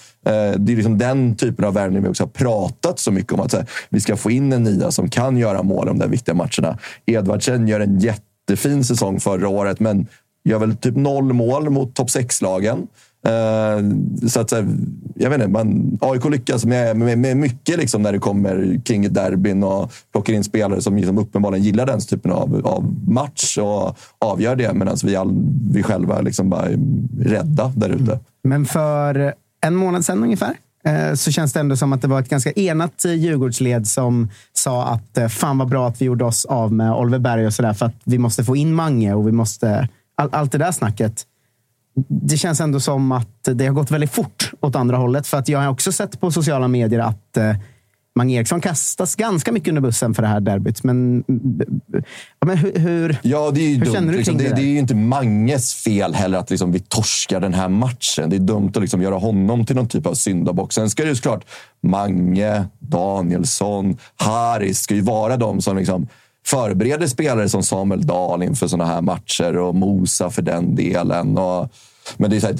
det 0.58 0.72
är 0.72 0.76
liksom 0.76 0.98
den 0.98 1.36
typen 1.36 1.64
av 1.64 1.74
värvning 1.74 2.02
vi 2.02 2.08
också 2.08 2.22
har 2.22 2.28
pratat 2.28 2.98
så 2.98 3.10
mycket 3.10 3.32
om. 3.32 3.40
Att 3.40 3.50
så 3.50 3.56
här, 3.56 3.66
vi 3.88 4.00
ska 4.00 4.16
få 4.16 4.30
in 4.30 4.52
en 4.52 4.62
nia 4.62 4.90
som 4.90 5.10
kan 5.10 5.36
göra 5.36 5.62
mål 5.62 5.86
i 5.86 5.88
de 5.88 5.98
där 5.98 6.08
viktiga 6.08 6.34
matcherna. 6.34 6.78
Edvardsen 7.06 7.68
gör 7.68 7.80
en 7.80 7.98
jättefin 7.98 8.84
säsong 8.84 9.20
förra 9.20 9.48
året, 9.48 9.80
men 9.80 10.06
gör 10.44 10.58
väl 10.58 10.76
typ 10.76 10.96
noll 10.96 11.32
mål 11.32 11.70
mot 11.70 11.94
topp 11.94 12.08
6-lagen. 12.08 12.86
Eh, 13.28 14.28
så 14.28 14.40
att, 14.40 14.52
jag 15.14 15.30
vet 15.30 15.40
inte, 15.40 15.48
man, 15.48 15.98
AIK 16.00 16.24
lyckas 16.24 16.64
med, 16.64 16.96
med, 16.96 17.18
med 17.18 17.36
mycket 17.36 17.78
liksom 17.78 18.02
när 18.02 18.12
det 18.12 18.18
kommer 18.18 18.80
kring 18.84 19.12
derbyn 19.12 19.62
och 19.62 19.92
plockar 20.12 20.32
in 20.32 20.44
spelare 20.44 20.80
som 20.80 20.96
liksom 20.96 21.18
uppenbarligen 21.18 21.64
gillar 21.64 21.86
den 21.86 22.00
typen 22.00 22.32
av, 22.32 22.66
av 22.66 22.94
match 23.08 23.58
och 23.58 23.98
avgör 24.18 24.56
det 24.56 24.74
medan 24.74 24.96
vi, 25.04 25.16
all, 25.16 25.34
vi 25.70 25.82
själva 25.82 26.20
liksom 26.20 26.50
bara 26.50 26.66
är 26.66 26.78
rädda 27.20 27.72
där 27.76 27.88
ute. 27.88 28.12
Mm. 28.12 28.20
Men 28.44 28.66
för 28.66 29.34
en 29.66 29.74
månad 29.74 30.04
sedan 30.04 30.22
ungefär 30.22 30.54
eh, 30.84 31.14
så 31.14 31.30
känns 31.30 31.52
det 31.52 31.60
ändå 31.60 31.76
som 31.76 31.92
att 31.92 32.02
det 32.02 32.08
var 32.08 32.20
ett 32.20 32.28
ganska 32.28 32.52
enat 32.52 33.04
Djurgårdsled 33.04 33.86
som 33.86 34.30
sa 34.52 34.86
att 34.86 35.18
eh, 35.18 35.28
fan 35.28 35.58
vad 35.58 35.68
bra 35.68 35.88
att 35.88 36.00
vi 36.00 36.04
gjorde 36.04 36.24
oss 36.24 36.44
av 36.44 36.72
med 36.72 36.92
Oliver 36.92 37.18
Berg 37.18 37.46
och 37.46 37.54
sådär 37.54 37.72
för 37.72 37.86
att 37.86 37.96
vi 38.04 38.18
måste 38.18 38.44
få 38.44 38.56
in 38.56 38.74
Mange 38.74 39.14
och 39.14 39.28
vi 39.28 39.32
måste... 39.32 39.88
All, 40.20 40.28
allt 40.32 40.52
det 40.52 40.58
där 40.58 40.72
snacket 40.72 41.24
det 42.08 42.36
känns 42.36 42.60
ändå 42.60 42.80
som 42.80 43.12
att 43.12 43.48
det 43.54 43.66
har 43.66 43.74
gått 43.74 43.90
väldigt 43.90 44.10
fort 44.10 44.52
åt 44.60 44.76
andra 44.76 44.96
hållet. 44.96 45.26
För 45.26 45.36
att 45.36 45.48
jag 45.48 45.58
har 45.58 45.68
också 45.68 45.92
sett 45.92 46.20
på 46.20 46.30
sociala 46.30 46.68
medier 46.68 47.00
att 47.00 47.36
eh, 47.36 47.54
Mange 48.18 48.34
Eriksson 48.34 48.60
kastas 48.60 49.14
ganska 49.14 49.52
mycket 49.52 49.68
under 49.68 49.82
bussen 49.82 50.14
för 50.14 50.22
det 50.22 50.28
här 50.28 50.40
derbyt. 50.40 50.84
Men, 50.84 51.24
ja, 52.40 52.46
men 52.46 52.58
hur, 52.58 52.78
hur, 52.78 53.18
ja, 53.22 53.50
det 53.50 53.60
är 53.60 53.68
ju 53.68 53.74
hur 53.74 53.84
dumt. 53.84 53.94
känner 53.94 54.12
du 54.12 54.18
liksom. 54.18 54.38
kring 54.38 54.48
det, 54.48 54.54
det, 54.54 54.60
det 54.60 54.68
är 54.68 54.72
ju 54.72 54.78
inte 54.78 54.94
Manges 54.94 55.74
fel 55.74 56.14
heller 56.14 56.38
att 56.38 56.50
liksom 56.50 56.72
vi 56.72 56.80
torskar 56.80 57.40
den 57.40 57.54
här 57.54 57.68
matchen. 57.68 58.30
Det 58.30 58.36
är 58.36 58.40
dumt 58.40 58.72
att 58.74 58.82
liksom 58.82 59.02
göra 59.02 59.14
honom 59.14 59.66
till 59.66 59.76
någon 59.76 59.88
typ 59.88 60.06
av 60.06 60.14
syndabock. 60.14 60.72
Sen 60.72 60.90
ska 60.90 61.02
det 61.02 61.08
ju 61.08 61.16
såklart 61.16 61.44
Mange, 61.80 62.64
Danielsson, 62.78 63.96
Haris 64.16 64.80
ska 64.80 64.94
ju 64.94 65.00
vara 65.00 65.36
de 65.36 65.62
som 65.62 65.76
liksom 65.76 66.08
förbereder 66.50 67.06
spelare 67.06 67.48
som 67.48 67.62
Samuel 67.62 68.06
Dahl 68.06 68.42
inför 68.42 68.66
såna 68.66 68.86
här 68.86 69.02
matcher 69.02 69.56
och 69.56 69.74
Mosa 69.74 70.30
för 70.30 70.42
den 70.42 70.74
delen. 70.74 71.38
Och, 71.38 71.72
men 72.16 72.30
det 72.30 72.36
är 72.36 72.40
så 72.40 72.46
här, 72.46 72.56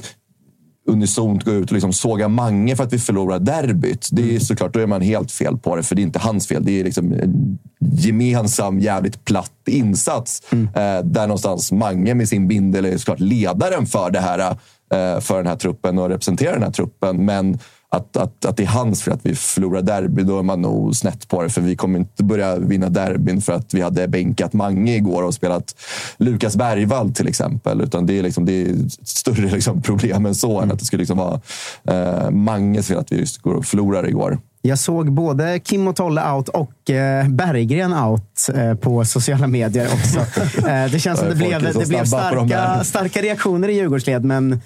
unisont 0.88 1.44
gå 1.44 1.50
ut 1.50 1.66
och 1.66 1.72
liksom 1.72 1.92
såga 1.92 2.28
Mange 2.28 2.76
för 2.76 2.84
att 2.84 2.92
vi 2.92 2.98
förlorar 2.98 3.38
derbyt. 3.38 4.08
Det 4.12 4.36
är 4.36 4.40
såklart, 4.40 4.74
då 4.74 4.80
är 4.80 4.86
man 4.86 5.00
helt 5.00 5.32
fel 5.32 5.58
på 5.58 5.76
det, 5.76 5.82
för 5.82 5.94
det 5.94 6.02
är 6.02 6.04
inte 6.04 6.18
hans 6.18 6.48
fel. 6.48 6.64
Det 6.64 6.80
är 6.80 6.84
liksom 6.84 7.12
en 7.12 7.58
gemensam, 7.80 8.80
jävligt 8.80 9.24
platt 9.24 9.52
insats. 9.66 10.42
Eh, 10.52 11.04
där 11.04 11.26
någonstans 11.26 11.72
Mange 11.72 12.14
med 12.14 12.28
sin 12.28 12.48
bindel 12.48 12.84
är 12.84 12.96
såklart 12.96 13.20
ledaren 13.20 13.86
för, 13.86 14.10
det 14.10 14.20
här, 14.20 14.38
eh, 14.38 15.20
för 15.20 15.36
den 15.36 15.46
här 15.46 15.56
truppen 15.56 15.98
och 15.98 16.08
representerar 16.08 16.52
den 16.52 16.62
här 16.62 16.70
truppen. 16.70 17.24
Men 17.24 17.58
att, 17.90 18.16
att, 18.16 18.44
att 18.44 18.56
det 18.56 18.62
är 18.62 18.66
hans 18.66 19.02
fel 19.02 19.14
att 19.14 19.26
vi 19.26 19.34
förlorar 19.34 19.82
derby, 19.82 20.22
då 20.22 20.38
är 20.38 20.42
man 20.42 20.62
nog 20.62 20.96
snett 20.96 21.28
på 21.28 21.42
det. 21.42 21.48
För 21.48 21.60
vi 21.60 21.76
kommer 21.76 21.98
inte 21.98 22.24
börja 22.24 22.56
vinna 22.56 22.88
derbyn 22.88 23.40
för 23.40 23.52
att 23.52 23.74
vi 23.74 23.80
hade 23.80 24.08
bänkat 24.08 24.52
Mange 24.52 24.96
igår 24.96 25.22
och 25.22 25.34
spelat 25.34 25.74
Lukas 26.16 26.56
Bergvall 26.56 27.12
till 27.12 27.28
exempel. 27.28 27.80
Utan 27.80 28.06
det 28.06 28.18
är, 28.18 28.22
liksom, 28.22 28.44
det 28.44 28.52
är 28.52 28.86
ett 28.86 29.08
större 29.08 29.50
liksom 29.52 29.82
problem 29.82 30.26
än 30.26 30.34
så. 30.34 30.60
Än 30.60 30.72
att 30.72 30.78
det 30.78 30.84
skulle 30.84 31.00
liksom 31.00 31.18
vara 31.18 31.40
eh, 31.84 32.30
Manges 32.30 32.88
fel 32.88 32.98
att 32.98 33.12
vi 33.12 33.16
just 33.18 33.38
går 33.38 33.54
och 33.54 33.64
förlorar 33.64 34.08
igår. 34.08 34.38
Jag 34.62 34.78
såg 34.78 35.12
både 35.12 35.58
Kim 35.58 35.88
och 35.88 35.96
Tolle 35.96 36.32
out 36.32 36.48
och 36.48 36.90
eh, 36.90 37.28
Berggren 37.28 37.94
out 37.94 38.48
eh, 38.54 38.74
på 38.74 39.04
sociala 39.04 39.46
medier 39.46 39.88
också. 39.92 40.18
Eh, 40.68 40.90
det 40.90 40.98
känns 40.98 41.18
som 41.18 41.28
det 41.28 41.34
blev, 41.34 41.62
det 41.62 41.88
blev 41.88 42.00
de 42.00 42.06
starka, 42.06 42.84
starka 42.84 43.22
reaktioner 43.22 43.68
i 43.68 43.72
Djurgårdsled, 43.72 44.24
men 44.24 44.60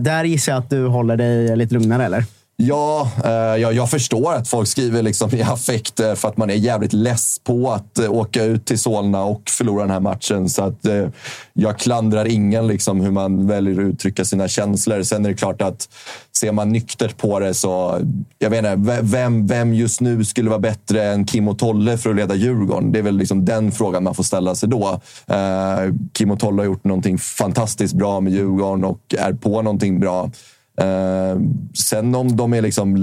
där 0.00 0.24
gissar 0.24 0.52
jag 0.52 0.58
att 0.58 0.70
du 0.70 0.86
håller 0.86 1.16
dig 1.16 1.56
lite 1.56 1.74
lugnare, 1.74 2.04
eller? 2.04 2.24
Ja, 2.62 3.10
eh, 3.24 3.30
jag, 3.60 3.72
jag 3.72 3.90
förstår 3.90 4.34
att 4.34 4.48
folk 4.48 4.68
skriver 4.68 5.02
liksom 5.02 5.34
i 5.34 5.42
affekt 5.42 6.00
eh, 6.00 6.14
för 6.14 6.28
att 6.28 6.36
man 6.36 6.50
är 6.50 6.54
jävligt 6.54 6.92
less 6.92 7.40
på 7.44 7.72
att 7.72 7.98
eh, 7.98 8.12
åka 8.12 8.44
ut 8.44 8.64
till 8.64 8.78
Solna 8.78 9.24
och 9.24 9.42
förlora 9.50 9.82
den 9.82 9.90
här 9.90 10.00
matchen. 10.00 10.48
Så 10.48 10.62
att, 10.62 10.86
jag 11.52 11.78
klandrar 11.78 12.24
ingen 12.24 12.66
liksom, 12.66 13.00
hur 13.00 13.10
man 13.10 13.46
väljer 13.46 13.72
att 13.72 13.78
uttrycka 13.78 14.24
sina 14.24 14.48
känslor. 14.48 15.02
Sen 15.02 15.24
är 15.24 15.28
det 15.28 15.34
klart 15.34 15.62
att 15.62 15.88
ser 16.36 16.52
man 16.52 16.72
nyktert 16.72 17.16
på 17.16 17.40
det 17.40 17.54
så... 17.54 18.00
Jag 18.38 18.50
vet 18.50 18.58
inte, 18.58 18.98
vem, 19.02 19.46
vem 19.46 19.74
just 19.74 20.00
nu 20.00 20.24
skulle 20.24 20.50
vara 20.50 20.60
bättre 20.60 21.04
än 21.04 21.24
Kim 21.24 21.48
och 21.48 21.58
Tolle 21.58 21.98
för 21.98 22.10
att 22.10 22.16
leda 22.16 22.34
Djurgården? 22.34 22.92
Det 22.92 22.98
är 22.98 23.02
väl 23.02 23.16
liksom 23.16 23.44
den 23.44 23.72
frågan 23.72 24.04
man 24.04 24.14
får 24.14 24.24
ställa 24.24 24.54
sig 24.54 24.68
då. 24.68 25.00
Kim 26.12 26.30
och 26.30 26.40
Tolle 26.40 26.60
har 26.62 26.66
gjort 26.66 26.84
någonting 26.84 27.18
fantastiskt 27.18 27.94
bra 27.94 28.20
med 28.20 28.32
Djurgården 28.32 28.84
och 28.84 29.14
är 29.18 29.32
på 29.32 29.62
någonting 29.62 30.00
bra. 30.00 30.30
Eh, 30.78 31.40
sen 31.74 32.14
om 32.14 32.36
de 32.36 32.54
är 32.54 32.62
liksom 32.62 32.96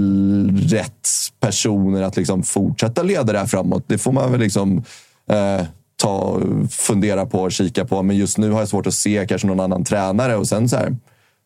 rätt 0.56 1.08
personer 1.40 2.02
att 2.02 2.16
liksom 2.16 2.42
fortsätta 2.42 3.02
leda 3.02 3.32
det 3.32 3.38
här 3.38 3.46
framåt, 3.46 3.84
det 3.86 3.98
får 3.98 4.12
man 4.12 4.32
väl 4.32 4.40
liksom 4.40 4.84
eh, 5.30 5.66
ta, 5.96 6.40
fundera 6.70 7.26
på 7.26 7.40
och 7.40 7.52
kika 7.52 7.84
på. 7.84 8.02
Men 8.02 8.16
just 8.16 8.38
nu 8.38 8.50
har 8.50 8.58
jag 8.58 8.68
svårt 8.68 8.86
att 8.86 8.94
se 8.94 9.26
kanske 9.28 9.48
någon 9.48 9.60
annan 9.60 9.84
tränare. 9.84 10.36
Och 10.36 10.48
sen 10.48 10.68
så 10.68 10.76
här, 10.76 10.96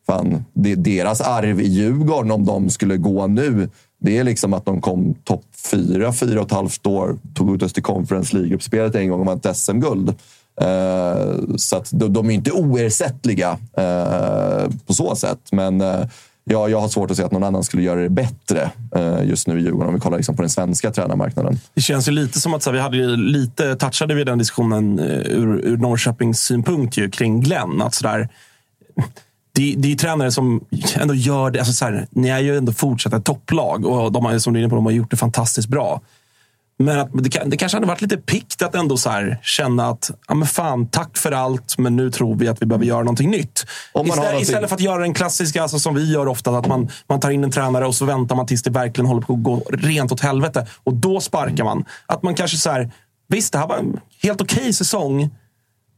fan, 0.06 0.44
det, 0.52 0.74
deras 0.74 1.20
arv 1.20 1.60
i 1.60 1.68
Djurgården, 1.68 2.30
om 2.30 2.44
de 2.44 2.70
skulle 2.70 2.96
gå 2.96 3.26
nu, 3.26 3.68
det 4.00 4.18
är 4.18 4.24
liksom 4.24 4.54
att 4.54 4.64
de 4.64 4.80
kom 4.80 5.14
topp 5.14 5.44
fyra, 5.70 6.12
fyra 6.12 6.40
och 6.40 6.46
ett 6.46 6.52
halvt 6.52 6.86
år, 6.86 7.18
tog 7.34 7.54
ut 7.54 7.62
oss 7.62 7.72
till 7.72 7.82
Conference 7.82 8.36
League-uppspelet 8.36 8.96
en 8.96 9.08
gång 9.08 9.20
och 9.20 9.26
vann 9.26 9.40
ett 9.44 9.56
SM-guld. 9.56 10.14
Eh, 10.60 11.56
så 11.56 11.76
att 11.76 11.90
de, 11.92 12.12
de 12.12 12.30
är 12.30 12.34
inte 12.34 12.52
oersättliga 12.52 13.58
eh, 13.76 14.70
på 14.86 14.94
så 14.94 15.16
sätt. 15.16 15.38
Men 15.52 15.80
eh, 15.80 16.04
ja, 16.44 16.68
jag 16.68 16.80
har 16.80 16.88
svårt 16.88 17.10
att 17.10 17.16
se 17.16 17.22
att 17.22 17.32
någon 17.32 17.44
annan 17.44 17.64
skulle 17.64 17.82
göra 17.82 18.00
det 18.00 18.08
bättre 18.08 18.70
eh, 18.94 19.24
just 19.24 19.46
nu 19.46 19.58
i 19.58 19.62
Djurgården 19.62 19.88
om 19.88 19.94
vi 19.94 20.00
kollar 20.00 20.16
liksom 20.16 20.36
på 20.36 20.42
den 20.42 20.50
svenska 20.50 20.90
tränarmarknaden. 20.90 21.60
Det 21.74 21.80
känns 21.80 22.08
ju 22.08 22.12
lite 22.12 22.40
som 22.40 22.54
att 22.54 22.62
så 22.62 22.70
här, 22.70 22.74
vi 22.74 22.82
hade 22.82 22.96
ju 22.96 23.16
lite 23.16 23.76
touchade 23.76 24.14
vi 24.14 24.24
den 24.24 24.38
diskussionen 24.38 24.98
eh, 24.98 25.06
ur, 25.06 25.60
ur 25.64 25.76
Norrköpings 25.76 26.40
synpunkt 26.40 26.96
ju, 26.96 27.10
kring 27.10 27.40
Glenn. 27.40 27.82
Att 27.82 27.94
så 27.94 28.06
där, 28.06 28.28
det, 29.52 29.74
det 29.76 29.88
är 29.88 29.90
ju 29.90 29.96
tränare 29.96 30.32
som 30.32 30.64
ändå 30.94 31.14
gör 31.14 31.50
det. 31.50 31.58
Alltså 31.58 31.72
så 31.72 31.84
här, 31.84 32.06
ni 32.10 32.28
är 32.28 32.38
ju 32.38 32.56
ändå 32.56 32.72
fortsatt 32.72 33.12
ett 33.12 33.24
topplag 33.24 33.86
och 33.86 34.12
de 34.12 34.24
har, 34.24 34.38
som 34.38 34.52
du 34.52 34.58
är 34.58 34.62
inne 34.62 34.70
på, 34.70 34.76
de 34.76 34.84
har 34.84 34.92
gjort 34.92 35.10
det 35.10 35.16
fantastiskt 35.16 35.68
bra. 35.68 36.00
Men 36.80 36.98
att 36.98 37.08
det, 37.12 37.42
det 37.46 37.56
kanske 37.56 37.76
hade 37.76 37.86
varit 37.86 38.00
lite 38.00 38.16
pikt 38.16 38.62
att 38.62 38.74
ändå 38.74 38.96
så 38.96 39.10
här, 39.10 39.38
känna 39.42 39.88
att 39.88 40.10
ja, 40.28 40.34
men 40.34 40.48
fan, 40.48 40.86
tack 40.86 41.18
för 41.18 41.32
allt, 41.32 41.78
men 41.78 41.96
nu 41.96 42.10
tror 42.10 42.36
vi 42.36 42.48
att 42.48 42.62
vi 42.62 42.66
behöver 42.66 42.84
göra 42.84 42.98
någonting 42.98 43.30
nytt. 43.30 43.66
Om 43.92 44.06
istället, 44.06 44.24
någonting- 44.24 44.42
istället 44.42 44.68
för 44.68 44.74
att 44.76 44.80
göra 44.80 45.02
den 45.02 45.14
klassiska, 45.14 45.62
alltså, 45.62 45.78
som 45.78 45.94
vi 45.94 46.12
gör 46.12 46.28
ofta, 46.28 46.50
att 46.50 46.66
man, 46.66 46.88
man 47.08 47.20
tar 47.20 47.30
in 47.30 47.44
en 47.44 47.50
tränare 47.50 47.86
och 47.86 47.94
så 47.94 48.04
väntar 48.04 48.36
man 48.36 48.46
tills 48.46 48.62
det 48.62 48.70
verkligen 48.70 49.06
håller 49.06 49.22
på 49.22 49.32
att 49.32 49.42
gå 49.42 49.62
rent 49.70 50.12
åt 50.12 50.20
helvete. 50.20 50.66
Och 50.84 50.94
då 50.94 51.20
sparkar 51.20 51.64
man. 51.64 51.84
Att 52.06 52.22
man 52.22 52.34
kanske 52.34 52.56
så 52.56 52.70
här, 52.70 52.90
visst 53.28 53.52
det 53.52 53.58
här 53.58 53.66
var 53.66 53.76
en 53.76 54.00
helt 54.22 54.40
okej 54.40 54.72
säsong, 54.72 55.30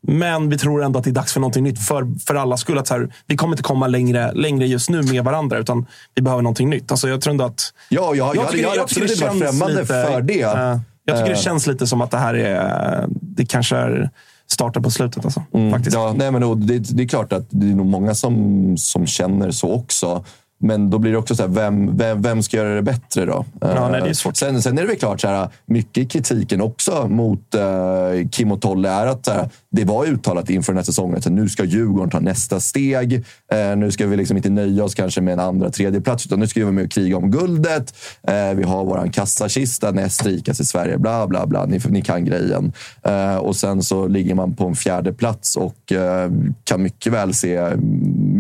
men 0.07 0.49
vi 0.49 0.59
tror 0.59 0.83
ändå 0.85 0.99
att 0.99 1.05
det 1.05 1.11
är 1.11 1.15
dags 1.15 1.33
för 1.33 1.41
någonting 1.41 1.65
nytt 1.65 1.79
för, 1.83 2.19
för 2.27 2.35
alla 2.35 2.57
skull. 2.57 2.79
Att 2.79 2.87
så 2.87 2.95
här, 2.95 3.15
vi 3.27 3.37
kommer 3.37 3.53
inte 3.53 3.63
komma 3.63 3.87
längre, 3.87 4.33
längre 4.33 4.67
just 4.67 4.91
nu 4.91 5.03
med 5.03 5.25
varandra, 5.25 5.59
utan 5.59 5.87
vi 6.15 6.23
behöver 6.23 6.43
någonting 6.43 6.71
nytt. 6.71 6.91
Alltså, 6.91 7.09
jag 7.09 7.21
tror 7.21 7.31
ändå 7.31 7.45
att... 7.45 7.73
Ja, 7.89 8.15
jag, 8.15 8.37
jag, 8.37 8.49
tycker- 8.51 8.63
jag, 8.65 8.77
jag, 8.77 8.83
absolut 8.83 9.11
inte 9.11 9.25
varit 9.27 9.39
främmande 9.43 9.75
lite- 9.81 9.87
för 9.87 10.21
det. 10.23 10.41
eh, 10.43 10.79
jag 11.05 11.17
tycker 11.17 11.31
det 11.31 11.37
Eh. 11.37 11.43
känns 11.43 11.67
lite 11.67 11.87
som 11.87 12.01
att 12.01 12.11
det 12.11 12.19
här 12.19 12.35
är... 12.35 13.05
Det 13.09 13.47
kanske 13.47 13.77
är 13.77 14.11
startar 14.47 14.81
på 14.81 14.91
slutet. 14.91 15.25
Alltså, 15.25 15.43
Mm. 15.55 15.71
faktiskt. 15.73 15.95
Ja, 15.97 16.15
nej, 16.17 16.31
men 16.31 16.67
det, 16.67 16.79
det 16.79 17.03
är 17.03 17.09
klart 17.09 17.33
att 17.33 17.47
det 17.51 17.67
är 17.71 17.75
nog 17.75 17.87
många 17.87 18.15
som, 18.15 18.75
som 18.79 19.07
känner 19.07 19.51
så 19.51 19.73
också. 19.73 20.25
Men 20.63 20.91
då 20.91 20.99
blir 20.99 21.13
det 21.13 21.19
också 21.19 21.37
så 21.37 21.43
här, 21.43 21.51
vem, 21.51 21.97
vem, 21.97 22.23
vem 22.23 22.43
ska 22.43 22.57
göra 22.57 22.75
det 22.75 22.83
bättre 22.83 23.27
då? 23.27 23.45
Ja, 23.61 23.89
nej, 23.89 24.01
det 24.01 24.07
är 24.07 24.13
Eh, 24.13 24.13
svårt. 24.13 24.37
Sen, 24.37 24.63
sen 24.63 24.79
är 24.79 24.83
det 24.83 24.89
väl 24.89 24.97
klart, 24.97 25.21
så 25.21 25.29
här, 25.29 25.49
mycket 25.67 26.11
kritiken 26.11 26.61
också 26.61 27.09
mot 27.09 27.55
eh, 27.55 28.29
Kim 28.31 28.53
och 28.53 28.61
Tolle 28.61 28.89
är 28.91 29.07
att 29.07 29.29
här, 29.29 29.49
det 29.71 29.85
var 29.85 30.07
uttalat 30.07 30.51
inför 30.51 30.73
den 30.73 30.79
här 30.79 30.85
säsongen 30.85 31.19
att 31.19 31.27
nu 31.27 31.49
ska 31.49 31.65
Djurgården 31.65 32.11
ta 32.11 32.21
nästa 32.21 32.61
steg. 32.61 33.25
Eh, 33.53 33.77
nu 33.77 33.91
ska 33.91 34.07
vi 34.07 34.17
liksom 34.17 34.37
inte 34.37 34.51
nöja 34.51 34.85
oss 34.85 34.95
kanske 34.95 35.21
med 35.21 35.33
en 35.33 35.41
andra, 35.41 35.71
tredje 35.71 36.01
plats 36.01 36.27
utan 36.27 36.41
nu 36.41 36.47
ska 36.47 36.61
vi 36.61 36.65
vara 36.65 36.73
med 36.73 36.85
och 36.85 36.91
kriga 36.91 37.17
om 37.17 37.31
guldet. 37.31 37.95
Eh, 38.23 38.55
vi 38.55 38.63
har 38.63 38.85
våran 38.85 39.11
kassakista, 39.11 39.91
näst 39.91 40.27
rikast 40.27 40.61
i 40.61 40.65
Sverige, 40.65 40.99
bla 40.99 41.27
bla 41.27 41.47
bla. 41.47 41.67
Ni, 41.67 41.81
ni 41.89 42.03
kan 42.03 42.25
grejen. 42.25 42.73
Och 43.41 43.57
sen 43.57 43.83
så 43.83 44.07
ligger 44.07 44.35
man 44.35 44.55
på 44.55 44.67
en 44.67 44.75
fjärde 44.75 45.13
plats 45.13 45.57
och 45.57 45.93
kan 46.65 46.83
mycket 46.83 47.13
väl 47.13 47.35
se 47.35 47.73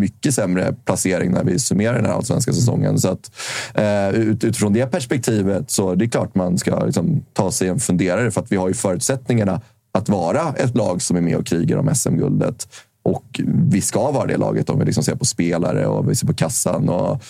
mycket 0.02 0.34
sämre 0.34 0.74
placering 0.84 1.30
när 1.30 1.44
vi 1.44 1.58
summerar 1.58 1.94
den 1.94 2.06
här 2.06 2.12
allsvenska 2.12 2.52
säsongen. 2.52 2.98
Så 2.98 3.08
att, 3.08 3.30
eh, 3.74 4.08
ut, 4.08 4.44
utifrån 4.44 4.72
det 4.72 4.86
perspektivet 4.86 5.70
så 5.70 5.94
det 5.94 6.04
är 6.04 6.08
klart 6.08 6.34
man 6.34 6.58
ska 6.58 6.84
liksom, 6.84 7.24
ta 7.32 7.50
sig 7.50 7.68
en 7.68 7.80
funderare 7.80 8.30
för 8.30 8.40
att 8.40 8.52
vi 8.52 8.56
har 8.56 8.68
ju 8.68 8.74
förutsättningarna 8.74 9.60
att 9.98 10.08
vara 10.08 10.54
ett 10.56 10.76
lag 10.76 11.02
som 11.02 11.16
är 11.16 11.20
med 11.20 11.36
och 11.36 11.46
krigar 11.46 11.76
om 11.76 11.94
SM-guldet. 11.94 12.68
Och 13.04 13.40
vi 13.70 13.80
ska 13.80 14.10
vara 14.10 14.26
det 14.26 14.36
laget 14.36 14.70
om 14.70 14.78
vi 14.78 14.84
liksom 14.84 15.04
ser 15.04 15.14
på 15.14 15.24
spelare 15.24 15.86
och 15.86 16.10
vi 16.10 16.14
ser 16.14 16.26
på 16.26 16.34
kassan 16.34 16.88
och 16.88 17.22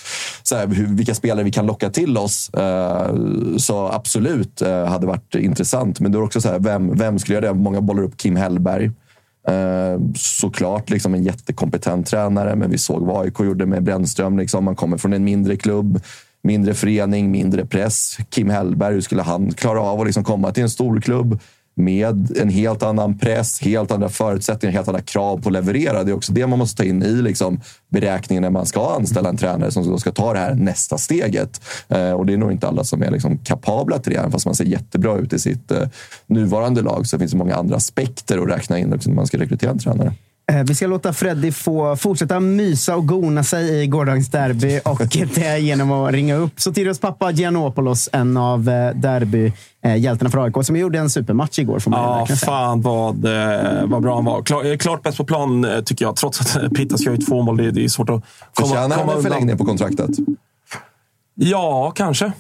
så 0.43 0.57
här, 0.57 0.67
hur, 0.67 0.87
vilka 0.87 1.15
spelare 1.15 1.45
vi 1.45 1.51
kan 1.51 1.67
locka 1.67 1.91
till 1.91 2.19
oss. 2.19 2.51
Eh, 2.55 3.17
så 3.57 3.89
absolut 3.89 4.63
eh, 4.63 4.85
hade 4.85 5.07
varit 5.07 5.35
intressant. 5.35 6.01
Men 6.01 6.13
det 6.13 6.19
är 6.19 6.23
också 6.23 6.41
så 6.41 6.49
här, 6.49 6.59
vem, 6.59 6.99
vem 6.99 7.19
skulle 7.19 7.35
göra 7.39 7.47
det? 7.47 7.59
Många 7.59 7.81
bollar 7.81 8.03
upp 8.03 8.17
Kim 8.17 8.37
Hellberg. 8.37 8.91
Eh, 9.49 10.01
såklart 10.17 10.91
liksom 10.91 11.15
en 11.15 11.23
jättekompetent 11.23 12.07
tränare, 12.07 12.57
men 12.57 12.71
vi 12.71 12.79
såg 12.79 13.07
vad 13.07 13.25
AIK 13.25 13.41
gjorde 13.41 13.67
med 13.67 13.83
Brännström. 13.83 14.39
Liksom. 14.39 14.65
Man 14.65 14.77
kommer 14.77 14.97
från 14.97 15.13
en 15.13 15.25
mindre 15.25 15.57
klubb, 15.57 16.01
mindre 16.43 16.75
förening, 16.75 17.31
mindre 17.31 17.67
press. 17.67 18.17
Kim 18.31 18.51
Hellberg, 18.51 18.95
hur 18.95 19.01
skulle 19.01 19.23
han 19.23 19.53
klara 19.53 19.81
av 19.81 20.01
att 20.01 20.07
liksom 20.07 20.25
komma 20.25 20.53
till 20.53 20.63
en 20.63 20.71
stor 20.71 21.01
klubb 21.01 21.41
med 21.75 22.39
en 22.39 22.49
helt 22.49 22.83
annan 22.83 23.19
press, 23.19 23.61
helt 23.61 23.91
andra 23.91 24.09
förutsättningar, 24.09 24.73
helt 24.73 24.89
andra 24.89 25.03
krav 25.03 25.43
på 25.43 25.49
att 25.49 25.53
leverera. 25.53 26.05
Det 26.05 26.11
är 26.11 26.17
också 26.17 26.33
det 26.33 26.47
man 26.47 26.59
måste 26.59 26.77
ta 26.77 26.85
in 26.85 27.03
i 27.03 27.23
liksom, 27.23 27.61
beräkningen 27.89 28.43
när 28.43 28.51
man 28.51 28.67
ska 28.67 28.95
anställa 28.95 29.29
en 29.29 29.37
tränare 29.37 29.71
som 29.71 29.91
då 29.91 29.99
ska 29.99 30.13
ta 30.13 30.33
det 30.33 30.39
här 30.39 30.55
nästa 30.55 30.99
steget. 30.99 31.61
Eh, 31.89 32.13
och 32.13 32.27
det 32.27 32.33
är 32.33 32.37
nog 32.37 32.53
inte 32.53 32.69
alla 32.69 32.85
som 32.85 33.03
är 33.03 33.11
liksom, 33.11 33.39
kapabla 33.39 33.99
till 33.99 34.13
det, 34.13 34.19
även 34.19 34.33
fast 34.33 34.47
man 34.47 34.55
ser 34.55 34.65
jättebra 34.65 35.17
ut 35.17 35.33
i 35.33 35.39
sitt 35.39 35.71
eh, 35.71 35.89
nuvarande 36.27 36.83
lag. 36.83 37.07
Så 37.07 37.19
finns 37.19 37.31
det 37.31 37.39
många 37.39 37.55
andra 37.55 37.77
aspekter 37.77 38.39
att 38.39 38.49
räkna 38.49 38.79
in 38.79 38.95
också 38.95 39.09
när 39.09 39.17
man 39.17 39.27
ska 39.27 39.39
rekrytera 39.39 39.71
en 39.71 39.79
tränare. 39.79 40.13
Eh, 40.53 40.63
Vi 40.67 40.75
ska 40.75 40.87
låta 40.87 41.13
Freddy 41.13 41.53
få 41.53 41.97
fortsätta 41.97 42.41
mysa 42.41 42.97
och 42.97 43.07
gona 43.09 43.45
sig 43.45 43.83
i 43.83 43.87
gårdagens 43.87 44.29
derby 44.31 44.81
och 44.85 45.01
det 45.35 45.59
genom 45.59 45.93
att 45.93 46.13
ringa 46.13 46.35
upp 46.37 46.61
Sotiros 46.61 46.99
pappa 47.01 47.31
Giannopoulos, 47.31 48.09
en 48.13 48.37
av 48.37 48.69
eh, 48.69 48.95
derbyhjältarna 48.95 50.31
för 50.31 50.45
AIK, 50.45 50.55
som 50.67 50.77
gjorde 50.77 50.99
en 50.99 51.11
supermatch 51.11 51.59
igår. 51.59 51.79
Får 51.79 51.91
man 51.91 52.01
ju 52.01 52.21
Ja, 52.21 52.27
säga. 52.27 52.37
fan 52.37 52.81
vad, 52.81 53.25
eh, 53.25 53.85
vad 53.87 54.03
bra 54.03 54.15
han 54.15 54.25
var. 54.25 54.43
Klar, 54.43 54.77
klart 54.77 55.03
bäst 55.03 55.17
på 55.19 55.25
plan 55.25 55.67
tycker 55.85 56.05
jag, 56.05 56.17
trots 56.17 56.57
att 56.57 56.73
Pitta 56.75 56.99
ska 56.99 57.11
ha 57.11 57.17
ju 57.17 57.23
två 57.23 57.43
mål. 57.43 57.57
Det, 57.57 57.85
är 57.85 57.89
svårt 57.89 58.11
att 58.11 58.23
komma, 58.55 58.69
Förtjänar 58.69 58.89
han 58.97 58.99
komma 59.07 59.13
en 59.17 59.23
förlängning 59.23 59.59
på 59.59 59.65
kontraktet? 59.65 60.11
Ja, 61.35 61.93
kanske. 61.97 62.33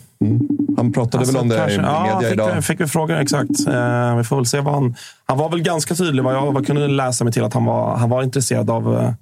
Han 0.76 0.92
pratade 0.92 1.24
väl 1.24 1.36
om 1.36 1.48
det 1.48 1.54
i 1.56 1.58
Alltså, 1.58 1.80
kanske. 1.80 2.02
media 2.02 2.12
ja, 2.12 2.20
fick, 2.20 2.32
idag. 2.32 2.64
fick 2.64 2.80
vi 2.80 2.86
frågor, 2.86 3.16
exakt. 3.16 3.50
Eh, 3.68 4.16
vi 4.16 4.24
får 4.24 4.36
väl 4.36 4.46
se 4.46 4.60
vad 4.60 4.74
han... 4.74 4.94
Han 5.26 5.38
var 5.38 5.48
väl 5.48 5.62
ganska 5.62 5.94
tydlig, 5.94 6.22
vad 6.22 6.34
jag 6.34 6.52
vad 6.52 6.66
kunde 6.66 6.88
läsa 6.88 7.24
mig 7.24 7.32
till, 7.32 7.44
att 7.44 7.54
han 7.54 7.64
var, 7.64 7.96
han 7.96 8.10
var 8.10 8.22
intresserad 8.22 8.70
av, 8.70 8.94
eh, 8.98 9.12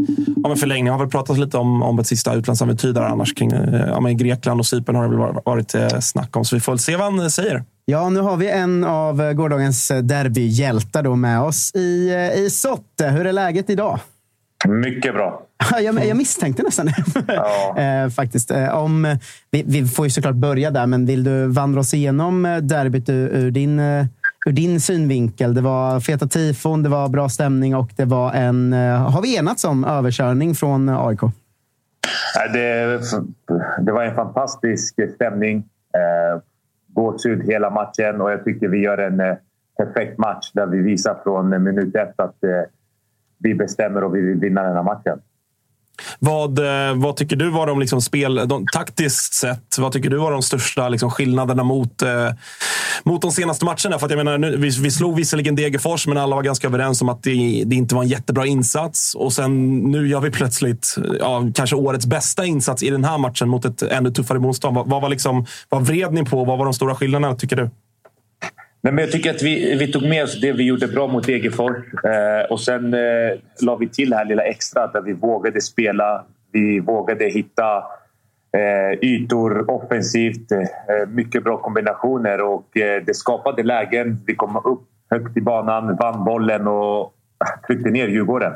av 0.45 0.51
en 0.51 0.57
förlängning. 0.57 0.87
Han 0.91 0.99
har 1.01 1.07
väl 1.07 1.11
pratat 1.11 1.39
lite 1.39 1.57
om, 1.59 1.83
om 1.83 1.99
ett 1.99 2.07
sista 2.07 2.35
utlandsäventyr 2.35 2.93
där 2.93 3.03
annars. 3.03 3.35
Kring, 3.35 3.53
eh, 3.53 3.87
ja, 3.89 4.01
men 4.01 4.17
Grekland 4.17 4.61
och 4.61 4.67
Cypern 4.67 4.97
har 4.97 5.03
det 5.09 5.17
väl 5.17 5.35
varit, 5.45 5.75
eh, 5.75 5.89
snack 6.01 6.37
om. 6.37 6.45
Så 6.45 6.57
vi 6.57 6.61
får 6.61 6.73
väl 6.73 6.79
se 6.79 6.97
vad 6.97 7.13
han 7.13 7.31
säger. 7.31 7.65
Ja, 7.85 8.09
nu 8.09 8.21
har 8.21 8.37
vi 8.37 8.51
en 8.51 8.85
av 8.85 9.23
eh, 9.23 9.33
gårdagens 9.33 9.91
eh, 9.91 9.99
derbyhjältar 10.03 11.03
då 11.03 11.17
med 11.17 11.41
oss 11.41 11.75
i, 11.75 12.11
eh, 12.11 12.41
i 12.43 12.51
Sotte. 12.51 13.09
Hur 13.09 13.27
är 13.27 13.33
läget 13.33 13.71
idag? 13.71 13.99
Mycket 14.69 15.15
bra. 15.15 15.43
Jag, 15.81 16.07
jag 16.07 16.17
misstänkte 16.17 16.63
nästan 16.63 16.89
eh, 17.77 18.11
faktiskt. 18.11 18.51
Eh, 18.51 18.79
Om, 18.79 19.17
vi, 19.51 19.65
vi 19.67 19.87
får 19.87 20.07
ju 20.07 20.11
såklart 20.11 20.35
börja 20.35 20.71
där, 20.71 20.87
men 20.87 21.07
vill 21.07 21.25
du 21.25 21.47
vandra 21.47 21.81
oss 21.81 21.95
igenom 21.95 22.47
eh, 22.47 22.57
derbyt 22.57 23.09
ur, 23.09 23.51
din, 23.51 23.81
ur 24.47 24.53
din 24.53 24.81
synvinkel? 24.81 25.55
Det 25.55 25.61
var 25.61 26.01
feta 26.01 26.27
tifon, 26.27 26.83
det 26.83 26.89
var 26.89 27.09
bra 27.09 27.29
stämning 27.29 27.77
och 27.77 27.91
det 27.97 28.05
var 28.05 28.33
en, 28.33 28.73
har 28.73 29.23
vi 29.23 29.37
enats 29.37 29.65
om, 29.65 29.85
överkörning 29.85 30.55
från 30.55 30.89
AIK? 30.89 31.21
Det, 32.53 33.01
det 33.81 33.93
var 33.93 34.05
en 34.05 34.15
fantastisk 34.15 34.95
stämning. 35.15 35.65
Gåshud 36.89 37.43
hela 37.47 37.71
matchen 37.71 38.21
och 38.21 38.31
jag 38.31 38.45
tycker 38.45 38.69
vi 38.69 38.79
gör 38.79 38.99
en 38.99 39.37
perfekt 39.77 40.19
match 40.19 40.51
där 40.53 40.67
vi 40.67 40.79
visar 40.79 41.17
från 41.25 41.63
minut 41.63 41.97
ett 41.97 42.21
att 42.21 42.37
vi 43.41 43.55
bestämmer 43.55 44.05
och 44.05 44.15
vi 44.15 44.21
vill 44.21 44.39
vinna 44.39 44.63
den 44.63 44.77
här 44.77 44.83
matchen. 44.83 45.19
Vad, 46.19 46.59
eh, 46.59 46.95
vad 46.95 47.17
tycker 47.17 47.37
du 47.37 47.51
var 47.51 47.67
de 47.67 47.81
liksom 47.81 48.01
spel, 48.01 48.49
de, 48.49 48.67
taktiskt 48.67 49.35
sett, 49.35 49.79
vad 49.79 49.93
tycker 49.93 50.11
du 50.11 50.17
var 50.17 50.33
de 50.33 50.43
största 50.43 50.89
liksom 50.89 51.11
skillnaderna 51.11 51.63
mot, 51.63 52.03
eh, 52.03 52.31
mot 53.05 53.23
de 53.23 53.31
senaste 53.31 53.65
matcherna? 53.65 53.99
För 53.99 54.07
att 54.07 54.11
jag 54.11 54.17
menar, 54.17 54.39
nu, 54.39 54.57
vi, 54.57 54.71
vi 54.83 54.91
slog 54.91 55.17
visserligen 55.17 55.57
Degerfors, 55.57 56.07
men 56.07 56.19
alla 56.19 56.37
var 56.37 56.43
ganska 56.43 56.67
överens 56.67 57.03
om 57.03 57.09
att 57.09 57.23
det, 57.23 57.65
det 57.67 57.77
inte 57.77 57.95
var 57.95 58.03
en 58.03 58.09
jättebra 58.09 58.47
insats. 58.47 59.15
Och 59.15 59.33
sen 59.33 59.79
nu 59.79 60.09
gör 60.09 60.21
vi 60.21 60.31
plötsligt 60.31 60.97
eh, 60.99 61.05
ja, 61.21 61.43
kanske 61.55 61.77
årets 61.77 62.07
bästa 62.07 62.45
insats 62.47 62.83
i 62.83 62.91
den 62.91 63.05
här 63.05 63.19
matchen 63.19 63.49
mot 63.49 63.65
ett 63.65 63.83
ännu 63.83 64.11
tuffare 64.11 64.39
motstånd. 64.39 64.77
Vad, 64.77 64.89
vad, 64.89 65.03
var 65.03 65.09
liksom, 65.09 65.47
vad 65.69 65.87
vred 65.87 66.13
ni 66.13 66.25
på? 66.25 66.45
Vad 66.45 66.59
var 66.59 66.65
de 66.65 66.75
stora 66.75 66.95
skillnaderna, 66.95 67.35
tycker 67.35 67.57
du? 67.57 67.71
Nej, 68.83 68.93
men 68.93 69.05
jag 69.05 69.13
tycker 69.13 69.31
att 69.31 69.43
vi, 69.43 69.77
vi 69.77 69.93
tog 69.93 70.03
med 70.03 70.25
oss 70.25 70.41
det 70.41 70.53
vi 70.53 70.65
gjorde 70.65 70.89
bra 70.89 71.07
mot 71.07 71.27
Degerfors 71.27 71.77
eh, 72.05 72.51
och 72.51 72.61
sen 72.61 72.95
eh, 72.95 73.01
la 73.63 73.77
vi 73.77 73.89
till 73.89 74.11
det 74.11 74.17
här 74.17 74.25
lilla 74.25 74.43
extra 74.43 74.87
där 74.87 75.03
vi 75.03 75.13
vågade 75.13 75.61
spela. 75.61 76.25
Vi 76.53 76.81
vågade 76.81 77.25
hitta 77.25 77.77
eh, 78.57 78.99
ytor 79.03 79.71
offensivt. 79.71 80.53
Eh, 80.53 81.09
mycket 81.09 81.45
bra 81.45 81.59
kombinationer 81.59 82.41
och 82.41 82.77
eh, 82.77 83.03
det 83.07 83.15
skapade 83.15 83.63
lägen. 83.63 84.21
Vi 84.27 84.35
kom 84.35 84.57
upp 84.57 84.83
högt 85.11 85.37
i 85.37 85.41
banan, 85.41 85.97
vann 85.97 86.25
bollen 86.25 86.67
och 86.67 87.15
tryckte 87.67 87.91
ner 87.91 88.09
Djurgården. 88.09 88.53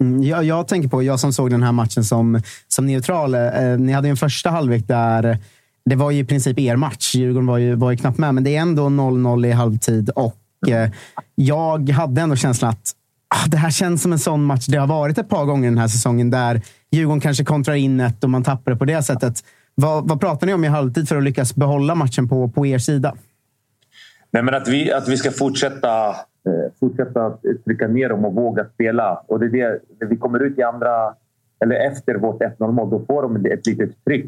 Mm, 0.00 0.22
jag, 0.22 0.44
jag 0.44 0.68
tänker 0.68 0.88
på, 0.88 1.02
jag 1.02 1.20
som 1.20 1.32
såg 1.32 1.50
den 1.50 1.62
här 1.62 1.72
matchen 1.72 2.04
som, 2.04 2.40
som 2.68 2.86
neutral. 2.86 3.34
Eh, 3.34 3.70
eh 3.70 3.78
ni 3.78 3.92
hade 3.92 4.08
en 4.08 4.16
första 4.16 4.50
halvlek 4.50 4.88
där 4.88 5.38
det 5.84 5.96
var 5.96 6.10
ju 6.10 6.18
i 6.18 6.24
princip 6.24 6.58
er 6.58 6.76
match. 6.76 7.14
Djurgården 7.14 7.46
var 7.46 7.58
ju, 7.58 7.74
var 7.74 7.90
ju 7.90 7.96
knappt 7.96 8.18
med, 8.18 8.34
men 8.34 8.44
det 8.44 8.56
är 8.56 8.60
ändå 8.60 8.82
0-0 8.82 9.46
i 9.46 9.52
halvtid. 9.52 10.10
Och 10.10 10.68
eh, 10.68 10.90
jag 11.34 11.90
hade 11.90 12.20
ändå 12.20 12.36
känslan 12.36 12.70
att 12.70 12.92
ah, 13.28 13.48
det 13.48 13.56
här 13.56 13.70
känns 13.70 14.02
som 14.02 14.12
en 14.12 14.18
sån 14.18 14.44
match. 14.44 14.66
Det 14.66 14.76
har 14.76 14.86
varit 14.86 15.18
ett 15.18 15.28
par 15.28 15.44
gånger 15.44 15.68
den 15.68 15.78
här 15.78 15.88
säsongen 15.88 16.30
där 16.30 16.62
Djurgården 16.90 17.20
kanske 17.20 17.44
kontrar 17.44 17.74
in 17.74 18.00
ett 18.00 18.24
och 18.24 18.30
man 18.30 18.42
tappar 18.42 18.72
det 18.72 18.78
på 18.78 18.84
det 18.84 19.02
sättet. 19.02 19.44
Vad, 19.74 20.08
vad 20.08 20.20
pratar 20.20 20.46
ni 20.46 20.54
om 20.54 20.64
i 20.64 20.68
halvtid 20.68 21.08
för 21.08 21.16
att 21.16 21.22
lyckas 21.22 21.54
behålla 21.54 21.94
matchen 21.94 22.28
på, 22.28 22.48
på 22.48 22.66
er 22.66 22.78
sida? 22.78 23.14
Nej, 24.30 24.42
men 24.42 24.54
att, 24.54 24.68
vi, 24.68 24.92
att 24.92 25.08
vi 25.08 25.16
ska 25.16 25.30
fortsätta, 25.30 26.08
eh, 26.08 26.72
fortsätta 26.80 27.32
trycka 27.64 27.88
ner 27.88 28.08
dem 28.08 28.24
och 28.24 28.34
våga 28.34 28.64
spela. 28.74 29.22
Och 29.26 29.40
det 29.40 29.46
är 29.46 29.50
det, 29.50 29.80
när 30.00 30.06
vi 30.06 30.16
kommer 30.16 30.42
ut 30.42 30.58
i 30.58 30.62
andra, 30.62 31.14
eller 31.64 31.76
efter 31.76 32.14
vårt 32.14 32.40
1-0-mål, 32.40 32.90
då 32.90 33.04
får 33.06 33.22
de 33.22 33.36
ett 33.46 33.66
litet 33.66 34.04
tryck. 34.04 34.24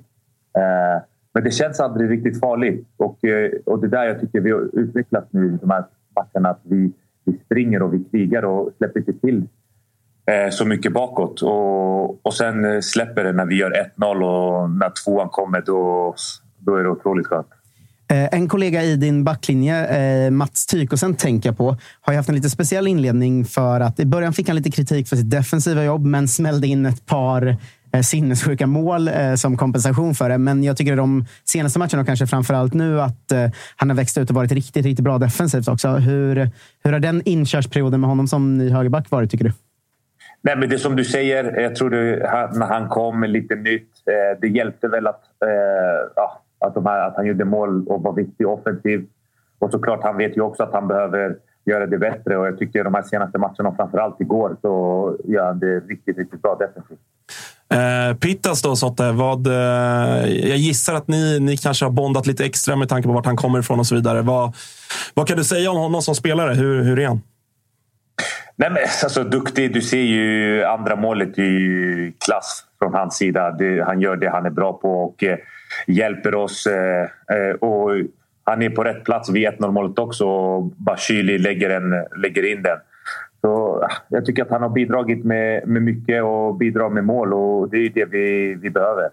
Eh, 0.57 1.03
men 1.37 1.45
det 1.45 1.51
känns 1.51 1.81
aldrig 1.81 2.11
riktigt 2.11 2.41
farligt. 2.41 2.87
Och, 2.97 3.25
eh, 3.25 3.51
och 3.67 3.81
det 3.81 3.87
är 3.87 3.91
där 3.91 4.05
jag 4.05 4.21
tycker 4.21 4.41
vi 4.41 4.51
har 4.51 4.71
utvecklats 4.73 5.27
nu 5.31 5.47
i 5.47 5.59
de 5.61 5.71
här 5.71 5.85
matcherna. 6.17 6.49
Att 6.49 6.61
vi, 6.63 6.93
vi 7.25 7.39
springer 7.45 7.83
och 7.83 7.95
vi 7.95 8.05
krigar 8.05 8.43
och 8.43 8.71
släpper 8.79 9.01
inte 9.01 9.13
till 9.13 9.43
eh, 10.27 10.51
så 10.51 10.65
mycket 10.65 10.93
bakåt. 10.93 11.43
Och, 11.43 12.27
och 12.27 12.35
sen 12.35 12.65
eh, 12.65 12.81
släpper 12.81 13.25
det 13.25 13.33
när 13.33 13.47
vi 13.47 13.57
gör 13.57 13.91
1-0 13.97 14.05
och 14.05 14.71
när 14.71 15.05
tvåan 15.05 15.29
kommer 15.29 15.61
då, 15.61 16.15
då 16.59 16.75
är 16.75 16.83
det 16.83 16.89
otroligt 16.89 17.27
skönt. 17.27 17.49
Eh, 18.09 18.35
en 18.35 18.49
kollega 18.49 18.83
i 18.83 18.97
din 18.97 19.25
backlinje, 19.25 20.31
Mats 20.31 20.67
Tykosen, 20.67 21.15
tänker 21.15 21.49
jag 21.49 21.57
på, 21.57 21.77
har 22.01 22.13
ju 22.13 22.17
haft 22.17 22.29
en 22.29 22.35
lite 22.35 22.51
speciell 22.51 22.87
inledning 22.87 23.45
för 23.45 23.81
att 23.81 24.01
i 24.01 24.07
början 24.07 24.33
fick 24.33 24.49
han 24.49 24.57
lite 24.57 24.71
kritik 24.71 25.09
för 25.09 25.17
sitt 25.17 25.31
defensiva 25.31 25.85
jobb, 25.85 26.05
men 26.05 26.29
smällde 26.29 26.67
in 26.67 26.87
ett 26.87 27.07
par 27.07 27.57
Eh, 27.93 28.01
sinnessjuka 28.01 28.67
mål 28.67 29.09
eh, 29.09 29.35
som 29.35 29.57
kompensation 29.57 30.15
för 30.15 30.29
det. 30.29 30.39
Men 30.39 30.65
jag 30.65 30.77
tycker 30.77 30.97
de 30.97 31.25
senaste 31.45 31.79
matcherna, 31.79 32.01
och 32.01 32.07
kanske 32.07 32.27
framför 32.27 32.55
allt 32.55 32.75
nu, 32.75 33.01
att 33.01 33.33
eh, 33.33 33.47
han 33.77 33.91
har 33.91 33.97
växt 33.97 34.19
ut 34.19 34.31
och 34.31 34.37
varit 34.37 34.53
riktigt, 34.53 34.87
riktigt 34.87 35.05
bra 35.05 35.19
defensivt 35.19 35.69
också. 35.69 35.89
Hur, 35.89 36.51
hur 36.85 36.93
har 36.93 37.01
den 37.01 37.23
inkörsperioden 37.25 38.01
med 38.01 38.11
honom 38.11 38.29
som 38.29 38.59
ny 38.59 38.71
högerback 38.71 39.11
varit, 39.11 39.31
tycker 39.31 39.45
du? 39.45 39.53
Nej, 40.43 40.57
men 40.57 40.69
det 40.69 40.79
som 40.79 40.97
du 40.97 41.05
säger, 41.05 41.61
jag 41.61 41.75
tror 41.75 41.91
det, 41.91 42.29
han, 42.31 42.59
när 42.59 42.67
han 42.67 42.89
kom 42.89 43.25
lite 43.25 43.55
nytt. 43.55 43.91
Eh, 44.07 44.41
det 44.41 44.49
hjälpte 44.49 44.89
väl 44.89 45.07
att, 45.07 45.23
eh, 45.43 46.11
ja, 46.17 46.43
att, 46.59 46.75
de 46.75 46.87
här, 46.87 47.09
att 47.09 47.17
han 47.17 47.27
gjorde 47.27 47.45
mål 47.45 47.87
och 47.89 48.03
var 48.03 48.13
viktig 48.13 48.49
offensivt. 48.49 49.09
Och 49.59 49.71
såklart, 49.71 50.03
han 50.03 50.17
vet 50.17 50.37
ju 50.37 50.41
också 50.41 50.63
att 50.63 50.73
han 50.73 50.89
behöver 50.89 51.37
göra 51.67 51.87
det 51.87 51.99
bättre. 51.99 52.37
Och 52.37 52.47
jag 52.47 52.59
tycker 52.59 52.85
de 52.85 52.95
här 52.95 53.03
senaste 53.03 53.39
matcherna, 53.39 53.77
framförallt 53.77 54.21
igår, 54.21 54.57
så 54.61 55.17
gör 55.25 55.47
han 55.47 55.59
det 55.59 55.81
riktigt, 55.81 56.19
riktigt 56.19 56.43
bra 56.43 56.55
defensivt. 56.55 57.01
Eh, 57.69 58.17
Pittas 58.17 58.63
då, 58.63 58.77
Sotte. 58.77 59.13
Vad, 59.13 59.47
eh, 59.47 59.53
jag 60.49 60.59
gissar 60.59 60.95
att 60.95 61.09
ni, 61.09 61.41
ni 61.41 61.57
kanske 61.57 61.85
har 61.85 61.93
bondat 61.93 62.27
lite 62.27 62.45
extra 62.45 62.77
med 62.77 62.89
tanke 62.89 63.09
på 63.09 63.15
vart 63.15 63.27
han 63.27 63.37
kommer 63.37 63.59
ifrån 63.59 63.79
och 63.79 63.87
så 63.87 63.95
vidare. 63.95 64.23
Vad, 64.23 64.57
vad 65.15 65.29
kan 65.29 65.37
du 65.37 65.45
säga 65.45 65.71
om 65.71 65.77
honom 65.77 66.03
som 66.03 66.15
spelare? 66.15 66.55
Hur, 66.55 66.83
hur 66.83 66.99
är 66.99 67.07
han? 67.07 67.21
Nej, 68.57 68.71
men, 68.71 68.83
alltså, 69.05 69.25
duktig. 69.25 69.73
Du 69.75 69.83
ser 69.83 70.03
ju 70.03 70.65
andra 70.65 70.97
målet 70.97 71.39
i 71.39 72.15
klass 72.27 72.65
från 72.79 72.95
hans 72.95 73.17
sida. 73.17 73.51
Det, 73.51 73.85
han 73.85 74.01
gör 74.01 74.17
det 74.17 74.31
han 74.31 74.47
är 74.47 74.51
bra 74.51 74.73
på 74.73 75.05
och 75.05 75.25
eh, 75.25 75.39
hjälper 75.87 76.35
oss. 76.35 76.67
Eh, 76.67 77.03
eh, 77.37 77.55
och 77.61 77.91
han 78.47 78.63
är 78.63 78.71
på 78.71 78.85
rätt 78.85 79.05
plats 79.05 79.31
vid 79.31 79.49
1-0 79.49 79.71
målet 79.71 79.99
också 79.99 80.29
och 80.29 80.63
Bashili 80.63 81.39
lägger, 81.39 81.71
en, 81.71 82.21
lägger 82.23 82.53
in 82.53 82.63
den. 82.63 82.79
Så 83.41 83.85
jag 84.09 84.25
tycker 84.25 84.43
att 84.43 84.51
han 84.51 84.63
har 84.63 84.69
bidragit 84.69 85.25
med, 85.25 85.69
med 85.69 85.83
mycket 85.83 86.23
och 86.23 86.55
bidrar 86.55 86.91
med 86.91 87.05
mål 87.05 87.35
och 87.35 87.71
det 87.71 87.77
är 87.77 87.91
det 87.91 88.05
vi, 88.05 88.55
vi 88.55 88.71
behöver. 88.71 89.11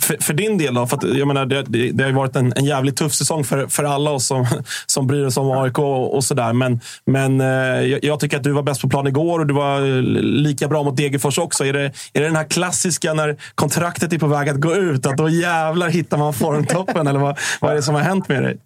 För, 0.00 0.16
för, 0.20 0.34
din 0.34 0.58
del 0.58 0.74
då? 0.74 0.86
För 0.86 0.96
att, 0.96 1.16
jag 1.16 1.28
menar, 1.28 1.46
det, 1.46 1.62
det, 1.62 1.90
det 1.90 2.04
har 2.04 2.12
varit 2.12 2.36
en, 2.36 2.52
en 2.56 2.64
jävligt 2.64 2.96
tuff 2.96 3.14
säsong 3.14 3.44
för, 3.44 3.66
för 3.66 3.84
alla 3.84 4.10
oss 4.10 4.26
som, 4.26 4.46
som 4.86 5.06
bryr 5.06 5.24
oss 5.24 5.36
om 5.36 5.50
AIK 5.50 5.78
och, 5.78 6.14
och 6.14 6.24
sådär. 6.24 6.52
Men, 6.52 6.80
men 7.06 7.40
eh, 7.40 7.46
jag, 7.86 8.04
jag, 8.04 8.20
tycker 8.20 8.36
att 8.36 8.42
du 8.42 8.52
var 8.52 8.62
bäst 8.62 8.80
på 8.80 8.88
plan 8.88 9.06
igår 9.06 9.40
och 9.40 9.46
du 9.46 9.54
var 9.54 10.02
lika 10.22 10.68
bra 10.68 10.82
mot 10.82 10.96
Degerfors 10.96 11.38
också. 11.38 11.64
Är 11.64 11.72
det, 11.72 11.84
är 12.12 12.20
det 12.20 12.26
den 12.26 12.36
här 12.36 12.44
klassiska 12.44 13.14
när 13.14 13.36
kontraktet 13.54 14.12
är 14.12 14.18
på 14.18 14.26
väg 14.26 14.48
att 14.48 14.60
gå 14.60 14.74
ut, 14.74 15.06
att 15.06 15.16
då 15.16 15.28
jävlar 15.28 15.88
hittar 15.88 16.18
man 16.18 16.34
formtoppen? 16.34 17.06
eller 17.06 17.20
vad, 17.20 17.38
vad 17.60 17.70
är 17.70 17.74
det 17.74 17.82
som 17.82 17.94
har 17.94 18.02
hänt 18.02 18.28
med 18.28 18.42
dig? 18.42 18.58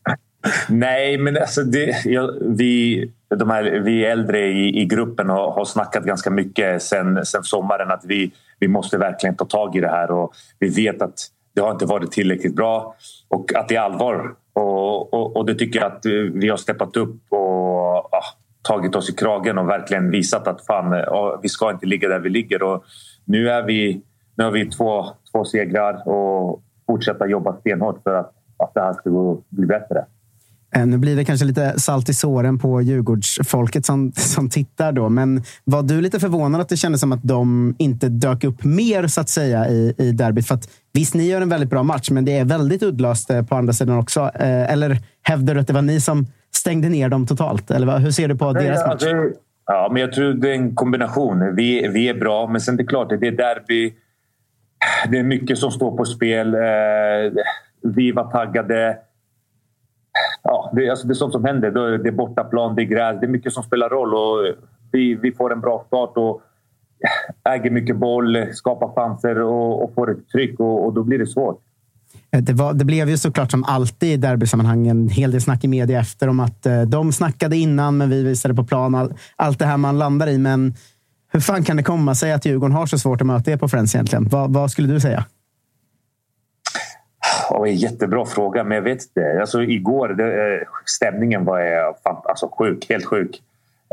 Nej, 0.69 1.19
men 1.19 1.37
alltså 1.37 1.63
det, 1.63 2.05
ja, 2.05 2.33
vi, 2.41 3.05
de 3.37 3.51
här, 3.51 3.63
vi 3.65 4.05
äldre 4.05 4.47
i, 4.47 4.81
i 4.83 4.85
gruppen 4.85 5.29
har, 5.29 5.51
har 5.51 5.65
snackat 5.65 6.05
ganska 6.05 6.31
mycket 6.31 6.83
sen, 6.83 7.27
sen 7.27 7.43
sommaren 7.43 7.91
att 7.91 8.05
vi, 8.05 8.33
vi 8.59 8.69
måste 8.69 8.99
verkligen 8.99 9.37
ta 9.37 9.45
tag 9.45 9.77
i 9.77 9.81
det 9.81 9.89
här 9.89 10.11
och 10.11 10.33
vi 10.59 10.69
vet 10.69 11.03
att 11.03 11.15
det 11.55 11.61
har 11.61 11.71
inte 11.71 11.87
varit 11.87 12.13
tillräckligt 12.13 12.57
bra 12.57 12.95
och 13.29 13.55
att 13.55 13.69
det 13.69 13.77
är 13.77 13.81
allvar. 13.81 14.35
Och, 14.53 15.15
och, 15.15 15.37
och 15.37 15.47
det 15.47 15.55
tycker 15.55 15.81
jag 15.81 15.93
att 15.93 16.07
eh, 16.07 16.13
vi 16.13 16.49
har 16.49 16.57
steppat 16.57 16.97
upp 16.97 17.17
och 17.29 18.09
ja, 18.11 18.23
tagit 18.63 18.97
oss 18.97 19.11
i 19.11 19.13
kragen 19.13 19.59
och 19.59 19.69
verkligen 19.69 20.11
visat 20.11 20.49
att 20.49 20.67
fan, 20.67 20.93
ja, 20.93 21.41
vi 21.43 21.49
ska 21.49 21.71
inte 21.71 21.87
ligga 21.87 22.09
där 22.09 22.19
vi 22.19 22.29
ligger. 22.29 22.63
Och 22.63 22.85
nu, 23.25 23.51
är 23.51 23.63
vi, 23.63 24.03
nu 24.35 24.45
har 24.45 24.51
vi 24.51 24.71
två, 24.71 25.07
två 25.33 25.45
segrar 25.45 26.09
och 26.09 26.63
fortsätta 26.87 27.27
jobba 27.27 27.57
stenhårt 27.57 28.03
för 28.03 28.15
att, 28.15 28.33
att 28.57 28.75
det 28.75 28.81
här 28.81 28.93
ska 28.93 29.37
bli 29.49 29.67
bättre. 29.67 30.05
Eh, 30.75 30.87
nu 30.87 30.99
blir 30.99 31.17
det 31.17 31.25
kanske 31.25 31.47
lite 31.47 31.81
salt 31.81 32.09
i 32.09 32.15
såren 32.15 32.59
på 32.59 32.83
Djurgårdsfolket 32.83 33.87
som, 33.87 34.13
som 34.13 34.51
tittar 34.51 34.93
då. 34.93 35.09
Men 35.09 35.43
var 35.65 35.83
du 35.83 36.01
lite 36.01 36.21
förvånad 36.21 36.61
att 36.61 36.69
det 36.69 36.77
kändes 36.77 37.01
som 37.01 37.13
att 37.13 37.23
de 37.23 37.75
inte 37.79 38.09
dök 38.09 38.45
upp 38.45 38.65
mer 38.65 39.07
så 39.07 39.21
att 39.21 39.29
säga 39.29 39.69
i, 39.69 39.95
i 39.99 40.13
derbyt? 40.13 40.47
För 40.47 40.55
att, 40.55 40.69
visst, 40.93 41.15
ni 41.15 41.29
gör 41.29 41.41
en 41.41 41.49
väldigt 41.49 41.71
bra 41.71 41.83
match, 41.83 42.11
men 42.11 42.25
det 42.25 42.39
är 42.39 42.45
väldigt 42.45 42.83
uddlöst 42.83 43.31
eh, 43.31 43.43
på 43.43 43.55
andra 43.57 43.73
sidan 43.73 43.99
också. 43.99 44.21
Eh, 44.21 44.73
eller 44.73 44.99
hävdar 45.23 45.55
du 45.55 45.61
att 45.61 45.67
det 45.67 45.73
var 45.73 45.83
ni 45.83 46.01
som 46.01 46.27
stängde 46.55 46.89
ner 46.89 47.09
dem 47.09 47.27
totalt? 47.27 47.71
Eller 47.71 47.99
hur 47.99 48.11
ser 48.11 48.29
du 48.29 48.37
på 48.37 48.53
deras 48.53 48.87
match? 48.87 49.05
Ja, 49.67 49.89
men 49.93 50.03
jag 50.03 50.13
tror 50.13 50.35
det 50.35 50.51
är 50.51 50.55
en 50.55 50.75
kombination. 50.75 51.55
Vi, 51.57 51.89
vi 51.89 52.09
är 52.09 52.15
bra, 52.15 52.47
men 52.47 52.61
sen 52.61 52.77
det 52.77 52.83
är 52.83 52.87
klart, 52.87 53.09
det 53.09 53.27
är 53.27 53.33
derby. 53.33 53.95
Det 55.11 55.19
är 55.19 55.23
mycket 55.23 55.59
som 55.59 55.71
står 55.71 55.97
på 55.97 56.05
spel. 56.05 56.57
Vi 57.83 58.13
var 58.13 58.31
taggade 58.31 58.97
ja, 60.49 60.71
det, 60.75 60.91
alltså 60.91 61.07
det 61.07 61.13
är 61.13 61.15
sånt 61.15 61.33
som 61.33 61.45
händer. 61.45 61.71
Det 61.99 62.09
är 62.09 62.13
bortaplan, 62.13 62.75
det 62.75 62.83
är 62.83 62.85
gräs. 62.85 63.21
Det 63.21 63.27
är 63.27 63.31
mycket 63.31 63.53
som 63.53 63.63
spelar 63.63 63.89
roll. 63.89 64.15
Och 64.15 64.47
eh, 64.47 64.55
vi, 64.93 65.15
vi 65.15 65.33
får 65.33 65.53
en 65.53 65.61
bra 65.61 65.85
start 65.87 66.13
och 66.17 66.43
eh, 67.45 67.53
äger 67.53 67.71
mycket 67.71 67.97
boll, 67.97 68.47
skapar 68.53 68.89
chanser 68.95 69.43
och, 69.43 69.85
och 69.85 69.95
får 69.95 70.11
ett 70.11 70.29
tryck 70.29 70.61
och, 70.61 70.87
och, 70.87 70.95
då 70.95 71.03
blir 71.03 71.19
det 71.19 71.27
svårt. 71.27 71.61
Eh, 72.31 72.43
det, 72.43 72.53
var, 72.53 72.73
det, 72.73 72.85
blev 72.85 73.09
ju 73.09 73.17
såklart 73.17 73.51
som 73.51 73.65
alltid 73.65 74.09
i 74.09 74.17
derbysammanhang 74.17 74.87
en 74.87 75.09
hel 75.09 75.31
del 75.31 75.41
snack 75.41 75.65
i 75.65 75.69
media 75.69 76.01
efter 76.01 76.29
om 76.29 76.41
att 76.41 76.67
de 76.87 77.13
snackade 77.13 77.57
innan, 77.57 77.97
men 77.97 78.11
vi 78.11 78.23
visade 78.23 78.55
på 78.55 78.65
plan. 78.65 78.95
All, 78.95 79.15
allt 79.37 79.59
det 79.59 79.67
här 79.67 79.77
man 79.77 79.99
landar 79.99 80.27
i. 80.27 80.39
Men 80.39 80.75
hur 81.33 81.41
fan 81.41 81.65
kan 81.65 81.77
det 81.77 81.83
komma 81.83 82.15
sig 82.15 82.33
att 82.33 82.45
Djurgården 82.45 82.77
har 82.77 82.87
så 82.87 82.99
svårt 82.99 83.21
att 83.21 83.27
möta 83.27 83.51
er 83.51 83.57
på 83.57 83.69
Friends 83.69 83.95
egentligen? 83.95 84.29
Va, 84.29 84.47
vad 84.49 84.71
skulle 84.71 84.89
du 84.89 85.01
säga? 85.01 85.25
Oh, 87.51 87.69
jättebra 87.69 88.27
fråga, 88.27 88.65
men 88.65 88.75
jag 88.75 88.83
vet 88.83 89.03
inte. 89.03 89.41
Alltså, 89.41 89.63
igår, 89.63 90.09
det, 90.09 90.55
eh, 90.55 90.61
stämningen 90.85 91.45
var 91.45 91.61
eh, 91.61 91.95
alltså, 92.03 92.49
sjuk, 92.59 92.87
helt 92.89 93.05
sjuk. 93.05 93.43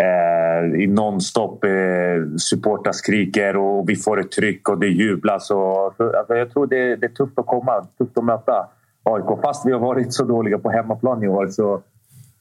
Eh, 0.02 0.82
I 0.82 0.88
nonstop. 0.88 1.64
Eh, 1.64 2.38
supportrar 2.38 2.94
skriker 2.94 3.58
och 3.58 3.90
vi 3.90 3.96
får 3.96 4.20
ett 4.20 4.32
tryck 4.32 4.70
och 4.70 4.80
det 4.80 4.88
jublas. 4.88 5.52
Och, 5.52 5.86
alltså, 5.86 6.36
jag 6.36 6.54
tror 6.54 6.68
det, 6.68 6.96
det, 6.96 7.06
är 7.06 7.10
tufft 7.10 7.40
att 7.40 7.46
komma, 7.46 7.88
tufft 7.98 8.18
att 8.18 8.26
möta 8.26 8.68
AIK. 9.04 9.42
Fast 9.42 9.66
vi 9.66 9.72
har 9.72 9.80
varit 9.80 10.14
så 10.14 10.24
dåliga 10.24 10.58
på 10.58 10.70
hemmaplan 10.70 11.24
i 11.24 11.28
år 11.28 11.48
så 11.48 11.82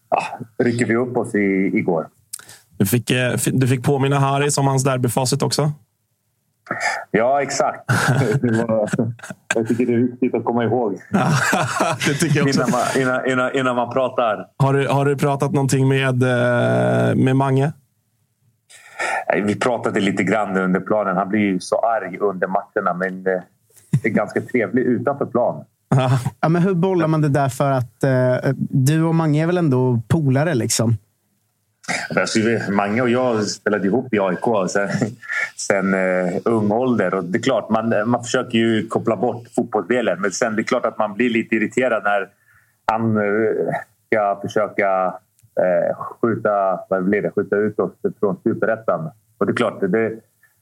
ah, 0.09 0.25
rycker 0.59 0.87
vi 0.87 0.97
upp 0.97 1.16
oss 1.16 1.35
i, 1.35 1.71
igår. 1.75 2.07
Du 2.77 2.87
fick, 2.87 3.11
eh, 3.11 3.33
du 3.53 3.69
fick 3.69 3.85
påminna 3.85 4.19
Haris 4.19 4.59
om 4.59 4.66
hans 4.66 4.85
derbyfacit 4.85 5.43
också. 5.43 5.73
Ja, 7.11 7.43
exakt. 7.43 7.85
jag 9.55 9.69
tycker 9.69 9.86
det 9.86 9.95
är 9.95 9.99
viktigt 9.99 10.35
att 10.35 10.45
komma 10.45 10.65
ihåg. 10.65 10.93
det 12.07 12.15
tycker 12.15 12.36
jag 12.39 12.47
också. 12.47 12.61
Innan, 12.61 12.70
man, 12.70 13.03
innan, 13.03 13.31
innan, 13.31 13.57
innan 13.57 13.77
man 13.77 13.93
pratar. 13.93 14.47
Har 14.57 14.73
du, 14.73 14.89
har 14.89 15.05
du 15.05 15.16
pratat 15.16 15.53
någonting 15.53 15.89
med, 15.89 16.23
eh, 16.23 17.15
med 17.15 17.36
Mange? 17.36 17.73
Vi 19.45 19.55
pratade 19.55 20.01
lite 20.01 20.23
grann 20.23 20.57
under 20.57 20.81
planen. 20.81 21.16
Han 21.16 21.28
blir 21.28 21.59
så 21.59 21.77
arg 21.77 22.19
under 22.19 22.47
matcherna, 22.47 22.95
men 22.95 23.27
eh, 23.27 23.43
är 24.03 24.09
ganska 24.09 24.41
trevlig 24.41 24.82
utanför 24.82 25.27
plan. 25.27 25.65
Ja, 26.41 26.49
men 26.49 26.62
hur 26.62 26.74
bollar 26.74 27.07
man 27.07 27.20
det 27.20 27.28
där 27.28 27.49
för 27.49 27.70
att 27.70 28.05
eh, 28.05 28.53
du 28.59 29.03
och 29.03 29.15
Mange 29.15 29.43
är 29.43 29.47
väl 29.47 29.59
ändå 29.59 30.01
polare? 30.09 30.55
Liksom? 30.55 30.97
Alltså, 32.16 32.39
Mange 32.70 33.02
och 33.02 33.09
jag 33.09 33.47
spelade 33.47 33.86
ihop 33.86 34.15
i 34.15 34.19
AIK 34.19 34.70
sen, 34.70 34.89
sen 35.56 35.94
uh, 35.94 36.39
ung 36.44 36.70
ålder. 36.70 37.15
Och 37.15 37.24
det 37.24 37.39
är 37.39 37.43
klart, 37.43 37.70
man, 37.70 37.94
man 38.06 38.24
försöker 38.24 38.59
ju 38.59 38.86
koppla 38.86 39.16
bort 39.16 39.48
fotbollsdelen. 39.56 40.20
Men 40.20 40.31
sen 40.31 40.56
det 40.56 40.62
är 40.62 40.65
klart 40.65 40.86
att 40.86 40.98
man 40.98 41.15
blir 41.15 41.31
lite 41.31 41.56
irriterad 41.56 42.05
när 42.05 42.28
han 42.86 43.16
uh, 43.16 43.70
ska 44.06 44.40
försöka 44.43 45.06
uh, 45.61 45.97
skjuta, 45.97 46.81
vad 46.89 47.05
blir 47.05 47.23
det, 47.23 47.31
skjuta 47.31 47.56
ut 47.56 47.78
oss 47.78 47.93
från 48.20 48.36
superettan. 48.43 49.11
Och 49.39 49.47
det 49.47 49.52
är 49.52 49.56
klart, 49.56 49.81
det, 49.81 50.12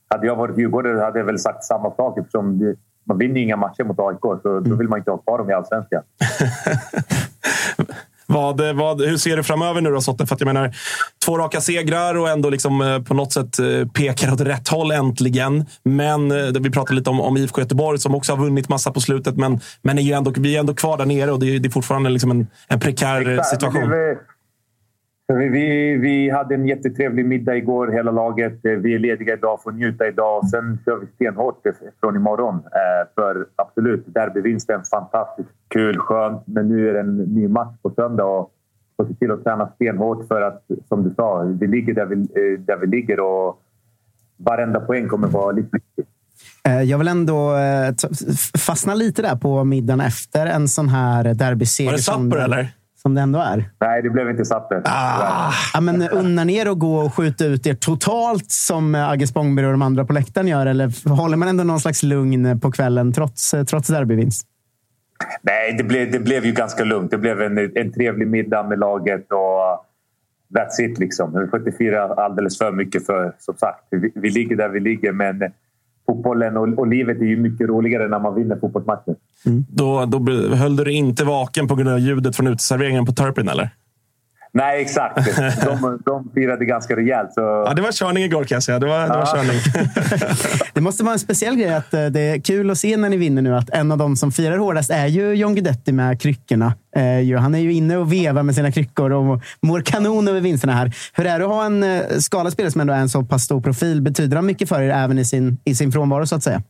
hade 0.08 0.26
jag 0.26 0.36
varit 0.36 0.58
djurgårdare 0.58 1.00
hade 1.00 1.18
jag 1.18 1.26
väl 1.26 1.38
sagt 1.38 1.64
samma 1.64 1.94
sak 1.94 2.18
eftersom 2.18 2.58
det, 2.58 2.76
man 3.04 3.18
vinner 3.18 3.40
inga 3.40 3.56
matcher 3.56 3.84
mot 3.84 3.98
AIK. 3.98 4.42
Så 4.42 4.60
då 4.60 4.76
vill 4.76 4.88
man 4.88 4.98
inte 4.98 5.10
ha 5.10 5.18
kvar 5.18 5.38
dem 5.38 5.50
i 5.50 5.52
allsvenskan. 5.52 6.02
Vad, 8.32 8.76
vad, 8.76 9.00
hur 9.00 9.16
ser 9.16 9.36
du 9.36 9.42
framöver 9.42 9.80
nu 9.80 9.90
då, 9.90 10.00
Sotte? 10.00 10.26
För 10.26 10.34
att 10.34 10.40
jag 10.40 10.46
menar, 10.46 10.70
två 11.24 11.38
raka 11.38 11.60
segrar 11.60 12.14
och 12.18 12.28
ändå 12.28 12.50
liksom, 12.50 12.80
eh, 12.80 13.02
på 13.02 13.14
något 13.14 13.32
sätt 13.32 13.58
eh, 13.58 13.88
pekar 13.88 14.32
åt 14.32 14.40
rätt 14.40 14.68
håll 14.68 14.90
äntligen. 14.90 15.64
Men 15.82 16.30
eh, 16.30 16.60
vi 16.60 16.70
pratade 16.70 16.94
lite 16.94 17.10
om, 17.10 17.20
om 17.20 17.36
IFK 17.36 17.60
Göteborg 17.60 17.98
som 17.98 18.14
också 18.14 18.32
har 18.32 18.44
vunnit 18.44 18.68
massa 18.68 18.92
på 18.92 19.00
slutet. 19.00 19.36
Men, 19.36 19.60
men 19.82 19.98
är 19.98 20.02
ju 20.02 20.12
ändå, 20.12 20.32
vi 20.38 20.56
är 20.56 20.60
ändå 20.60 20.74
kvar 20.74 20.98
där 20.98 21.06
nere 21.06 21.32
och 21.32 21.40
det 21.40 21.56
är, 21.56 21.58
det 21.58 21.68
är 21.68 21.70
fortfarande 21.70 22.10
liksom 22.10 22.30
en, 22.30 22.46
en 22.68 22.80
prekär 22.80 23.28
Exakt. 23.28 23.48
situation. 23.48 23.90
Vi, 25.38 25.48
vi, 25.48 25.96
vi, 25.96 26.30
hade 26.30 26.54
en 26.54 26.66
jättetrevlig 26.66 27.26
middag 27.26 27.56
igår, 27.56 27.88
hela 27.88 28.10
laget. 28.10 28.58
Vi 28.62 28.94
är 28.94 28.98
lediga 28.98 29.34
idag, 29.34 29.62
får 29.62 29.72
njuta 29.72 30.06
idag. 30.08 30.48
Sen 30.48 30.78
kör 30.84 30.96
vi 30.96 31.06
stenhårt 31.06 31.62
från 32.00 32.16
imorgon. 32.16 32.62
För 33.14 33.46
absolut, 33.56 34.04
derbyvinsten, 34.06 34.82
fantastiskt 34.90 35.61
kul, 35.72 35.98
skönt. 35.98 36.42
Men 36.46 36.68
nu 36.68 36.88
är 36.88 36.92
det 36.92 37.00
en 37.00 37.16
ny 37.16 37.48
match 37.48 37.74
på 37.82 37.90
söndag 37.90 38.24
och 38.24 38.50
får 38.96 39.06
se 39.06 39.14
till 39.14 39.30
att 39.30 39.44
träna 39.44 39.68
stenhårt 39.74 40.28
för 40.28 40.42
att, 40.42 40.64
som 40.88 41.04
du 41.04 41.14
sa, 41.14 41.42
vi 41.60 41.66
ligger 41.66 41.94
där 41.94 42.06
vi, 42.06 42.14
eh, 42.14 42.60
där 42.60 42.76
vi 42.76 42.86
ligger 42.86 43.20
och 43.20 43.62
varenda 44.36 44.80
poäng 44.80 45.08
kommer 45.08 45.28
vara 45.28 45.52
lite 45.52 45.68
viktig. 45.72 46.04
Eh, 46.68 46.82
jag 46.82 46.98
vill 46.98 47.08
ändå 47.08 47.56
eh, 47.56 47.94
fastna 48.58 48.94
lite 48.94 49.22
där 49.22 49.36
på 49.36 49.64
middagen 49.64 50.00
efter 50.00 50.46
en 50.46 50.68
sån 50.68 50.88
här 50.88 51.34
derbyseger. 51.34 51.90
Var 51.90 51.96
det 51.96 52.02
Sapper 52.02 52.44
eller? 52.44 52.68
Som 53.02 53.14
det 53.14 53.20
ändå 53.20 53.38
är. 53.38 53.70
Nej, 53.80 54.02
det 54.02 54.10
blev 54.10 54.30
inte 54.30 54.44
Sapper. 54.44 54.82
Ah. 54.84 55.52
Ja, 55.74 55.80
men 55.80 56.08
unnar 56.08 56.44
ni 56.44 56.56
er 56.56 56.66
att 56.66 56.78
gå 56.78 56.96
och 56.96 57.14
skjuta 57.14 57.44
ut 57.44 57.66
er 57.66 57.74
totalt 57.74 58.50
som 58.50 58.94
Agge 58.94 59.26
Spångberg 59.26 59.66
och 59.66 59.72
de 59.72 59.82
andra 59.82 60.04
på 60.04 60.12
läktaren 60.12 60.48
gör? 60.48 60.66
Eller 60.66 61.08
håller 61.08 61.36
man 61.36 61.48
ändå 61.48 61.64
någon 61.64 61.80
slags 61.80 62.02
lugn 62.02 62.60
på 62.60 62.72
kvällen 62.72 63.12
trots, 63.12 63.54
trots 63.68 63.88
derbyvinst? 63.88 64.46
Nej, 65.42 65.74
det 65.78 65.84
blev, 65.84 66.10
det 66.12 66.18
blev 66.18 66.44
ju 66.44 66.52
ganska 66.52 66.84
lugnt. 66.84 67.10
Det 67.10 67.18
blev 67.18 67.42
en, 67.42 67.58
en 67.58 67.92
trevlig 67.92 68.28
middag 68.28 68.62
med 68.62 68.78
laget 68.78 69.26
och 69.32 69.86
that's 70.58 70.80
it. 70.80 70.98
Liksom. 70.98 71.40
Vi 71.40 71.46
får 71.46 71.58
inte 71.58 71.72
fira 71.72 72.02
alldeles 72.02 72.58
för 72.58 72.72
mycket 72.72 73.06
för 73.06 73.32
som 73.38 73.56
sagt, 73.56 73.84
vi, 73.90 74.12
vi 74.14 74.30
ligger 74.30 74.56
där 74.56 74.68
vi 74.68 74.80
ligger. 74.80 75.12
Men 75.12 75.42
fotbollen 76.06 76.56
och, 76.56 76.78
och, 76.78 76.86
livet 76.86 77.20
är 77.20 77.24
ju 77.24 77.36
mycket 77.36 77.68
roligare 77.68 78.08
när 78.08 78.18
man 78.18 78.34
vinner 78.34 78.56
fotbollsmatcher. 78.56 79.14
Mm. 79.46 79.64
Då, 79.68 80.04
då 80.06 80.18
höll 80.54 80.76
du 80.76 80.84
dig 80.84 80.94
inte 80.94 81.24
vaken 81.24 81.68
på 81.68 81.74
grund 81.74 81.88
av 81.88 81.98
ljudet 81.98 82.36
från 82.36 82.46
uteserveringen 82.46 83.06
på 83.06 83.12
Turpin, 83.12 83.48
eller? 83.48 83.70
Nej, 84.54 84.82
exakt. 84.82 85.16
De, 85.64 85.98
de 86.04 86.30
firade 86.34 86.64
ganska 86.64 86.96
rejält. 86.96 87.32
Så... 87.32 87.40
Ja, 87.40 87.72
det 87.76 87.82
var 87.82 87.92
körning 87.92 88.24
igår 88.24 88.44
kan 88.44 88.56
jag 88.56 88.62
säga. 88.62 88.78
Det 88.78 88.86
var, 88.86 89.02
det 89.02 89.08
var 89.08 89.26
körning. 89.36 89.60
Det 90.74 90.80
måste 90.80 91.04
vara 91.04 91.12
en 91.12 91.18
speciell 91.18 91.56
grej 91.56 91.74
att 91.74 91.94
eh, 91.94 92.06
det 92.06 92.20
är 92.20 92.40
kul 92.40 92.70
att 92.70 92.78
se 92.78 92.96
när 92.96 93.08
ni 93.08 93.16
vinner 93.16 93.42
nu 93.42 93.56
att 93.56 93.70
en 93.70 93.92
av 93.92 93.98
de 93.98 94.16
som 94.16 94.32
firar 94.32 94.58
hårdast 94.58 94.90
är 94.90 95.06
ju 95.06 95.32
John 95.34 95.54
Guidetti 95.54 95.92
med 95.92 96.20
kryckorna. 96.20 96.74
Eh, 96.96 97.40
Han 97.40 97.54
är 97.54 97.58
ju 97.58 97.72
inne 97.72 97.96
och 97.96 98.12
vevar 98.12 98.42
med 98.42 98.54
sina 98.54 98.72
kryckor 98.72 99.12
och 99.12 99.42
mår 99.62 99.80
kanon 99.80 100.28
över 100.28 100.40
vinsterna 100.40 100.72
här. 100.72 100.92
Hur 101.14 101.26
är 101.26 101.38
det 101.38 101.44
att 101.44 101.50
ha 101.50 101.64
en 101.64 101.82
eh, 101.82 102.02
skadad 102.18 102.52
spelare 102.52 102.70
som 102.70 102.80
ändå 102.80 102.92
är 102.92 102.98
en 102.98 103.08
så 103.08 103.22
pass 103.22 103.42
stor 103.42 103.60
profil? 103.60 104.02
Betyder 104.02 104.36
han 104.36 104.46
mycket 104.46 104.68
för 104.68 104.82
er 104.82 104.90
även 104.90 105.18
i 105.18 105.24
sin, 105.24 105.58
i 105.64 105.74
sin 105.74 105.92
frånvaro 105.92 106.26
så 106.26 106.36
att 106.36 106.42
säga? 106.42 106.62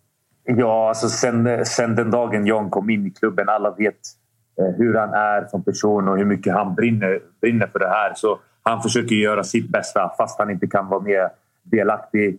Ja, 0.45 0.89
alltså 0.89 1.09
sen, 1.09 1.67
sen 1.67 1.97
den 1.97 2.11
dagen 2.11 2.47
John 2.47 2.71
kom 2.71 2.91
in 2.91 3.07
i 3.07 3.11
klubben, 3.11 3.49
alla 3.49 3.71
vet 3.71 3.95
Eh, 4.59 4.75
hur 4.77 4.95
han 4.95 5.15
är 5.15 5.47
som 5.47 5.63
person 5.63 6.09
och 6.09 6.19
hur 6.19 6.25
mycket 6.25 6.55
han 6.55 6.75
brinner, 6.75 7.21
brinner 7.41 7.67
för 7.67 7.79
det 7.79 7.89
här. 7.89 8.13
Så 8.15 8.39
han 8.63 8.83
försöker 8.83 9.15
göra 9.15 9.45
sitt 9.45 9.69
bästa 9.69 10.13
fast 10.19 10.39
han 10.39 10.51
inte 10.51 10.67
kan 10.67 10.89
vara 10.89 11.01
mer 11.01 11.29
delaktig. 11.63 12.39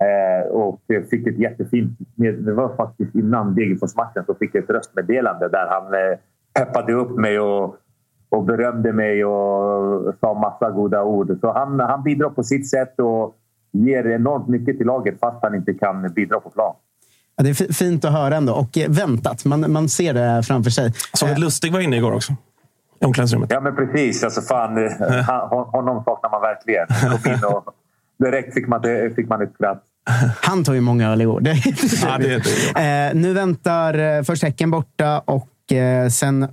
Eh, 0.00 0.50
och 0.50 0.80
fick 1.10 1.26
ett 1.26 1.38
jättefint... 1.38 1.98
Det 2.16 2.52
var 2.52 2.76
faktiskt 2.76 3.14
innan 3.14 3.54
Degerfors-matchen 3.54 4.24
så 4.26 4.34
fick 4.34 4.54
jag 4.54 4.64
ett 4.64 4.70
röstmeddelande 4.70 5.48
där 5.48 5.66
han 5.66 5.94
eh, 5.94 6.18
peppade 6.54 6.92
upp 6.92 7.16
mig 7.16 7.40
och, 7.40 7.76
och 8.28 8.44
berömde 8.44 8.92
mig 8.92 9.24
och 9.24 10.14
sa 10.20 10.34
massa 10.34 10.70
goda 10.70 11.02
ord. 11.02 11.38
Så 11.40 11.52
han, 11.52 11.80
han 11.80 12.02
bidrar 12.02 12.30
på 12.30 12.42
sitt 12.42 12.70
sätt 12.70 13.00
och 13.00 13.36
ger 13.72 14.06
enormt 14.06 14.48
mycket 14.48 14.76
till 14.76 14.86
laget 14.86 15.20
fast 15.20 15.42
han 15.42 15.54
inte 15.54 15.74
kan 15.74 16.12
bidra 16.12 16.40
på 16.40 16.50
plan. 16.50 16.74
Ja, 17.36 17.44
det 17.44 17.50
är 17.50 17.54
fi- 17.54 17.72
fint 17.72 18.04
att 18.04 18.12
höra 18.12 18.36
ändå 18.36 18.52
och 18.54 18.78
eh, 18.78 18.90
väntat. 18.90 19.44
Man, 19.44 19.72
man 19.72 19.88
ser 19.88 20.14
det 20.14 20.42
framför 20.42 20.70
sig. 20.70 20.92
Såg 21.12 21.30
att 21.30 21.38
Lustig 21.38 21.72
var 21.72 21.80
inne 21.80 21.96
igår 21.96 22.12
också. 22.12 22.32
I 23.00 23.04
omklädningsrummet. 23.04 23.50
Ja, 23.52 23.60
men 23.60 23.76
precis. 23.76 24.24
Alltså, 24.24 24.40
fan, 24.40 24.84
eh, 24.86 24.90
han, 25.26 25.48
honom 25.48 26.04
saknar 26.04 26.30
man 26.30 26.40
verkligen. 26.42 26.86
Han 26.88 27.18
Kom 27.18 27.32
in 27.32 27.44
och 27.44 27.64
direkt 28.24 28.54
fick 28.54 28.68
man, 28.68 28.82
det- 28.82 29.14
fick 29.16 29.28
man 29.28 29.42
ett 29.42 29.52
skratt. 29.54 29.82
Han 30.42 30.64
tog 30.64 30.74
ju 30.74 30.80
många 30.80 31.10
öl 31.12 31.20
igår. 31.20 31.40
Det, 31.40 31.54
Ja, 32.02 32.18
det, 32.18 32.42
det, 32.74 32.80
Eh, 33.08 33.14
nu 33.14 33.32
väntar 33.32 33.98
eh, 34.18 34.22
först 34.22 34.42
Häcken 34.42 34.70
borta 34.70 35.18
och 35.24 35.36
eh, 35.36 35.46
Eh, 35.72 36.08
sen... 36.08 36.48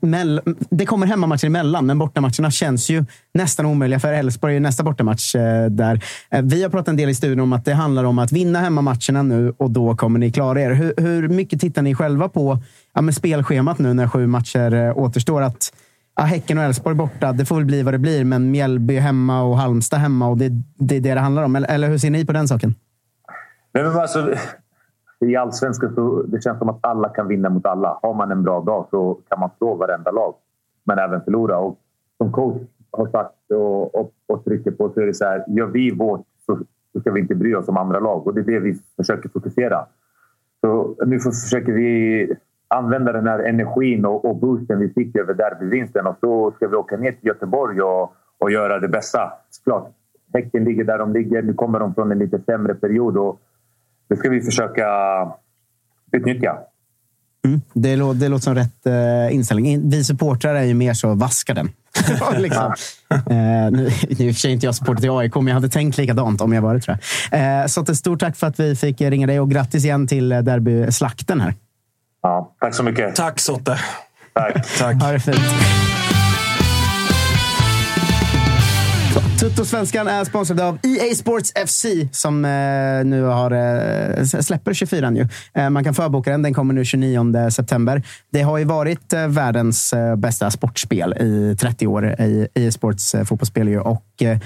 Mell, 0.00 0.40
det 0.70 0.86
kommer 0.86 1.06
hemmamatcher 1.06 1.46
emellan, 1.46 1.86
men 1.86 1.98
bortamatcherna 1.98 2.50
känns 2.50 2.90
ju 2.90 3.04
nästan 3.34 3.66
omöjliga 3.66 4.00
för 4.00 4.12
Elfsborg 4.12 4.52
är 4.52 4.54
ju 4.54 4.60
nästa 4.60 4.82
bortamatch. 4.82 5.34
Eh, 5.34 5.66
där. 5.66 6.04
Eh, 6.30 6.42
vi 6.42 6.62
har 6.62 6.70
pratat 6.70 6.88
en 6.88 6.96
del 6.96 7.08
i 7.08 7.14
studion 7.14 7.40
om 7.40 7.52
att 7.52 7.64
det 7.64 7.74
handlar 7.74 8.04
om 8.04 8.18
att 8.18 8.32
vinna 8.32 8.60
hemmamatcherna 8.60 9.22
nu 9.22 9.54
och 9.56 9.70
då 9.70 9.96
kommer 9.96 10.18
ni 10.18 10.32
klara 10.32 10.60
er. 10.60 10.70
Hur, 10.70 10.94
hur 10.96 11.28
mycket 11.28 11.60
tittar 11.60 11.82
ni 11.82 11.94
själva 11.94 12.28
på 12.28 12.58
ja, 12.94 13.00
med 13.00 13.14
spelschemat 13.14 13.78
nu 13.78 13.94
när 13.94 14.08
sju 14.08 14.26
matcher 14.26 14.98
återstår? 14.98 15.42
Att 15.42 15.72
ja, 16.16 16.22
Häcken 16.22 16.58
och 16.58 16.64
Elfsborg 16.64 16.94
borta, 16.96 17.32
det 17.32 17.44
får 17.44 17.56
väl 17.56 17.64
bli 17.64 17.82
vad 17.82 17.94
det 17.94 17.98
blir, 17.98 18.24
men 18.24 18.50
Mjällby 18.50 18.98
hemma 18.98 19.42
och 19.42 19.58
Halmstad 19.58 20.00
hemma 20.00 20.28
och 20.28 20.38
det, 20.38 20.48
det 20.78 20.96
är 20.96 21.00
det 21.00 21.14
det 21.14 21.20
handlar 21.20 21.42
om. 21.42 21.56
Eller, 21.56 21.68
eller 21.68 21.88
hur 21.88 21.98
ser 21.98 22.10
ni 22.10 22.24
på 22.24 22.32
den 22.32 22.48
saken? 22.48 22.74
Nej, 23.74 23.84
men 23.84 23.96
alltså, 23.96 24.34
i 25.20 25.36
allsvenskan 25.36 25.94
så 25.94 26.22
det 26.22 26.42
känns 26.42 26.58
som 26.58 26.68
att 26.68 26.78
alla 26.80 27.08
kan 27.08 27.28
vinna 27.28 27.50
mot 27.50 27.66
alla. 27.66 27.98
Har 28.02 28.14
man 28.14 28.30
en 28.30 28.42
bra 28.42 28.60
dag 28.60 28.86
så 28.90 29.18
kan 29.28 29.40
man 29.40 29.50
slå 29.58 29.74
varenda 29.74 30.10
lag, 30.10 30.34
men 30.84 30.98
även 30.98 31.20
förlora. 31.24 31.58
Och 31.58 31.78
som 32.18 32.32
coach 32.32 32.62
har 32.90 33.06
sagt 33.06 33.50
och, 33.50 33.94
och, 33.94 34.12
och 34.26 34.44
trycker 34.44 34.70
på 34.70 34.90
så 34.94 35.00
är 35.00 35.06
det 35.06 35.14
så 35.14 35.24
här, 35.24 35.44
gör 35.48 35.66
vi 35.66 35.90
vårt 35.90 36.26
så, 36.46 36.58
så 36.92 37.00
ska 37.00 37.10
vi 37.10 37.20
inte 37.20 37.34
bry 37.34 37.54
oss 37.54 37.68
om 37.68 37.76
andra 37.76 38.00
lag. 38.00 38.26
Och 38.26 38.34
det 38.34 38.40
är 38.40 38.44
det 38.44 38.60
vi 38.60 38.74
försöker 38.96 39.28
fokusera. 39.28 39.86
Så 40.60 40.96
nu 41.06 41.20
försöker 41.20 41.72
vi 41.72 42.36
använda 42.68 43.12
den 43.12 43.26
här 43.26 43.38
energin 43.38 44.04
och, 44.04 44.24
och 44.24 44.36
boosten 44.36 44.78
vi 44.78 44.88
fick 44.88 45.16
över 45.16 45.34
derbyvinsten 45.34 46.06
och 46.06 46.16
så 46.20 46.52
ska 46.56 46.68
vi 46.68 46.76
åka 46.76 46.96
ner 46.96 47.12
till 47.12 47.26
Göteborg 47.26 47.82
och, 47.82 48.12
och 48.38 48.50
göra 48.50 48.80
det 48.80 48.88
bästa. 48.88 49.32
Såklart, 49.50 49.92
Häcken 50.34 50.64
ligger 50.64 50.84
där 50.84 50.98
de 50.98 51.12
ligger. 51.12 51.42
Nu 51.42 51.54
kommer 51.54 51.80
de 51.80 51.94
från 51.94 52.12
en 52.12 52.18
lite 52.18 52.38
sämre 52.38 52.74
period 52.74 53.16
och 53.16 53.40
det 54.08 54.16
ska 54.16 54.28
vi 54.28 54.40
försöka 54.40 54.86
utnyttja. 56.12 56.56
Mm. 57.46 57.60
Det, 57.72 57.96
lå, 57.96 58.12
det 58.12 58.28
låter 58.28 58.42
som 58.44 58.54
rätt 58.54 58.86
eh, 58.86 59.34
inställning. 59.34 59.66
In- 59.66 59.90
Vi 59.90 60.04
supportrar 60.04 60.54
är 60.54 60.62
ju 60.62 60.74
mer 60.74 60.94
så 60.94 61.14
vaska 61.14 61.54
den. 61.54 61.70
liksom. 62.36 62.72
eh, 63.10 63.70
nu, 63.70 63.90
nu 64.18 64.28
är 64.28 64.46
inte 64.46 64.66
jag 64.66 64.74
supporter 64.74 65.00
till 65.00 65.10
AIK, 65.10 65.34
men 65.34 65.46
jag 65.46 65.54
hade 65.54 65.68
tänkt 65.68 65.98
likadant 65.98 66.40
om 66.40 66.52
jag 66.52 66.62
var 66.62 66.74
det. 66.74 66.80
Tror 66.80 66.98
jag. 67.30 67.60
Eh, 67.60 67.66
så 67.66 67.80
att 67.80 67.88
ett 67.88 67.96
stort 67.96 68.20
tack 68.20 68.36
för 68.36 68.46
att 68.46 68.60
vi 68.60 68.76
fick 68.76 69.00
ringa 69.00 69.26
dig 69.26 69.40
och 69.40 69.50
grattis 69.50 69.84
igen 69.84 70.06
till 70.06 70.32
eh, 70.32 70.38
derbyslakten 70.38 71.40
här. 71.40 71.54
Ja, 72.22 72.54
tack 72.60 72.74
så 72.74 72.82
mycket. 72.82 73.14
Tack 73.16 73.40
Sotte. 73.40 73.78
Tack. 74.32 74.78
tack. 74.78 75.02
Ha 75.02 75.12
det 75.12 75.20
fint. 75.20 75.36
Tuttosvenskan 79.40 80.08
är 80.08 80.24
sponsrad 80.24 80.60
av 80.60 80.78
EA 80.82 81.14
Sports 81.14 81.52
FC 81.66 81.86
som 82.12 82.44
eh, 82.44 82.50
nu 83.04 83.22
har, 83.22 83.50
eh, 83.50 84.24
släpper 84.24 84.74
24 84.74 85.12
ju. 85.12 85.28
Eh, 85.54 85.70
man 85.70 85.84
kan 85.84 85.94
förboka 85.94 86.30
den. 86.30 86.42
Den 86.42 86.54
kommer 86.54 86.74
nu 86.74 86.84
29 86.84 87.50
september. 87.50 88.02
Det 88.32 88.42
har 88.42 88.58
ju 88.58 88.64
varit 88.64 89.12
eh, 89.12 89.26
världens 89.26 89.92
eh, 89.92 90.16
bästa 90.16 90.50
sportspel 90.50 91.14
i 91.20 91.56
30 91.60 91.86
år 91.86 92.20
i 92.20 92.48
EA 92.54 92.72
Sports 92.72 93.14
eh, 93.14 93.24
fotbollsspel. 93.24 93.68
Ju. 93.68 93.80
Och, 93.80 94.22
eh, 94.22 94.38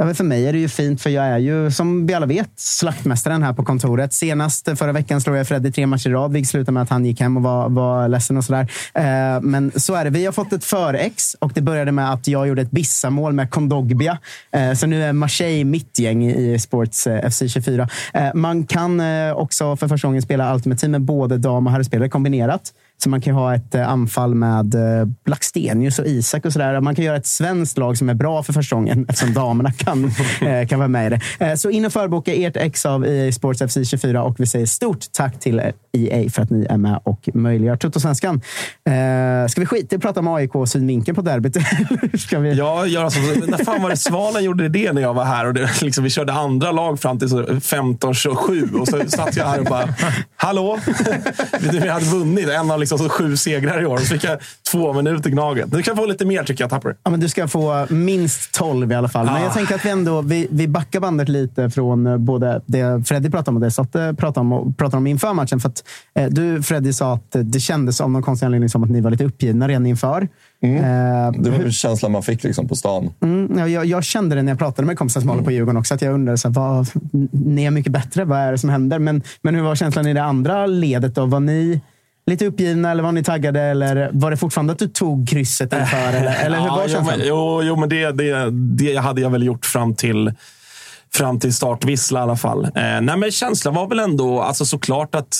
Ja, 0.00 0.04
men 0.04 0.14
för 0.14 0.24
mig 0.24 0.46
är 0.46 0.52
det 0.52 0.58
ju 0.58 0.68
fint, 0.68 1.02
för 1.02 1.10
jag 1.10 1.24
är 1.24 1.38
ju 1.38 1.70
som 1.70 2.06
vi 2.06 2.14
alla 2.14 2.26
vet 2.26 2.50
slaktmästaren 2.56 3.42
här 3.42 3.52
på 3.52 3.64
kontoret. 3.64 4.12
Senast 4.12 4.78
förra 4.78 4.92
veckan 4.92 5.20
slog 5.20 5.36
jag 5.36 5.48
Freddy 5.48 5.72
tre 5.72 5.86
matcher 5.86 6.10
i 6.10 6.12
rad, 6.12 6.32
vilket 6.32 6.50
slutade 6.50 6.72
med 6.72 6.82
att 6.82 6.90
han 6.90 7.06
gick 7.06 7.20
hem 7.20 7.36
och 7.36 7.42
var, 7.42 7.68
var 7.68 8.08
ledsen 8.08 8.36
och 8.36 8.44
sådär. 8.44 8.70
Eh, 8.94 9.40
men 9.40 9.72
så 9.76 9.94
är 9.94 10.04
det. 10.04 10.10
Vi 10.10 10.24
har 10.24 10.32
fått 10.32 10.52
ett 10.52 10.64
förex 10.64 11.34
och 11.34 11.52
det 11.54 11.60
började 11.60 11.92
med 11.92 12.12
att 12.12 12.28
jag 12.28 12.48
gjorde 12.48 12.62
ett 12.62 12.70
Bissamål 12.70 13.32
med 13.32 13.50
Kondogbia. 13.50 14.18
Eh, 14.52 14.72
så 14.72 14.86
nu 14.86 15.02
är 15.02 15.12
Marseille 15.12 15.64
mitt 15.64 15.98
gäng 15.98 16.26
i 16.26 16.58
Sports 16.58 17.06
eh, 17.06 17.30
FC 17.30 17.42
24. 17.48 17.88
Eh, 18.14 18.34
man 18.34 18.66
kan 18.66 19.00
eh, 19.00 19.32
också 19.32 19.76
för 19.76 19.88
första 19.88 20.08
gången 20.08 20.22
spela 20.22 20.54
Ultimate 20.54 20.80
Team 20.80 20.92
med 20.92 21.02
både 21.02 21.38
dam 21.38 21.66
och 21.66 21.72
herrspelare 21.72 22.08
kombinerat. 22.08 22.72
Så 23.00 23.10
man 23.10 23.20
kan 23.20 23.34
ha 23.34 23.54
ett 23.54 23.74
eh, 23.74 23.88
anfall 23.88 24.34
med 24.34 24.74
eh, 24.74 25.06
Blackstenius 25.24 25.98
och 25.98 26.06
Isak 26.06 26.44
och 26.44 26.52
sådär. 26.52 26.80
Man 26.80 26.94
kan 26.94 27.04
göra 27.04 27.16
ett 27.16 27.26
svenskt 27.26 27.78
lag 27.78 27.98
som 27.98 28.08
är 28.08 28.14
bra 28.14 28.42
för 28.42 28.52
första 28.52 28.76
gången 28.76 29.06
eftersom 29.08 29.34
damerna 29.34 29.72
kan, 29.72 30.12
eh, 30.40 30.68
kan 30.68 30.78
vara 30.78 30.88
med 30.88 31.12
i 31.12 31.18
det. 31.38 31.56
Så 31.56 31.70
in 31.70 31.84
och 31.84 31.92
förboka 31.92 32.34
ert 32.34 32.56
ex 32.56 32.86
av 32.86 33.06
EA 33.06 33.32
Sports 33.32 33.62
FC 33.68 33.78
24 33.90 34.22
och 34.22 34.40
vi 34.40 34.46
säger 34.46 34.66
stort 34.66 35.12
tack 35.12 35.40
till 35.40 35.62
EA 35.92 36.30
för 36.30 36.42
att 36.42 36.50
ni 36.50 36.64
är 36.64 36.76
med 36.76 37.00
och 37.04 37.28
möjliggör 37.34 37.76
Tuttosvenskan. 37.76 38.40
Ska 39.48 39.60
vi 39.60 39.66
skita 39.66 39.94
i 39.94 39.96
att 39.96 40.02
prata 40.02 40.20
om 40.20 40.28
AIK 40.28 40.54
och 40.54 40.68
synvinkeln 40.68 41.14
på 41.14 41.22
derbyt? 41.22 41.56
Ska 42.20 42.38
vi? 42.38 42.54
Ja, 42.54 42.86
ja 42.86 43.04
alltså, 43.04 43.20
när 43.20 43.64
fan 43.64 43.82
var 43.82 43.90
det 43.90 43.96
Svalen 43.96 44.44
gjorde 44.44 44.68
det 44.68 44.92
när 44.92 45.02
jag 45.02 45.14
var 45.14 45.24
här? 45.24 45.46
Och 45.46 45.54
det, 45.54 45.82
liksom, 45.82 46.04
vi 46.04 46.10
körde 46.10 46.32
andra 46.32 46.72
lag 46.72 47.00
fram 47.00 47.18
till 47.18 47.28
15-27 47.28 48.74
och 48.80 48.88
så 48.88 49.00
satt 49.08 49.36
jag 49.36 49.46
här 49.46 49.58
och 49.58 49.66
bara, 49.66 49.94
hallå? 50.36 50.78
Vi 51.60 51.88
hade 51.88 52.04
vunnit 52.04 52.48
en 52.48 52.70
av 52.70 52.80
liksom 52.80 52.87
så 52.96 53.08
sju 53.08 53.36
segrar 53.36 53.82
i 53.82 53.86
år. 53.86 53.98
Så 53.98 54.04
fick 54.04 54.24
jag 54.24 54.38
två 54.72 54.92
minuter 54.92 55.30
Gnaget. 55.30 55.72
Nu 55.72 55.82
kan 55.82 55.96
få 55.96 56.06
lite 56.06 56.24
mer 56.26 56.44
tycker 56.44 56.64
jag, 56.64 56.70
Tapper. 56.70 56.96
Ja, 57.02 57.10
men 57.10 57.20
du 57.20 57.28
ska 57.28 57.48
få 57.48 57.86
minst 57.90 58.52
12 58.54 58.92
i 58.92 58.94
alla 58.94 59.08
fall. 59.08 59.26
Men 59.26 59.34
Ah. 59.34 59.40
jag 59.42 59.52
tänker 59.54 59.74
att 59.74 59.84
vi 59.84 59.90
ändå 59.90 60.20
vi, 60.22 60.48
vi 60.50 60.68
backar 60.68 61.00
bandet 61.00 61.28
lite 61.28 61.70
från 61.70 62.06
eh, 62.06 62.16
både 62.16 62.62
det 62.66 63.02
Freddy 63.06 63.30
pratade 63.30 63.50
om 63.50 63.56
och 63.56 63.62
det 63.62 63.70
Sotte 63.70 64.14
pratade 64.18 64.40
om, 64.40 64.52
och 64.52 64.76
pratade 64.78 64.96
om 64.96 65.06
inför 65.06 65.32
matchen. 65.34 65.60
För 65.60 65.68
att, 65.68 65.84
eh, 66.14 66.26
du, 66.30 66.62
Freddy, 66.62 66.92
sa 66.92 67.14
att 67.14 67.36
det 67.42 67.60
kändes 67.60 68.00
av 68.00 68.10
någon 68.10 68.22
konstig 68.22 68.46
anledning 68.46 68.68
som 68.68 68.84
att 68.84 68.90
ni 68.90 69.00
var 69.00 69.10
lite 69.10 69.24
uppgivna 69.24 69.68
redan 69.68 69.86
inför. 69.86 70.22
Eh, 70.62 70.68
Det 71.38 71.50
var 71.50 71.58
väl 71.58 71.72
känslan 71.72 72.12
man 72.12 72.22
fick 72.22 72.44
liksom 72.44 72.68
på 72.68 72.76
stan. 72.76 73.10
Mm, 73.22 73.58
ja, 73.58 73.68
jag, 73.68 73.84
jag 73.86 74.04
kände 74.04 74.36
det 74.36 74.42
när 74.42 74.52
jag 74.52 74.58
pratade 74.58 74.86
med 74.86 74.98
kompisar 74.98 75.20
som 75.20 75.30
håller 75.30 75.42
på 75.42 75.50
Djurgården 75.50 75.76
också. 75.76 75.94
Att 75.94 76.02
jag 76.02 76.14
undrade, 76.14 76.38
så 76.38 76.48
här, 76.48 76.54
vad, 76.54 76.88
ni 77.32 77.64
är 77.64 77.70
mycket 77.70 77.92
bättre. 77.92 78.24
Vad 78.24 78.38
är 78.38 78.52
det 78.52 78.58
som 78.58 78.70
händer? 78.70 78.98
Men, 78.98 79.22
men 79.42 79.54
hur 79.54 79.62
var 79.62 79.74
känslan 79.74 80.06
i 80.06 80.14
det 80.14 80.22
andra 80.22 80.66
ledet? 80.66 81.14
Då? 81.14 81.26
Var 81.26 81.40
ni 81.40 81.80
lite 82.28 82.46
uppgivna 82.46 82.90
eller 82.90 83.02
var 83.02 83.12
ni 83.12 83.24
taggade? 83.24 83.60
Eller 83.60 84.10
var 84.12 84.30
det 84.30 84.36
fortfarande 84.36 84.72
att 84.72 84.78
du 84.78 84.88
tog 84.88 85.28
krysset 85.28 85.72
inför? 85.72 85.96
Eller, 85.96 86.34
eller 86.44 86.58
hur 86.60 86.66
Ja, 86.66 86.76
var 86.76 86.86
jo, 86.88 87.02
men, 87.02 87.20
jo, 87.24 87.62
jo, 87.62 87.76
men 87.76 87.88
det, 87.88 88.12
det, 88.12 88.50
det 88.50 88.96
hade 88.96 89.20
jag 89.20 89.30
väl 89.30 89.42
gjort 89.42 89.66
fram 89.66 89.94
till, 89.94 90.32
fram 91.12 91.40
till 91.40 91.54
startvissla 91.54 92.20
i 92.20 92.22
alla 92.22 92.36
fall. 92.36 92.64
Eh, 92.64 92.70
nej, 92.74 93.16
men 93.16 93.30
känslan 93.30 93.74
var 93.74 93.88
väl 93.88 93.98
ändå 93.98 94.40
alltså, 94.40 94.64
såklart 94.64 95.14
att... 95.14 95.36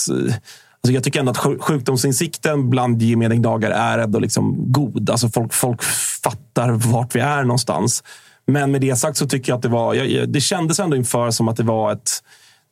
Alltså 0.80 0.92
jag 0.94 1.04
tycker 1.04 1.20
ändå 1.20 1.30
att 1.30 1.38
sjuk- 1.38 1.60
sjukdomsinsikten 1.62 2.70
bland 2.70 3.02
gemene 3.02 3.34
är 3.74 3.98
ändå 3.98 4.18
liksom 4.18 4.72
god. 4.72 5.10
Alltså 5.10 5.28
folk, 5.28 5.52
folk 5.52 5.82
fattar 6.22 6.70
vart 6.70 7.14
vi 7.16 7.20
är 7.20 7.42
någonstans. 7.42 8.02
Men 8.46 8.70
med 8.70 8.80
det 8.80 8.96
sagt 8.96 9.16
så 9.16 9.26
tycker 9.28 9.52
jag 9.52 9.56
att 9.56 9.62
det 9.62 9.68
var... 9.68 9.94
Jag, 9.94 10.28
det 10.28 10.40
kändes 10.40 10.80
ändå 10.80 10.96
inför 10.96 11.30
som 11.30 11.48
att 11.48 11.56
det 11.56 11.62
var 11.62 11.92
ett... 11.92 12.10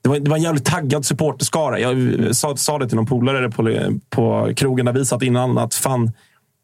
Det 0.07 0.11
var, 0.11 0.19
det 0.19 0.31
var 0.31 0.37
en 0.37 0.43
jävligt 0.43 0.65
taggad 0.65 1.07
supporterskara. 1.07 1.79
Jag 1.81 1.97
sa, 2.37 2.57
sa 2.57 2.79
det 2.79 2.87
till 2.89 2.97
någon 2.97 3.07
polare 3.07 3.51
på, 3.51 3.77
på 4.11 4.53
krogen 4.57 4.87
där 4.87 4.93
vi 4.93 5.05
satt 5.05 5.23
innan. 5.23 5.59
Att 5.59 5.75
fan, 5.75 6.13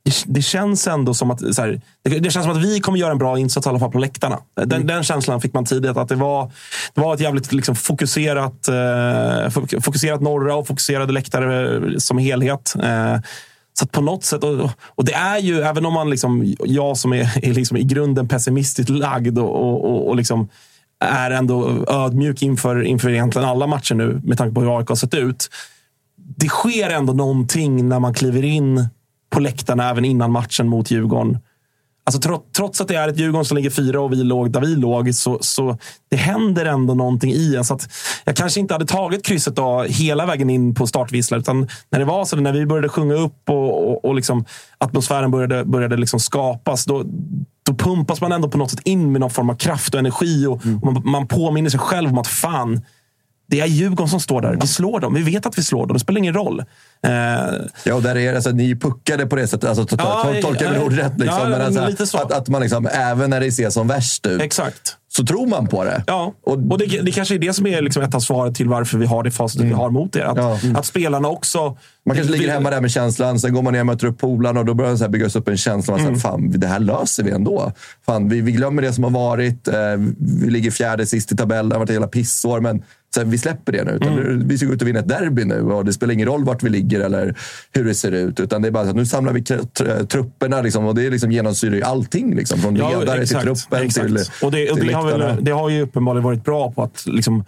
det, 0.04 0.12
det 0.26 0.42
känns 0.42 0.86
ändå 0.86 1.14
som 1.14 1.30
att, 1.30 1.54
så 1.54 1.62
här, 1.62 1.80
det, 2.04 2.18
det 2.18 2.30
känns 2.30 2.44
som 2.46 2.52
att 2.56 2.64
vi 2.64 2.80
kommer 2.80 2.98
göra 2.98 3.12
en 3.12 3.18
bra 3.18 3.38
insats 3.38 3.66
i 3.66 3.70
alla 3.70 3.78
fall 3.78 3.90
på 3.90 3.98
läktarna. 3.98 4.38
Den, 4.66 4.86
den 4.86 5.02
känslan 5.02 5.40
fick 5.40 5.52
man 5.54 5.64
tidigt. 5.64 5.96
Att 5.96 6.08
det 6.08 6.14
var, 6.14 6.50
det 6.94 7.00
var 7.00 7.14
ett 7.14 7.20
jävligt 7.20 7.52
liksom, 7.52 7.74
fokuserat, 7.74 8.68
eh, 8.68 8.74
fok- 9.50 9.80
fokuserat 9.80 10.20
norra 10.20 10.54
och 10.56 10.66
fokuserade 10.66 11.12
läktare 11.12 11.76
eh, 11.76 11.96
som 11.98 12.18
helhet. 12.18 12.74
Eh, 12.82 13.16
Så 13.74 13.86
på 13.86 14.00
något 14.00 14.24
sätt, 14.24 14.44
och, 14.44 14.70
och 14.94 15.04
det 15.04 15.12
är 15.14 15.38
ju, 15.38 15.60
även 15.60 15.86
om 15.86 15.92
man 15.94 16.10
liksom, 16.10 16.54
jag 16.64 16.96
som 16.96 17.12
är, 17.12 17.38
är 17.48 17.52
liksom 17.54 17.76
i 17.76 17.82
grunden 17.84 18.28
pessimistiskt 18.28 18.90
lagd 18.90 19.38
och, 19.38 19.50
och, 19.62 19.84
och, 19.90 20.08
och 20.08 20.16
liksom 20.16 20.48
är 21.02 21.30
ändå 21.30 21.84
ödmjuk 21.88 22.42
inför, 22.42 22.82
inför 22.82 23.10
egentligen 23.10 23.48
alla 23.48 23.66
matcher 23.66 23.94
nu 23.94 24.20
med 24.24 24.38
tanke 24.38 24.54
på 24.54 24.60
hur 24.60 24.78
AIK 24.78 24.88
har 24.88 24.96
sett 24.96 25.14
ut. 25.14 25.48
Det 26.16 26.48
sker 26.48 26.90
ändå 26.90 27.12
någonting 27.12 27.88
när 27.88 28.00
man 28.00 28.14
kliver 28.14 28.44
in 28.44 28.88
på 29.30 29.40
läktarna 29.40 29.90
även 29.90 30.04
innan 30.04 30.32
matchen 30.32 30.68
mot 30.68 30.90
Djurgården. 30.90 31.38
Alltså, 32.04 32.20
trots, 32.20 32.52
trots 32.52 32.80
att 32.80 32.88
det 32.88 32.94
är 32.94 33.08
ett 33.08 33.18
Djurgården 33.18 33.44
som 33.44 33.56
ligger 33.56 33.70
fyra 33.70 34.00
och 34.00 34.12
vi 34.12 34.16
låg 34.16 34.50
där 34.52 34.60
vi 34.60 34.76
låg, 34.76 35.14
så, 35.14 35.38
så 35.40 35.78
det 36.10 36.16
händer 36.16 36.64
ändå 36.64 36.94
någonting 36.94 37.32
i 37.32 37.56
en. 37.56 37.64
Så 37.64 37.74
att 37.74 37.88
jag 38.24 38.36
kanske 38.36 38.60
inte 38.60 38.74
hade 38.74 38.86
tagit 38.86 39.24
krysset 39.24 39.56
då, 39.56 39.82
hela 39.82 40.26
vägen 40.26 40.50
in 40.50 40.74
på 40.74 40.86
startvissla, 40.86 41.36
utan 41.36 41.68
när 41.90 41.98
det 41.98 42.04
var 42.04 42.24
så, 42.24 42.36
när 42.36 42.52
vi 42.52 42.66
började 42.66 42.88
sjunga 42.88 43.14
upp 43.14 43.48
och, 43.48 43.90
och, 43.90 44.04
och 44.04 44.14
liksom, 44.14 44.44
atmosfären 44.78 45.30
började, 45.30 45.64
började 45.64 45.96
liksom 45.96 46.20
skapas, 46.20 46.84
då, 46.84 47.04
då 47.66 47.74
pumpas 47.74 48.20
man 48.20 48.32
ändå 48.32 48.48
på 48.48 48.58
något 48.58 48.70
sätt 48.70 48.80
in 48.84 49.12
med 49.12 49.20
någon 49.20 49.30
form 49.30 49.50
av 49.50 49.54
kraft 49.54 49.94
och 49.94 50.00
energi. 50.00 50.46
Och, 50.46 50.60
och 50.82 50.92
man, 50.92 51.02
man 51.04 51.26
påminner 51.28 51.70
sig 51.70 51.80
själv 51.80 52.10
om 52.10 52.18
att 52.18 52.28
fan, 52.28 52.80
det 53.52 53.60
är 53.60 53.66
Djurgården 53.66 54.08
som 54.08 54.20
står 54.20 54.40
där. 54.40 54.58
Vi 54.60 54.66
slår 54.66 55.00
dem. 55.00 55.14
Vi 55.14 55.22
vet 55.22 55.46
att 55.46 55.58
vi 55.58 55.62
slår 55.62 55.86
dem. 55.86 55.94
Det 55.94 56.00
spelar 56.00 56.18
ingen 56.18 56.34
roll. 56.34 56.60
Eh, 57.06 57.12
Ja, 57.84 57.94
och 57.94 58.02
där 58.02 58.16
är, 58.16 58.34
alltså, 58.34 58.50
ni 58.50 58.76
puckade 58.76 59.26
på 59.26 59.36
det 59.36 59.46
sättet. 59.48 59.68
Alltså, 59.68 59.84
to- 59.84 59.96
Ja, 59.98 60.24
tol- 60.26 60.42
tolkar 60.42 60.64
jag 60.66 60.76
ja, 60.76 60.84
ord 60.84 60.92
rätt? 60.92 61.12
Liksom. 61.18 61.38
ja, 61.42 61.48
men 61.48 61.60
alltså, 61.60 61.86
lite 61.86 62.06
så. 62.06 62.18
Att, 62.18 62.32
att 62.32 62.48
man 62.48 62.62
liksom, 62.62 62.86
även 62.92 63.30
när 63.30 63.40
det 63.40 63.52
ser 63.52 63.70
som 63.70 63.88
värst 63.88 64.26
ut, 64.26 64.42
Exakt. 64.42 64.96
så 65.08 65.24
tror 65.26 65.46
man 65.46 65.66
på 65.68 65.84
det. 65.84 66.04
Ja, 66.06 66.32
och 66.46 66.78
det, 66.78 66.86
det 67.02 67.10
kanske 67.12 67.34
är 67.34 67.38
det 67.38 67.52
som 67.52 67.66
är 67.66 67.82
liksom 67.82 68.02
ett 68.02 68.14
av 68.14 68.20
svaren 68.20 68.54
till 68.54 68.68
varför 68.68 68.98
vi 68.98 69.06
har 69.06 69.22
det 69.22 69.30
facit 69.30 69.60
vi 69.60 69.72
har 69.72 69.90
mot 69.90 70.16
er. 70.16 70.20
Att, 70.22 70.76
att 70.78 70.86
spelarna 70.86 71.28
också... 71.28 71.76
Man 72.06 72.16
kanske 72.16 72.32
ligger 72.32 72.52
hemma 72.52 72.70
där 72.70 72.80
med 72.80 72.90
känslan, 72.90 73.40
sen 73.40 73.54
går 73.54 73.62
man 73.62 73.72
ner 73.72 73.80
och 73.80 73.86
möter 73.86 74.06
upp 74.06 74.18
polarna 74.18 74.60
och 74.60 74.66
då 74.66 74.74
börjar 74.74 74.96
det 74.96 75.08
byggas 75.08 75.36
upp 75.36 75.48
en 75.48 75.56
känsla. 75.56 75.98
Mm. 75.98 76.14
Att 76.14 76.22
fan, 76.22 76.50
det 76.50 76.66
här 76.66 76.80
löser 76.80 77.22
vi 77.22 77.30
ändå. 77.30 77.72
Fan, 78.06 78.28
vi, 78.28 78.40
vi 78.40 78.52
glömmer 78.52 78.82
det 78.82 78.92
som 78.92 79.04
har 79.04 79.10
varit. 79.10 79.68
Eh, 79.68 79.74
vi 80.18 80.50
ligger 80.50 80.70
fjärde 80.70 81.06
sist 81.06 81.32
i 81.32 81.36
tabellen. 81.36 81.68
Det 81.68 81.74
har 81.74 81.78
varit 81.80 81.90
ett 81.90 81.94
jävla 81.94 82.08
pissår. 82.08 82.60
Men 82.60 82.82
så 83.14 83.20
här, 83.20 83.26
vi 83.26 83.38
släpper 83.38 83.72
det 83.72 83.84
nu. 83.84 83.90
Utan 83.92 84.42
Vi 84.48 84.58
ska 84.58 84.66
gå 84.66 84.72
ut 84.72 84.82
och 84.82 84.88
vinna 84.88 84.98
ett 85.00 85.08
derby 85.08 85.44
nu 85.44 85.60
och 85.62 85.84
det 85.84 85.92
spelar 85.92 86.14
ingen 86.14 86.28
roll 86.28 86.44
vart 86.44 86.62
vi 86.62 86.68
ligger 86.70 87.00
eller 87.00 87.34
hur 87.72 87.84
det 87.84 87.94
ser 87.94 88.12
ut. 88.12 88.40
Utan 88.40 88.62
det 88.62 88.68
är 88.68 88.72
bara 88.72 88.84
så 88.84 88.90
att 88.90 88.96
nu 88.96 89.06
samlar 89.06 89.32
vi 89.32 89.40
tr- 89.40 89.68
tr- 89.78 90.06
trupperna 90.06 90.62
liksom, 90.62 90.86
och 90.86 90.94
det 90.94 91.10
liksom 91.10 91.32
genomsyrar 91.32 91.74
ju 91.74 91.82
allting. 91.82 92.34
Liksom, 92.36 92.58
från 92.58 92.76
Ja, 92.76 92.98
ledare 93.00 93.22
exakt, 93.22 93.44
till 93.46 93.54
truppen 93.54 93.86
exakt. 93.86 94.06
till, 94.06 94.16
och 94.46 94.52
det, 94.52 94.70
och 94.70 94.78
till 94.78 94.86
det, 94.86 94.92
har 94.94 95.18
väl, 95.18 95.44
det 95.44 95.50
har 95.50 95.68
ju 95.68 95.82
uppenbarligen 95.82 96.24
varit 96.24 96.44
bra 96.44 96.72
på 96.72 96.82
att 96.82 97.04
liksom 97.06 97.44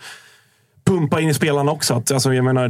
pumpa 0.86 1.20
in 1.20 1.28
i 1.28 1.34
spelarna 1.34 1.72
också. 1.72 1.94
Att, 1.94 2.10
alltså, 2.12 2.34
jag 2.34 2.44
menar, 2.44 2.62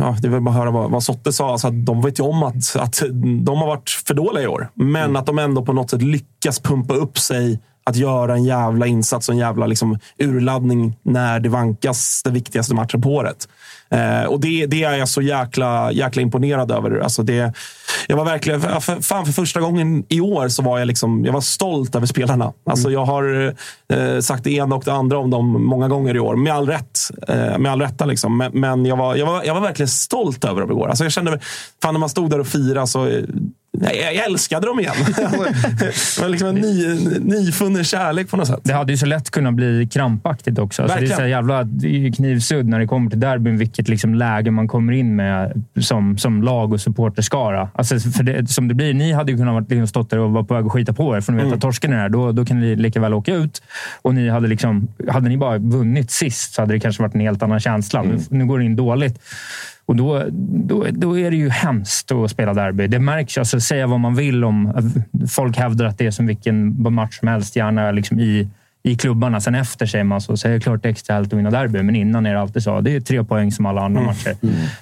ja, 0.00 0.16
det 0.22 0.28
väl 0.28 0.40
bara 0.40 0.50
att 0.50 0.56
höra 0.56 0.70
vad, 0.70 0.90
vad 0.90 1.02
Sotte 1.02 1.32
sa. 1.32 1.52
Alltså, 1.52 1.68
att 1.68 1.86
de 1.86 2.02
vet 2.02 2.18
ju 2.18 2.22
om 2.24 2.42
att, 2.42 2.76
att 2.76 3.02
de 3.42 3.56
har 3.56 3.66
varit 3.66 3.90
för 4.06 4.14
dåliga 4.14 4.44
i 4.44 4.46
år. 4.46 4.68
Men 4.74 5.02
Mm. 5.04 5.16
att 5.16 5.26
de 5.26 5.38
ändå 5.38 5.64
på 5.64 5.72
något 5.72 5.90
sätt 5.90 6.02
lyckas 6.02 6.60
pumpa 6.60 6.94
upp 6.94 7.18
sig 7.18 7.60
att 7.88 7.96
göra 7.96 8.34
en 8.34 8.44
jävla 8.44 8.86
insats 8.86 9.28
och 9.28 9.32
en 9.32 9.38
jävla 9.38 9.66
liksom, 9.66 9.98
urladdning 10.18 10.96
när 11.02 11.40
det 11.40 11.48
vankas 11.48 12.22
den 12.24 12.34
viktigaste 12.34 12.74
matchen 12.74 13.02
på 13.02 13.14
året. 13.14 13.48
Eh, 13.90 14.24
och 14.24 14.40
det, 14.40 14.66
det 14.66 14.84
är 14.84 14.94
jag 14.94 15.08
så 15.08 15.22
jäkla, 15.22 15.92
jäkla 15.92 16.22
imponerad 16.22 16.70
över. 16.70 17.00
Alltså 17.00 17.22
det, 17.22 17.52
jag 18.06 18.16
var 18.16 18.24
verkligen, 18.24 18.60
för, 18.60 19.02
fan 19.02 19.26
för 19.26 19.32
första 19.32 19.60
gången 19.60 20.04
i 20.08 20.20
år 20.20 20.48
så 20.48 20.62
var 20.62 20.78
jag, 20.78 20.86
liksom, 20.86 21.24
jag 21.24 21.32
var 21.32 21.40
stolt 21.40 21.94
över 21.94 22.06
spelarna. 22.06 22.52
Alltså 22.70 22.90
jag 22.90 23.04
har 23.04 23.54
eh, 23.92 24.20
sagt 24.20 24.44
det 24.44 24.50
ena 24.50 24.74
och 24.74 24.84
det 24.84 24.92
andra 24.92 25.18
om 25.18 25.30
dem 25.30 25.64
många 25.64 25.88
gånger 25.88 26.16
i 26.16 26.20
år. 26.20 26.36
Med 26.36 26.52
all 26.52 26.66
rätt. 26.66 26.98
Eh, 27.28 27.58
med 27.58 27.72
all 27.72 27.80
rätta 27.80 28.04
liksom. 28.04 28.36
Men, 28.36 28.52
men 28.60 28.86
jag, 28.86 28.96
var, 28.96 29.16
jag, 29.16 29.26
var, 29.26 29.44
jag 29.44 29.54
var 29.54 29.60
verkligen 29.60 29.88
stolt 29.88 30.44
över 30.44 30.60
dem 30.60 30.70
igår. 30.70 30.88
Alltså 30.88 31.04
jag 31.04 31.12
kände, 31.12 31.40
fan 31.82 31.94
när 31.94 32.00
man 32.00 32.08
stod 32.08 32.30
där 32.30 32.40
och 32.40 32.46
firade 32.46 32.86
så 32.86 33.22
eh, 33.82 34.14
jag, 34.14 34.26
älskade 34.26 34.66
dem 34.66 34.80
igen. 34.80 34.94
det 35.78 36.20
var 36.20 36.28
liksom 36.28 36.48
en 36.48 36.54
ny, 36.54 36.98
nyfunnen 37.20 37.84
kärlek 37.84 38.30
på 38.30 38.36
något 38.36 38.46
sätt. 38.46 38.60
Det 38.62 38.72
hade 38.72 38.92
ju 38.92 38.98
så 38.98 39.06
lätt 39.06 39.30
kunnat 39.30 39.54
bli 39.54 39.88
krampaktigt 39.92 40.58
också. 40.58 40.82
Alltså 40.82 40.98
det 40.98 41.06
är 41.06 41.08
så 41.08 41.20
här 41.20 41.28
jävla 41.28 41.64
det 41.64 41.86
är 41.86 41.90
ju 41.90 42.12
knivsudd 42.12 42.68
när 42.68 42.78
det 42.78 42.86
kommer 42.86 43.10
till 43.10 43.20
derbyn, 43.20 43.58
vilket 43.58 43.88
liksom 43.88 44.14
läge 44.14 44.50
man 44.50 44.68
kommer 44.68 44.92
in 44.92 45.16
med 45.16 45.64
som, 45.80 46.18
som 46.18 46.42
lag 46.42 46.72
och 46.72 46.80
supporterskara. 46.80 47.70
Alltså 47.74 48.00
för 48.00 48.22
det, 48.22 48.50
som 48.50 48.68
det 48.68 48.74
blir, 48.74 48.94
ni 48.94 49.12
hade 49.12 49.32
ju 49.32 49.38
kunnat 49.38 49.54
varit, 49.54 49.70
liksom 49.70 49.86
stått 49.86 50.10
där 50.10 50.18
och 50.18 50.32
vara 50.32 50.44
på 50.44 50.54
väg 50.54 50.66
att 50.66 50.72
skita 50.72 50.92
på 50.92 51.16
er, 51.16 51.20
för 51.20 51.32
ni 51.32 51.44
vet 51.44 51.52
att 51.52 51.60
torsken 51.60 51.92
är 51.92 52.02
där. 52.02 52.08
Då, 52.08 52.32
då 52.32 52.44
kan 52.44 52.60
ni 52.60 52.76
lika 52.76 53.00
väl 53.00 53.14
åka 53.14 53.34
ut. 53.34 53.62
Och 54.02 54.14
ni 54.14 54.28
hade, 54.28 54.48
liksom, 54.48 54.88
hade 55.08 55.28
ni 55.28 55.36
bara 55.36 55.58
vunnit 55.58 56.10
sist 56.10 56.54
så 56.54 56.62
hade 56.62 56.74
det 56.74 56.80
kanske 56.80 57.02
varit 57.02 57.14
en 57.14 57.20
helt 57.20 57.42
annan 57.42 57.60
känsla. 57.60 58.02
Nu, 58.02 58.18
nu 58.30 58.46
går 58.46 58.58
det 58.58 58.64
in 58.64 58.76
dåligt. 58.76 59.20
Och 59.88 59.96
då, 59.96 60.24
då, 60.30 60.86
då 60.90 61.18
är 61.18 61.30
det 61.30 61.36
ju 61.36 61.48
hemskt 61.48 62.12
att 62.12 62.30
spela 62.30 62.54
derby. 62.54 62.86
Det 62.86 62.98
märks. 62.98 63.38
Alltså, 63.38 63.60
säga 63.60 63.86
vad 63.86 64.00
man 64.00 64.14
vill 64.14 64.44
om... 64.44 64.92
Folk 65.30 65.56
hävdar 65.56 65.84
att 65.84 65.98
det 65.98 66.06
är 66.06 66.10
som 66.10 66.26
vilken 66.26 66.82
match 66.92 67.18
som 67.18 67.28
helst, 67.28 67.56
gärna 67.56 67.90
liksom 67.90 68.20
i, 68.20 68.48
i 68.82 68.96
klubbarna. 68.96 69.40
Sen 69.40 69.54
efter 69.54 69.86
säger 69.86 70.04
man 70.04 70.20
så. 70.20 70.36
Så 70.36 70.48
är 70.48 70.52
det 70.52 70.60
klart 70.60 70.82
det 70.82 70.88
är 70.88 70.90
extra 70.90 71.14
härligt 71.14 71.32
att 71.32 71.38
vinna 71.38 71.50
derby, 71.50 71.82
men 71.82 71.96
innan 71.96 72.26
är 72.26 72.34
det 72.34 72.40
alltid 72.40 72.62
så. 72.62 72.80
Det 72.80 72.96
är 72.96 73.00
tre 73.00 73.24
poäng 73.24 73.52
som 73.52 73.66
alla 73.66 73.80
andra 73.80 74.02
matcher. 74.02 74.36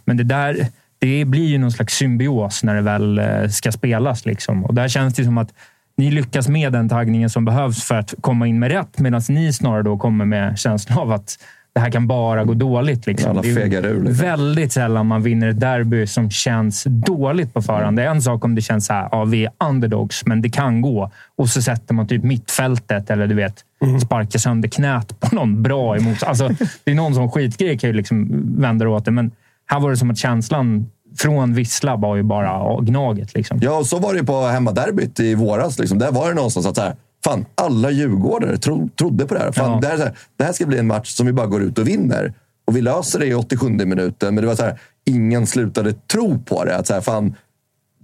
Men 0.04 0.16
det 0.16 0.24
där 0.24 0.66
det 0.98 1.24
blir 1.24 1.46
ju 1.46 1.58
någon 1.58 1.72
slags 1.72 1.94
symbios 1.94 2.62
när 2.62 2.74
det 2.74 2.80
väl 2.80 3.18
eh, 3.18 3.48
ska 3.48 3.72
spelas. 3.72 4.26
Liksom. 4.26 4.64
Och 4.64 4.74
där 4.74 4.88
känns 4.88 5.14
det 5.14 5.24
som 5.24 5.38
att 5.38 5.52
ni 5.96 6.10
lyckas 6.10 6.48
med 6.48 6.72
den 6.72 6.88
taggningen 6.88 7.30
som 7.30 7.44
behövs 7.44 7.84
för 7.84 7.94
att 7.94 8.14
komma 8.20 8.46
in 8.46 8.58
med 8.58 8.70
rätt, 8.70 8.98
medan 8.98 9.22
ni 9.28 9.52
snarare 9.52 9.82
då 9.82 9.98
kommer 9.98 10.24
med 10.24 10.58
känslan 10.58 10.98
av 10.98 11.12
att 11.12 11.38
det 11.76 11.80
här 11.80 11.90
kan 11.90 12.06
bara 12.06 12.44
gå 12.44 12.54
dåligt. 12.54 13.06
Liksom. 13.06 13.40
Det 13.42 13.48
är 13.48 13.86
ur. 13.86 14.02
Liksom. 14.02 14.26
väldigt 14.26 14.72
sällan 14.72 15.06
man 15.06 15.22
vinner 15.22 15.48
ett 15.48 15.60
derby 15.60 16.06
som 16.06 16.30
känns 16.30 16.84
dåligt 16.88 17.54
på 17.54 17.62
förhand. 17.62 17.96
Det 17.96 18.02
är 18.02 18.10
en 18.10 18.22
sak 18.22 18.44
om 18.44 18.54
det 18.54 18.60
känns 18.60 18.86
så 18.86 18.92
här, 18.92 19.08
ja, 19.12 19.24
vi 19.24 19.44
är 19.44 19.52
underdogs, 19.68 20.26
men 20.26 20.42
det 20.42 20.48
kan 20.48 20.80
gå. 20.80 21.10
Och 21.36 21.48
så 21.48 21.62
sätter 21.62 21.94
man 21.94 22.08
typ 22.08 22.24
mittfältet 22.24 23.10
eller 23.10 23.26
du 23.26 23.34
vet, 23.34 23.64
sparkar 24.02 24.38
sönder 24.38 24.68
knät 24.68 25.20
på 25.20 25.34
någon 25.34 25.62
bra 25.62 25.96
emot. 25.96 26.22
Alltså, 26.22 26.50
det 26.84 26.90
är 26.90 26.94
någon 26.94 27.14
sån 27.14 27.30
skitgrej 27.30 27.78
kan 27.78 27.90
ju 27.90 27.96
liksom 27.96 28.44
vända 28.60 28.88
åt 28.88 29.04
det, 29.04 29.10
men 29.10 29.30
här 29.66 29.80
var 29.80 29.90
det 29.90 29.96
som 29.96 30.10
att 30.10 30.18
känslan 30.18 30.90
från 31.18 31.54
Vissla 31.54 31.96
var 31.96 32.16
ju 32.16 32.22
bara 32.22 32.80
gnaget. 32.80 33.34
Liksom. 33.34 33.58
Ja, 33.62 33.78
och 33.78 33.86
så 33.86 33.98
var 33.98 34.14
det 34.14 34.24
på 34.24 34.46
hemmaderbyt 34.46 35.20
i 35.20 35.34
våras. 35.34 35.78
Liksom. 35.78 35.98
Där 35.98 36.12
var 36.12 36.28
det 36.28 36.34
någonstans 36.34 36.66
att 36.66 36.76
så 36.76 36.82
här, 36.82 36.94
fan, 37.26 37.46
alla 37.54 37.90
djurgårdare 37.90 38.56
tro, 38.58 38.88
trodde 38.98 39.26
på 39.26 39.34
det 39.34 39.40
här. 39.40 39.52
Fan, 39.52 39.70
Ja. 39.72 39.78
det, 39.80 39.86
här 39.88 39.98
här. 39.98 40.16
Det 40.36 40.44
här 40.44 40.52
ska 40.52 40.66
bli 40.66 40.78
en 40.78 40.86
match 40.86 41.08
som 41.10 41.26
vi 41.26 41.32
bara 41.32 41.46
går 41.46 41.62
ut 41.62 41.78
och 41.78 41.88
vinner. 41.88 42.32
Och 42.66 42.76
vi 42.76 42.80
löser 42.80 43.18
det 43.18 43.26
i 43.26 43.34
87 43.34 43.68
minuten. 43.70 44.34
Men 44.34 44.42
det 44.42 44.48
var 44.48 44.54
så 44.56 44.62
här, 44.62 44.80
ingen 45.06 45.46
slutade 45.46 45.92
tro 45.92 46.38
på 46.38 46.64
det. 46.64 46.76
Att 46.76 46.86
så 46.86 46.94
här, 46.94 47.00
fan, 47.00 47.34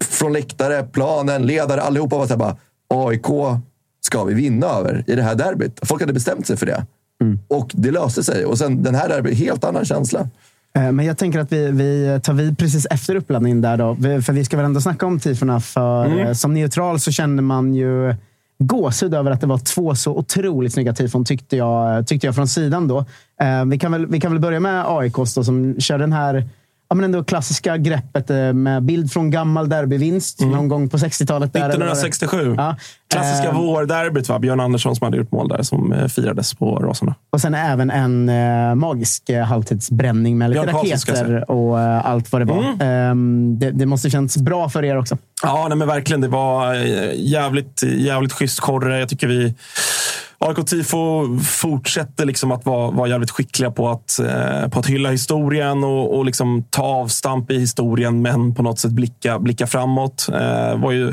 från 0.04 0.32
läktare, 0.32 0.82
planen, 0.82 1.46
ledare, 1.46 1.80
allihopa 1.82 2.18
var 2.18 2.26
så 2.26 2.32
här 2.32 2.38
bara 2.38 2.56
AIK 2.94 3.26
ska 4.00 4.24
vi 4.24 4.34
vinna 4.34 4.66
över 4.66 5.04
i 5.06 5.14
det 5.14 5.22
här 5.22 5.34
derbyt. 5.34 5.80
Folk 5.82 6.02
hade 6.02 6.12
bestämt 6.12 6.46
sig 6.46 6.56
för 6.56 6.66
det. 6.66 6.86
Och 7.48 7.70
det 7.74 7.90
löste 7.90 8.22
sig. 8.22 8.44
Och 8.44 8.58
sen 8.58 8.82
den 8.82 8.94
här 8.94 9.08
derbyt, 9.08 9.38
helt 9.38 9.64
annan 9.64 9.84
känsla. 9.84 10.28
Eh, 10.76 10.92
Men 10.92 11.06
jag 11.06 11.18
tänker 11.18 11.38
att 11.38 11.52
vi, 11.52 11.70
vi 11.70 12.20
tar 12.22 12.32
vid 12.32 12.58
precis 12.58 12.86
efter 12.86 13.14
uppladdningen 13.14 13.60
där 13.60 13.76
då. 13.76 13.96
För 14.22 14.32
vi 14.32 14.44
ska 14.44 14.56
väl 14.56 14.66
ändå 14.66 14.80
snacka 14.80 15.06
om 15.06 15.20
tifona. 15.20 15.60
För 15.60 16.04
Mm. 16.06 16.18
eh, 16.18 16.32
som 16.32 16.54
neutral 16.54 17.00
så 17.00 17.10
kände 17.12 17.42
man 17.42 17.74
ju 17.74 18.14
gåshud 18.62 19.14
över 19.14 19.30
att 19.30 19.40
det 19.40 19.46
var 19.46 19.58
två 19.58 19.94
så 19.94 20.12
otroligt 20.16 20.72
snygga 20.72 20.92
tifon, 20.92 21.24
tyckte 21.24 21.56
jag, 21.56 22.06
tyckte 22.06 22.26
jag 22.26 22.34
från 22.34 22.48
sidan 22.48 22.88
då. 22.88 22.98
Eh, 23.40 23.64
Vi 23.66 23.78
kan 23.78 23.92
väl, 23.92 24.06
vi 24.06 24.20
kan 24.20 24.32
väl 24.32 24.40
börja 24.40 24.60
med 24.60 24.84
AIK 24.86 25.14
som 25.26 25.74
kör 25.80 25.98
den 25.98 26.12
här 26.12 26.48
ja, 26.92 26.96
men 26.96 27.04
ändå 27.04 27.24
klassiska 27.24 27.76
greppet 27.76 28.30
eh, 28.30 28.52
med 28.52 28.82
bild 28.82 29.12
från 29.12 29.30
gammal 29.30 29.68
derbyvinst 29.68 30.40
någon 30.40 30.68
gång 30.68 30.88
på 30.88 30.96
60-talet. 30.96 31.52
där, 31.52 31.60
eller 31.60 31.68
vad 31.78 31.80
det- 31.80 32.08
1967. 32.08 32.54
Ja. 32.58 32.76
Klassiska 33.12 33.48
Eh, 33.48 33.54
vårderbyt. 33.60 34.28
Va? 34.28 34.38
Björn 34.38 34.60
Andersson 34.60 34.96
som 34.96 35.04
hade 35.04 35.16
gjort 35.16 35.32
mål 35.32 35.48
där, 35.48 35.62
som 35.62 35.92
eh, 35.92 36.06
firades 36.08 36.54
på 36.54 36.76
Rosorna. 36.76 37.14
Och 37.30 37.40
sen 37.40 37.54
även 37.54 37.90
en 37.90 38.28
eh, 38.28 38.74
magisk 38.74 39.28
eh, 39.28 39.44
halvtidsbränning 39.44 40.38
med 40.38 40.50
lite 40.50 40.66
raketer 40.66 41.50
och 41.50 41.80
eh, 41.80 42.06
allt 42.06 42.32
vad 42.32 42.40
det 42.40 42.44
var. 42.44 42.64
Ehm, 42.80 43.58
det, 43.58 43.70
det 43.70 43.86
måste 43.86 44.10
känns 44.10 44.36
bra 44.36 44.68
för 44.68 44.84
er 44.84 44.98
också. 44.98 45.18
Ja, 45.42 45.66
nej, 45.68 45.78
men 45.78 45.88
verkligen. 45.88 46.20
Det 46.20 46.28
var 46.28 46.74
eh, 46.74 47.10
jävligt, 47.16 47.82
jävligt 47.82 48.32
schysst 48.32 48.60
korre. 48.60 48.98
Jag 48.98 49.08
tycker 49.08 49.26
vi... 49.26 49.54
AIK 50.42 50.66
Tifo 50.66 51.38
fortsätter 51.38 52.24
liksom 52.24 52.52
att 52.52 52.66
vara, 52.66 52.90
vara 52.90 53.08
jävligt 53.08 53.30
skickliga 53.30 53.70
på 53.70 53.88
att, 53.88 54.18
eh, 54.18 54.68
på 54.68 54.78
att 54.78 54.86
hylla 54.86 55.10
historien 55.10 55.84
och, 55.84 56.16
och 56.16 56.24
liksom 56.24 56.64
ta 56.70 56.82
avstamp 56.82 57.50
i 57.50 57.58
historien, 57.58 58.22
men 58.22 58.54
på 58.54 58.62
något 58.62 58.78
sätt 58.78 58.90
blicka, 58.90 59.38
blicka 59.38 59.66
framåt. 59.66 60.28
Eh, 60.28 60.80
var 60.80 60.92
ju 60.92 61.08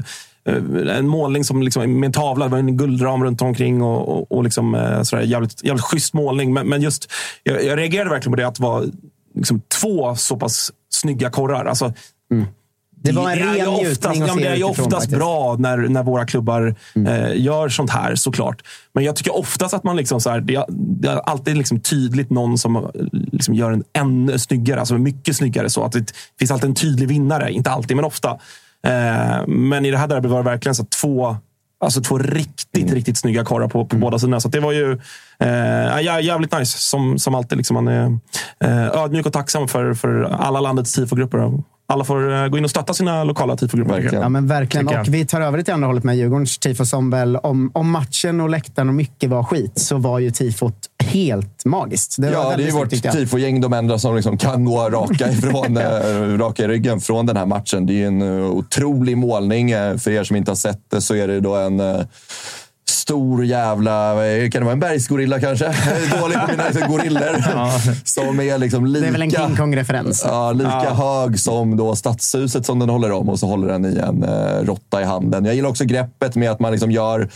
eh, 0.45 0.97
en 0.97 1.07
målning 1.07 1.43
som 1.43 1.63
liksom, 1.63 1.99
med 1.99 2.07
en 2.07 2.13
tavla, 2.13 2.45
det 2.45 2.51
var 2.51 2.57
en 2.57 2.77
guldram 2.77 3.23
runt 3.23 3.41
omkring 3.41 3.81
och, 3.81 4.09
och, 4.09 4.31
och 4.31 4.43
liksom, 4.43 4.75
eh, 4.75 5.01
sådär, 5.01 5.23
jävligt, 5.23 5.63
jävligt 5.63 5.85
schysst 5.85 6.13
målning. 6.13 6.53
Men, 6.53 6.67
men 6.67 6.81
just, 6.81 7.11
jag, 7.43 7.63
jag 7.65 7.77
reagerade 7.77 8.09
verkligen 8.09 8.31
på 8.31 8.37
det 8.41 8.47
att 8.47 8.55
det 8.55 8.63
var 8.63 8.85
liksom, 9.35 9.61
två 9.81 10.15
så 10.15 10.37
pass 10.37 10.71
snygga 10.89 11.29
korrar. 11.29 11.65
Alltså, 11.65 11.93
mm. 12.31 12.45
Det 13.01 13.11
var 13.11 13.31
en 13.31 13.39
är 13.39 13.43
ren 13.45 13.53
njutning 13.73 13.91
oftast, 13.91 14.21
att 14.21 14.27
ja, 14.27 14.35
Det 14.35 14.47
är 14.47 14.55
ju 14.55 14.63
oftast 14.63 15.09
bra 15.09 15.55
när, 15.59 15.77
när 15.77 16.03
våra 16.03 16.25
klubbar 16.25 16.75
Mm. 16.95 17.07
eh, 17.25 17.41
gör 17.41 17.69
sånt 17.69 17.89
här, 17.91 18.15
såklart. 18.15 18.61
Men 18.93 19.03
jag 19.03 19.15
tycker 19.15 19.35
oftast 19.37 19.73
att 19.73 19.83
man 19.83 19.95
liksom 19.97 20.21
så 20.21 20.29
här, 20.29 20.39
det, 20.41 20.55
är, 20.55 20.65
det 20.69 21.07
är 21.09 21.15
alltid 21.17 21.57
liksom 21.57 21.79
tydligt 21.79 22.29
någon 22.29 22.57
som 22.57 22.75
eh, 22.75 22.81
liksom 23.11 23.53
gör 23.53 23.71
en 23.71 23.83
ännu 23.93 24.39
snyggare, 24.39 24.79
alltså 24.79 24.97
mycket 24.97 25.35
snyggare. 25.35 25.69
så 25.69 25.83
att 25.83 25.91
Det 25.91 26.13
finns 26.39 26.51
alltid 26.51 26.69
en 26.69 26.75
tydlig 26.75 27.07
vinnare. 27.07 27.51
Inte 27.51 27.69
alltid, 27.71 27.95
men 27.95 28.05
ofta. 28.05 28.29
Eh, 28.87 29.47
men 29.47 29.85
i 29.85 29.91
det 29.91 29.97
här 29.97 30.07
derbyt 30.07 30.31
var 30.31 30.37
det 30.43 30.49
verkligen 30.49 30.75
så 30.75 30.85
två 31.01 31.37
Alltså 31.81 32.01
två 32.01 32.17
riktigt, 32.17 32.93
riktigt 32.93 33.17
snygga 33.17 33.45
karlar 33.45 33.67
på, 33.67 33.85
på 33.85 33.95
båda 33.95 34.19
sidorna. 34.19 34.39
Så 34.39 34.47
det 34.49 34.59
var 34.59 34.71
ju 34.71 34.91
eh, 35.39 35.47
jä- 35.97 36.19
jävligt 36.21 36.59
nice. 36.59 36.77
Som, 36.77 37.19
som 37.19 37.35
alltid. 37.35 37.57
Liksom, 37.57 37.73
man 37.73 37.87
är 37.87 38.17
eh, 38.63 38.87
ödmjuk 39.03 39.25
och 39.25 39.33
tacksam 39.33 39.67
för, 39.67 39.93
för 39.93 40.21
alla 40.23 40.59
landets 40.59 40.93
tifogrupper. 40.93 41.51
Alla 41.91 42.03
får 42.03 42.33
eh, 42.33 42.47
gå 42.47 42.57
in 42.57 42.63
och 42.63 42.69
stötta 42.69 42.93
sina 42.93 43.23
lokala 43.23 43.57
tifogrupper. 43.57 44.09
Ja, 44.13 44.29
men 44.29 44.47
verkligen. 44.47 44.87
Och 44.87 45.07
vi 45.07 45.25
tar 45.25 45.41
över 45.41 45.57
det 45.57 45.63
till 45.63 45.73
andra 45.73 45.87
hållet 45.87 46.03
med 46.03 46.17
Djurgårdens 46.17 46.57
tifo 46.57 46.85
som 46.85 47.09
väl, 47.09 47.35
om, 47.35 47.71
om 47.73 47.91
matchen 47.91 48.41
och 48.41 48.49
läktaren 48.49 48.89
och 48.89 48.95
mycket 48.95 49.29
var 49.29 49.43
skit, 49.43 49.71
så 49.75 49.97
var 49.97 50.19
ju 50.19 50.31
tifot 50.31 50.75
helt 51.03 51.65
magiskt. 51.65 52.15
Det 52.17 52.29
Ja, 52.31 52.53
det 52.57 52.63
är 52.63 52.65
ju 52.65 52.71
vårt 52.71 52.89
tifogäng, 52.89 53.61
de 53.61 53.73
enda 53.73 53.99
som 53.99 54.15
liksom 54.15 54.37
kan 54.37 54.65
gå 54.65 54.89
raka, 54.89 55.29
ifrån, 55.31 55.77
eh, 55.77 56.37
raka 56.37 56.63
i 56.63 56.67
ryggen 56.67 57.01
från 57.01 57.25
den 57.25 57.37
här 57.37 57.45
matchen. 57.45 57.85
Det 57.85 57.93
är 57.93 57.97
ju 57.97 58.05
en 58.05 58.21
eh, 58.21 58.49
otrolig 58.49 59.17
målning. 59.17 59.69
För 59.99 60.09
er 60.09 60.23
som 60.23 60.35
inte 60.35 60.51
har 60.51 60.55
sett 60.55 60.81
det 60.91 61.01
så 61.01 61.15
är 61.15 61.27
det 61.27 61.39
då 61.39 61.55
en 61.55 61.81
stor 62.89 63.45
jävla... 63.45 64.27
eh, 64.27 64.49
Kan 64.49 64.61
det 64.61 64.65
vara 64.65 64.73
en 64.73 64.79
bergsgorilla 64.79 65.39
kanske? 65.39 65.65
Jag 65.89 66.17
är 66.17 66.21
dålig 66.21 66.37
på 66.37 66.47
mina 66.51 66.87
gorillor. 66.87 67.43
Som 68.05 68.39
är 68.39 68.57
liksom 68.57 68.85
lika... 68.85 69.01
Det 69.01 69.07
är 69.07 69.11
väl 69.11 69.21
en 69.21 69.31
King 69.31 69.55
Kong-referens. 69.55 70.21
Ja, 70.25 70.51
lika 70.51 70.69
Ja. 70.83 70.93
hög 70.93 71.39
som 71.39 71.77
då 71.77 71.95
stadshuset 71.95 72.65
som 72.65 72.79
den 72.79 72.89
håller 72.89 73.11
om 73.11 73.29
och 73.29 73.39
så 73.39 73.47
håller 73.47 73.67
den 73.67 73.85
i 73.85 73.97
en 73.97 74.23
eh, 74.23 74.63
råtta 74.65 75.01
i 75.01 75.05
handen. 75.05 75.45
Jag 75.45 75.55
gillar 75.55 75.69
också 75.69 75.85
greppet 75.85 76.35
med 76.35 76.51
att 76.51 76.59
man 76.59 76.71
liksom 76.71 76.91
gör 76.91 77.29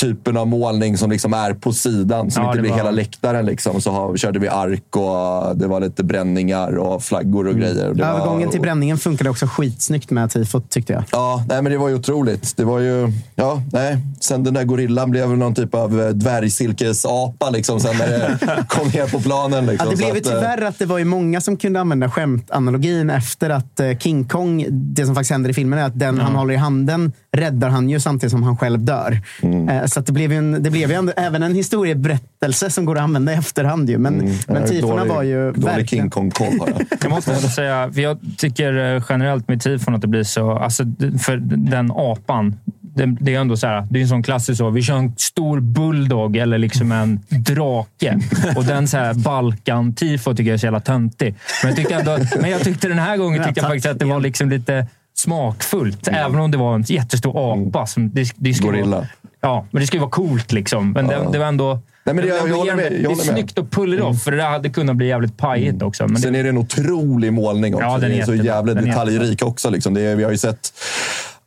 typen 0.00 0.36
av 0.36 0.46
målning 0.46 0.98
som 0.98 1.10
liksom 1.10 1.32
är 1.34 1.54
på 1.54 1.72
sidan, 1.72 2.30
som 2.30 2.42
Ja, 2.42 2.50
inte 2.50 2.60
blir 2.60 2.70
var- 2.70 2.76
hela 2.78 2.90
läktaren. 2.90 3.46
Liksom. 3.46 3.80
Så 3.80 3.90
har, 3.90 4.16
körde 4.16 4.38
vi 4.38 4.48
ark 4.48 4.96
och 4.96 5.56
det 5.56 5.66
var 5.66 5.80
lite 5.80 6.04
bränningar 6.04 6.76
och 6.78 7.02
flaggor 7.02 7.46
och 7.48 7.54
grejer. 7.54 7.88
Och 7.90 7.96
Mm. 7.96 8.08
Övergången 8.08 8.46
var, 8.46 8.52
till 8.52 8.60
bränningen 8.60 8.98
funkade 8.98 9.30
också 9.30 9.46
skitsnyggt 9.46 10.10
med 10.10 10.30
tifot, 10.30 10.70
tyckte 10.70 10.92
jag. 10.92 11.04
Ja, 11.12 11.44
nej, 11.48 11.62
men 11.62 11.72
det 11.72 11.78
var 11.78 11.88
ju 11.88 11.94
otroligt. 11.94 12.56
Det 12.56 12.64
var 12.64 12.78
ju... 12.78 13.12
Ja, 13.34 13.62
nej. 13.72 13.98
Sen 14.20 14.44
den 14.44 14.54
där 14.54 14.64
gorillan 14.64 15.10
blev 15.10 15.28
väl 15.28 15.38
någon 15.38 15.54
typ 15.54 15.74
av 15.74 16.00
eh, 16.00 16.08
dvärgsilkesapa 16.08 17.50
liksom, 17.50 17.80
sen 17.80 17.96
när 17.98 18.08
det 18.08 18.38
kom 18.68 18.88
ner 18.88 19.06
på 19.06 19.20
planen. 19.20 19.66
Liksom. 19.66 19.86
Ja, 19.86 19.90
det 19.90 19.96
blev 19.96 20.08
ju 20.14 20.20
eh, 20.20 20.22
tyvärr 20.40 20.62
att 20.62 20.78
det 20.78 20.86
var 20.86 20.98
ju 20.98 21.04
många 21.04 21.40
som 21.40 21.56
kunde 21.56 21.80
använda 21.80 22.10
skämtanalogin 22.10 23.10
efter 23.10 23.50
att 23.50 23.80
eh, 23.80 23.98
King 23.98 24.24
Kong, 24.28 24.66
det 24.70 25.06
som 25.06 25.14
faktiskt 25.14 25.30
händer 25.30 25.50
i 25.50 25.54
filmen 25.54 25.78
är 25.78 25.84
att 25.84 25.98
den 25.98 26.18
han 26.20 26.34
håller 26.34 26.54
i 26.54 26.56
handen 26.56 27.12
räddar 27.32 27.68
han 27.68 27.90
ju 27.90 28.00
samtidigt 28.00 28.30
som 28.30 28.42
han 28.42 28.56
själv 28.56 28.84
dör. 28.84 29.20
Mm. 29.42 29.68
Så 29.90 30.00
att 30.00 30.06
det 30.06 30.12
blev 30.12 30.32
ju, 30.32 30.38
en, 30.38 30.62
det 30.62 30.70
blev 30.70 30.90
ju 30.90 30.96
ändå, 30.96 31.12
även 31.16 31.42
en 31.42 31.54
historieberättelse 31.54 32.70
som 32.70 32.84
går 32.84 32.96
att 32.96 33.02
använda 33.02 33.32
i 33.32 33.36
efterhand. 33.36 33.90
Ju. 33.90 33.98
Men, 33.98 34.14
men 34.14 34.26
Mm. 34.26 34.62
Ja, 34.62 34.66
tifona 34.68 34.96
dålig- 34.96 35.08
var 35.14 35.22
ju 35.22 35.52
Dålig 35.52 35.64
verkligen... 35.64 36.04
King 36.04 36.10
Kong-koll 36.10 36.60
har 36.60 36.68
jag. 36.68 36.82
Jag 37.02 37.10
måste 37.10 37.34
säga, 37.36 37.90
för 37.92 38.00
jag 38.00 38.18
tycker 38.36 38.94
eh, 38.96 39.02
generellt 39.08 39.48
med 39.48 39.60
tifon 39.62 39.94
att 39.94 40.00
det 40.00 40.06
blir 40.08 40.22
så... 40.24 40.50
Alltså, 40.58 40.84
för 41.20 41.36
den 41.56 41.90
apan, 41.90 42.56
det, 42.94 43.16
det 43.20 43.34
är 43.34 43.40
ändå 43.40 43.56
så 43.56 43.66
här, 43.66 43.86
det 43.90 43.98
är 43.98 44.02
en 44.02 44.08
sån 44.08 44.22
klassisk 44.22 44.58
så. 44.58 44.70
Vi 44.70 44.82
kör 44.82 44.96
en 44.96 45.12
stor 45.16 45.60
bulldog 45.60 46.36
eller 46.36 46.58
liksom 46.58 46.92
en 46.92 47.20
drake. 47.28 48.18
Och 48.56 48.64
den 48.64 48.88
så 48.88 48.96
här 48.96 49.14
Balkan-tifo 49.14 50.34
tycker 50.34 50.50
jag 50.50 50.54
är 50.54 50.58
så 50.58 50.66
jävla 50.66 50.80
töntig. 50.80 51.34
Men 51.62 51.68
jag, 51.70 51.76
tyckte 51.76 51.94
ändå, 51.94 52.18
men 52.40 52.50
jag 52.50 52.60
tyckte 52.60 52.88
den 52.88 52.98
här 52.98 53.16
gången 53.16 53.44
tyckte 53.44 53.60
jag 53.60 53.68
faktiskt 53.68 53.86
att 53.86 53.98
det 53.98 54.04
var 54.04 54.20
liksom 54.20 54.50
lite 54.50 54.86
smakfullt. 55.14 56.08
Även 56.08 56.40
om 56.40 56.50
det 56.50 56.56
var 56.58 56.74
en 56.74 56.82
jättestor 56.82 57.52
apa. 57.52 57.86
Som 57.86 58.10
det, 58.10 58.32
det 58.36 58.54
skulle 58.54 58.70
Gorilla. 58.78 58.96
Vara, 58.96 59.06
ja, 59.40 59.66
men 59.70 59.80
det 59.80 59.86
skulle 59.86 60.00
vara 60.00 60.10
coolt 60.10 60.52
liksom. 60.52 60.92
Men 60.92 61.06
det, 61.06 61.28
det 61.32 61.38
var 61.38 61.46
ändå... 61.46 61.78
Nej, 62.04 62.14
men 62.14 62.24
det- 62.24 62.28
jag 62.36 62.48
det, 62.48 62.52
håller 62.54 62.74
med, 62.76 62.84
jag 62.84 62.92
det 62.92 62.96
är 62.98 63.02
håller 63.02 63.16
med. 63.16 63.24
snyggt 63.34 63.58
att 63.58 63.70
pull 63.70 63.94
it 63.94 64.00
off, 64.00 64.22
för 64.22 64.30
det 64.30 64.36
där 64.36 64.50
hade 64.50 64.68
kunnat 64.68 64.96
bli 64.96 65.06
jävligt 65.08 65.36
pajigt 65.38 65.82
också. 65.82 66.06
Men 66.08 66.22
Sen 66.22 66.34
är 66.34 66.42
det 66.42 66.48
en 66.48 66.58
otrolig 66.58 67.32
målning 67.32 67.74
också. 67.74 67.86
Ja, 67.86 67.92
den 67.92 68.00
den 68.00 68.12
är 68.12 68.22
är 68.22 68.26
så 68.26 68.34
jävla 68.34 68.72
är 68.72 68.82
detaljrik 68.82 69.42
också. 69.42 69.70
Liksom. 69.70 69.94
Det 69.94 70.00
är, 70.00 70.16
vi 70.16 70.24
har 70.24 70.30
ju 70.30 70.38
sett 70.38 70.72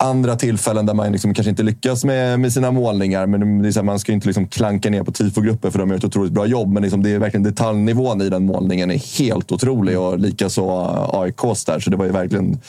andra 0.04 0.36
tillfällen 0.36 0.86
där 0.86 0.94
man 0.94 1.12
liksom 1.12 1.34
kanske 1.34 1.50
inte 1.50 1.64
lyckas 1.64 2.06
med, 2.06 2.40
med 2.40 2.54
sina 2.54 2.72
målningar. 2.72 3.26
Men 3.28 3.62
det 3.62 3.68
är 3.68 3.72
så 3.72 3.80
här, 3.80 3.86
man 3.86 4.00
ska 4.00 4.12
ju 4.12 4.14
inte 4.14 4.28
liksom 4.28 4.48
klanka 4.48 4.90
ner 4.90 5.04
på 5.04 5.12
tifogrupper 5.12 5.70
för 5.70 5.80
de 5.80 5.90
gör 5.90 5.98
ett 5.98 6.04
otroligt 6.04 6.32
bra 6.34 6.46
jobb. 6.46 6.74
Men 6.74 6.84
liksom 6.84 7.04
det 7.04 7.10
är 7.12 7.20
verkligen 7.20 7.44
detaljnivån 7.44 8.22
i 8.22 8.30
den 8.30 8.46
målningen 8.46 8.92
är 8.92 9.20
helt 9.20 9.52
otrolig. 9.52 10.00
Och 10.00 10.20
likaså 10.20 10.64
AIKs 11.14 11.66
där. 11.66 11.80
Så 11.80 11.90
det 11.90 11.98
var 11.98 12.06
ju 12.06 12.12
verkligen 12.12 12.60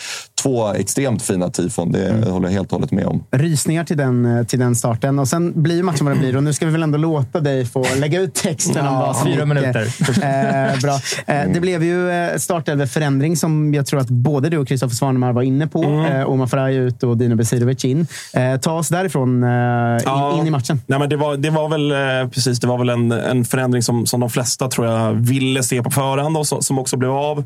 två 0.42 0.68
extremt 0.68 1.22
fina 1.22 1.50
tifon. 1.50 1.92
Det 1.92 2.04
Mm. 2.14 2.32
håller 2.32 2.48
jag 2.48 2.52
helt 2.52 2.66
och 2.72 2.72
hållet 2.78 2.92
med 2.92 3.06
om. 3.06 3.24
Rysningar 3.30 3.84
till 3.84 3.96
den, 3.96 4.38
eh, 4.38 4.44
till 4.46 4.58
den 4.58 4.76
starten. 4.76 5.18
Och 5.18 5.28
sen 5.28 5.62
blir 5.62 5.76
ju 5.76 5.82
matchen 5.82 6.06
vad 6.06 6.14
den 6.14 6.20
blir. 6.20 6.36
Och 6.36 6.42
nu 6.42 6.52
ska 6.52 6.66
vi 6.66 6.72
väl 6.72 6.82
ändå 6.82 6.98
låta 6.98 7.40
dig 7.40 7.64
få 7.66 7.84
lägga 7.96 8.20
ut 8.20 8.34
texten 8.34 8.86
om 8.86 8.94
Ja, 8.94 9.00
vad 9.06 9.16
som 9.16 9.26
fyra 9.26 9.46
minuter. 9.46 9.80
Eh, 10.08 10.80
bra. 10.82 10.98
Eh, 11.26 11.52
det 11.54 11.60
blev 11.60 11.84
ju 11.84 12.10
eh, 12.10 12.36
startelveförändring 12.36 13.36
som 13.36 13.74
jag 13.74 13.86
tror 13.86 14.00
att 14.00 14.08
både 14.08 14.48
du 14.48 14.58
och 14.58 14.68
Kristoffer 14.68 14.94
Svanemar 14.96 15.32
var 15.32 15.42
inne 15.42 15.66
på. 15.66 15.82
Mm. 15.84 16.04
Eh, 16.20 16.30
Omar 16.30 16.46
Faraj 16.46 16.76
ut 16.76 17.02
och 17.02 17.16
Dino 17.24 17.36
Besirovic 17.36 17.84
in. 17.84 18.06
Eh, 18.32 18.56
ta 18.60 18.72
oss 18.72 18.88
därifrån 18.88 19.44
eh, 19.44 20.32
in, 20.32 20.40
in 20.40 20.46
i 20.46 20.50
matchen. 20.50 20.80
Nej, 20.86 20.98
men 20.98 21.08
det, 21.08 21.16
var, 21.16 21.36
det 21.36 21.50
var 21.50 21.68
väl 21.68 21.92
eh, 21.92 22.30
precis 22.30 22.60
det 22.60 22.66
var 22.66 22.78
väl 22.78 22.88
en, 22.88 23.12
en 23.12 23.44
förändring 23.44 23.82
som, 23.82 24.06
som 24.06 24.20
de 24.20 24.30
flesta 24.30 24.68
tror 24.68 24.86
jag 24.86 25.12
ville 25.12 25.62
se 25.62 25.82
på 25.82 25.90
förhand 25.90 26.36
och 26.36 26.46
så, 26.46 26.62
som 26.62 26.78
också 26.78 26.96
blev 26.96 27.10
av. 27.10 27.44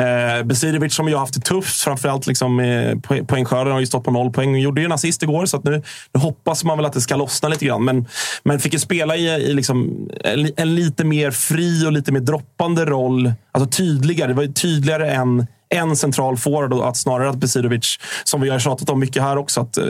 Eh, 0.00 0.44
Besirovic 0.44 0.94
som 0.94 1.08
ju 1.08 1.14
har 1.14 1.20
haft 1.20 1.34
det 1.34 1.40
tufft, 1.40 1.80
framförallt 1.80 2.26
liksom 2.26 2.60
po- 2.60 3.26
poängskörden, 3.26 3.72
har 3.72 3.80
ju 3.80 3.86
stått 3.86 4.04
på 4.04 4.10
noll 4.10 4.30
poäng. 4.32 4.56
Gjorde 4.56 4.80
ju 4.80 4.84
en 4.84 4.92
assist 4.92 5.22
igår, 5.22 5.46
så 5.46 5.56
att 5.56 5.64
nu, 5.64 5.82
nu 6.14 6.20
hoppas 6.20 6.64
man 6.64 6.78
väl 6.78 6.86
att 6.86 6.92
det 6.92 7.00
ska 7.00 7.16
lossna 7.16 7.48
lite 7.48 7.64
grann. 7.64 7.84
Men, 7.84 8.06
men 8.44 8.60
fick 8.60 8.72
ju 8.72 8.78
spela 8.78 9.16
i, 9.16 9.28
i 9.28 9.54
liksom 9.54 10.08
en, 10.24 10.50
en 10.56 10.74
lite 10.74 11.04
mer 11.04 11.30
fri 11.30 11.86
och 11.86 11.92
lite 11.92 12.12
mer 12.12 12.20
droppande 12.20 12.84
roll. 12.84 13.32
Alltså 13.52 13.70
tydligare. 13.70 14.28
Det 14.28 14.34
var 14.34 14.42
ju 14.42 14.52
tydligare 14.52 15.10
än 15.10 15.46
en 15.70 15.96
central 15.96 16.36
forward 16.36 16.72
och 16.72 16.88
att 16.88 16.96
snarare 16.96 17.30
att 17.30 17.36
Besirovic, 17.36 17.98
som 18.24 18.40
vi 18.40 18.50
har 18.50 18.58
tjatat 18.58 18.90
om 18.90 19.00
mycket 19.00 19.22
här 19.22 19.36
också, 19.36 19.60
att 19.60 19.76
eh, 19.76 19.84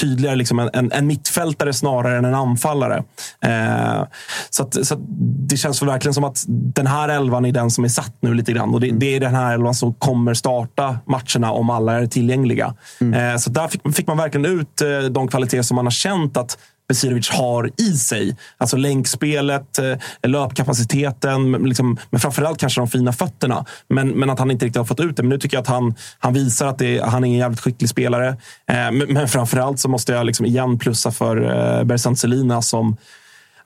tydligare 0.00 0.36
liksom 0.36 0.58
en, 0.58 0.70
en, 0.72 0.92
en 0.92 1.06
mittfältare 1.06 1.72
snarare 1.72 2.18
än 2.18 2.24
en 2.24 2.34
anfallare. 2.34 3.04
Eh, 3.40 4.04
så 4.50 4.62
att, 4.62 4.86
så 4.86 4.94
att 4.94 5.00
det 5.48 5.56
känns 5.56 5.82
verkligen 5.82 6.14
som 6.14 6.24
att 6.24 6.44
den 6.48 6.86
här 6.86 7.08
elvan 7.08 7.44
är 7.44 7.52
den 7.52 7.70
som 7.70 7.84
är 7.84 7.88
satt 7.88 8.14
nu 8.20 8.34
lite 8.34 8.52
grann. 8.52 8.74
Och 8.74 8.80
det, 8.80 8.90
det 8.90 9.16
är 9.16 9.20
den 9.20 9.34
här 9.34 9.54
elvan 9.54 9.74
som 9.74 9.94
kommer 9.94 10.34
starta 10.34 10.98
matcherna 11.06 11.52
om 11.52 11.70
alla 11.70 11.92
är 11.92 12.06
tillgängliga. 12.06 12.74
Eh, 13.00 13.36
så 13.38 13.50
där 13.50 13.68
fick, 13.68 13.94
fick 13.94 14.06
man 14.06 14.16
verkligen 14.16 14.46
ut 14.46 14.80
eh, 14.80 15.10
de 15.10 15.28
kvaliteter 15.28 15.62
som 15.62 15.74
man 15.74 15.86
har 15.86 15.90
känt 15.90 16.36
att 16.36 16.58
Besirovic 16.92 17.30
har 17.30 17.70
i 17.76 17.92
sig. 17.92 18.36
Alltså 18.58 18.76
länkspelet, 18.76 19.78
eh, 19.78 19.96
löpkapaciteten, 20.22 21.50
men 21.50 21.62
liksom, 21.62 21.98
men 22.10 22.20
framförallt 22.20 22.58
kanske 22.58 22.80
de 22.80 22.88
fina 22.88 23.12
fötterna. 23.12 23.64
Men, 23.88 24.08
men 24.08 24.30
att 24.30 24.38
han 24.38 24.50
inte 24.50 24.64
riktigt 24.64 24.78
har 24.78 24.84
fått 24.84 25.00
ut 25.00 25.16
det. 25.16 25.22
Men 25.22 25.30
nu 25.30 25.38
tycker 25.38 25.56
jag 25.56 25.62
att 25.62 25.68
han, 25.68 25.94
han 26.18 26.34
visar 26.34 26.66
att 26.66 26.78
det, 26.78 27.02
han 27.04 27.24
är 27.24 27.28
en 27.28 27.34
jävligt 27.34 27.60
skicklig 27.60 27.90
spelare. 27.90 28.28
Eh, 28.28 28.36
men, 28.66 28.98
men 28.98 29.28
framförallt 29.28 29.80
så 29.80 29.88
måste 29.88 30.12
jag 30.12 30.26
liksom 30.26 30.46
igen 30.46 30.78
plussa 30.78 31.10
för 31.10 31.36
eh, 31.78 31.84
Bersan 31.84 32.16
Selina 32.16 32.62
som 32.62 32.96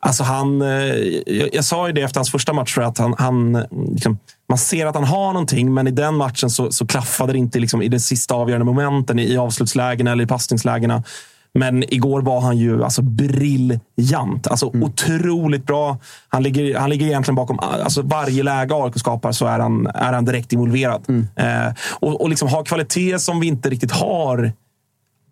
Alltså 0.00 0.24
han, 0.24 0.62
eh, 0.62 0.68
jag, 1.26 1.48
jag 1.52 1.64
sa 1.64 1.86
ju 1.86 1.92
det 1.92 2.02
efter 2.02 2.18
hans 2.18 2.30
första 2.30 2.52
match, 2.52 2.74
för 2.74 2.82
att 2.82 2.98
han, 2.98 3.14
han, 3.18 3.64
liksom, 3.92 4.18
man 4.48 4.58
ser 4.58 4.86
att 4.86 4.94
han 4.94 5.04
har 5.04 5.32
någonting, 5.32 5.74
men 5.74 5.86
i 5.86 5.90
den 5.90 6.14
matchen 6.14 6.50
så, 6.50 6.72
så 6.72 6.86
klaffade 6.86 7.32
det 7.32 7.38
inte 7.38 7.58
liksom, 7.58 7.82
i 7.82 7.88
de 7.88 8.00
sista 8.00 8.34
avgörande 8.34 8.64
momenten, 8.64 9.18
i, 9.18 9.22
i 9.22 9.36
avslutslägena 9.36 10.12
eller 10.12 10.24
i 10.24 10.26
passningslägena. 10.26 11.02
Men 11.56 11.94
igår 11.94 12.22
var 12.22 12.40
han 12.40 12.56
ju 12.56 12.84
alltså 12.84 13.02
briljant. 13.02 14.46
Alltså 14.46 14.66
otroligt 14.66 15.66
bra. 15.66 15.98
Han 16.28 16.42
ligger, 16.42 16.78
han 16.78 16.90
ligger 16.90 17.06
egentligen 17.06 17.36
bakom 17.36 17.58
alltså 17.58 18.02
varje 18.02 18.42
läge 18.42 18.74
AIK 18.74 18.98
skapar 18.98 19.32
så 19.32 19.46
är 19.46 19.58
han, 19.58 19.86
är 19.86 20.12
han 20.12 20.24
direkt 20.24 20.52
involverad. 20.52 21.04
Eh, 21.36 21.74
och 21.90 22.20
och 22.20 22.28
liksom 22.28 22.48
har 22.48 22.64
kvalitet 22.64 23.18
som 23.18 23.40
vi 23.40 23.46
inte 23.46 23.70
riktigt 23.70 23.92
har 23.92 24.52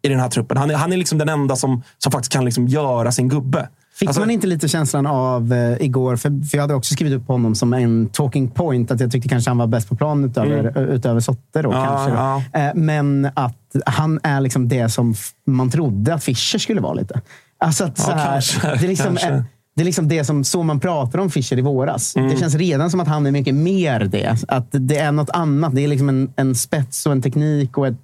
i 0.02 0.08
den 0.08 0.20
här 0.20 0.28
truppen. 0.28 0.56
Han 0.56 0.70
är, 0.70 0.74
han 0.74 0.92
är 0.92 0.96
liksom 0.96 1.18
den 1.18 1.28
enda 1.28 1.56
som, 1.56 1.82
som 1.98 2.12
faktiskt 2.12 2.32
kan 2.32 2.44
liksom 2.44 2.68
göra 2.68 3.12
sin 3.12 3.28
gubbe. 3.28 3.68
Fick 3.98 4.08
Alltså- 4.08 4.20
man 4.20 4.30
inte 4.30 4.46
lite 4.46 4.68
känslan 4.68 5.06
av 5.06 5.52
eh, 5.52 5.76
igår, 5.82 6.16
för, 6.16 6.46
för 6.48 6.56
jag 6.58 6.62
hade 6.62 6.74
också 6.74 6.94
skrivit 6.94 7.12
upp 7.20 7.28
honom 7.28 7.54
som 7.54 7.72
en 7.72 8.08
talking 8.08 8.48
point, 8.50 8.90
att 8.90 9.00
jag 9.00 9.10
tyckte 9.12 9.28
kanske 9.28 9.50
han 9.50 9.58
var 9.58 9.66
bäst 9.66 9.88
på 9.88 9.96
plan 9.96 10.24
utöver, 10.24 10.58
Mm. 10.76 10.88
utöver 10.90 11.20
Sotte. 11.20 11.62
Då, 11.62 11.72
Ja, 11.72 11.84
kanske, 11.84 12.10
då. 12.58 12.60
Eh, 12.60 12.74
men 12.74 13.28
att 13.34 13.76
han 13.86 14.20
är 14.22 14.40
liksom 14.40 14.68
det 14.68 14.88
som 14.88 15.14
man 15.46 15.70
trodde 15.70 16.14
att 16.14 16.24
Fischer 16.24 16.58
skulle 16.58 16.80
vara 16.80 16.94
lite. 16.94 17.20
Alltså 17.58 17.84
att 17.84 18.04
Ja, 18.08 18.14
här, 18.14 18.32
kanske, 18.32 18.60
det, 18.68 18.84
är 18.84 18.88
liksom, 18.88 19.06
kanske. 19.06 19.26
är- 19.28 19.44
det 19.76 19.82
är 19.82 19.84
liksom 19.84 20.08
det 20.08 20.24
som 20.24 20.44
så 20.44 20.62
man 20.62 20.80
pratar 20.80 21.18
om 21.18 21.30
Fischer 21.30 21.58
i 21.58 21.60
våras. 21.62 22.16
Mm. 22.16 22.30
Det 22.30 22.36
känns 22.36 22.54
redan 22.54 22.90
som 22.90 23.00
att 23.00 23.08
han 23.08 23.26
är 23.26 23.30
mycket 23.30 23.54
mer 23.54 24.00
det. 24.00 24.36
Att 24.48 24.66
det 24.70 24.96
är 24.98 25.12
något 25.12 25.30
annat. 25.30 25.74
Det 25.74 25.84
är 25.84 25.88
liksom 25.88 26.08
en, 26.08 26.32
en 26.36 26.54
spets 26.54 27.06
och 27.06 27.12
en 27.12 27.22
teknik 27.22 27.78
och 27.78 27.86
ett, 27.86 27.94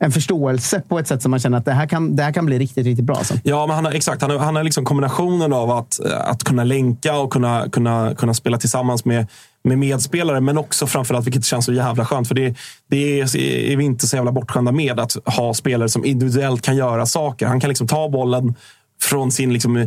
en 0.00 0.12
förståelse 0.12 0.82
på 0.88 0.98
ett 0.98 1.08
sätt 1.08 1.22
som 1.22 1.30
man 1.30 1.40
känner 1.40 1.58
att 1.58 1.64
det 1.64 1.72
här 1.72 1.86
kan, 1.86 2.16
det 2.16 2.22
här 2.22 2.32
kan 2.32 2.46
bli 2.46 2.58
riktigt, 2.58 2.86
riktigt 2.86 3.04
bra. 3.04 3.16
Alltså. 3.16 3.34
Ja, 3.42 3.66
men 3.66 3.76
han 3.76 3.84
har, 3.84 3.92
exakt. 3.92 4.22
Han 4.22 4.30
har, 4.30 4.38
han 4.38 4.56
har 4.56 4.62
liksom 4.62 4.84
kombinationen 4.84 5.52
av 5.52 5.70
att, 5.70 6.04
eh, 6.04 6.30
att 6.30 6.44
kunna 6.44 6.64
länka 6.64 7.18
och 7.18 7.32
kunna, 7.32 7.68
kunna, 7.72 8.14
kunna 8.14 8.34
spela 8.34 8.58
tillsammans 8.58 9.04
med, 9.04 9.26
med 9.64 9.78
medspelare, 9.78 10.40
men 10.40 10.58
också 10.58 10.86
framförallt, 10.86 11.26
vilket 11.26 11.44
känns 11.44 11.64
så 11.64 11.72
jävla 11.72 12.04
skönt, 12.04 12.28
för 12.28 12.34
det, 12.34 12.54
det 12.90 13.20
är, 13.20 13.36
är 13.72 13.76
vi 13.76 13.84
inte 13.84 14.06
så 14.06 14.16
jävla 14.16 14.32
bortskämda 14.32 14.72
med, 14.72 15.00
att 15.00 15.16
ha 15.24 15.54
spelare 15.54 15.88
som 15.88 16.04
individuellt 16.04 16.62
kan 16.62 16.76
göra 16.76 17.06
saker. 17.06 17.46
Han 17.46 17.60
kan 17.60 17.68
liksom 17.68 17.86
ta 17.86 18.08
bollen 18.08 18.54
från 19.02 19.32
sin 19.32 19.52
liksom, 19.52 19.76
eh, 19.76 19.86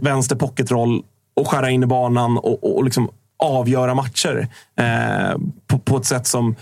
vänster 0.00 0.36
pocketroll 0.36 1.02
och 1.36 1.48
skära 1.48 1.70
in 1.70 1.82
i 1.82 1.86
banan 1.86 2.38
och, 2.38 2.76
och 2.76 2.84
liksom 2.84 3.10
avgöra 3.42 3.94
matcher 3.94 4.48
eh, 4.78 5.38
på, 5.66 5.78
på 5.78 5.96
ett 5.96 6.04
sätt 6.04 6.26
som... 6.26 6.56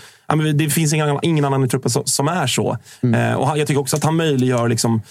Det 0.55 0.71
finns 0.71 0.93
ingen, 0.93 1.19
ingen 1.23 1.45
annan 1.45 1.65
i 1.65 1.69
truppen 1.69 1.91
som, 1.91 2.03
som 2.07 2.29
är 2.29 2.47
så. 2.47 2.77
Eh, 3.15 3.35
och 3.35 3.47
han, 3.47 3.59
jag 3.59 3.67
tycker 3.67 3.81
också 3.81 3.97
att 3.97 4.05
han 4.05 4.17
möjliggör 4.17 4.69
liksom, 4.69 5.03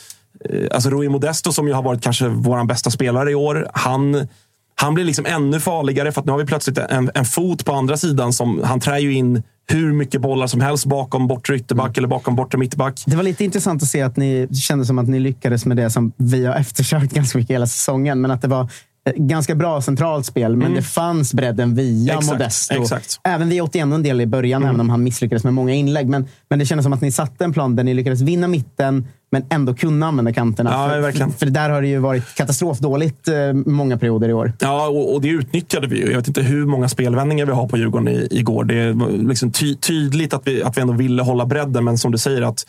eh, 0.49 0.67
alltså 0.71 0.89
Rui 0.89 1.09
Modesto, 1.09 1.51
som 1.51 1.67
ju 1.67 1.73
har 1.73 1.83
varit 1.83 2.01
kanske 2.01 2.27
vår 2.27 2.65
bästa 2.65 2.89
spelare 2.89 3.31
i 3.31 3.35
år. 3.35 3.69
Han, 3.73 4.27
han 4.75 4.93
blir 4.93 5.05
liksom 5.05 5.25
ännu 5.25 5.59
farligare 5.59 6.11
för 6.11 6.21
att 6.21 6.25
nu 6.25 6.31
har 6.31 6.39
vi 6.39 6.45
plötsligt 6.45 6.77
en, 6.77 7.11
en 7.13 7.25
fot 7.25 7.65
på 7.65 7.73
andra 7.73 7.97
sidan. 7.97 8.33
som 8.33 8.61
Han 8.63 8.79
trär 8.79 8.97
ju 8.97 9.13
in 9.13 9.43
hur 9.71 9.93
mycket 9.93 10.21
bollar 10.21 10.47
som 10.47 10.61
helst 10.61 10.85
bakom 10.85 11.27
bortre 11.27 11.55
ytterback 11.55 11.97
eller 11.97 12.07
bakom 12.07 12.35
bortre 12.35 12.57
mittback. 12.57 13.03
Det 13.05 13.15
var 13.15 13.23
lite 13.23 13.45
intressant 13.45 13.83
att 13.83 13.89
se 13.89 14.01
att 14.01 14.17
ni 14.17 14.47
kände 14.53 14.85
som 14.85 14.99
att 14.99 15.07
ni 15.07 15.19
lyckades 15.19 15.65
med 15.65 15.77
det 15.77 15.89
som 15.89 16.11
vi 16.17 16.45
har 16.45 16.55
eftersökt 16.59 17.13
ganska 17.13 17.37
mycket 17.37 17.53
hela 17.53 17.67
säsongen. 17.67 18.21
Men 18.21 18.31
att 18.31 18.41
det 18.41 18.47
var 18.47 18.69
ganska 19.15 19.55
bra 19.55 19.81
centralt 19.81 20.25
spel, 20.25 20.51
men 20.55 20.61
Mm. 20.67 20.75
det 20.75 20.81
fanns 20.81 21.33
bredden 21.33 21.75
via 21.75 22.13
Exakt, 22.13 22.31
Modesto. 22.31 22.81
exakt. 22.81 23.19
Även 23.23 23.49
via 23.49 23.63
81 23.63 23.93
en 23.93 24.03
del 24.03 24.21
i 24.21 24.25
början, 24.25 24.63
även 24.63 24.79
om 24.79 24.89
han 24.89 25.03
misslyckades 25.03 25.43
med 25.43 25.53
många 25.53 25.73
inlägg. 25.73 26.07
Men, 26.07 26.25
men 26.49 26.59
det 26.59 26.65
kändes 26.65 26.83
som 26.83 26.93
att 26.93 27.01
ni 27.01 27.11
satte 27.11 27.43
en 27.43 27.53
plan 27.53 27.75
där 27.75 27.83
ni 27.83 27.93
lyckades 27.93 28.21
vinna 28.21 28.47
mitten, 28.47 29.07
men 29.31 29.43
ändå 29.49 29.73
kunna 29.73 30.07
använda 30.07 30.33
kanterna. 30.33 30.69
Ja, 30.73 30.89
för, 30.89 30.99
verkligen. 30.99 31.31
för 31.31 31.45
där 31.45 31.69
har 31.69 31.81
det 31.81 31.87
ju 31.87 31.97
varit 31.99 32.35
katastrofdåligt 32.35 33.27
eh, 33.27 33.53
många 33.53 33.97
perioder 33.97 34.29
i 34.29 34.33
år. 34.33 34.53
Ja, 34.59 34.87
och, 34.87 35.13
och 35.13 35.21
det 35.21 35.27
utnyttjade 35.27 35.87
vi. 35.87 36.09
Jag 36.09 36.17
vet 36.17 36.27
inte 36.27 36.41
hur 36.41 36.65
många 36.65 36.89
spelvändningar 36.89 37.45
vi 37.45 37.51
har 37.51 37.67
på 37.67 37.77
Djurgården 37.77 38.07
i, 38.07 38.27
igår. 38.31 38.63
Det 38.63 38.91
var 38.93 39.09
liksom 39.09 39.51
ty, 39.51 39.75
tydligt 39.75 40.33
att 40.33 40.41
vi, 40.47 40.63
att 40.63 40.77
vi 40.77 40.81
ändå 40.81 40.93
ville 40.93 41.21
hålla 41.23 41.45
bredden, 41.45 41.83
men 41.85 41.97
som 41.97 42.11
du 42.11 42.17
säger 42.17 42.41
att 42.41 42.65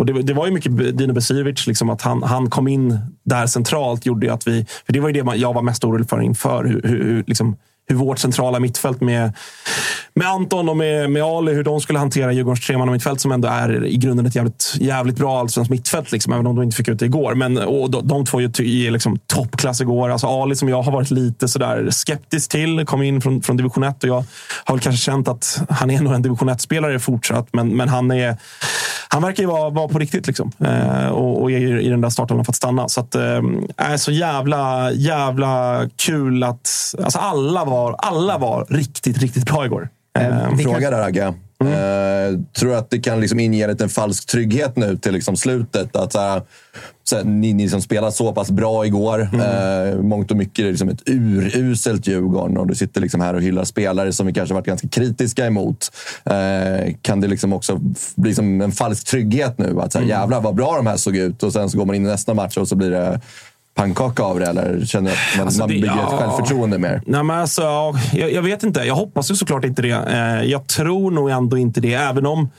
och 0.00 0.06
det, 0.06 0.22
det 0.22 0.32
var 0.34 0.46
ju 0.46 0.52
mycket 0.52 0.98
Dino 0.98 1.12
Besirovic, 1.12 1.66
liksom 1.66 1.90
att 1.90 2.02
han, 2.02 2.22
han 2.22 2.50
kom 2.50 2.68
in 2.68 2.98
där 3.24 3.46
centralt. 3.46 4.06
gjorde 4.06 4.32
att 4.32 4.46
vi, 4.46 4.66
för 4.86 4.92
Det 4.92 5.00
var 5.00 5.08
ju 5.08 5.12
det 5.12 5.24
man- 5.24 5.40
jag 5.40 5.54
var 5.54 5.62
mest 5.62 5.84
orolig 5.84 6.08
för 6.08 6.20
inför. 6.20 6.64
Hur, 6.64 6.82
hur, 6.84 7.04
hur, 7.04 7.24
liksom, 7.26 7.56
hur 7.88 7.96
vårt 7.96 8.18
centrala 8.18 8.60
mittfält 8.60 9.00
med, 9.00 9.32
med 10.14 10.28
Anton 10.28 10.68
och 10.68 10.76
med, 10.76 11.10
med 11.10 11.22
Ali, 11.22 11.52
hur 11.52 11.64
de 11.64 11.80
skulle 11.80 11.98
hantera 11.98 12.32
Djurgårdens 12.32 12.66
tremanna-mittfält 12.66 13.20
som 13.20 13.32
ändå 13.32 13.48
är 13.48 13.84
i 13.84 13.96
grunden 13.96 14.26
ett 14.26 14.34
jävligt, 14.34 14.74
jävligt 14.80 15.16
bra 15.16 15.40
allsvenskt 15.40 15.70
mittfält. 15.70 16.12
Liksom, 16.12 16.32
även 16.32 16.46
om 16.46 16.56
de 16.56 16.62
inte 16.62 16.76
fick 16.76 16.88
ut 16.88 16.98
det 16.98 17.04
igår. 17.06 17.34
Men, 17.34 17.58
och 17.58 17.90
de, 17.90 18.08
de 18.08 18.24
två 18.26 18.38
är 18.40 18.60
ju 18.62 18.86
är 18.86 18.90
liksom 18.90 19.18
toppklass 19.26 19.80
igår. 19.80 20.08
Alltså 20.10 20.26
Ali 20.26 20.56
som 20.56 20.68
jag 20.68 20.82
har 20.82 20.92
varit 20.92 21.10
lite 21.10 21.48
sådär 21.48 21.88
skeptisk 21.90 22.50
till, 22.50 22.86
kom 22.86 23.02
in 23.02 23.20
från, 23.20 23.42
från 23.42 23.56
division 23.56 23.84
1 23.84 24.02
och 24.02 24.08
jag 24.08 24.24
har 24.64 24.74
väl 24.74 24.80
kanske 24.80 25.04
känt 25.04 25.28
att 25.28 25.62
han 25.68 25.90
är 25.90 26.00
nog 26.00 26.14
en 26.14 26.22
division 26.22 26.50
1-spelare 26.50 26.98
fortsatt. 26.98 27.48
Men, 27.52 27.76
men 27.76 27.88
han, 27.88 28.10
är, 28.10 28.36
han 29.12 29.22
verkar 29.22 29.42
ju 29.42 29.46
vara, 29.46 29.70
vara 29.70 29.88
på 29.88 29.98
riktigt 29.98 30.26
liksom. 30.26 30.52
eh, 30.58 31.06
och, 31.08 31.42
och 31.42 31.50
är 31.50 31.80
i 31.80 31.88
den 31.88 32.00
där 32.00 32.10
starten 32.10 32.44
för 32.44 32.52
att 32.52 32.56
stanna. 32.56 32.88
Så 32.88 33.00
att, 33.00 33.14
eh, 33.14 33.42
är 33.76 33.96
så 33.96 34.12
jävla, 34.12 34.92
jävla 34.92 35.82
kul 35.96 36.42
att 36.42 36.94
alltså 37.04 37.18
alla, 37.18 37.64
var, 37.64 37.92
alla 37.98 38.38
var 38.38 38.66
riktigt, 38.68 39.18
riktigt 39.18 39.46
bra 39.46 39.66
igår. 39.66 39.88
Eh, 40.18 40.56
Fråga 40.56 40.90
där 40.90 41.02
Agge. 41.02 41.34
Eh, 41.64 42.38
tror 42.52 42.70
du 42.70 42.76
att 42.76 42.90
det 42.90 42.98
kan 42.98 43.20
liksom 43.20 43.40
inge 43.40 43.64
en 43.64 43.70
liten 43.70 43.88
falsk 43.88 44.26
trygghet 44.26 44.76
nu 44.76 44.96
till 44.96 45.12
liksom 45.12 45.36
slutet? 45.36 45.96
Att, 45.96 46.12
så 46.12 46.18
här, 46.18 46.42
så 47.04 47.16
här, 47.16 47.24
ni, 47.24 47.52
ni 47.52 47.68
som 47.68 47.82
spelar 47.82 48.10
så 48.10 48.32
pass 48.32 48.50
bra 48.50 48.86
igår, 48.86 49.20
eh, 49.20 50.02
mångt 50.02 50.30
och 50.30 50.36
mycket 50.36 50.64
är 50.64 50.70
liksom 50.70 50.88
ett 50.88 51.02
uruselt 51.06 52.06
Djurgården 52.06 52.56
och 52.56 52.66
du 52.66 52.74
sitter 52.74 53.00
liksom 53.00 53.20
här 53.20 53.34
och 53.34 53.42
hyllar 53.42 53.64
spelare 53.64 54.12
som 54.12 54.26
vi 54.26 54.32
kanske 54.32 54.54
varit 54.54 54.66
ganska 54.66 54.88
kritiska 54.88 55.46
emot. 55.46 55.90
Eh, 56.24 56.94
kan 57.02 57.20
det 57.20 57.28
liksom 57.28 57.52
också 57.52 57.80
bli 58.14 58.34
som 58.34 58.60
en 58.60 58.72
falsk 58.72 59.06
trygghet 59.06 59.58
nu? 59.58 59.80
Att 59.80 59.92
så 59.92 59.98
här, 59.98 60.06
jävlar 60.06 60.40
vad 60.40 60.54
bra 60.54 60.76
de 60.76 60.86
här 60.86 60.96
såg 60.96 61.16
ut 61.16 61.42
och 61.42 61.52
sen 61.52 61.70
så 61.70 61.78
går 61.78 61.86
man 61.86 61.96
in 61.96 62.06
i 62.06 62.08
nästa 62.08 62.34
match 62.34 62.56
och 62.56 62.68
så 62.68 62.76
blir 62.76 62.90
det 62.90 63.20
pannkaka 63.74 64.22
av 64.22 64.40
det? 64.40 64.46
Eller 64.46 64.84
känner 64.84 65.10
du 65.10 65.16
att 65.16 65.36
man, 65.36 65.46
Alltså, 65.46 65.60
man 65.60 65.68
bygger 65.68 65.86
ja. 65.86 66.14
ett 66.14 66.20
självförtroende 66.20 66.78
mer? 66.78 67.02
Nej, 67.06 67.22
men 67.22 67.38
alltså, 67.38 67.62
ja, 67.62 67.94
jag, 68.12 68.32
jag 68.32 68.42
vet 68.42 68.62
inte. 68.62 68.80
Jag 68.80 68.94
hoppas 68.94 69.30
ju 69.30 69.34
såklart 69.34 69.64
inte 69.64 69.82
det. 69.82 69.90
Eh, 69.90 70.50
jag 70.50 70.66
tror 70.66 71.10
nog 71.10 71.30
ändå 71.30 71.58
inte 71.58 71.80
det. 71.80 71.94
Även 71.94 72.26
om 72.26 72.50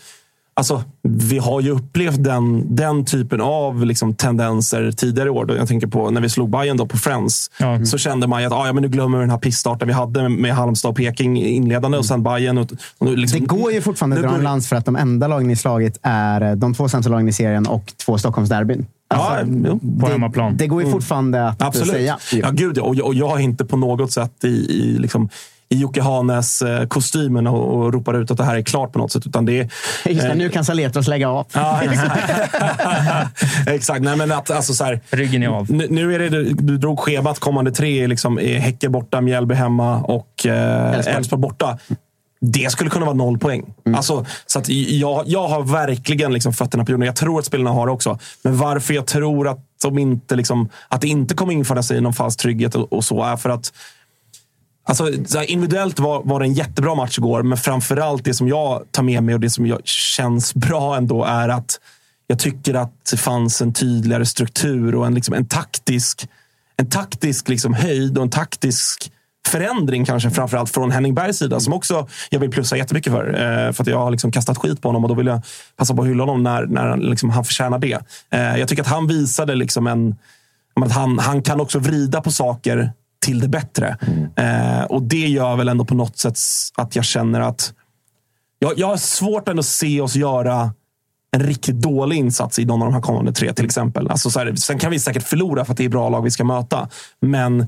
alltså, 0.54 0.84
vi 1.04 1.38
har 1.38 1.62
ju 1.62 1.70
upplevt 1.70 2.24
den, 2.24 2.76
den 2.76 3.06
typen 3.06 3.42
av 3.42 3.86
liksom, 3.86 4.16
tendenser 4.16 4.92
tidigare 4.92 5.28
i 5.28 5.32
år. 5.32 5.46
Då 5.46 5.56
jag 5.56 5.68
tänker 5.68 5.88
på 5.88 6.10
när 6.10 6.22
vi 6.22 6.30
slog 6.30 6.50
Bayern 6.50 6.78
då 6.78 6.86
på 6.86 6.98
Friends. 6.98 7.52
Så 7.86 7.98
kände 7.98 8.28
man 8.28 8.42
ju 8.42 8.48
att 8.48 8.54
ah, 8.54 8.68
ja, 8.68 8.74
men 8.74 8.84
nu 8.84 8.90
glömmer 8.90 9.18
vi 9.18 9.24
den 9.24 9.30
här 9.30 9.38
pissstarten 9.38 9.88
vi 9.88 9.94
hade 9.94 10.30
med, 10.30 10.56
Halmstad 10.56 10.90
och 10.90 10.98
Peking 10.98 11.38
inledande 11.44 11.98
och 11.98 12.06
sen 12.06 12.24
Bayern. 12.24 12.58
Och, 12.58 12.72
och 12.98 13.08
nu, 13.08 13.16
liksom, 13.16 13.40
Det 13.40 13.46
går 13.46 13.72
ju 13.72 13.82
fortfarande 13.82 14.16
att 14.16 14.24
dra 14.24 14.36
en 14.36 14.44
lans 14.44 14.70
för 14.70 14.76
att 14.76 14.86
de 14.86 14.96
enda 14.96 15.28
lagen 15.28 15.48
ni 15.48 15.56
slagit 15.56 16.00
är 16.02 16.42
eh, 16.42 16.52
de 16.52 16.74
två 16.74 16.90
sämsta 16.90 17.12
lagen 17.12 17.30
i 17.30 17.34
serien 17.34 17.68
och 17.68 17.94
två 18.06 18.18
Stockholmsderbyn. 18.18 18.86
Alltså, 19.16 19.52
Ja, 19.70 19.80
På 20.00 20.06
det, 20.08 20.12
hemmaplan. 20.12 20.58
det 20.58 20.68
går 20.68 20.82
ju 20.82 20.88
Mm. 20.88 21.00
fortfarande 21.00 21.48
att 21.48 21.62
Absolut. 21.62 21.92
säga. 21.92 22.18
Ja, 22.34 22.50
gud 22.52 22.78
ja. 22.78 22.84
Och 22.84 22.96
jag, 22.96 23.06
och 23.08 23.14
jag 23.16 23.40
är 23.40 23.44
inte 23.44 23.66
på 23.66 23.78
något 23.78 24.12
sätt 24.12 24.44
i, 24.44 24.48
i, 24.48 24.98
liksom, 25.00 25.30
i 25.70 25.76
Jocke 25.80 26.02
Hanes 26.02 26.62
eh, 26.62 26.88
kostymen 26.88 27.48
och, 27.48 27.74
och 27.78 27.94
ropar 27.94 28.14
ut 28.22 28.32
att 28.32 28.38
det 28.38 28.44
här 28.44 28.56
är 28.56 28.62
klart 28.62 28.92
på 28.94 29.00
något 29.00 29.12
sätt. 29.12 29.28
Utan 29.28 29.46
det 29.46 29.60
är, 29.60 29.64
Just 30.06 30.22
det, 30.22 30.28
eh, 30.30 30.36
nu 30.36 30.50
kan 30.50 30.66
Saletros 30.66 31.08
lägga 31.08 31.30
av. 31.30 31.46
Ja, 31.54 31.82
exakt. 33.68 34.02
Nej, 34.02 34.16
men 34.18 34.32
att, 34.32 34.52
alltså, 34.52 34.74
så 34.74 34.84
här, 34.84 35.00
Ryggen 35.10 35.44
är 35.44 35.48
av. 35.48 35.72
nu, 35.72 35.88
nu 35.90 36.16
är 36.16 36.20
det, 36.20 36.44
du 36.54 36.78
drog 36.78 37.00
schemat 37.00 37.40
kommande 37.40 37.72
tre. 37.72 38.08
Liksom, 38.08 38.40
är 38.40 38.60
Häcke 38.60 38.90
borta, 38.90 39.22
Mjällby 39.22 39.56
hemma 39.56 39.98
och 39.98 40.46
eh, 40.46 40.94
Elfsborg. 40.94 41.16
Elfsborg 41.16 41.42
borta. 41.42 41.78
Det 42.42 42.72
skulle 42.72 42.90
kunna 42.90 43.06
vara 43.06 43.16
noll 43.16 43.38
poäng. 43.38 43.74
Alltså, 43.96 44.26
så 44.46 44.60
att 44.60 44.70
jag, 44.70 45.24
jag 45.28 45.48
har 45.48 45.64
verkligen 45.64 46.34
liksom 46.34 46.54
fötterna 46.54 46.86
på 46.86 46.92
jorden. 46.92 47.06
Jag 47.06 47.16
tror 47.16 47.40
att 47.40 47.46
spelarna 47.46 47.70
har 47.72 47.86
det 47.86 47.92
också. 47.92 48.20
Men 48.42 48.58
varför 48.58 48.94
jag 48.94 49.08
tror 49.08 49.48
att, 49.48 49.60
de 49.84 49.98
inte, 49.98 50.36
liksom, 50.36 50.70
att 50.88 51.02
det 51.02 51.08
inte 51.08 51.36
kommer 51.36 51.54
införa 51.54 51.84
sig 51.84 52.02
någon 52.02 52.14
falsk 52.14 52.40
trygghet 52.40 52.76
och, 52.76 52.94
och 52.94 53.06
så 53.06 53.24
är 53.24 53.38
för 53.38 53.50
att 53.50 53.74
Alltså, 54.84 55.14
individuellt 55.44 56.00
var, 56.00 56.22
var 56.24 56.40
det 56.40 56.46
en 56.46 56.54
jättebra 56.54 56.96
match 56.96 57.18
igår, 57.18 57.44
men 57.44 57.58
framförallt 57.58 58.26
det 58.26 58.34
som 58.34 58.48
jag 58.48 58.84
tar 58.92 59.04
med 59.04 59.24
mig 59.24 59.36
och 59.36 59.42
det 59.42 59.50
som 59.50 59.68
jag, 59.68 59.82
känns 59.88 60.54
bra 60.54 60.98
ändå 60.98 61.24
är 61.24 61.50
att 61.50 61.80
jag 62.28 62.40
tycker 62.40 62.74
att 62.74 63.06
det 63.12 63.18
fanns 63.18 63.62
en 63.62 63.74
tydligare 63.74 64.26
struktur 64.26 64.96
och 64.96 65.06
en, 65.06 65.16
liksom, 65.16 65.34
en 65.34 65.48
taktisk, 65.48 66.28
en 66.78 66.90
taktisk 66.90 67.50
liksom, 67.50 67.74
höjd 67.74 68.18
och 68.18 68.24
en 68.24 68.30
taktisk 68.30 69.12
förändring 69.48 70.06
kanske 70.06 70.30
framförallt 70.30 70.70
från 70.70 70.92
Henning 70.92 71.14
Bergs 71.14 71.38
sida 71.38 71.60
som 71.60 71.74
också 71.74 72.08
jag 72.30 72.40
vill 72.40 72.52
plussa 72.52 72.78
jättemycket 72.78 73.14
för. 73.14 73.28
Eh, 73.28 73.72
för 73.72 73.84
att 73.84 73.88
jag 73.88 73.98
har 73.98 74.12
liksom 74.12 74.32
kastat 74.32 74.58
skit 74.58 74.82
på 74.82 74.88
honom 74.88 75.04
och 75.04 75.10
då 75.10 75.16
vill 75.16 75.28
jag 75.28 75.42
passa 75.76 75.96
på 75.96 76.02
att 76.02 76.08
hylla 76.08 76.24
honom 76.24 76.44
när, 76.44 76.66
när 76.66 76.98
liksom, 76.98 77.30
han 77.30 77.46
förtjänar 77.46 77.80
det. 77.80 78.00
Eh, 78.30 78.58
jag 78.58 78.68
tycker 78.68 78.84
att 78.84 78.90
han 78.90 79.08
visade 79.08 79.56
liksom 79.56 79.88
en, 79.88 80.16
att 80.76 80.92
han, 80.92 81.20
han 81.20 81.44
kan 81.44 81.62
också 81.62 81.80
vrida 81.80 82.22
på 82.22 82.32
saker 82.32 82.92
till 83.26 83.40
det 83.40 83.48
bättre. 83.48 83.98
Mm. 84.02 84.86
och 84.86 85.04
det 85.04 85.28
gör 85.28 85.56
väl 85.56 85.70
ändå 85.70 85.86
på 85.86 85.96
något 85.96 86.18
sätt 86.18 86.38
att 86.76 86.96
jag 86.96 87.06
känner 87.06 87.42
att 87.42 87.74
jag, 88.60 88.80
jag 88.80 88.88
har 88.88 88.98
svårt 88.98 89.48
ändå 89.48 89.60
att 89.60 89.66
se 89.66 90.02
oss 90.02 90.16
göra 90.16 90.74
en 91.32 91.44
riktigt 91.44 91.82
dålig 91.82 92.18
insats 92.18 92.60
i 92.60 92.66
någon 92.66 92.82
av 92.82 92.88
de 92.88 92.94
här 92.94 93.02
kommande 93.02 93.34
tre 93.34 93.54
till 93.54 93.66
exempel. 93.66 94.08
Alltså 94.08 94.30
så 94.30 94.40
här, 94.40 94.56
sen 94.56 94.80
kan 94.80 94.92
vi 94.92 95.00
säkert 95.00 95.24
förlora 95.24 95.66
för 95.66 95.72
att 95.72 95.78
det 95.78 95.86
är 95.86 95.90
bra 95.90 96.10
lag 96.10 96.22
vi 96.22 96.32
ska 96.32 96.44
möta. 96.44 96.90
Men 97.20 97.68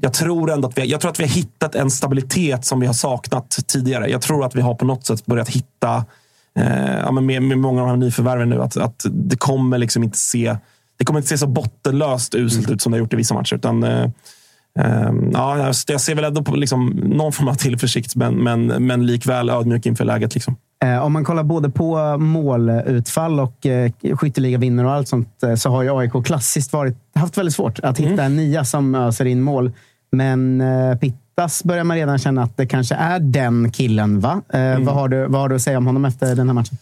jag 0.00 0.12
tror 0.12 0.50
ändå 0.50 0.68
att 0.68 0.78
vi, 0.78 0.86
jag 0.86 1.00
tror 1.00 1.10
att 1.10 1.20
vi 1.20 1.24
har 1.24 1.30
hittat 1.30 1.74
en 1.74 1.90
stabilitet 1.90 2.64
som 2.64 2.80
vi 2.80 2.86
har 2.86 2.94
saknat 2.94 3.58
tidigare. 3.66 4.08
Jag 4.10 4.22
tror 4.22 4.44
att 4.44 4.56
vi 4.56 4.60
har 4.60 4.74
på 4.74 4.84
något 4.84 5.06
sätt 5.06 5.26
börjat 5.26 5.48
hitta, 5.48 6.04
eh, 6.58 6.96
ja, 6.98 7.12
men 7.12 7.26
med, 7.26 7.42
med 7.42 7.58
många 7.58 7.80
av 7.82 7.86
de 7.86 7.90
här 7.90 7.96
nyförvärven 7.96 8.48
nu, 8.50 8.62
att, 8.62 8.76
att 8.76 9.04
det 9.10 9.36
kommer 9.36 9.78
liksom 9.78 10.02
inte 10.02 10.18
se 10.18 10.56
det 10.98 11.04
kommer 11.04 11.20
inte 11.20 11.28
se 11.28 11.38
så 11.38 11.46
bottenlöst 11.46 12.34
uselt 12.34 12.70
ut 12.70 12.82
som 12.82 12.92
det 12.92 12.96
har 12.98 13.00
gjort 13.00 13.12
i 13.12 13.16
vissa 13.16 13.34
matcher. 13.34 13.54
Utan, 13.56 13.82
eh, 13.84 14.02
eh, 14.78 15.10
ja, 15.32 15.58
jag- 15.58 15.74
jag 15.86 16.00
ser 16.00 16.14
väl 16.14 16.24
ändå 16.24 16.42
på 16.42 16.56
liksom, 16.56 16.86
någon 17.04 17.32
form 17.32 17.48
av 17.48 17.54
tillförsikt, 17.54 18.16
men, 18.16 18.34
men, 18.34 18.66
men 18.66 19.06
likväl 19.06 19.50
ödmjuk 19.50 19.86
inför 19.86 20.04
läget. 20.04 20.34
Liksom. 20.34 20.56
Eh, 20.84 21.04
Om 21.04 21.12
man 21.12 21.24
kollar 21.24 21.42
både 21.42 21.70
på 21.70 22.18
målutfall 22.18 23.40
och 23.40 23.66
eh, 23.66 23.90
skytteligavinner 24.14 24.84
och 24.84 24.92
allt 24.92 25.08
sånt 25.08 25.42
eh, 25.42 25.54
så 25.54 25.70
har 25.70 25.82
ju 25.82 25.98
AIK 25.98 26.12
klassiskt 26.24 26.72
varit, 26.72 26.96
haft 27.14 27.38
väldigt 27.38 27.54
svårt 27.54 27.78
att 27.82 27.98
hitta 27.98 28.22
en 28.24 28.36
nia 28.36 28.64
som 28.64 28.94
öser 28.94 29.24
in 29.24 29.42
mål. 29.42 29.72
Men 30.12 30.62
Pittas 31.00 31.64
börjar 31.64 31.84
man 31.84 31.96
redan 31.96 32.18
känna 32.18 32.42
att 32.42 32.56
det 32.56 32.66
kanske 32.66 32.94
är 32.94 33.18
den 33.20 33.70
killen. 33.72 34.20
va? 34.20 34.42
Eh, 34.48 34.78
vad, 34.80 34.94
har 34.94 35.08
du, 35.08 35.26
vad 35.26 35.40
har 35.40 35.48
du 35.48 35.54
att 35.54 35.62
säga 35.62 35.78
om 35.78 35.86
honom 35.86 36.04
efter 36.04 36.34
den 36.36 36.48
här 36.48 36.54
matchen? 36.54 36.78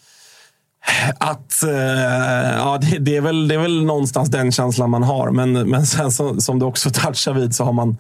Att, 1.19 1.62
eh, 1.62 2.56
ja, 2.56 2.78
det, 2.81 2.98
det, 2.98 3.16
är 3.16 3.20
väl, 3.20 3.48
det 3.48 3.55
är 3.55 3.59
väl 3.59 3.85
någonstans 3.85 4.31
den 4.31 4.52
känslan 4.52 4.90
man 4.90 5.02
har. 5.02 5.31
Men, 5.31 5.52
men 5.52 5.86
sen 5.86 6.12
så, 6.12 6.40
som 6.40 6.59
du 6.59 6.66
också 6.66 6.90
touchar 6.90 7.32
vid 7.32 7.55
så 7.55 7.65
har 7.65 7.73
man... 7.73 7.97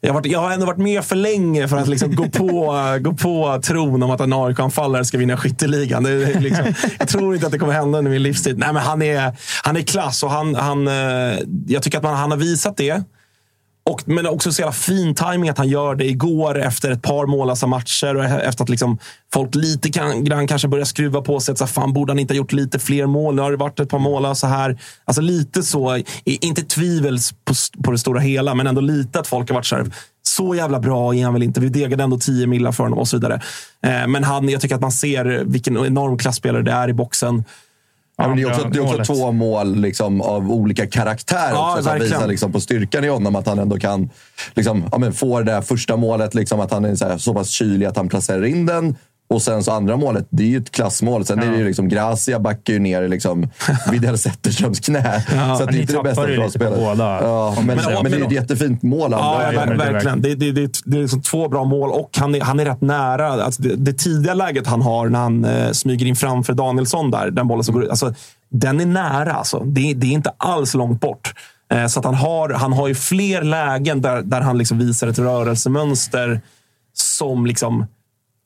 Jag 0.00 0.10
har, 0.10 0.14
varit, 0.14 0.32
jag 0.32 0.40
har 0.40 0.50
ändå 0.50 0.66
varit 0.66 0.78
med 0.78 1.04
för 1.04 1.16
länge 1.16 1.68
för 1.68 1.76
att 1.76 1.88
liksom 1.88 2.14
gå, 2.14 2.28
på, 2.28 2.76
gå 3.00 3.12
på 3.12 3.60
tron 3.64 4.02
om 4.02 4.10
att 4.10 4.20
en 4.20 4.32
AIK-anfallare 4.32 5.04
ska 5.04 5.18
vinna 5.18 5.36
skytteligan. 5.36 6.02
Det, 6.02 6.10
är 6.10 6.40
liksom, 6.40 6.74
jag 6.98 7.08
tror 7.08 7.34
inte 7.34 7.46
att 7.46 7.52
det 7.52 7.58
kommer 7.58 7.72
hända 7.72 7.98
under 7.98 8.10
min 8.10 8.22
livstid. 8.22 8.58
Nej, 8.58 8.72
men 8.72 8.82
han, 8.82 9.02
är, 9.02 9.32
han 9.62 9.76
är 9.76 9.82
klass 9.82 10.22
och 10.22 10.30
han, 10.30 10.54
han, 10.54 10.88
eh, 10.88 11.38
jag 11.66 11.82
tycker 11.82 11.98
att 11.98 12.04
man, 12.04 12.16
han 12.16 12.30
har 12.30 12.38
visat 12.38 12.76
det. 12.76 13.02
Och, 13.90 14.08
men 14.08 14.26
också 14.26 14.52
så 14.52 14.60
jävla 14.60 14.72
fin 14.72 15.14
timing 15.14 15.50
att 15.50 15.58
han 15.58 15.68
gör 15.68 15.94
det 15.94 16.04
igår 16.04 16.60
efter 16.60 16.90
ett 16.90 17.02
par 17.02 17.26
mållösa 17.26 17.66
matcher 17.66 18.16
och 18.16 18.24
efter 18.24 18.64
att 18.64 18.68
liksom 18.68 18.98
folk 19.32 19.54
lite 19.54 19.90
kan, 19.90 20.24
grann 20.24 20.46
kanske 20.46 20.68
börjar 20.68 20.84
skruva 20.84 21.22
på 21.22 21.40
sig. 21.40 21.52
att 21.52 21.58
Så 21.58 21.64
här, 21.64 21.72
fan, 21.72 21.92
borde 21.92 22.12
han 22.12 22.18
inte 22.18 22.34
ha 22.34 22.36
gjort 22.36 22.52
lite 22.52 22.78
fler 22.78 23.06
mål? 23.06 23.34
Nu 23.34 23.42
har 23.42 23.50
det 23.50 23.56
varit 23.56 23.80
ett 23.80 23.88
par 23.88 23.98
mållösa 23.98 24.46
här. 24.46 24.78
Alltså 25.04 25.22
lite 25.22 25.62
så, 25.62 26.02
inte 26.24 26.62
tvivel 26.62 27.18
på, 27.44 27.54
på 27.84 27.90
det 27.90 27.98
stora 27.98 28.20
hela, 28.20 28.54
men 28.54 28.66
ändå 28.66 28.80
lite 28.80 29.20
att 29.20 29.26
folk 29.26 29.48
har 29.48 29.54
varit 29.54 29.66
så 29.66 29.76
här, 29.76 29.86
så 30.22 30.54
jävla 30.54 30.80
bra 30.80 31.14
är 31.14 31.24
han 31.24 31.32
väl 31.32 31.42
inte. 31.42 31.60
Vi 31.60 31.68
degade 31.68 32.02
ändå 32.02 32.18
10 32.18 32.46
millar 32.46 32.72
för 32.72 32.84
honom 32.84 32.98
och 32.98 33.08
så 33.08 33.16
vidare. 33.16 33.34
Eh, 33.82 34.06
men 34.06 34.24
han, 34.24 34.48
jag 34.48 34.60
tycker 34.60 34.74
att 34.74 34.80
man 34.80 34.92
ser 34.92 35.44
vilken 35.44 35.76
enorm 35.76 36.18
klasspelare 36.18 36.62
det 36.62 36.72
är 36.72 36.88
i 36.88 36.92
boxen. 36.92 37.44
Ja, 38.16 38.28
men 38.28 38.36
det 38.36 38.42
är 38.42 38.46
också, 38.46 38.68
det 38.68 38.78
är 38.78 39.00
också 39.00 39.14
två 39.14 39.32
mål 39.32 39.76
liksom, 39.76 40.20
av 40.20 40.52
olika 40.52 40.86
karaktär 40.86 41.50
Ja, 41.50 41.70
också, 41.70 41.82
som 41.90 41.98
visar 41.98 42.26
liksom, 42.28 42.52
på 42.52 42.60
styrkan 42.60 43.04
i 43.04 43.08
honom. 43.08 43.36
Att 43.36 43.46
han 43.46 43.58
ändå 43.58 43.78
kan 43.78 44.10
liksom, 44.54 44.88
ja, 44.92 44.98
men 44.98 45.12
få 45.12 45.38
det 45.38 45.52
där 45.52 45.60
första 45.62 45.96
målet, 45.96 46.34
liksom, 46.34 46.60
att 46.60 46.72
han 46.72 46.84
är 46.84 46.94
så, 46.94 47.08
här, 47.08 47.18
så 47.18 47.34
pass 47.34 47.48
kylig 47.48 47.86
att 47.86 47.96
han 47.96 48.08
placerar 48.08 48.44
in 48.44 48.66
den. 48.66 48.96
Och 49.34 49.42
sen 49.42 49.64
så 49.64 49.72
andra 49.72 49.96
målet, 49.96 50.26
det 50.30 50.42
är 50.42 50.46
ju 50.46 50.56
ett 50.58 50.70
klassmål. 50.70 51.24
Sen 51.24 51.38
är 51.38 51.50
det 51.50 51.56
ju 51.58 51.64
liksom, 51.64 51.88
Gracia 51.88 52.40
backar 52.40 52.72
ju 52.72 52.78
ner 52.78 53.02
i 53.02 53.08
liksom, 53.08 53.48
Widell 53.90 54.18
Zetterströms 54.18 54.80
knä. 54.80 55.24
Ja, 55.34 55.56
så 55.56 55.62
att 55.64 55.70
det 55.72 55.78
är 55.78 55.80
inte 55.80 55.92
det 55.92 56.02
bästa 56.02 56.22
försvarsspelet. 56.26 56.78
Ja, 57.22 57.54
men, 57.56 57.66
men, 57.66 57.76
Men- 58.02 58.12
det 58.12 58.18
är 58.18 58.24
ett 58.26 58.32
jättefint 58.32 58.82
mål. 58.82 59.12
Ja, 59.12 59.52
ja, 59.52 59.60
ver- 59.60 59.76
verkligen. 59.92 60.22
Det, 60.22 60.34
det, 60.34 60.52
det, 60.52 60.80
det 60.84 60.96
är 60.96 61.02
liksom 61.02 61.22
två 61.22 61.48
bra 61.48 61.64
mål 61.64 61.90
och 61.90 62.10
han 62.16 62.34
är, 62.34 62.40
han 62.40 62.60
är 62.60 62.64
rätt 62.64 62.80
nära. 62.80 63.44
Alltså 63.44 63.62
det, 63.62 63.76
det 63.76 63.92
tidiga 63.92 64.34
läget 64.34 64.66
han 64.66 64.82
har 64.82 65.08
när 65.08 65.18
han 65.18 65.44
eh, 65.44 65.70
smyger 65.70 66.06
in 66.06 66.16
framför 66.16 66.52
Danielsson, 66.52 67.10
där, 67.10 67.30
den 67.30 67.48
bollen 67.48 67.64
som 67.64 67.74
går 67.74 67.84
ut. 67.84 67.90
Alltså, 67.90 68.14
den 68.50 68.80
är 68.80 68.86
nära. 68.86 69.32
Alltså. 69.32 69.58
Det, 69.64 69.94
det 69.94 70.06
är 70.06 70.10
inte 70.12 70.32
alls 70.36 70.74
långt 70.74 71.00
bort. 71.00 71.32
Eh, 71.72 71.86
så 71.86 71.98
att 71.98 72.04
han, 72.06 72.14
har, 72.14 72.50
han 72.50 72.72
har 72.72 72.88
ju 72.88 72.94
fler 72.94 73.42
lägen 73.42 74.00
där, 74.02 74.22
där 74.22 74.40
han 74.40 74.58
liksom 74.58 74.78
visar 74.78 75.08
ett 75.08 75.18
rörelsemönster 75.18 76.40
som, 76.96 77.46
liksom, 77.46 77.86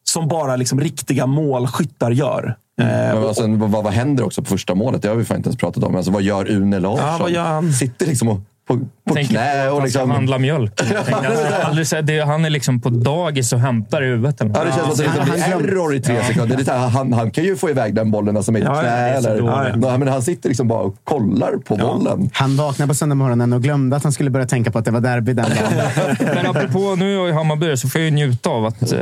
som 0.09 0.29
bara 0.29 0.57
liksom 0.57 0.81
riktiga 0.81 1.27
målskyttar 1.27 2.11
gör. 2.11 2.57
Eh, 2.81 2.87
Men 2.87 3.23
vad, 3.23 3.37
sen, 3.37 3.59
vad, 3.59 3.71
vad 3.85 3.93
händer 3.93 4.25
också 4.25 4.43
på 4.43 4.49
första 4.49 4.75
målet? 4.75 5.03
Det 5.03 5.09
har 5.09 5.15
vi 5.17 5.25
fan 5.25 5.37
inte 5.37 5.49
ens 5.49 5.59
pratat 5.61 5.85
om. 5.85 5.97
Alltså, 5.97 6.11
vad 6.13 6.23
gör 6.23 6.51
Une 6.51 6.79
Larsson? 6.81 7.07
Ja, 7.07 7.17
vad 7.21 7.31
gör 7.31 7.43
han? 7.45 7.73
Sitter 7.73 8.07
liksom 8.07 8.29
och, 8.29 8.41
på, 8.69 8.79
på 9.09 9.15
Tänker 9.15 9.35
knä 9.35 9.69
och 9.71 9.83
liksom... 9.83 10.11
handla 10.11 10.39
mjölk. 10.39 10.77
Tänker, 10.77 11.95
han, 11.97 12.07
det, 12.07 12.21
han 12.21 12.45
är 12.45 12.51
liksom 12.51 12.81
på 12.81 12.89
dagis 12.91 13.53
och 13.53 13.61
hämtar 13.61 14.03
i 14.03 14.07
huvudet. 14.07 14.41
Eller 14.41 14.53
Ja, 14.55 14.65
det 14.65 14.73
känns 14.73 14.83
som 14.83 14.91
att 14.91 14.97
det 14.97 15.03
liksom 15.05 15.21
Han- 15.29 15.33
blir 15.33 15.43
han 15.43 15.77
error 15.77 15.95
i 15.95 16.01
tre 16.01 16.23
sekunder. 16.25 16.57
Det 16.57 16.73
här, 16.73 16.89
han, 16.89 17.13
han 17.13 17.31
kan 17.31 17.45
ju 17.45 17.57
få 17.57 17.71
iväg 17.71 17.95
den 17.95 18.11
bollen 18.11 18.37
alltså 18.37 18.53
med 18.53 18.63
Ja, 18.63 18.75
ja, 18.77 18.81
knä. 18.81 18.91
eller. 18.91 19.77
Nej, 19.77 19.99
men 19.99 20.09
han 20.09 20.23
sitter 20.23 20.49
liksom 20.49 20.69
bara 20.69 20.81
och 20.81 20.97
kollar 21.05 21.53
på 21.67 21.77
bollen. 21.77 22.31
Han 22.33 22.57
vaknade 22.57 22.89
på 22.89 22.95
söndag 22.95 23.15
morgonen 23.15 23.53
och 23.53 23.63
glömde 23.63 23.97
att 23.97 24.03
han 24.03 24.13
skulle 24.13 24.31
börja 24.31 24.47
tänka 24.47 24.71
på 24.71 24.79
att 24.79 24.85
det 24.85 24.91
var 24.91 25.01
derby 25.01 25.33
den 25.33 25.45
dagen. 25.45 26.17
Men 26.35 26.47
apropå 26.47 26.95
nu 26.99 27.29
i 27.29 27.33
Hammarby 27.33 27.77
så 27.77 27.89
får 27.89 28.01
jag 28.01 28.05
ju 28.11 28.15
njuta 28.15 28.51
av 28.51 28.67
att 28.67 28.93
eh, 28.93 28.99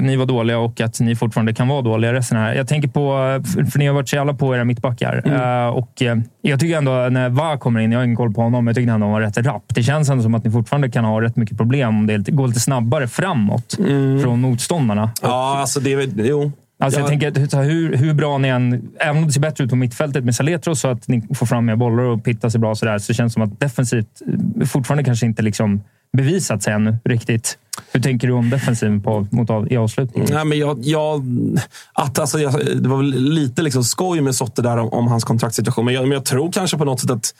ni 0.00 0.16
var 0.16 0.26
dåliga 0.26 0.58
och 0.58 0.80
att 0.80 1.00
ni 1.00 1.16
fortfarande 1.16 1.54
kan 1.54 1.68
vara 1.68 1.82
dåliga 1.82 2.12
resten 2.12 2.38
här. 2.38 2.54
Jag 2.54 2.68
tänker 2.68 2.88
på, 2.88 3.00
för, 3.54 3.64
för 3.64 3.78
ni 3.78 3.86
har 3.86 3.94
varit 3.94 4.08
så 4.08 4.16
jävla 4.16 4.34
på 4.34 4.56
era 4.56 4.64
mittbackar. 4.64 5.22
Mm. 5.24 5.40
Eh, 5.66 5.68
och 5.68 6.02
eh, 6.02 6.16
jag 6.42 6.60
tycker 6.60 6.78
ändå 6.78 6.90
när 6.92 7.28
Va 7.28 7.56
kommer 7.58 7.80
in, 7.80 7.92
jag 7.92 7.98
har 7.98 8.04
ingen 8.04 8.16
koll 8.16 8.32
på 8.34 8.40
honom, 8.42 8.64
men 8.64 8.70
jag 8.70 8.76
tycker 8.76 8.91
ändå 8.92 9.06
han 9.06 9.12
var 9.12 9.20
rätt 9.20 9.38
rapp. 9.38 9.64
Det 9.68 9.82
känns 9.82 10.08
ändå 10.08 10.22
som 10.22 10.34
att 10.34 10.44
ni 10.44 10.50
fortfarande 10.50 10.90
kan 10.90 11.04
ha 11.04 11.20
rätt 11.20 11.36
mycket 11.36 11.56
problem 11.56 11.88
om 11.88 12.06
det 12.06 12.30
går 12.30 12.48
lite 12.48 12.60
snabbare 12.60 13.08
framåt 13.08 13.74
från 14.22 14.40
motståndarna. 14.40 15.10
Ja, 15.22 15.58
alltså 15.58 15.80
det 15.80 15.92
är. 15.92 16.08
Jo. 16.16 16.52
Alltså 16.78 17.00
Ja. 17.00 17.10
jag 17.10 17.20
tänker, 17.20 17.62
hur, 17.62 17.96
hur 17.96 18.14
bra 18.14 18.38
ni 18.38 18.48
än... 18.48 18.88
Även 19.00 19.16
om 19.16 19.26
det 19.26 19.32
ser 19.32 19.40
bättre 19.40 19.64
ut 19.64 19.70
på 19.70 19.76
mittfältet 19.76 20.24
med 20.24 20.34
Saletros 20.34 20.80
så 20.80 20.88
att 20.88 21.08
ni 21.08 21.22
får 21.34 21.46
fram 21.46 21.66
mer 21.66 21.76
bollar 21.76 22.02
och 22.02 22.24
Pitta 22.24 22.50
ser 22.50 22.58
bra 22.58 22.74
sådär, 22.74 22.98
så 22.98 23.14
känns 23.14 23.32
det 23.32 23.34
som 23.34 23.42
att 23.42 23.60
defensivt 23.60 24.06
eh, 24.60 24.66
fortfarande 24.66 25.04
kanske 25.04 25.26
inte 25.26 25.42
liksom 25.42 25.82
bevisat 26.16 26.62
sig 26.62 26.72
ännu 26.72 26.96
riktigt. 27.04 27.58
Hur 27.92 28.00
tänker 28.00 28.26
du 28.28 28.32
om 28.34 28.50
defensiven 28.50 29.02
på, 29.02 29.26
mot 29.30 29.50
av, 29.50 29.72
i 29.72 29.76
avslutningen? 29.76 30.34
Nej, 30.34 30.44
men 30.44 30.58
jag, 30.58 30.78
jag, 30.82 31.24
att, 31.92 32.18
alltså, 32.18 32.38
jag, 32.38 32.52
det 32.82 32.88
var 32.88 32.96
väl 32.96 33.06
lite 33.14 33.62
liksom 33.62 33.84
skoj 33.84 34.20
med 34.20 34.34
Sotte 34.34 34.62
där 34.62 34.76
om, 34.76 34.88
om 34.88 35.06
hans 35.08 35.24
kontraktssituation. 35.24 35.84
Men 35.84 35.94
jag, 35.94 36.02
men 36.02 36.12
jag 36.12 36.24
tror 36.24 36.52
kanske 36.52 36.78
på 36.78 36.84
något 36.84 37.00
sätt 37.00 37.10
att, 37.10 37.34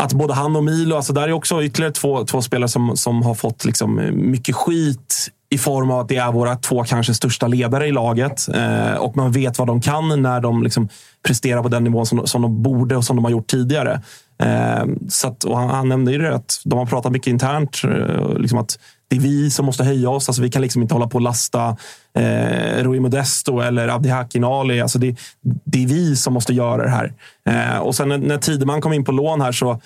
att 0.00 0.12
både 0.12 0.34
han 0.34 0.56
och 0.56 0.64
Milo, 0.64 0.96
alltså 0.96 1.12
där 1.12 1.28
är 1.28 1.32
också 1.32 1.62
ytterligare 1.62 1.92
två, 1.92 2.24
två 2.24 2.42
spelare 2.42 2.68
som, 2.68 2.96
som 2.96 3.22
har 3.22 3.34
fått 3.34 3.64
liksom 3.64 3.98
eh, 3.98 4.12
mycket 4.12 4.54
skit 4.54 5.28
i 5.50 5.58
form 5.58 5.90
av 5.90 6.00
att 6.00 6.08
det 6.08 6.16
är 6.16 6.32
våra 6.32 6.56
två 6.56 6.84
kanske 6.84 7.14
största 7.14 7.46
ledare 7.46 7.86
i 7.86 7.92
laget. 7.92 8.48
Eh, 8.54 8.94
och 8.94 9.16
man 9.16 9.32
vet 9.32 9.58
vad 9.58 9.68
de 9.68 9.80
kan 9.80 10.22
när 10.22 10.40
de 10.40 10.62
liksom 10.62 10.88
presterar 11.26 11.62
på 11.62 11.68
den 11.68 11.84
nivån 11.84 12.06
som, 12.06 12.26
som 12.26 12.42
de 12.42 12.62
borde 12.62 12.96
och 12.96 13.04
som 13.04 13.16
de 13.16 13.24
har 13.24 13.32
gjort 13.32 13.46
tidigare. 13.46 14.02
Eh, 14.42 14.84
så 15.08 15.28
att, 15.28 15.44
och 15.44 15.58
han, 15.58 15.70
han 15.70 15.88
nämnde 15.88 16.12
ju 16.12 16.18
det 16.18 16.34
att 16.34 16.60
de 16.64 16.78
har 16.78 16.86
pratat 16.86 17.12
mycket 17.12 17.26
internt. 17.26 17.80
Eh, 17.84 18.38
liksom 18.38 18.58
att 18.58 18.78
det 19.10 19.16
är 19.16 19.20
vi 19.20 19.50
som 19.50 19.66
måste 19.66 19.84
höja 19.84 20.10
oss. 20.10 20.28
Alltså 20.28 20.42
vi 20.42 20.50
kan 20.50 20.62
liksom 20.62 20.82
inte 20.82 20.94
hålla 20.94 21.06
på 21.06 21.14
och 21.14 21.20
lasta 21.20 21.76
eh, 22.14 22.82
Rui 22.82 23.00
Modesto 23.00 23.60
eller 23.60 23.88
Abdihakin 23.88 24.44
Ali. 24.44 24.80
Alltså 24.80 24.98
det, 24.98 25.16
det 25.42 25.82
är 25.82 25.86
vi 25.86 26.16
som 26.16 26.34
måste 26.34 26.52
göra 26.52 26.82
det 26.82 26.90
här. 26.90 27.12
Eh, 27.48 27.78
och 27.78 27.94
sen 27.94 28.08
när, 28.08 28.18
när 28.18 28.38
Tideman 28.38 28.80
kom 28.80 28.92
in 28.92 29.04
på 29.04 29.12
lån 29.12 29.40
här 29.40 29.52
så 29.52 29.80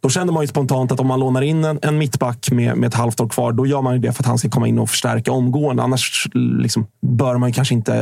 då 0.00 0.08
kände 0.08 0.32
man 0.32 0.42
ju 0.42 0.46
spontant 0.46 0.92
att 0.92 1.00
om 1.00 1.06
man 1.06 1.20
lånar 1.20 1.42
in 1.42 1.64
en, 1.64 1.78
en 1.82 1.98
mittback 1.98 2.50
med, 2.50 2.76
med 2.76 2.88
ett 2.88 2.94
halvt 2.94 3.20
år 3.20 3.28
kvar, 3.28 3.52
då 3.52 3.66
gör 3.66 3.82
man 3.82 3.94
ju 3.94 4.00
det 4.00 4.12
för 4.12 4.22
att 4.22 4.26
han 4.26 4.38
ska 4.38 4.48
komma 4.48 4.68
in 4.68 4.78
och 4.78 4.90
förstärka 4.90 5.32
omgående. 5.32 5.82
Annars 5.82 6.28
liksom, 6.34 6.86
bör 7.00 7.36
man 7.36 7.48
ju 7.48 7.54
kanske 7.54 7.74
inte 7.74 7.94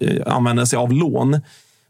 eh, 0.00 0.34
använda 0.34 0.66
sig 0.66 0.76
av 0.76 0.92
lån. 0.92 1.40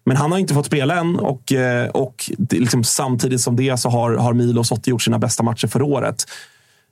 Men 0.04 0.16
han 0.16 0.32
har 0.32 0.38
inte 0.38 0.54
fått 0.54 0.66
spela 0.66 1.00
än 1.00 1.18
och, 1.18 1.52
eh, 1.52 1.88
och 1.88 2.30
liksom, 2.50 2.84
samtidigt 2.84 3.40
som 3.40 3.56
det 3.56 3.76
så 3.76 3.88
har, 3.88 4.14
har 4.14 4.32
Milos 4.32 4.72
80 4.72 4.90
gjort 4.90 5.02
sina 5.02 5.18
bästa 5.18 5.42
matcher 5.42 5.66
för 5.66 5.82
året. 5.82 6.24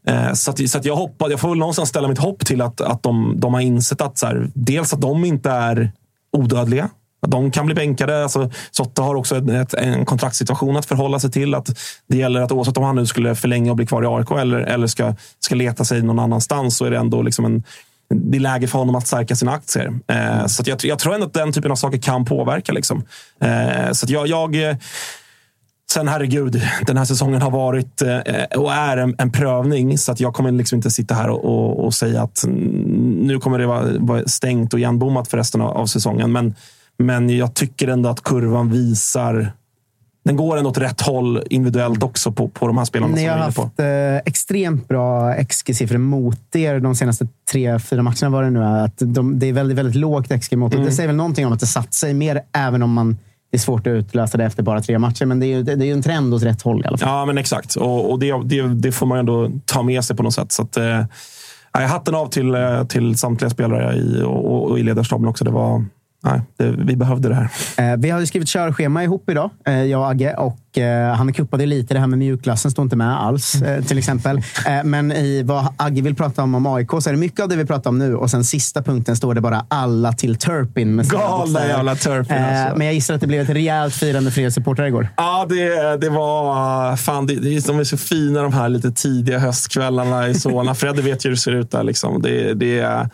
Eh, 0.08 0.32
så, 0.32 0.50
att, 0.50 0.70
så 0.70 0.78
att 0.78 0.84
jag, 0.84 0.96
hoppas, 0.96 1.30
jag 1.30 1.40
får 1.40 1.48
väl 1.48 1.58
någonstans 1.58 1.88
ställa 1.88 2.08
mitt 2.08 2.18
hopp 2.18 2.46
till 2.46 2.60
att, 2.60 2.80
att 2.80 3.02
de, 3.02 3.34
de 3.36 3.54
har 3.54 3.60
insett 3.60 4.00
att 4.00 4.18
så 4.18 4.26
här, 4.26 4.50
dels 4.54 4.92
att 4.92 5.00
de 5.00 5.24
inte 5.24 5.50
är 5.50 5.92
odödliga. 6.32 6.90
Att 7.22 7.30
de 7.30 7.50
kan 7.50 7.66
bli 7.66 7.74
bänkade. 7.74 8.22
Alltså, 8.22 8.50
Sotte 8.70 9.02
har 9.02 9.14
också 9.14 9.36
ett, 9.36 9.74
en 9.74 10.04
kontraktssituation 10.04 10.76
att 10.76 10.86
förhålla 10.86 11.20
sig 11.20 11.30
till. 11.30 11.54
Att 11.54 11.78
det 12.06 12.16
gäller 12.16 12.40
att 12.40 12.52
oavsett 12.52 12.76
om 12.76 12.84
han 12.84 12.96
nu 12.96 13.06
skulle 13.06 13.34
förlänga 13.34 13.70
och 13.70 13.76
bli 13.76 13.86
kvar 13.86 14.02
i 14.02 14.06
AIK 14.06 14.30
eller, 14.30 14.58
eller 14.58 14.86
ska, 14.86 15.14
ska 15.40 15.54
leta 15.54 15.84
sig 15.84 16.02
någon 16.02 16.18
annanstans 16.18 16.76
så 16.76 16.84
är 16.84 16.90
det 16.90 16.98
ändå 16.98 17.22
liksom 17.22 17.44
en, 17.44 17.62
det 18.14 18.38
är 18.38 18.40
läge 18.40 18.68
för 18.68 18.78
honom 18.78 18.94
att 18.94 19.06
stärka 19.06 19.36
sina 19.36 19.52
aktier. 19.52 19.92
Eh, 20.06 20.46
så 20.46 20.62
att 20.62 20.66
jag, 20.66 20.84
jag 20.84 20.98
tror 20.98 21.14
ändå 21.14 21.26
att 21.26 21.32
den 21.32 21.52
typen 21.52 21.70
av 21.70 21.76
saker 21.76 21.98
kan 21.98 22.24
påverka. 22.24 22.72
Liksom. 22.72 23.04
Eh, 23.40 23.92
så 23.92 24.06
att 24.06 24.10
jag, 24.10 24.26
jag 24.26 24.68
eh, 24.68 24.76
Sen 25.92 26.08
herregud, 26.08 26.62
den 26.86 26.96
här 26.96 27.04
säsongen 27.04 27.42
har 27.42 27.50
varit 27.50 28.02
eh, 28.02 28.58
och 28.58 28.72
är 28.72 28.96
en, 28.96 29.14
en 29.18 29.32
prövning. 29.32 29.98
Så 29.98 30.12
att 30.12 30.20
jag 30.20 30.34
kommer 30.34 30.52
liksom 30.52 30.76
inte 30.76 30.90
sitta 30.90 31.14
här 31.14 31.28
och, 31.28 31.44
och, 31.44 31.84
och 31.84 31.94
säga 31.94 32.22
att 32.22 32.44
nu 32.48 33.38
kommer 33.38 33.58
det 33.58 33.66
vara, 33.66 33.86
vara 33.98 34.26
stängt 34.26 34.72
och 34.72 34.78
igenbommat 34.78 35.28
för 35.28 35.36
resten 35.36 35.60
av, 35.60 35.76
av 35.76 35.86
säsongen. 35.86 36.32
Men, 36.32 36.54
men 36.98 37.36
jag 37.36 37.54
tycker 37.54 37.88
ändå 37.88 38.08
att 38.08 38.22
kurvan 38.22 38.70
visar... 38.70 39.52
Den 40.24 40.36
går 40.36 40.56
ändå 40.56 40.70
åt 40.70 40.78
rätt 40.78 41.00
håll 41.00 41.42
individuellt 41.50 42.02
också 42.02 42.32
på, 42.32 42.48
på 42.48 42.66
de 42.66 42.78
här 42.78 42.84
spelarna 42.84 43.14
Ni 43.14 43.26
har 43.26 43.38
haft 43.38 43.58
eh, 43.58 44.16
extremt 44.16 44.88
bra 44.88 45.34
XG-siffror 45.34 45.98
mot 45.98 46.56
er 46.56 46.80
de 46.80 46.94
senaste 46.94 47.28
tre, 47.50 47.78
fyra 47.78 48.02
matcherna. 48.02 48.30
Var 48.30 48.42
det, 48.42 48.50
nu 48.50 48.62
är. 48.62 48.84
Att 48.84 48.96
de, 48.98 49.38
det 49.38 49.46
är 49.46 49.52
väldigt, 49.52 49.78
väldigt 49.78 49.96
lågt 49.96 50.40
XG 50.40 50.56
mot. 50.56 50.74
Mm. 50.74 50.86
Det 50.86 50.92
säger 50.92 51.06
väl 51.06 51.16
någonting 51.16 51.46
om 51.46 51.52
att 51.52 51.60
det 51.60 51.66
satt 51.66 51.94
sig 51.94 52.14
mer, 52.14 52.42
även 52.52 52.82
om 52.82 52.92
man, 52.92 53.16
det 53.52 53.56
är 53.56 53.60
svårt 53.60 53.86
att 53.86 53.90
utlösa 53.90 54.38
det 54.38 54.44
efter 54.44 54.62
bara 54.62 54.80
tre 54.80 54.98
matcher. 54.98 55.26
Men 55.26 55.40
det 55.40 55.46
är 55.46 55.56
ju, 55.56 55.62
det, 55.62 55.72
är 55.72 55.84
ju 55.84 55.92
en 55.92 56.02
trend 56.02 56.34
åt 56.34 56.42
rätt 56.42 56.62
håll 56.62 56.82
i 56.84 56.86
alla 56.86 56.98
fall. 56.98 57.08
Ja, 57.08 57.26
men 57.26 57.38
exakt. 57.38 57.74
Och, 57.74 58.10
och 58.10 58.18
det, 58.18 58.42
det, 58.44 58.62
det 58.62 58.92
får 58.92 59.06
man 59.06 59.18
ändå 59.18 59.50
ta 59.64 59.82
med 59.82 60.04
sig 60.04 60.16
på 60.16 60.22
något 60.22 60.34
sätt. 60.34 60.52
Så 60.52 60.62
att, 60.62 60.76
eh, 60.76 61.02
hatten 61.72 62.14
av 62.14 62.26
till, 62.26 62.54
eh, 62.54 62.84
till 62.84 63.18
samtliga 63.18 63.50
spelare 63.50 63.96
i, 63.96 64.22
och, 64.22 64.70
och 64.70 64.78
i 64.78 64.82
ledarstaben 64.82 65.28
också. 65.28 65.44
Det 65.44 65.50
var, 65.50 65.84
nej, 66.24 66.40
det, 66.56 66.74
vi 66.78 66.96
behövde 66.96 67.28
det 67.28 67.34
här. 67.34 67.50
Eh, 67.92 67.96
vi 67.98 68.10
har 68.10 68.20
ju 68.20 68.26
skrivit 68.26 68.48
körschema 68.48 69.04
ihop 69.04 69.30
idag, 69.30 69.50
eh, 69.66 69.82
jag 69.84 70.00
och 70.00 70.10
Agge. 70.10 70.34
Och, 70.34 70.78
eh, 70.78 71.14
han 71.14 71.32
kuppade 71.32 71.66
lite. 71.66 71.94
Det 71.94 72.00
här 72.00 72.06
med 72.06 72.18
mjukglassen 72.18 72.70
står 72.70 72.82
inte 72.82 72.96
med 72.96 73.20
alls, 73.22 73.62
eh, 73.62 73.84
till 73.84 73.98
exempel. 73.98 74.36
Eh, 74.66 74.84
men 74.84 75.12
i 75.12 75.42
vad 75.42 75.68
Agge 75.76 76.02
vill 76.02 76.14
prata 76.14 76.42
om 76.42 76.54
om 76.54 76.66
AIK 76.66 76.90
så 76.90 77.08
är 77.08 77.12
det 77.12 77.18
mycket 77.18 77.40
av 77.40 77.48
det 77.48 77.56
vi 77.56 77.64
pratar 77.64 77.90
om 77.90 77.98
nu. 77.98 78.16
Och 78.16 78.30
sen 78.30 78.44
sista 78.44 78.82
punkten 78.82 79.16
står 79.16 79.34
det 79.34 79.40
bara 79.40 79.64
alla 79.68 80.12
till 80.12 80.36
Turpin. 80.36 80.94
Med 80.94 81.10
Galna 81.10 81.66
jävla 81.66 81.94
Turpin, 81.94 82.36
Eh, 82.36 82.62
alltså. 82.62 82.78
Men 82.78 82.86
jag 82.86 82.94
gissar 82.94 83.14
att 83.14 83.20
det 83.20 83.26
blev 83.26 83.40
ett 83.40 83.50
rejält 83.56 83.94
firande 83.94 84.30
för 84.30 84.40
er 84.40 84.50
supportrar 84.50 84.86
igår. 84.86 85.08
Ja, 85.16 85.46
det, 85.48 85.96
det 85.96 86.08
var... 86.08 86.96
Fan, 86.96 87.26
det, 87.26 87.34
det, 87.34 87.66
de 87.66 87.78
är 87.78 87.84
så 87.84 87.96
fina 87.96 88.42
de 88.42 88.52
här 88.52 88.68
lite 88.68 88.92
tidiga 88.92 89.38
höstkvällarna 89.38 90.28
i 90.28 90.34
Solna. 90.34 90.74
Fredde 90.82 91.02
vet 91.02 91.24
ju 91.24 91.28
hur 91.28 91.34
det 91.34 91.40
ser 91.40 91.52
ut 91.52 91.70
där. 91.70 91.82
Liksom. 91.82 92.22
Det, 92.22 92.54
det, 92.54 93.08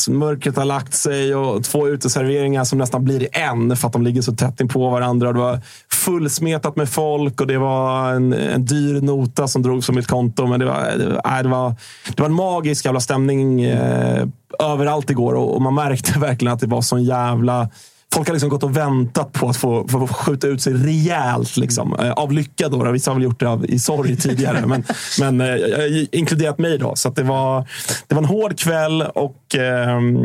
så 0.00 0.12
mörkret 0.12 0.56
har 0.56 0.64
lagt 0.64 0.94
sig 0.94 1.34
och 1.34 1.64
två 1.64 1.88
uteserveringar 1.88 2.64
som 2.64 2.78
nästan 2.78 3.04
blir 3.04 3.28
en 3.32 3.76
för 3.76 3.86
att 3.86 3.92
de 3.92 4.02
ligger 4.02 4.22
så 4.22 4.32
tätt 4.32 4.60
in 4.60 4.68
på 4.68 4.90
varandra. 4.90 5.32
Det 5.32 5.38
var 5.38 5.60
fullsmetat 5.92 6.76
med 6.76 6.88
folk 6.88 7.40
och 7.40 7.46
det 7.46 7.58
var 7.58 8.12
en, 8.12 8.32
en 8.32 8.64
dyr 8.64 9.00
nota 9.00 9.48
som 9.48 9.62
drogs 9.62 9.86
från 9.86 9.96
mitt 9.96 10.06
konto. 10.06 10.46
Men 10.46 10.60
det 10.60 10.66
var, 10.66 10.98
det 10.98 11.06
var, 11.06 11.42
det 11.42 11.48
var, 11.48 11.74
det 12.16 12.20
var 12.20 12.26
en 12.26 12.34
magisk 12.34 12.84
jävla 12.84 13.00
stämning 13.00 13.62
eh, 13.62 14.26
överallt 14.58 15.10
igår 15.10 15.34
och, 15.34 15.54
och 15.54 15.62
man 15.62 15.74
märkte 15.74 16.18
verkligen 16.18 16.54
att 16.54 16.60
det 16.60 16.66
var 16.66 16.82
sån 16.82 17.04
jävla 17.04 17.68
Folk 18.16 18.28
har 18.28 18.34
liksom 18.34 18.50
gått 18.50 18.62
och 18.62 18.76
väntat 18.76 19.32
på 19.32 19.48
att 19.48 19.56
få, 19.56 19.88
få 19.88 20.06
skjuta 20.06 20.46
ut 20.46 20.62
sig 20.62 20.72
rejält. 20.72 21.56
Liksom. 21.56 21.96
Eh, 22.00 22.12
Av 22.12 22.32
lycka 22.32 22.68
då. 22.68 22.84
då. 22.84 22.90
Vissa 22.90 23.10
har 23.10 23.14
väl 23.14 23.24
gjort 23.24 23.40
det 23.40 23.48
av, 23.48 23.66
i 23.66 23.78
sorg 23.78 24.16
tidigare. 24.16 24.66
men 24.66 24.84
men 25.20 25.40
eh, 25.40 26.04
inkluderat 26.12 26.58
mig 26.58 26.78
då. 26.78 26.92
Så 26.96 27.10
det, 27.10 27.22
var, 27.22 27.68
det 28.06 28.14
var 28.14 28.22
en 28.22 28.28
hård 28.28 28.58
kväll 28.58 29.02
och 29.02 29.54
ehm, 29.54 30.16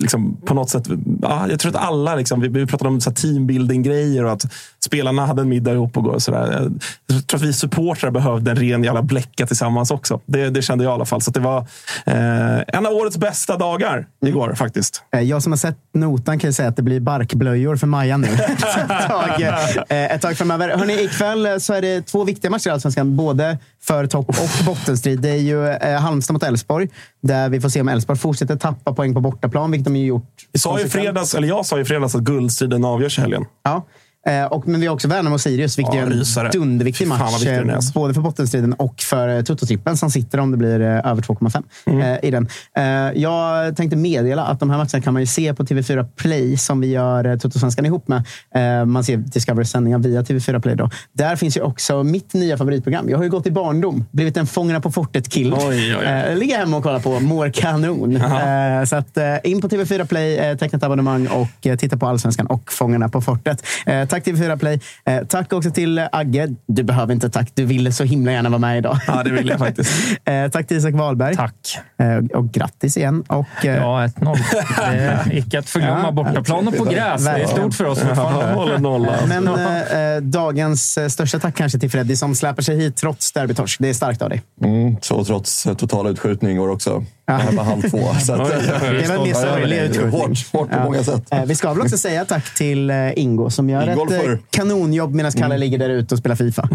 liksom, 0.00 0.36
på 0.44 0.54
något 0.54 0.70
sätt... 0.70 0.84
Ja, 1.22 1.46
jag 1.50 1.60
tror 1.60 1.76
att 1.76 1.82
alla... 1.82 2.14
Liksom, 2.14 2.40
vi, 2.40 2.48
vi 2.48 2.66
pratade 2.66 2.88
om 2.88 3.00
så 3.00 3.10
teambuilding-grejer 3.10 4.24
och 4.24 4.32
att 4.32 4.44
spelarna 4.84 5.26
hade 5.26 5.42
en 5.42 5.48
middag 5.48 5.72
ihop 5.72 5.96
och 5.96 6.06
och 6.06 6.22
sådär. 6.22 6.70
Jag 7.06 7.26
tror 7.26 7.40
att 7.40 7.46
vi 7.46 7.52
supportrar 7.52 8.10
behövde 8.10 8.50
en 8.50 8.56
ren 8.56 8.84
jävla 8.84 9.02
bläcka 9.02 9.46
tillsammans 9.46 9.90
också. 9.90 10.20
Det, 10.26 10.50
det 10.50 10.62
kände 10.62 10.84
jag 10.84 10.92
i 10.92 10.94
alla 10.94 11.04
fall. 11.04 11.20
Så 11.22 11.30
det 11.30 11.40
var 11.40 11.58
eh, 12.06 12.58
en 12.66 12.86
av 12.86 12.92
årets 12.92 13.16
bästa 13.16 13.56
dagar 13.56 14.06
igår 14.26 14.54
faktiskt. 14.54 15.02
Eh, 15.14 15.20
Jag 15.20 15.42
som 15.42 15.52
har 15.52 15.56
sett 15.56 15.76
notan 15.94 16.38
kan 16.38 16.48
ju 16.48 16.52
säga 16.52 16.68
att 16.68 16.76
det 16.76 16.82
blir 16.82 17.00
barkblöjor 17.00 17.76
för 17.76 17.86
Maja 17.86 18.16
nu. 18.16 18.26
ett, 18.28 18.60
tag, 19.08 19.42
eh, 19.88 20.12
ett 20.14 20.22
tag 20.22 20.36
framöver. 20.36 20.68
Hörrni, 20.78 21.02
ikväll 21.02 21.60
så 21.60 21.72
är 21.74 21.82
det 21.82 22.06
två 22.06 22.24
viktiga 22.24 22.50
matcher 22.50 22.68
i 22.68 22.70
Allsvenskan. 22.70 23.16
Både 23.16 23.58
för 23.82 24.06
topp 24.06 24.28
och 24.28 24.64
bottenstrid. 24.66 25.20
Det 25.20 25.30
är 25.30 25.36
ju 25.36 25.68
eh, 25.68 26.00
Halmstad 26.00 26.34
mot 26.34 26.42
Elfsborg. 26.42 26.88
Där 27.22 27.48
vi 27.48 27.60
får 27.60 27.68
se 27.68 27.80
om 27.80 27.88
Elfsborg 27.88 28.18
fortsätter 28.18 28.56
tappa 28.56 28.92
poäng 28.94 29.14
på 29.14 29.20
bortaplan, 29.20 29.70
vilket 29.70 29.84
de 29.84 29.96
ju 29.96 30.06
gjort. 30.06 30.28
Vi 30.52 30.58
sa 30.58 30.80
ju 30.80 30.88
fredags, 30.88 31.34
eller 31.34 31.48
jag 31.48 31.66
sa 31.66 31.80
i 31.80 31.84
fredags 31.84 32.14
att 32.14 32.20
guldstriden 32.20 32.84
avgörs 32.84 33.18
i 33.18 33.20
helgen. 33.20 33.44
Ja. 33.62 33.86
Eh, 34.26 34.44
och, 34.44 34.68
men 34.68 34.80
vi 34.80 34.86
har 34.86 34.94
också 34.94 35.08
Värnamo 35.08 35.34
och 35.34 35.40
Sirius, 35.40 35.78
vilket 35.78 35.94
Ja, 35.94 36.00
är 36.00 36.06
en 36.06 36.12
rysare. 36.12 36.48
dunderviktig 36.52 37.08
match. 37.08 37.46
eh. 37.46 37.78
Både 37.94 38.14
för 38.14 38.20
bottenstriden 38.20 38.72
och 38.72 39.00
för 39.00 39.28
eh, 39.28 39.42
Toto-trippen 39.42 39.96
som 39.96 40.10
sitter 40.10 40.40
om 40.40 40.50
det 40.50 40.56
blir 40.56 40.80
eh, 40.80 40.86
över 41.10 41.22
2,5 41.22 41.62
Mm. 41.86 42.00
eh, 42.00 42.18
i 42.22 42.30
den. 42.30 42.48
Eh, 42.76 42.84
jag 43.22 43.76
tänkte 43.76 43.96
meddela 43.96 44.42
att 44.44 44.60
de 44.60 44.70
här 44.70 44.76
matcherna 44.76 45.00
kan 45.04 45.12
man 45.12 45.22
ju 45.22 45.26
se 45.26 45.54
på 45.54 45.64
TV4 45.64 46.04
Play 46.16 46.56
som 46.56 46.80
vi 46.80 46.86
gör 46.86 47.24
eh, 47.26 47.36
Toto-svenskan 47.36 47.86
ihop 47.86 48.08
med. 48.08 48.24
Eh, 48.54 48.84
man 48.84 49.04
ser 49.04 49.16
Discovery 49.16 49.64
sändningar 49.64 49.98
via 49.98 50.22
TV4 50.22 50.60
Play. 50.60 50.74
Då. 50.74 50.90
Där 51.12 51.36
finns 51.36 51.56
ju 51.56 51.60
också 51.60 52.02
mitt 52.02 52.34
nya 52.34 52.56
favoritprogram. 52.56 53.08
Jag 53.10 53.16
har 53.18 53.24
ju 53.24 53.30
gått 53.30 53.46
i 53.46 53.50
barndom, 53.50 54.04
blivit 54.10 54.36
en 54.36 54.46
Fångarna 54.46 54.80
på 54.80 54.90
fortet-kill. 54.90 55.52
Oj, 55.54 55.60
oj, 55.68 55.96
oj. 56.00 56.04
Eh, 56.06 56.36
ligger 56.36 56.58
hemma 56.58 56.76
och 56.76 56.82
kollar 56.82 57.00
på, 57.00 57.20
mår 57.20 57.48
kanon. 57.48 58.16
Eh, 58.16 58.84
så 58.84 58.96
att, 58.96 59.16
eh, 59.16 59.24
in 59.44 59.60
på 59.60 59.68
TV4 59.68 60.04
Play, 60.06 60.36
eh, 60.38 60.56
teckna 60.56 60.76
ett 60.76 60.82
abonnemang 60.82 61.26
och 61.26 61.66
eh, 61.66 61.76
titta 61.76 61.96
på 61.96 62.06
Allsvenskan 62.06 62.46
och 62.46 62.72
Fångarna 62.72 63.08
på 63.08 63.20
fortet. 63.20 63.66
Tack 64.12 64.26
TV4 64.26 64.58
Play. 64.58 64.80
Eh, 65.04 65.24
tack 65.26 65.52
också 65.52 65.70
till 65.70 65.98
eh, 65.98 66.04
Agge. 66.12 66.48
Du 66.66 66.82
behöver 66.82 67.12
inte 67.12 67.30
tack, 67.30 67.50
du 67.54 67.64
ville 67.64 67.92
så 67.92 68.04
himla 68.04 68.32
gärna 68.32 68.48
vara 68.48 68.58
med 68.58 68.78
idag. 68.78 68.98
Ja, 69.06 69.22
det 69.22 69.30
vill 69.30 69.48
jag 69.48 69.58
faktiskt. 69.58 69.90
eh, 70.24 70.48
tack 70.48 70.66
till 70.66 70.76
Isak 70.76 70.94
Wahlberg. 70.94 71.36
Tack. 71.36 71.54
Eh, 71.98 72.38
och 72.38 72.52
grattis 72.52 72.96
igen. 72.96 73.22
Och, 73.28 73.46
eh, 73.66 73.76
Ja, 73.76 74.04
1-0. 74.06 74.36
Det 74.76 74.84
är 74.98 75.20
icke 75.38 75.58
att 75.58 75.68
förglömma. 75.68 76.02
Ja, 76.04 76.12
Bortaplanen 76.12 76.72
på 76.72 76.84
gräs. 76.84 77.24
Det 77.24 77.30
är 77.30 77.46
stort 77.46 77.74
för 77.74 77.84
oss 77.84 77.98
Ja, 78.02 78.06
fortfarande. 78.08 78.54
håller 78.54 78.78
nolla. 78.78 79.12
Men 79.28 79.48
eh, 79.48 80.16
eh, 80.16 80.20
dagens 80.20 80.98
största 81.08 81.38
tack 81.38 81.56
kanske 81.56 81.78
till 81.78 81.90
Freddy 81.90 82.16
som 82.16 82.34
släpar 82.34 82.62
sig 82.62 82.76
hit 82.80 82.96
trots 82.96 83.32
derbytorsk. 83.32 83.76
Det 83.80 83.88
är 83.88 83.94
starkt 83.94 84.22
av 84.22 84.28
dig. 84.30 84.42
Mm, 84.64 84.96
så 85.00 85.24
trots 85.24 85.62
total 85.78 86.06
utskjutning 86.06 86.50
igår 86.52 86.68
också. 86.68 87.04
Det 87.26 87.32
här 87.32 87.52
var 87.52 87.64
halv 87.64 87.82
två. 87.90 87.98
Så 88.20 88.32
att. 88.32 88.48
Det 88.82 89.08
mer 89.24 89.34
sorglig 89.34 89.78
utskjutning. 89.82 90.12
Hårt, 90.20 90.52
hårt 90.52 90.70
på 90.70 90.76
Ja. 90.76 90.84
många 90.84 91.02
sätt. 91.04 91.22
Vi 91.46 91.54
ska 91.54 91.72
väl 91.72 91.82
också 91.82 91.98
säga 91.98 92.24
tack 92.24 92.54
till 92.54 92.90
Ingo 93.16 93.50
som 93.50 93.70
gör 93.70 93.90
Ingolfer. 93.90 94.32
ett 94.32 94.40
kanonjobb 94.50 95.14
medan 95.14 95.32
Kalle 95.32 95.58
ligger 95.58 95.78
där 95.78 95.88
ute 95.90 96.14
och 96.14 96.18
spelar 96.18 96.36
Fifa. 96.36 96.68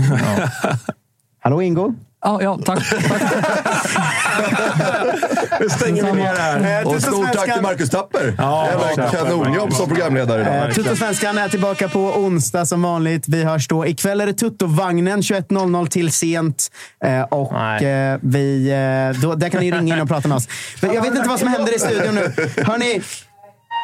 Hallå 1.40 1.62
Ingo! 1.62 1.94
Ja, 2.24 2.42
ja 2.42 2.60
tack. 2.66 2.80
Nu 5.60 5.70
stänger 5.70 6.04
vi 6.04 6.12
ner 6.12 6.34
här. 6.36 6.82
Eh, 6.82 6.88
Och 6.88 7.02
stort 7.02 7.34
tack 7.34 7.54
till 7.54 7.62
Marcus 7.62 7.90
Tapper. 7.90 8.36
Ja, 8.38 8.68
Jävla 8.68 8.88
Tapper, 8.88 9.18
kanonjobb 9.18 9.74
som 9.74 9.88
programledare 9.88 10.42
idag. 10.42 10.76
Tuttosvenskan 10.76 11.38
är 11.38 11.50
tillbaka 11.50 11.90
på 11.90 12.00
onsdag 12.00 12.66
som 12.66 12.82
vanligt. 12.82 13.24
Vi 13.28 13.44
hörs 13.44 13.68
då. 13.68 13.86
Ikväll 13.88 14.22
är 14.22 14.26
det 14.26 14.34
Tuttovagnen 14.34 15.22
21.00 15.22 15.88
till 15.88 16.12
sent. 16.12 16.68
Eh, 17.06 17.22
och 17.22 17.54
eh, 17.84 18.20
vi, 18.22 18.72
då, 19.22 19.36
där 19.36 19.50
kan 19.50 19.62
ni 19.62 19.72
ringa 19.72 19.96
in 19.96 20.02
och 20.02 20.08
prata 20.08 20.28
med 20.28 20.38
oss. 20.38 20.48
Men 20.82 20.94
Jag 20.94 21.02
vet 21.02 21.16
inte 21.16 21.30
vad 21.30 21.40
som 21.40 21.48
händer 21.48 21.76
i 21.76 21.80
studion 21.80 22.16
nu. 22.16 22.34
Hörni, 22.64 23.02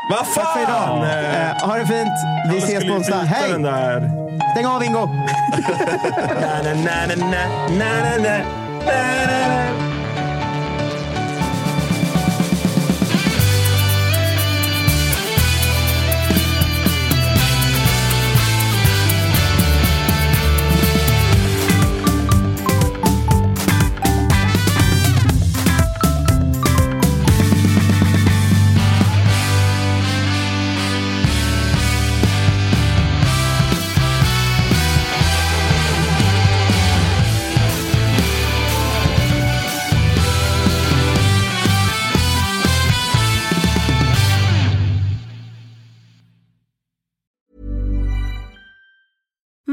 Vad 0.10 0.20
tack 0.34 0.54
för 0.54 0.62
idag. 0.62 0.70
fan! 0.70 1.04
Eh, 1.04 1.68
ha 1.68 1.78
det 1.78 1.88
fint. 1.88 2.14
Vi 2.50 2.56
Jag 2.56 2.64
ses 2.64 2.84
på 2.86 2.92
onsdag. 2.94 3.22
Hej! 3.22 3.50
Stäng 4.52 4.66
av 4.66 4.84
Ingo! 4.84 5.06
Na, 6.42 6.62
na, 6.64 6.74
na, 6.74 7.06
na, 7.06 7.16
na, 7.16 7.48
na, 7.70 8.18
na, 8.18 8.18
na, 8.18 8.38
na, 9.28 9.93